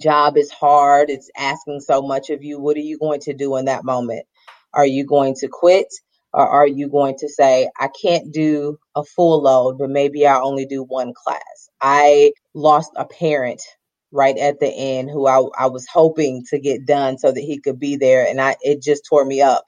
Job 0.00 0.36
is 0.36 0.50
hard 0.50 1.10
it's 1.10 1.30
asking 1.36 1.80
so 1.80 2.02
much 2.02 2.30
of 2.30 2.44
you. 2.44 2.60
What 2.60 2.76
are 2.76 2.80
you 2.80 2.98
going 2.98 3.20
to 3.22 3.34
do 3.34 3.56
in 3.56 3.64
that 3.66 3.84
moment? 3.84 4.26
Are 4.72 4.86
you 4.86 5.04
going 5.04 5.34
to 5.40 5.48
quit 5.48 5.88
or 6.32 6.48
are 6.48 6.66
you 6.66 6.88
going 6.88 7.16
to 7.18 7.28
say 7.28 7.68
i 7.80 7.88
can't 8.00 8.32
do 8.32 8.78
a 8.94 9.02
full 9.02 9.42
load 9.42 9.78
but 9.78 9.90
maybe 9.90 10.26
i 10.26 10.38
only 10.38 10.66
do 10.66 10.82
one 10.82 11.12
class. 11.14 11.68
I 11.80 12.32
lost 12.54 12.92
a 12.96 13.04
parent 13.04 13.62
right 14.12 14.36
at 14.38 14.60
the 14.60 14.68
end 14.68 15.10
who 15.10 15.26
I, 15.26 15.42
I 15.58 15.66
was 15.68 15.86
hoping 15.92 16.44
to 16.50 16.58
get 16.60 16.86
done 16.86 17.18
so 17.18 17.32
that 17.32 17.40
he 17.40 17.60
could 17.60 17.78
be 17.80 17.96
there 17.96 18.26
and 18.26 18.40
I 18.40 18.56
it 18.62 18.82
just 18.82 19.06
tore 19.08 19.24
me 19.24 19.42
up. 19.42 19.64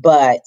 But 0.00 0.42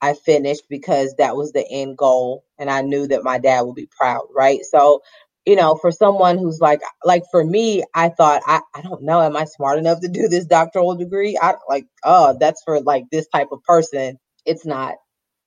I 0.00 0.14
finished 0.14 0.64
because 0.68 1.14
that 1.18 1.36
was 1.36 1.52
the 1.52 1.66
end 1.68 1.96
goal 1.98 2.44
and 2.58 2.70
I 2.70 2.82
knew 2.82 3.06
that 3.08 3.24
my 3.24 3.38
dad 3.38 3.62
would 3.62 3.74
be 3.74 3.88
proud, 3.98 4.26
right? 4.34 4.60
So, 4.64 5.00
you 5.46 5.56
know, 5.56 5.76
for 5.76 5.90
someone 5.90 6.38
who's 6.38 6.60
like 6.60 6.80
like 7.04 7.24
for 7.30 7.44
me, 7.44 7.82
I 7.94 8.10
thought 8.10 8.42
I, 8.46 8.60
I 8.74 8.82
don't 8.82 9.02
know, 9.02 9.20
am 9.22 9.36
I 9.36 9.44
smart 9.44 9.78
enough 9.78 10.00
to 10.02 10.08
do 10.08 10.28
this 10.28 10.46
doctoral 10.46 10.94
degree? 10.96 11.38
I 11.40 11.54
like, 11.68 11.86
oh, 12.04 12.36
that's 12.38 12.62
for 12.64 12.80
like 12.80 13.04
this 13.10 13.26
type 13.28 13.48
of 13.52 13.62
person. 13.64 14.18
It's 14.46 14.66
not. 14.66 14.94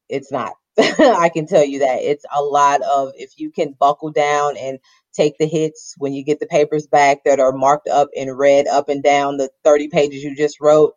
It's 0.09 0.31
not. 0.31 0.53
I 0.79 1.29
can 1.33 1.47
tell 1.47 1.65
you 1.65 1.79
that. 1.79 1.99
It's 2.01 2.25
a 2.35 2.41
lot 2.41 2.81
of 2.81 3.11
if 3.15 3.31
you 3.37 3.51
can 3.51 3.75
buckle 3.79 4.11
down 4.11 4.57
and 4.57 4.79
take 5.15 5.37
the 5.39 5.47
hits 5.47 5.95
when 5.97 6.13
you 6.13 6.23
get 6.23 6.39
the 6.39 6.47
papers 6.47 6.87
back 6.87 7.19
that 7.25 7.39
are 7.39 7.53
marked 7.53 7.87
up 7.89 8.09
in 8.13 8.31
red 8.31 8.67
up 8.67 8.89
and 8.89 9.03
down 9.03 9.37
the 9.37 9.49
30 9.63 9.89
pages 9.89 10.23
you 10.23 10.35
just 10.35 10.61
wrote 10.61 10.93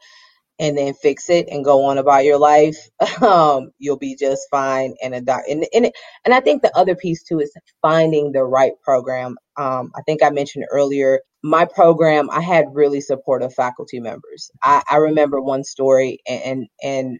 and 0.60 0.78
then 0.78 0.94
fix 0.94 1.30
it 1.30 1.48
and 1.50 1.64
go 1.64 1.84
on 1.86 1.98
about 1.98 2.24
your 2.24 2.38
life 2.38 2.76
um, 3.22 3.70
you'll 3.78 3.98
be 3.98 4.16
just 4.16 4.48
fine 4.50 4.94
and 5.02 5.14
a 5.14 5.22
doc 5.22 5.42
and, 5.50 5.66
and, 5.74 5.90
and 6.24 6.34
i 6.34 6.40
think 6.40 6.62
the 6.62 6.76
other 6.78 6.96
piece 6.96 7.24
too 7.24 7.40
is 7.40 7.52
finding 7.82 8.32
the 8.32 8.44
right 8.44 8.74
program. 8.84 9.36
Um, 9.58 9.92
i 9.96 10.02
think 10.02 10.22
i 10.22 10.30
mentioned 10.30 10.66
earlier 10.72 11.20
my 11.42 11.66
program 11.66 12.30
i 12.30 12.40
had 12.42 12.66
really 12.72 13.00
supportive 13.02 13.54
faculty 13.54 14.00
members. 14.00 14.50
I, 14.62 14.82
I 14.90 14.96
remember 14.98 15.40
one 15.40 15.64
story 15.64 16.20
and 16.28 16.68
and 16.82 17.18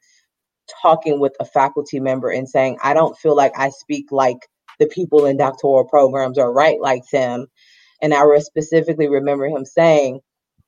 talking 0.82 1.20
with 1.20 1.34
a 1.40 1.44
faculty 1.46 2.00
member 2.00 2.30
and 2.30 2.48
saying 2.48 2.78
i 2.82 2.94
don't 2.94 3.18
feel 3.18 3.36
like 3.36 3.52
i 3.58 3.70
speak 3.70 4.06
like 4.12 4.38
the 4.78 4.86
people 4.86 5.26
in 5.26 5.36
doctoral 5.36 5.84
programs 5.84 6.38
are 6.38 6.52
right 6.52 6.80
like 6.80 7.02
them. 7.12 7.46
And 8.02 8.14
I 8.14 8.24
specifically 8.38 9.08
remember 9.08 9.46
him 9.46 9.64
saying, 9.64 10.20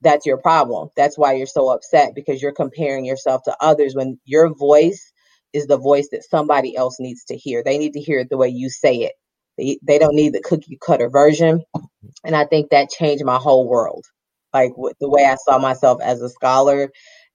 that's 0.02 0.26
your 0.26 0.38
problem. 0.38 0.88
That's 0.96 1.18
why 1.18 1.34
you're 1.34 1.46
so 1.46 1.70
upset 1.70 2.14
because 2.14 2.40
you're 2.42 2.52
comparing 2.52 3.04
yourself 3.04 3.42
to 3.44 3.56
others 3.60 3.94
when 3.94 4.18
your 4.24 4.54
voice 4.54 5.12
is 5.52 5.66
the 5.66 5.78
voice 5.78 6.08
that 6.12 6.24
somebody 6.24 6.76
else 6.76 6.98
needs 7.00 7.24
to 7.26 7.36
hear. 7.36 7.62
They 7.64 7.78
need 7.78 7.94
to 7.94 8.00
hear 8.00 8.20
it 8.20 8.28
the 8.30 8.36
way 8.36 8.48
you 8.48 8.68
say 8.68 8.96
it. 8.96 9.12
They, 9.58 9.78
they 9.82 9.98
don't 9.98 10.14
need 10.14 10.34
the 10.34 10.42
cookie 10.42 10.78
cutter 10.84 11.08
version. 11.08 11.62
And 12.24 12.36
I 12.36 12.44
think 12.44 12.70
that 12.70 12.90
changed 12.90 13.24
my 13.24 13.36
whole 13.36 13.68
world, 13.68 14.04
like 14.52 14.72
the 15.00 15.08
way 15.08 15.24
I 15.24 15.36
saw 15.36 15.58
myself 15.58 16.00
as 16.02 16.20
a 16.20 16.28
scholar. 16.28 16.90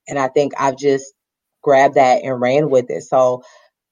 And 0.08 0.20
I 0.20 0.28
think 0.28 0.54
I've 0.60 0.78
just 0.78 1.14
grabbed 1.64 1.96
that 1.96 2.24
and 2.24 2.42
ran 2.42 2.70
with 2.70 2.90
it. 2.90 3.04
So 3.04 3.44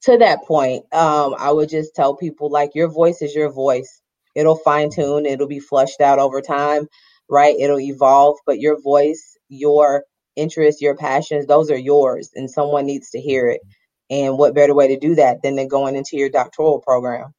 to 0.04 0.18
that 0.20 0.44
point, 0.46 0.86
um, 0.94 1.36
I 1.38 1.52
would 1.52 1.70
just 1.70 1.96
tell 1.96 2.16
people 2.16 2.50
like 2.50 2.72
your 2.76 2.90
voice 2.90 3.22
is 3.22 3.36
your 3.36 3.52
voice. 3.52 4.02
It'll 4.36 4.58
fine 4.58 4.90
tune, 4.92 5.26
it'll 5.26 5.48
be 5.48 5.60
flushed 5.60 6.02
out 6.02 6.20
over 6.20 6.42
time, 6.42 6.88
right? 7.30 7.56
It'll 7.60 7.80
evolve, 7.80 8.38
but 8.46 8.60
your 8.60 8.80
voice, 8.82 9.38
your 9.50 10.04
interests, 10.36 10.82
your 10.82 10.96
passions, 10.96 11.46
those 11.48 11.72
are 11.72 11.78
yours, 11.78 12.32
and 12.36 12.50
someone 12.50 12.86
needs 12.86 13.10
to 13.12 13.20
hear 13.20 13.50
it. 13.50 13.62
And 14.10 14.38
what 14.38 14.56
better 14.56 14.74
way 14.74 14.90
to 14.90 15.00
do 15.00 15.16
that 15.16 15.42
than 15.44 15.58
to 15.58 15.66
going 15.66 15.96
into 15.96 16.18
your 16.18 16.30
doctoral 16.30 16.80
program 16.80 17.34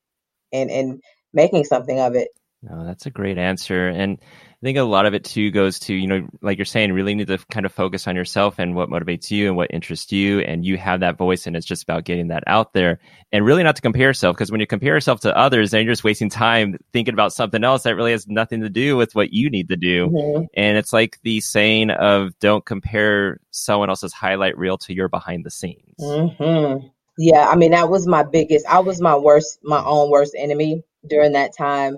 and 0.53 0.71
and 0.71 1.01
making 1.33 1.65
something 1.65 1.99
of 1.99 2.15
it? 2.15 2.29
No, 2.63 2.85
that's 2.85 3.07
a 3.07 3.11
great 3.11 3.39
answer. 3.39 3.89
And 3.89 4.19
I 4.63 4.67
think 4.67 4.77
a 4.77 4.83
lot 4.83 5.07
of 5.07 5.15
it 5.15 5.25
too 5.25 5.51
goes 5.51 5.79
to, 5.81 5.95
you 5.95 6.07
know, 6.07 6.29
like 6.43 6.59
you're 6.59 6.67
saying, 6.67 6.93
really 6.93 7.15
need 7.15 7.29
to 7.29 7.39
kind 7.51 7.65
of 7.65 7.73
focus 7.73 8.07
on 8.07 8.15
yourself 8.15 8.59
and 8.59 8.75
what 8.75 8.91
motivates 8.91 9.31
you 9.31 9.49
and 9.49 9.57
what 9.57 9.71
interests 9.73 10.13
you. 10.13 10.41
And 10.41 10.67
you 10.67 10.77
have 10.77 11.01
that 11.01 11.17
voice 11.17 11.47
and 11.47 11.57
it's 11.57 11.65
just 11.65 11.83
about 11.83 12.05
getting 12.05 12.29
that 12.29 12.45
out 12.47 12.75
there 12.75 13.01
and 13.33 13.43
really 13.43 13.63
not 13.63 13.77
to 13.77 13.83
compare 13.83 14.09
yourself. 14.09 14.37
Cause 14.37 14.51
when 14.51 14.61
you 14.61 14.67
compare 14.67 14.93
yourself 14.93 15.21
to 15.21 15.35
others, 15.35 15.71
then 15.71 15.87
you're 15.87 15.93
just 15.93 16.05
wasting 16.05 16.29
time 16.29 16.77
thinking 16.93 17.15
about 17.15 17.33
something 17.33 17.65
else 17.65 17.85
that 17.85 17.97
really 17.97 18.11
has 18.11 18.29
nothing 18.29 18.61
to 18.61 18.69
do 18.69 18.99
with 18.99 19.15
what 19.15 19.33
you 19.33 19.49
need 19.49 19.71
to 19.71 19.77
do. 19.77 20.09
Mm-hmm. 20.09 20.45
And 20.55 20.77
it's 20.77 20.93
like 20.93 21.19
the 21.23 21.41
saying 21.41 21.91
of 21.91 22.39
don't 22.39 22.67
compare 22.67 23.41
someone 23.53 23.89
else's 23.89 24.13
highlight 24.13 24.59
reel 24.59 24.77
to 24.77 24.93
your 24.93 25.09
behind 25.09 25.47
the 25.47 25.51
scenes. 25.51 25.97
Mm-hmm. 25.99 26.87
Yeah. 27.17 27.49
I 27.49 27.57
mean, 27.57 27.71
that 27.71 27.89
was 27.89 28.07
my 28.07 28.25
biggest, 28.25 28.67
I 28.67 28.81
was 28.81 29.01
my 29.01 29.17
worst, 29.17 29.59
my 29.63 29.83
own 29.83 30.11
worst 30.11 30.35
enemy 30.37 30.83
during 31.09 31.33
that 31.33 31.57
time 31.57 31.97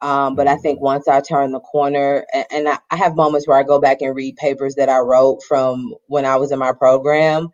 um, 0.00 0.36
but 0.36 0.46
I 0.46 0.56
think 0.56 0.80
once 0.80 1.08
I 1.08 1.20
turn 1.20 1.52
the 1.52 1.60
corner, 1.60 2.24
and, 2.32 2.46
and 2.50 2.68
I, 2.68 2.78
I, 2.90 2.96
have 2.96 3.16
moments 3.16 3.48
where 3.48 3.58
I 3.58 3.64
go 3.64 3.80
back 3.80 4.00
and 4.00 4.14
read 4.14 4.36
papers 4.36 4.76
that 4.76 4.88
I 4.88 4.98
wrote 4.98 5.42
from 5.42 5.94
when 6.06 6.24
I 6.24 6.36
was 6.36 6.52
in 6.52 6.58
my 6.58 6.72
program, 6.72 7.48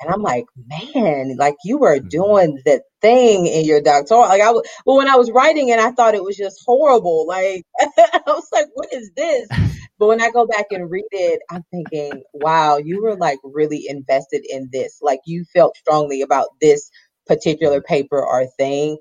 and 0.00 0.12
I'm 0.12 0.22
like, 0.22 0.46
man, 0.94 1.36
like 1.38 1.56
you 1.64 1.78
were 1.78 1.96
mm-hmm. 1.96 2.08
doing 2.08 2.60
the 2.64 2.82
thing 3.00 3.46
in 3.46 3.64
your 3.64 3.80
doctoral. 3.80 4.20
Like 4.22 4.42
I 4.42 4.50
was, 4.50 4.68
well, 4.84 4.96
when 4.96 5.08
I 5.08 5.16
was 5.16 5.30
writing 5.30 5.68
it, 5.68 5.78
I 5.78 5.92
thought 5.92 6.14
it 6.14 6.24
was 6.24 6.36
just 6.36 6.62
horrible. 6.64 7.26
Like 7.26 7.64
I 7.80 8.20
was 8.26 8.48
like, 8.52 8.66
what 8.74 8.92
is 8.92 9.10
this? 9.16 9.48
But 9.96 10.08
when 10.08 10.20
I 10.20 10.30
go 10.30 10.44
back 10.44 10.66
and 10.72 10.90
read 10.90 11.06
it, 11.12 11.40
I'm 11.48 11.62
thinking, 11.70 12.24
wow, 12.32 12.78
you 12.78 13.00
were 13.00 13.14
like 13.14 13.38
really 13.44 13.86
invested 13.88 14.44
in 14.44 14.68
this. 14.72 14.98
Like 15.00 15.20
you 15.24 15.44
felt 15.54 15.76
strongly 15.76 16.20
about 16.20 16.48
this 16.60 16.90
particular 17.28 17.80
paper 17.80 18.20
or 18.20 18.46
thing. 18.58 18.98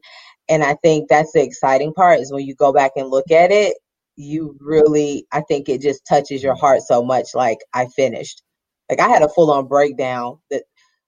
And 0.49 0.64
I 0.64 0.76
think 0.84 1.10
that's 1.10 1.32
the 1.34 1.44
exciting 1.44 1.94
part 1.94 2.20
is 2.20 2.32
when 2.32 2.45
you 2.45 2.56
go 2.56 2.74
back 2.74 2.91
and 2.95 3.10
look 3.10 3.32
at 3.32 3.52
it, 3.52 3.76
you 4.15 4.56
really, 4.60 5.26
I 5.32 5.41
think 5.41 5.70
it 5.70 5.82
just 5.82 6.06
touches 6.07 6.44
your 6.44 6.56
heart 6.56 6.82
so 6.82 7.03
much. 7.03 7.30
Like 7.34 7.60
I 7.74 7.88
finished. 7.88 8.41
Like 8.90 8.99
I 8.99 9.10
had 9.10 9.24
a 9.24 9.30
full 9.30 9.52
on 9.52 9.68
breakdown 9.68 10.40
that 10.52 10.64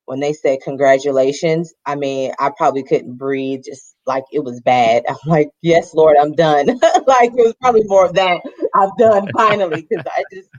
when 0.06 0.20
they 0.20 0.34
said 0.34 0.60
congratulations, 0.64 1.74
I 1.86 1.96
mean, 1.96 2.32
I 2.40 2.52
probably 2.56 2.84
couldn't 2.84 3.18
breathe, 3.18 3.62
just 3.66 3.96
like 4.06 4.24
it 4.32 4.44
was 4.44 4.62
bad. 4.62 5.04
I'm 5.10 5.18
like, 5.26 5.50
yes, 5.62 5.94
Lord, 5.94 6.18
I'm 6.20 6.34
done. 6.34 6.68
like 7.08 7.32
it 7.32 7.46
was 7.46 7.56
probably 7.62 7.84
more 7.86 8.06
of 8.06 8.14
that. 8.14 8.42
I'm 8.74 8.92
done 8.98 9.28
finally 9.36 9.86
because 9.90 10.06
I 10.08 10.24
just, 10.34 10.50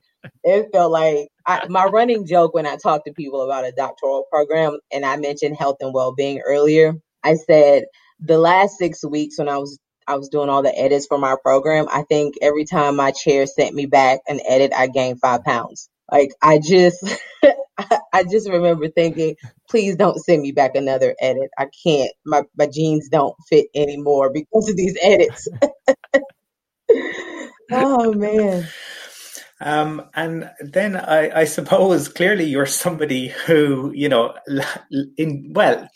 it 0.44 0.68
felt 0.72 0.92
like 0.92 1.28
I, 1.46 1.66
my 1.68 1.84
running 1.84 2.26
joke 2.26 2.54
when 2.54 2.66
I 2.66 2.76
talk 2.76 3.04
to 3.04 3.12
people 3.12 3.42
about 3.42 3.64
a 3.64 3.72
doctoral 3.72 4.24
program, 4.30 4.78
and 4.92 5.04
I 5.04 5.16
mentioned 5.16 5.56
health 5.56 5.76
and 5.80 5.94
well 5.94 6.14
being 6.14 6.40
earlier. 6.40 6.94
I 7.24 7.34
said, 7.34 7.84
the 8.20 8.38
last 8.38 8.78
six 8.78 9.04
weeks 9.04 9.38
when 9.38 9.48
I 9.48 9.58
was 9.58 9.78
I 10.08 10.16
was 10.16 10.28
doing 10.28 10.48
all 10.48 10.62
the 10.62 10.76
edits 10.76 11.06
for 11.06 11.18
my 11.18 11.36
program, 11.42 11.86
I 11.90 12.02
think 12.02 12.36
every 12.40 12.64
time 12.64 12.96
my 12.96 13.10
chair 13.10 13.44
sent 13.46 13.74
me 13.74 13.86
back 13.86 14.20
an 14.28 14.40
edit, 14.48 14.72
I 14.74 14.86
gained 14.86 15.20
five 15.20 15.42
pounds. 15.42 15.88
Like 16.10 16.30
I 16.40 16.60
just, 16.60 17.04
I 18.12 18.22
just 18.30 18.48
remember 18.48 18.88
thinking, 18.88 19.34
please 19.68 19.96
don't 19.96 20.18
send 20.24 20.42
me 20.42 20.52
back 20.52 20.76
another 20.76 21.16
edit. 21.20 21.50
I 21.58 21.66
can't. 21.84 22.12
My 22.24 22.42
my 22.56 22.68
jeans 22.68 23.08
don't 23.08 23.34
fit 23.48 23.66
anymore 23.74 24.30
because 24.32 24.68
of 24.68 24.76
these 24.76 24.96
edits. 25.02 25.48
oh 27.72 28.12
man. 28.12 28.68
Um, 29.58 30.10
and 30.14 30.50
then 30.60 30.96
I, 30.96 31.40
I, 31.40 31.44
suppose 31.44 32.08
clearly 32.08 32.44
you're 32.44 32.66
somebody 32.66 33.28
who, 33.28 33.90
you 33.94 34.10
know, 34.10 34.34
in 35.16 35.50
well, 35.54 35.88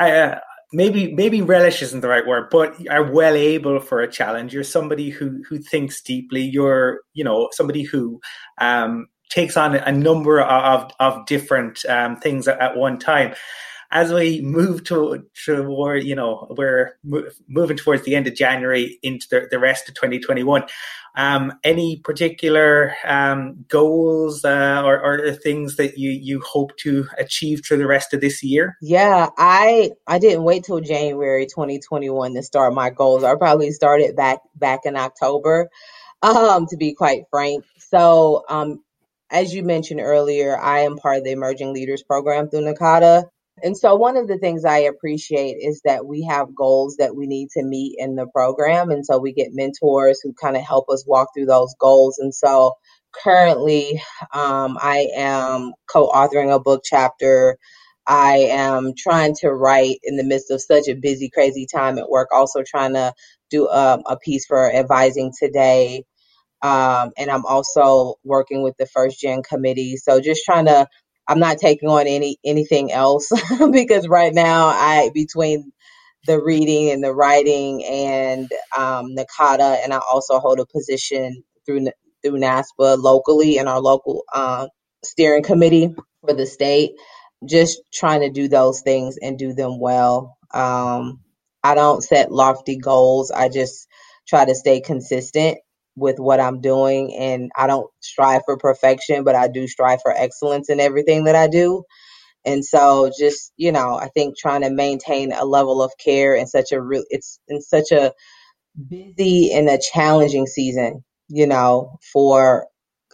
uh, 0.00 0.34
maybe 0.72 1.14
maybe 1.14 1.42
relish 1.42 1.82
isn't 1.82 2.00
the 2.00 2.08
right 2.08 2.26
word, 2.26 2.48
but 2.50 2.74
are 2.88 3.10
well 3.10 3.34
able 3.34 3.80
for 3.80 4.00
a 4.00 4.10
challenge. 4.10 4.52
You're 4.52 4.64
somebody 4.64 5.10
who 5.10 5.42
who 5.48 5.58
thinks 5.58 6.00
deeply. 6.00 6.42
You're, 6.42 7.00
you 7.14 7.24
know, 7.24 7.48
somebody 7.52 7.82
who 7.82 8.20
um, 8.58 9.06
takes 9.28 9.56
on 9.56 9.74
a 9.74 9.92
number 9.92 10.40
of 10.40 10.90
of 11.00 11.26
different 11.26 11.84
um, 11.86 12.16
things 12.16 12.48
at, 12.48 12.60
at 12.60 12.76
one 12.76 12.98
time 12.98 13.34
as 13.96 14.12
we 14.12 14.42
move 14.42 14.84
to 14.84 15.24
toward, 15.46 16.04
you 16.04 16.14
know, 16.14 16.46
we're 16.50 16.98
moving 17.48 17.78
towards 17.78 18.02
the 18.02 18.14
end 18.14 18.26
of 18.26 18.34
January 18.34 18.98
into 19.02 19.26
the, 19.30 19.48
the 19.50 19.58
rest 19.58 19.88
of 19.88 19.94
2021. 19.94 20.64
Um, 21.16 21.54
any 21.64 21.96
particular 22.04 22.94
um, 23.06 23.64
goals 23.68 24.44
uh, 24.44 24.82
or, 24.84 25.00
or, 25.02 25.32
things 25.32 25.76
that 25.76 25.96
you 25.96 26.10
you 26.10 26.42
hope 26.42 26.76
to 26.80 27.08
achieve 27.16 27.62
through 27.64 27.78
the 27.78 27.86
rest 27.86 28.12
of 28.12 28.20
this 28.20 28.42
year? 28.42 28.76
Yeah, 28.82 29.30
I 29.38 29.92
I 30.06 30.18
didn't 30.18 30.44
wait 30.44 30.64
till 30.64 30.80
January 30.80 31.46
2021 31.46 32.34
to 32.34 32.42
start 32.42 32.74
my 32.74 32.90
goals. 32.90 33.24
I 33.24 33.34
probably 33.34 33.70
started 33.70 34.14
back 34.14 34.40
back 34.56 34.80
in 34.84 34.94
October, 34.94 35.70
um, 36.20 36.66
to 36.66 36.76
be 36.76 36.92
quite 36.92 37.22
frank. 37.30 37.64
So, 37.78 38.44
um, 38.50 38.82
as 39.30 39.54
you 39.54 39.62
mentioned 39.62 40.00
earlier, 40.00 40.58
I 40.58 40.80
am 40.80 40.98
part 40.98 41.16
of 41.16 41.24
the 41.24 41.32
Emerging 41.32 41.72
Leaders 41.72 42.02
Program 42.02 42.50
through 42.50 42.70
NACADA. 42.70 43.24
And 43.62 43.76
so, 43.76 43.94
one 43.96 44.16
of 44.16 44.28
the 44.28 44.38
things 44.38 44.64
I 44.64 44.80
appreciate 44.80 45.54
is 45.54 45.80
that 45.84 46.06
we 46.06 46.24
have 46.24 46.54
goals 46.54 46.96
that 46.98 47.16
we 47.16 47.26
need 47.26 47.48
to 47.52 47.64
meet 47.64 47.96
in 47.98 48.14
the 48.14 48.26
program. 48.26 48.90
And 48.90 49.04
so, 49.04 49.18
we 49.18 49.32
get 49.32 49.48
mentors 49.54 50.20
who 50.22 50.34
kind 50.34 50.56
of 50.56 50.62
help 50.62 50.90
us 50.90 51.04
walk 51.06 51.28
through 51.34 51.46
those 51.46 51.74
goals. 51.80 52.18
And 52.18 52.34
so, 52.34 52.74
currently, 53.24 54.02
um, 54.32 54.76
I 54.80 55.08
am 55.16 55.72
co 55.90 56.08
authoring 56.08 56.54
a 56.54 56.60
book 56.60 56.82
chapter. 56.84 57.56
I 58.06 58.48
am 58.50 58.92
trying 58.96 59.34
to 59.40 59.50
write 59.50 59.98
in 60.04 60.16
the 60.16 60.24
midst 60.24 60.50
of 60.50 60.62
such 60.62 60.88
a 60.88 60.94
busy, 60.94 61.30
crazy 61.30 61.66
time 61.66 61.98
at 61.98 62.10
work, 62.10 62.28
also 62.32 62.62
trying 62.64 62.92
to 62.94 63.12
do 63.50 63.66
a, 63.68 63.94
um, 63.94 64.02
a 64.06 64.16
piece 64.18 64.46
for 64.46 64.72
advising 64.72 65.32
today. 65.38 66.04
Um, 66.62 67.10
and 67.18 67.30
I'm 67.30 67.46
also 67.46 68.16
working 68.24 68.62
with 68.62 68.76
the 68.78 68.86
first 68.86 69.20
gen 69.20 69.42
committee. 69.42 69.96
So, 69.96 70.20
just 70.20 70.44
trying 70.44 70.66
to 70.66 70.86
I'm 71.28 71.40
not 71.40 71.58
taking 71.58 71.88
on 71.88 72.06
any 72.06 72.38
anything 72.44 72.92
else 72.92 73.30
because 73.72 74.08
right 74.08 74.34
now 74.34 74.66
I 74.66 75.10
between 75.14 75.72
the 76.26 76.42
reading 76.42 76.90
and 76.90 77.02
the 77.04 77.14
writing 77.14 77.84
and 77.84 78.50
um, 78.76 79.14
NACADA, 79.16 79.78
and 79.84 79.92
I 79.94 79.98
also 79.98 80.38
hold 80.40 80.60
a 80.60 80.66
position 80.66 81.42
through 81.66 81.88
through 82.22 82.38
NASPA 82.40 82.98
locally 83.02 83.58
in 83.58 83.68
our 83.68 83.80
local 83.80 84.24
uh, 84.34 84.68
steering 85.04 85.42
committee 85.44 85.94
for 86.22 86.34
the 86.34 86.46
state. 86.46 86.92
Just 87.46 87.80
trying 87.92 88.20
to 88.22 88.30
do 88.30 88.48
those 88.48 88.82
things 88.82 89.18
and 89.22 89.38
do 89.38 89.54
them 89.54 89.80
well. 89.80 90.36
Um, 90.52 91.20
I 91.64 91.74
don't 91.74 92.02
set 92.02 92.32
lofty 92.32 92.76
goals. 92.78 93.30
I 93.30 93.48
just 93.48 93.88
try 94.28 94.44
to 94.44 94.54
stay 94.54 94.80
consistent 94.80 95.58
with 95.96 96.18
what 96.18 96.40
I'm 96.40 96.60
doing. 96.60 97.16
And 97.18 97.50
I 97.56 97.66
don't 97.66 97.90
strive 98.00 98.42
for 98.44 98.56
perfection, 98.56 99.24
but 99.24 99.34
I 99.34 99.48
do 99.48 99.66
strive 99.66 100.00
for 100.02 100.12
excellence 100.12 100.68
in 100.68 100.78
everything 100.78 101.24
that 101.24 101.34
I 101.34 101.48
do. 101.48 101.84
And 102.44 102.64
so 102.64 103.10
just, 103.18 103.52
you 103.56 103.72
know, 103.72 103.96
I 103.96 104.08
think 104.08 104.38
trying 104.38 104.60
to 104.60 104.70
maintain 104.70 105.32
a 105.32 105.44
level 105.44 105.82
of 105.82 105.92
care 106.02 106.34
in 106.34 106.46
such 106.46 106.70
a 106.70 106.80
real, 106.80 107.04
it's 107.10 107.40
in 107.48 107.60
such 107.60 107.90
a 107.90 108.12
busy 108.88 109.52
and 109.52 109.68
a 109.68 109.80
challenging 109.80 110.46
season, 110.46 111.02
you 111.28 111.46
know, 111.46 111.96
for, 112.12 112.66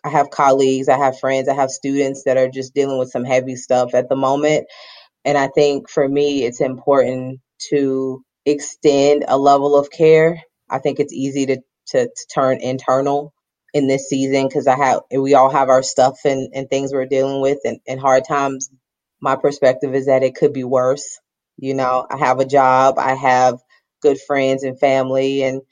I 0.04 0.08
have 0.10 0.30
colleagues, 0.30 0.88
I 0.88 0.98
have 0.98 1.20
friends, 1.20 1.48
I 1.48 1.54
have 1.54 1.70
students 1.70 2.24
that 2.24 2.36
are 2.36 2.48
just 2.48 2.74
dealing 2.74 2.98
with 2.98 3.10
some 3.10 3.24
heavy 3.24 3.56
stuff 3.56 3.94
at 3.94 4.08
the 4.08 4.16
moment. 4.16 4.66
And 5.24 5.38
I 5.38 5.46
think 5.46 5.88
for 5.88 6.06
me, 6.06 6.44
it's 6.44 6.60
important 6.60 7.40
to 7.70 8.22
extend 8.44 9.24
a 9.28 9.38
level 9.38 9.76
of 9.76 9.90
care. 9.90 10.42
I 10.68 10.80
think 10.80 10.98
it's 10.98 11.12
easy 11.12 11.46
to 11.46 11.62
to, 11.92 12.06
to 12.06 12.26
turn 12.34 12.60
internal 12.62 13.34
in 13.74 13.88
this 13.88 14.08
season 14.08 14.48
because 14.48 14.68
I 14.68 14.76
have 14.76 15.00
we 15.16 15.34
all 15.34 15.50
have 15.50 15.70
our 15.70 15.84
stuff 15.84 16.20
and, 16.26 16.50
and 16.54 16.70
things 16.70 16.92
we're 16.92 17.06
dealing 17.06 17.42
with 17.42 17.60
and, 17.64 17.80
and 17.88 18.00
hard 18.00 18.24
times. 18.28 18.70
My 19.22 19.36
perspective 19.36 19.94
is 19.94 20.06
that 20.06 20.24
it 20.24 20.36
could 20.36 20.54
be 20.54 20.64
worse. 20.64 21.20
You 21.58 21.74
know, 21.74 22.06
I 22.10 22.18
have 22.18 22.40
a 22.40 22.46
job, 22.46 22.98
I 22.98 23.14
have 23.14 23.58
good 24.02 24.18
friends 24.26 24.64
and 24.64 24.80
family, 24.80 25.44
and 25.44 25.62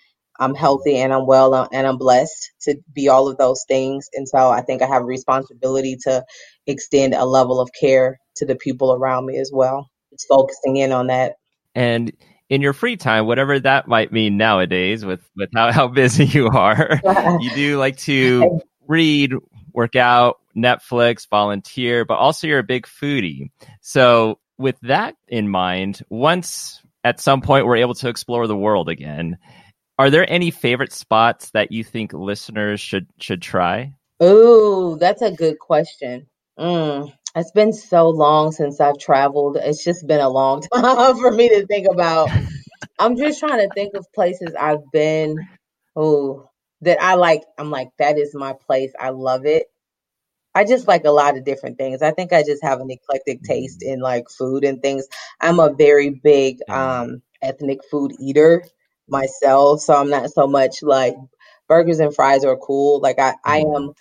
I'm 0.41 0.55
healthy 0.57 0.97
and 0.99 1.13
I'm 1.13 1.27
well 1.27 1.55
uh, 1.55 1.69
and 1.73 1.87
I'm 1.87 1.99
blessed 1.99 2.53
to 2.63 2.77
be 2.95 3.09
all 3.09 3.29
of 3.29 3.39
those 3.39 3.65
things. 3.69 4.09
And 4.15 4.29
so 4.29 4.51
I 4.51 4.63
think 4.63 4.83
I 4.83 4.87
have 4.89 5.03
a 5.03 5.07
responsibility 5.07 5.99
to 6.05 6.25
extend 6.67 7.15
a 7.15 7.27
level 7.27 7.61
of 7.61 7.71
care 7.79 8.19
to 8.37 8.47
the 8.47 8.57
people 8.57 8.95
around 8.95 9.27
me 9.27 9.39
as 9.39 9.51
well. 9.55 9.91
It's 10.13 10.27
focusing 10.27 10.77
in 10.77 10.93
on 10.93 11.09
that. 11.09 11.35
And 11.75 12.13
in 12.51 12.61
your 12.61 12.73
free 12.73 12.97
time, 12.97 13.27
whatever 13.27 13.59
that 13.61 13.89
might 13.89 14.13
mean 14.13 14.37
nowadays 14.37 15.05
with, 15.05 15.21
with 15.37 15.49
how, 15.55 15.73
how 15.73 15.89
busy 15.89 16.27
you 16.27 16.49
are, 16.49 17.01
you 17.41 17.51
do 17.55 17.79
like 17.79 17.97
to 17.99 18.61
read, 18.89 19.33
work 19.73 19.97
out, 19.97 20.41
Netflix, 20.55 21.29
volunteer, 21.29 22.05
but 22.05 22.15
also 22.15 22.49
you're 22.49 22.59
a 22.59 22.65
big 22.65 22.87
foodie. 22.87 23.51
So 23.81 24.41
with 24.59 24.77
that 24.83 25.15
in 25.29 25.49
mind, 25.49 26.03
once 26.11 26.83
at 27.05 27.21
some 27.21 27.41
point 27.41 27.65
we're 27.65 27.77
able 27.77 27.95
to 27.95 28.09
explore 28.09 28.47
the 28.47 28.57
world 28.57 28.89
again, 28.89 29.39
are 29.99 30.11
there 30.11 30.31
any 30.31 30.51
favorite 30.51 30.93
spots 30.93 31.51
that 31.51 31.71
you 31.71 31.85
think 31.85 32.13
listeners 32.13 32.81
should 32.81 33.07
should 33.21 33.43
try? 33.43 33.95
Oh, 34.19 34.97
that's 34.97 35.23
a 35.23 35.31
good 35.31 35.59
question. 35.59 36.27
Mm, 36.59 37.13
it's 37.37 37.53
been 37.53 37.73
so 37.73 38.09
long 38.09 38.53
since 38.53 38.81
I've 38.81 38.99
traveled. 38.99 39.57
It's 39.57 39.85
just 39.85 40.07
been 40.07 40.21
a 40.21 40.29
long 40.29 40.63
time 40.75 41.17
for 41.17 41.31
me 41.31 41.49
to 41.49 41.67
think 41.67 41.87
about. 41.91 42.29
I'm 42.99 43.17
just 43.17 43.41
trying 43.41 43.67
to 43.67 43.73
think 43.75 43.95
of 43.95 44.07
places 44.15 44.55
I've 44.59 44.91
been 44.93 45.37
oh 45.97 46.49
that 46.83 47.03
I 47.03 47.15
like. 47.15 47.43
I'm 47.59 47.71
like, 47.71 47.89
that 47.99 48.19
is 48.19 48.35
my 48.35 48.55
place. 48.67 48.93
I 48.99 49.11
love 49.11 49.47
it. 49.47 49.67
I 50.55 50.65
just 50.65 50.89
like 50.89 51.05
a 51.05 51.11
lot 51.11 51.37
of 51.37 51.45
different 51.45 51.79
things. 51.79 52.03
I 52.03 52.11
think 52.11 52.33
I 52.33 52.43
just 52.43 52.65
have 52.65 52.81
an 52.81 52.91
eclectic 52.91 53.43
taste 53.43 53.83
in 53.83 54.01
like 54.01 54.29
food 54.29 54.65
and 54.65 54.83
things. 54.83 55.07
I'm 55.41 55.61
a 55.61 55.73
very 55.73 56.11
big 56.11 56.59
um 56.69 57.23
ethnic 57.43 57.81
food 57.91 58.13
eater 58.19 58.65
myself, 59.09 59.81
so 59.81 59.95
I'm 59.95 60.11
not 60.11 60.31
so 60.31 60.47
much 60.47 60.83
like 60.83 61.15
burgers 61.69 62.01
and 62.01 62.15
fries 62.15 62.45
are 62.45 62.57
cool. 62.57 63.01
Like 63.01 63.19
I 63.21 63.35
I 63.45 63.61
mm-hmm. 63.61 63.85
am 63.85 63.93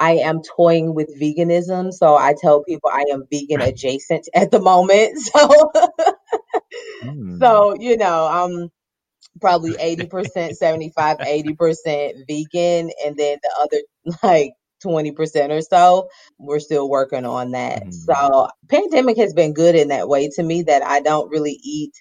I 0.00 0.12
am 0.12 0.42
toying 0.42 0.94
with 0.94 1.10
veganism. 1.20 1.92
So 1.92 2.16
I 2.16 2.34
tell 2.40 2.62
people 2.64 2.90
I 2.92 3.04
am 3.12 3.24
vegan 3.30 3.60
adjacent 3.60 4.28
at 4.34 4.50
the 4.50 4.60
moment. 4.60 5.18
So, 5.18 5.72
mm. 7.04 7.38
so 7.38 7.74
you 7.78 7.96
know, 7.96 8.26
I'm 8.30 8.70
probably 9.40 9.72
80%, 9.74 10.54
75, 10.54 11.18
80% 11.18 12.12
vegan. 12.26 12.90
And 13.04 13.16
then 13.16 13.38
the 13.42 13.50
other 13.60 14.16
like 14.22 14.52
20% 14.84 15.50
or 15.50 15.60
so, 15.62 16.08
we're 16.38 16.60
still 16.60 16.88
working 16.88 17.24
on 17.24 17.52
that. 17.52 17.84
Mm. 17.84 17.94
So 17.94 18.48
pandemic 18.68 19.16
has 19.18 19.32
been 19.32 19.54
good 19.54 19.74
in 19.74 19.88
that 19.88 20.08
way 20.08 20.28
to 20.36 20.42
me 20.42 20.62
that 20.62 20.82
I 20.82 21.00
don't 21.00 21.30
really 21.30 21.58
eat 21.62 21.92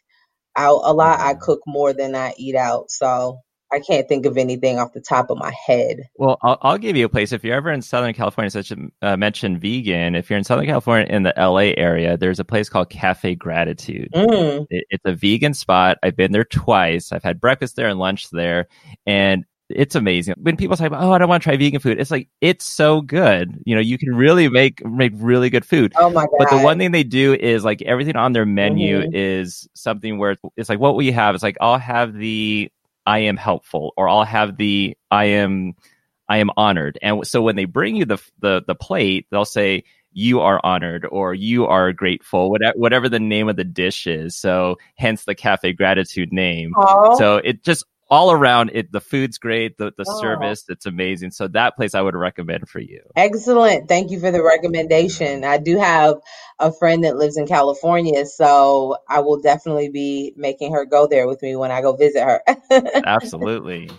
out 0.56 0.82
a 0.84 0.94
lot. 0.94 1.20
I 1.20 1.34
cook 1.34 1.62
more 1.66 1.94
than 1.94 2.16
I 2.16 2.34
eat 2.38 2.56
out. 2.56 2.92
So 2.92 3.40
I 3.74 3.80
can't 3.80 4.08
think 4.08 4.26
of 4.26 4.38
anything 4.38 4.78
off 4.78 4.94
the 4.94 5.02
top 5.02 5.32
of 5.32 5.38
my 5.38 5.52
head. 5.66 6.08
Well, 6.16 6.38
I'll, 6.44 6.58
I'll 6.62 6.78
give 6.78 6.96
you 6.96 7.06
a 7.06 7.10
place. 7.10 7.32
If 7.32 7.44
you're 7.44 7.56
ever 7.56 7.72
in 7.72 7.82
Southern 7.82 8.14
California, 8.14 8.52
such 8.52 8.72
a 8.72 8.78
uh, 9.02 9.18
mentioned 9.18 9.62
vegan. 9.62 10.14
If 10.14 10.30
you're 10.30 10.38
in 10.38 10.44
Southern 10.44 10.68
California 10.68 11.08
in 11.10 11.24
the 11.24 11.34
LA 11.36 11.74
area, 11.76 12.16
there's 12.16 12.40
a 12.40 12.46
place 12.46 12.70
called 12.70 12.90
Cafe 12.90 13.36
Gratitude. 13.36 14.10
Mm. 14.14 14.68
It, 14.70 14.86
it's 14.92 15.06
a 15.06 15.14
vegan 15.14 15.56
spot. 15.56 15.98
I've 16.04 16.16
been 16.16 16.32
there 16.32 16.44
twice. 16.44 17.12
I've 17.12 17.24
had 17.24 17.42
breakfast 17.42 17.76
there 17.76 17.88
and 17.88 17.98
lunch 17.98 18.30
there, 18.30 18.68
and 19.08 19.46
it's 19.70 19.96
amazing. 19.96 20.36
When 20.38 20.58
people 20.58 20.78
say, 20.78 20.88
"Oh, 20.92 21.12
I 21.12 21.18
don't 21.18 21.30
want 21.30 21.42
to 21.42 21.50
try 21.50 21.58
vegan 21.58 21.80
food," 21.80 22.00
it's 22.00 22.12
like 22.12 22.30
it's 22.42 22.66
so 22.66 23.02
good. 23.02 23.62
You 23.66 23.76
know, 23.76 23.82
you 23.82 23.98
can 23.98 24.14
really 24.16 24.50
make 24.50 24.86
make 24.86 25.14
really 25.16 25.50
good 25.50 25.66
food. 25.66 25.94
Oh 25.96 26.10
my 26.10 26.24
god! 26.24 26.36
But 26.38 26.50
the 26.50 26.60
one 26.60 26.78
thing 26.78 26.92
they 26.92 27.04
do 27.04 27.34
is 27.34 27.64
like 27.64 27.82
everything 27.82 28.16
on 28.16 28.34
their 28.34 28.46
menu 28.46 29.00
mm-hmm. 29.00 29.12
is 29.14 29.68
something 29.74 30.18
where 30.18 30.38
it's 30.58 30.70
like 30.70 30.80
what 30.80 30.96
we 30.96 31.12
have. 31.12 31.34
It's 31.34 31.44
like 31.44 31.58
I'll 31.62 31.78
have 31.78 32.14
the 32.14 32.70
I 33.06 33.20
am 33.20 33.38
helpful 33.38 33.94
or 33.98 34.08
I'll 34.08 34.24
have 34.24 34.58
the 34.58 34.98
I 35.12 35.26
am 35.26 35.74
I 36.30 36.38
am 36.38 36.50
honored. 36.56 36.98
And 37.02 37.26
so 37.28 37.42
when 37.42 37.56
they 37.56 37.66
bring 37.66 37.96
you 37.96 38.06
the 38.06 38.22
the 38.40 38.64
the 38.66 38.76
plate, 38.76 39.28
they'll 39.30 39.46
say 39.46 39.84
you 40.14 40.42
are 40.42 40.62
honored 40.64 41.08
or 41.10 41.34
you 41.34 41.66
are 41.66 41.92
grateful, 41.92 42.52
whatever, 42.52 42.78
whatever 42.78 43.10
the 43.10 43.20
name 43.20 43.50
of 43.50 43.56
the 43.56 43.64
dish 43.64 44.06
is. 44.08 44.36
So 44.36 44.78
hence 44.96 45.26
the 45.26 45.36
cafe 45.36 45.74
gratitude 45.74 46.32
name. 46.32 46.74
Aww. 46.76 47.18
So 47.18 47.38
it 47.38 47.64
just 47.64 47.86
all 48.10 48.32
around 48.32 48.72
it 48.74 48.92
the 48.92 49.02
food's 49.02 49.38
great 49.38 49.78
the, 49.78 49.92
the 49.98 50.06
oh. 50.08 50.22
service 50.22 50.66
it's 50.70 50.86
amazing. 50.86 51.32
So 51.32 51.48
that 51.50 51.76
place 51.76 51.96
i 51.96 52.02
would 52.02 52.16
recommend 52.16 52.70
for 52.70 52.80
you. 52.80 53.02
Excellent. 53.16 53.88
Thank 53.88 54.12
you 54.12 54.20
for 54.20 54.32
the 54.32 54.44
recommendation. 54.44 55.44
I 55.44 55.58
do 55.58 55.78
have 55.78 56.18
a 56.60 56.72
friend 56.72 57.04
that 57.04 57.18
lives 57.18 57.36
in 57.36 57.48
california 57.48 58.26
so 58.26 58.96
i 59.10 59.20
will 59.20 59.42
definitely 59.42 59.90
be 59.90 60.34
making 60.38 60.72
her 60.72 60.86
go 60.86 61.08
there 61.08 61.28
with 61.28 61.42
me 61.42 61.56
when 61.56 61.72
i 61.72 61.82
go 61.82 61.96
visit 61.96 62.24
her. 62.24 62.42
Absolutely. 63.06 63.90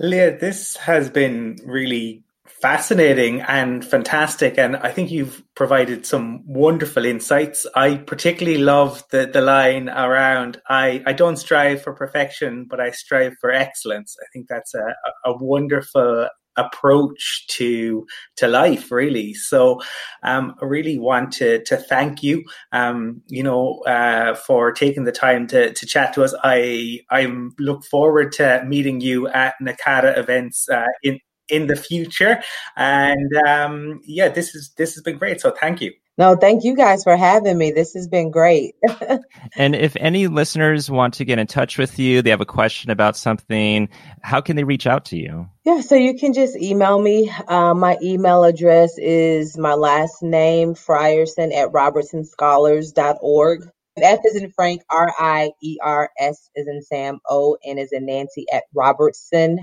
Leah 0.00 0.38
this 0.38 0.76
has 0.76 1.10
been 1.10 1.58
really 1.64 2.24
fascinating 2.62 3.40
and 3.42 3.84
fantastic. 3.84 4.56
And 4.56 4.76
I 4.76 4.92
think 4.92 5.10
you've 5.10 5.42
provided 5.56 6.06
some 6.06 6.42
wonderful 6.46 7.04
insights. 7.04 7.66
I 7.74 7.96
particularly 7.96 8.58
love 8.58 9.02
the, 9.10 9.26
the 9.26 9.40
line 9.40 9.88
around 9.88 10.62
I, 10.68 11.02
I 11.04 11.12
don't 11.12 11.36
strive 11.36 11.82
for 11.82 11.92
perfection, 11.92 12.66
but 12.70 12.80
I 12.80 12.92
strive 12.92 13.34
for 13.40 13.50
excellence. 13.50 14.16
I 14.22 14.26
think 14.32 14.46
that's 14.48 14.74
a, 14.74 14.94
a 15.24 15.36
wonderful 15.36 16.28
approach 16.56 17.46
to 17.48 18.06
to 18.36 18.46
life 18.46 18.90
really 18.90 19.32
so 19.32 19.80
um, 20.22 20.54
i 20.60 20.66
really 20.66 20.98
want 20.98 21.32
to 21.32 21.64
to 21.64 21.78
thank 21.78 22.22
you 22.22 22.44
um, 22.72 23.22
you 23.28 23.42
know 23.42 23.78
uh, 23.86 24.34
for 24.34 24.70
taking 24.70 25.04
the 25.04 25.12
time 25.12 25.46
to 25.46 25.72
to 25.72 25.86
chat 25.86 26.12
to 26.12 26.22
us 26.22 26.34
i 26.44 27.00
i 27.10 27.24
look 27.58 27.82
forward 27.84 28.32
to 28.32 28.62
meeting 28.66 29.00
you 29.00 29.26
at 29.28 29.54
NACADA 29.62 30.18
events 30.18 30.68
uh, 30.68 30.84
in 31.02 31.18
in 31.48 31.66
the 31.66 31.76
future. 31.76 32.42
And 32.76 33.30
um, 33.46 34.00
yeah, 34.04 34.28
this 34.28 34.54
is 34.54 34.72
this 34.76 34.94
has 34.94 35.02
been 35.02 35.18
great. 35.18 35.40
So 35.40 35.50
thank 35.50 35.80
you. 35.80 35.92
No, 36.18 36.36
thank 36.36 36.62
you 36.62 36.76
guys 36.76 37.04
for 37.04 37.16
having 37.16 37.56
me. 37.56 37.72
This 37.72 37.94
has 37.94 38.06
been 38.06 38.30
great. 38.30 38.74
and 39.56 39.74
if 39.74 39.96
any 39.96 40.26
listeners 40.26 40.90
want 40.90 41.14
to 41.14 41.24
get 41.24 41.38
in 41.38 41.46
touch 41.46 41.78
with 41.78 41.98
you, 41.98 42.20
they 42.20 42.28
have 42.28 42.42
a 42.42 42.46
question 42.46 42.90
about 42.90 43.16
something, 43.16 43.88
how 44.20 44.42
can 44.42 44.56
they 44.56 44.64
reach 44.64 44.86
out 44.86 45.06
to 45.06 45.16
you? 45.16 45.48
Yeah, 45.64 45.80
so 45.80 45.94
you 45.94 46.14
can 46.18 46.34
just 46.34 46.54
email 46.56 47.00
me. 47.00 47.32
Uh, 47.48 47.72
my 47.72 47.96
email 48.02 48.44
address 48.44 48.98
is 48.98 49.56
my 49.56 49.72
last 49.72 50.22
name, 50.22 50.74
Frierson 50.74 51.50
at 51.54 51.72
robertsonscholars.org. 51.72 53.70
F 53.96 54.20
is 54.24 54.36
in 54.36 54.50
Frank, 54.50 54.82
R 54.90 55.12
I 55.18 55.52
E 55.62 55.78
R 55.82 56.10
S 56.18 56.50
is 56.54 56.68
in 56.68 56.82
Sam, 56.82 57.20
O 57.28 57.56
N 57.64 57.78
is 57.78 57.92
in 57.92 58.04
Nancy 58.04 58.44
at 58.52 58.64
Robertson 58.74 59.60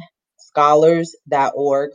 scholars.org. 0.50 1.92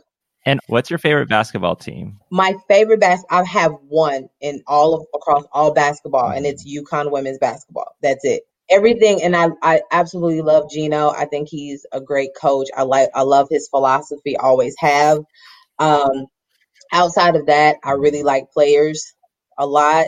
And 0.47 0.59
what's 0.67 0.89
your 0.91 0.99
favorite 0.99 1.27
basketball 1.27 1.75
team? 1.75 2.19
My 2.29 2.55
favorite 2.67 2.99
bas 2.99 3.23
I 3.31 3.43
have 3.45 3.73
one 3.87 4.29
in 4.41 4.61
all 4.67 4.93
of 4.93 5.05
across 5.13 5.43
all 5.51 5.73
basketball, 5.73 6.29
and 6.29 6.45
it's 6.45 6.67
UConn 6.67 7.11
women's 7.11 7.39
basketball. 7.39 7.95
That's 8.01 8.23
it. 8.23 8.43
Everything, 8.69 9.21
and 9.23 9.35
I, 9.35 9.49
I 9.61 9.81
absolutely 9.91 10.41
love 10.41 10.69
Gino. 10.71 11.09
I 11.09 11.25
think 11.25 11.49
he's 11.49 11.85
a 11.91 11.99
great 11.99 12.31
coach. 12.39 12.67
I 12.75 12.83
like 12.83 13.09
I 13.15 13.21
love 13.21 13.47
his 13.49 13.67
philosophy, 13.69 14.37
always 14.37 14.75
have. 14.79 15.19
Um, 15.79 16.27
outside 16.93 17.35
of 17.35 17.47
that, 17.47 17.77
I 17.83 17.91
really 17.91 18.23
like 18.23 18.51
players 18.51 19.13
a 19.57 19.65
lot. 19.65 20.07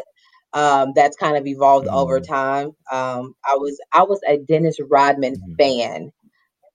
Um, 0.53 0.93
that's 0.95 1.17
kind 1.17 1.37
of 1.37 1.45
evolved 1.45 1.87
mm-hmm. 1.87 1.95
over 1.95 2.19
time. 2.19 2.67
Um, 2.91 3.35
I 3.45 3.55
was 3.55 3.79
I 3.91 4.03
was 4.03 4.21
a 4.27 4.37
Dennis 4.37 4.77
Rodman 4.79 5.35
mm-hmm. 5.35 5.55
fan 5.55 6.11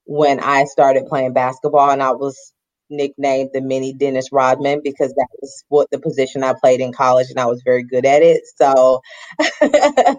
when 0.04 0.40
I 0.40 0.64
started 0.64 1.06
playing 1.06 1.32
basketball, 1.32 1.90
and 1.90 2.02
I 2.02 2.12
was 2.12 2.52
nicknamed 2.90 3.50
the 3.52 3.60
mini 3.60 3.92
Dennis 3.92 4.30
Rodman 4.30 4.80
because 4.84 5.12
that 5.14 5.28
was 5.40 5.64
what 5.68 5.90
the 5.90 5.98
position 5.98 6.44
I 6.44 6.54
played 6.58 6.80
in 6.80 6.92
college, 6.92 7.28
and 7.30 7.40
I 7.40 7.46
was 7.46 7.62
very 7.64 7.82
good 7.82 8.04
at 8.06 8.22
it. 8.22 8.42
So, 8.56 9.00
uh, 9.40 10.14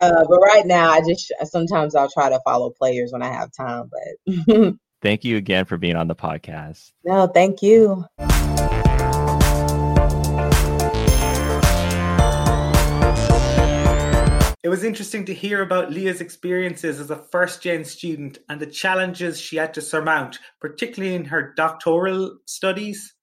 but 0.00 0.40
right 0.40 0.64
now, 0.64 0.90
I 0.90 1.00
just 1.06 1.32
sometimes 1.44 1.94
I'll 1.94 2.10
try 2.10 2.30
to 2.30 2.40
follow 2.44 2.70
players 2.70 3.12
when 3.12 3.22
I 3.22 3.32
have 3.32 3.50
time. 3.52 3.90
But 3.90 4.74
thank 5.02 5.24
you 5.24 5.36
again 5.36 5.64
for 5.64 5.76
being 5.76 5.96
on 5.96 6.08
the 6.08 6.16
podcast. 6.16 6.92
No, 7.04 7.26
thank 7.26 7.62
you. 7.62 8.04
It 14.66 14.68
was 14.68 14.82
interesting 14.82 15.24
to 15.26 15.32
hear 15.32 15.62
about 15.62 15.92
Leah's 15.92 16.20
experiences 16.20 16.98
as 16.98 17.12
a 17.12 17.22
first 17.30 17.62
gen 17.62 17.84
student 17.84 18.38
and 18.48 18.58
the 18.58 18.66
challenges 18.66 19.40
she 19.40 19.54
had 19.54 19.72
to 19.74 19.80
surmount, 19.80 20.40
particularly 20.60 21.14
in 21.14 21.24
her 21.26 21.54
doctoral 21.54 22.38
studies. 22.46 23.14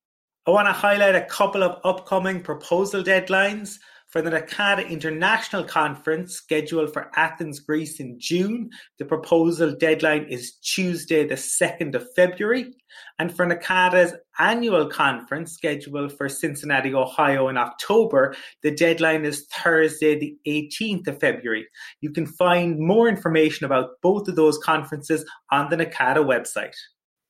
I 0.47 0.51
want 0.51 0.69
to 0.69 0.71
highlight 0.71 1.15
a 1.15 1.25
couple 1.25 1.61
of 1.61 1.81
upcoming 1.83 2.43
proposal 2.43 3.03
deadlines 3.03 3.79
for 4.13 4.21
the 4.21 4.29
NACADA 4.29 4.87
International 4.87 5.63
Conference 5.63 6.35
scheduled 6.35 6.93
for 6.93 7.09
Athens, 7.15 7.59
Greece 7.59 7.99
in 7.99 8.19
June. 8.19 8.69
The 8.99 9.05
proposal 9.05 9.75
deadline 9.75 10.25
is 10.25 10.53
Tuesday, 10.57 11.27
the 11.27 11.33
2nd 11.33 11.95
of 11.95 12.05
February. 12.15 12.75
And 13.17 13.35
for 13.35 13.47
NACADA's 13.47 14.13
annual 14.37 14.87
conference 14.87 15.53
scheduled 15.53 16.15
for 16.15 16.29
Cincinnati, 16.29 16.93
Ohio 16.93 17.47
in 17.47 17.57
October, 17.57 18.35
the 18.61 18.69
deadline 18.69 19.25
is 19.25 19.47
Thursday, 19.51 20.19
the 20.19 20.37
18th 20.45 21.07
of 21.07 21.19
February. 21.19 21.67
You 21.99 22.11
can 22.11 22.27
find 22.27 22.77
more 22.77 23.09
information 23.09 23.65
about 23.65 23.99
both 24.03 24.27
of 24.27 24.35
those 24.35 24.59
conferences 24.59 25.25
on 25.51 25.71
the 25.71 25.75
NACADA 25.77 26.23
website. 26.23 26.75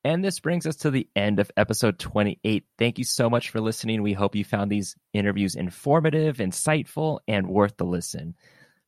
And 0.06 0.24
this 0.24 0.40
brings 0.40 0.68
us 0.68 0.76
to 0.78 0.92
the 0.92 1.08
end 1.16 1.40
of 1.40 1.50
episode 1.56 1.98
28. 1.98 2.66
Thank 2.78 2.98
you 2.98 3.06
so 3.06 3.30
much 3.30 3.50
for 3.50 3.62
listening. 3.62 4.02
We 4.02 4.14
hope 4.14 4.36
you 4.36 4.44
found 4.44 4.70
these 4.70 4.96
interviews 5.14 5.56
informative, 5.56 6.38
insightful, 6.38 7.20
and 7.28 7.48
worth 7.48 7.78
the 7.78 7.86
listen. 7.86 8.36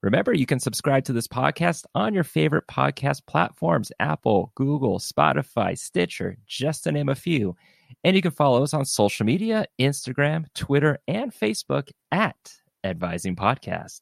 Remember, 0.02 0.34
you 0.34 0.46
can 0.46 0.60
subscribe 0.60 1.06
to 1.06 1.14
this 1.14 1.28
podcast 1.28 1.86
on 1.96 2.14
your 2.14 2.26
favorite 2.26 2.68
podcast 2.68 3.26
platforms 3.28 3.92
Apple, 4.00 4.52
Google, 4.56 5.00
Spotify, 5.00 5.78
Stitcher, 5.78 6.38
just 6.46 6.84
to 6.84 6.92
name 6.92 7.10
a 7.10 7.16
few. 7.16 7.56
And 8.04 8.16
you 8.16 8.22
can 8.22 8.32
follow 8.32 8.62
us 8.62 8.74
on 8.74 8.86
social 8.86 9.26
media 9.26 9.66
Instagram, 9.80 10.46
Twitter, 10.54 11.00
and 11.08 11.34
Facebook 11.34 11.90
at 12.12 12.36
Advising 12.84 13.36
Podcast. 13.36 14.02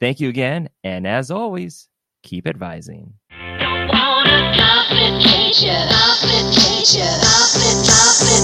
Thank 0.00 0.20
you 0.20 0.28
again. 0.28 0.70
And 0.84 1.06
as 1.06 1.30
always, 1.30 1.88
keep 2.22 2.46
advising 2.46 3.14
complication, 6.84 7.00
complication, 7.00 7.80
complication, 7.80 8.20
complication. 8.20 8.43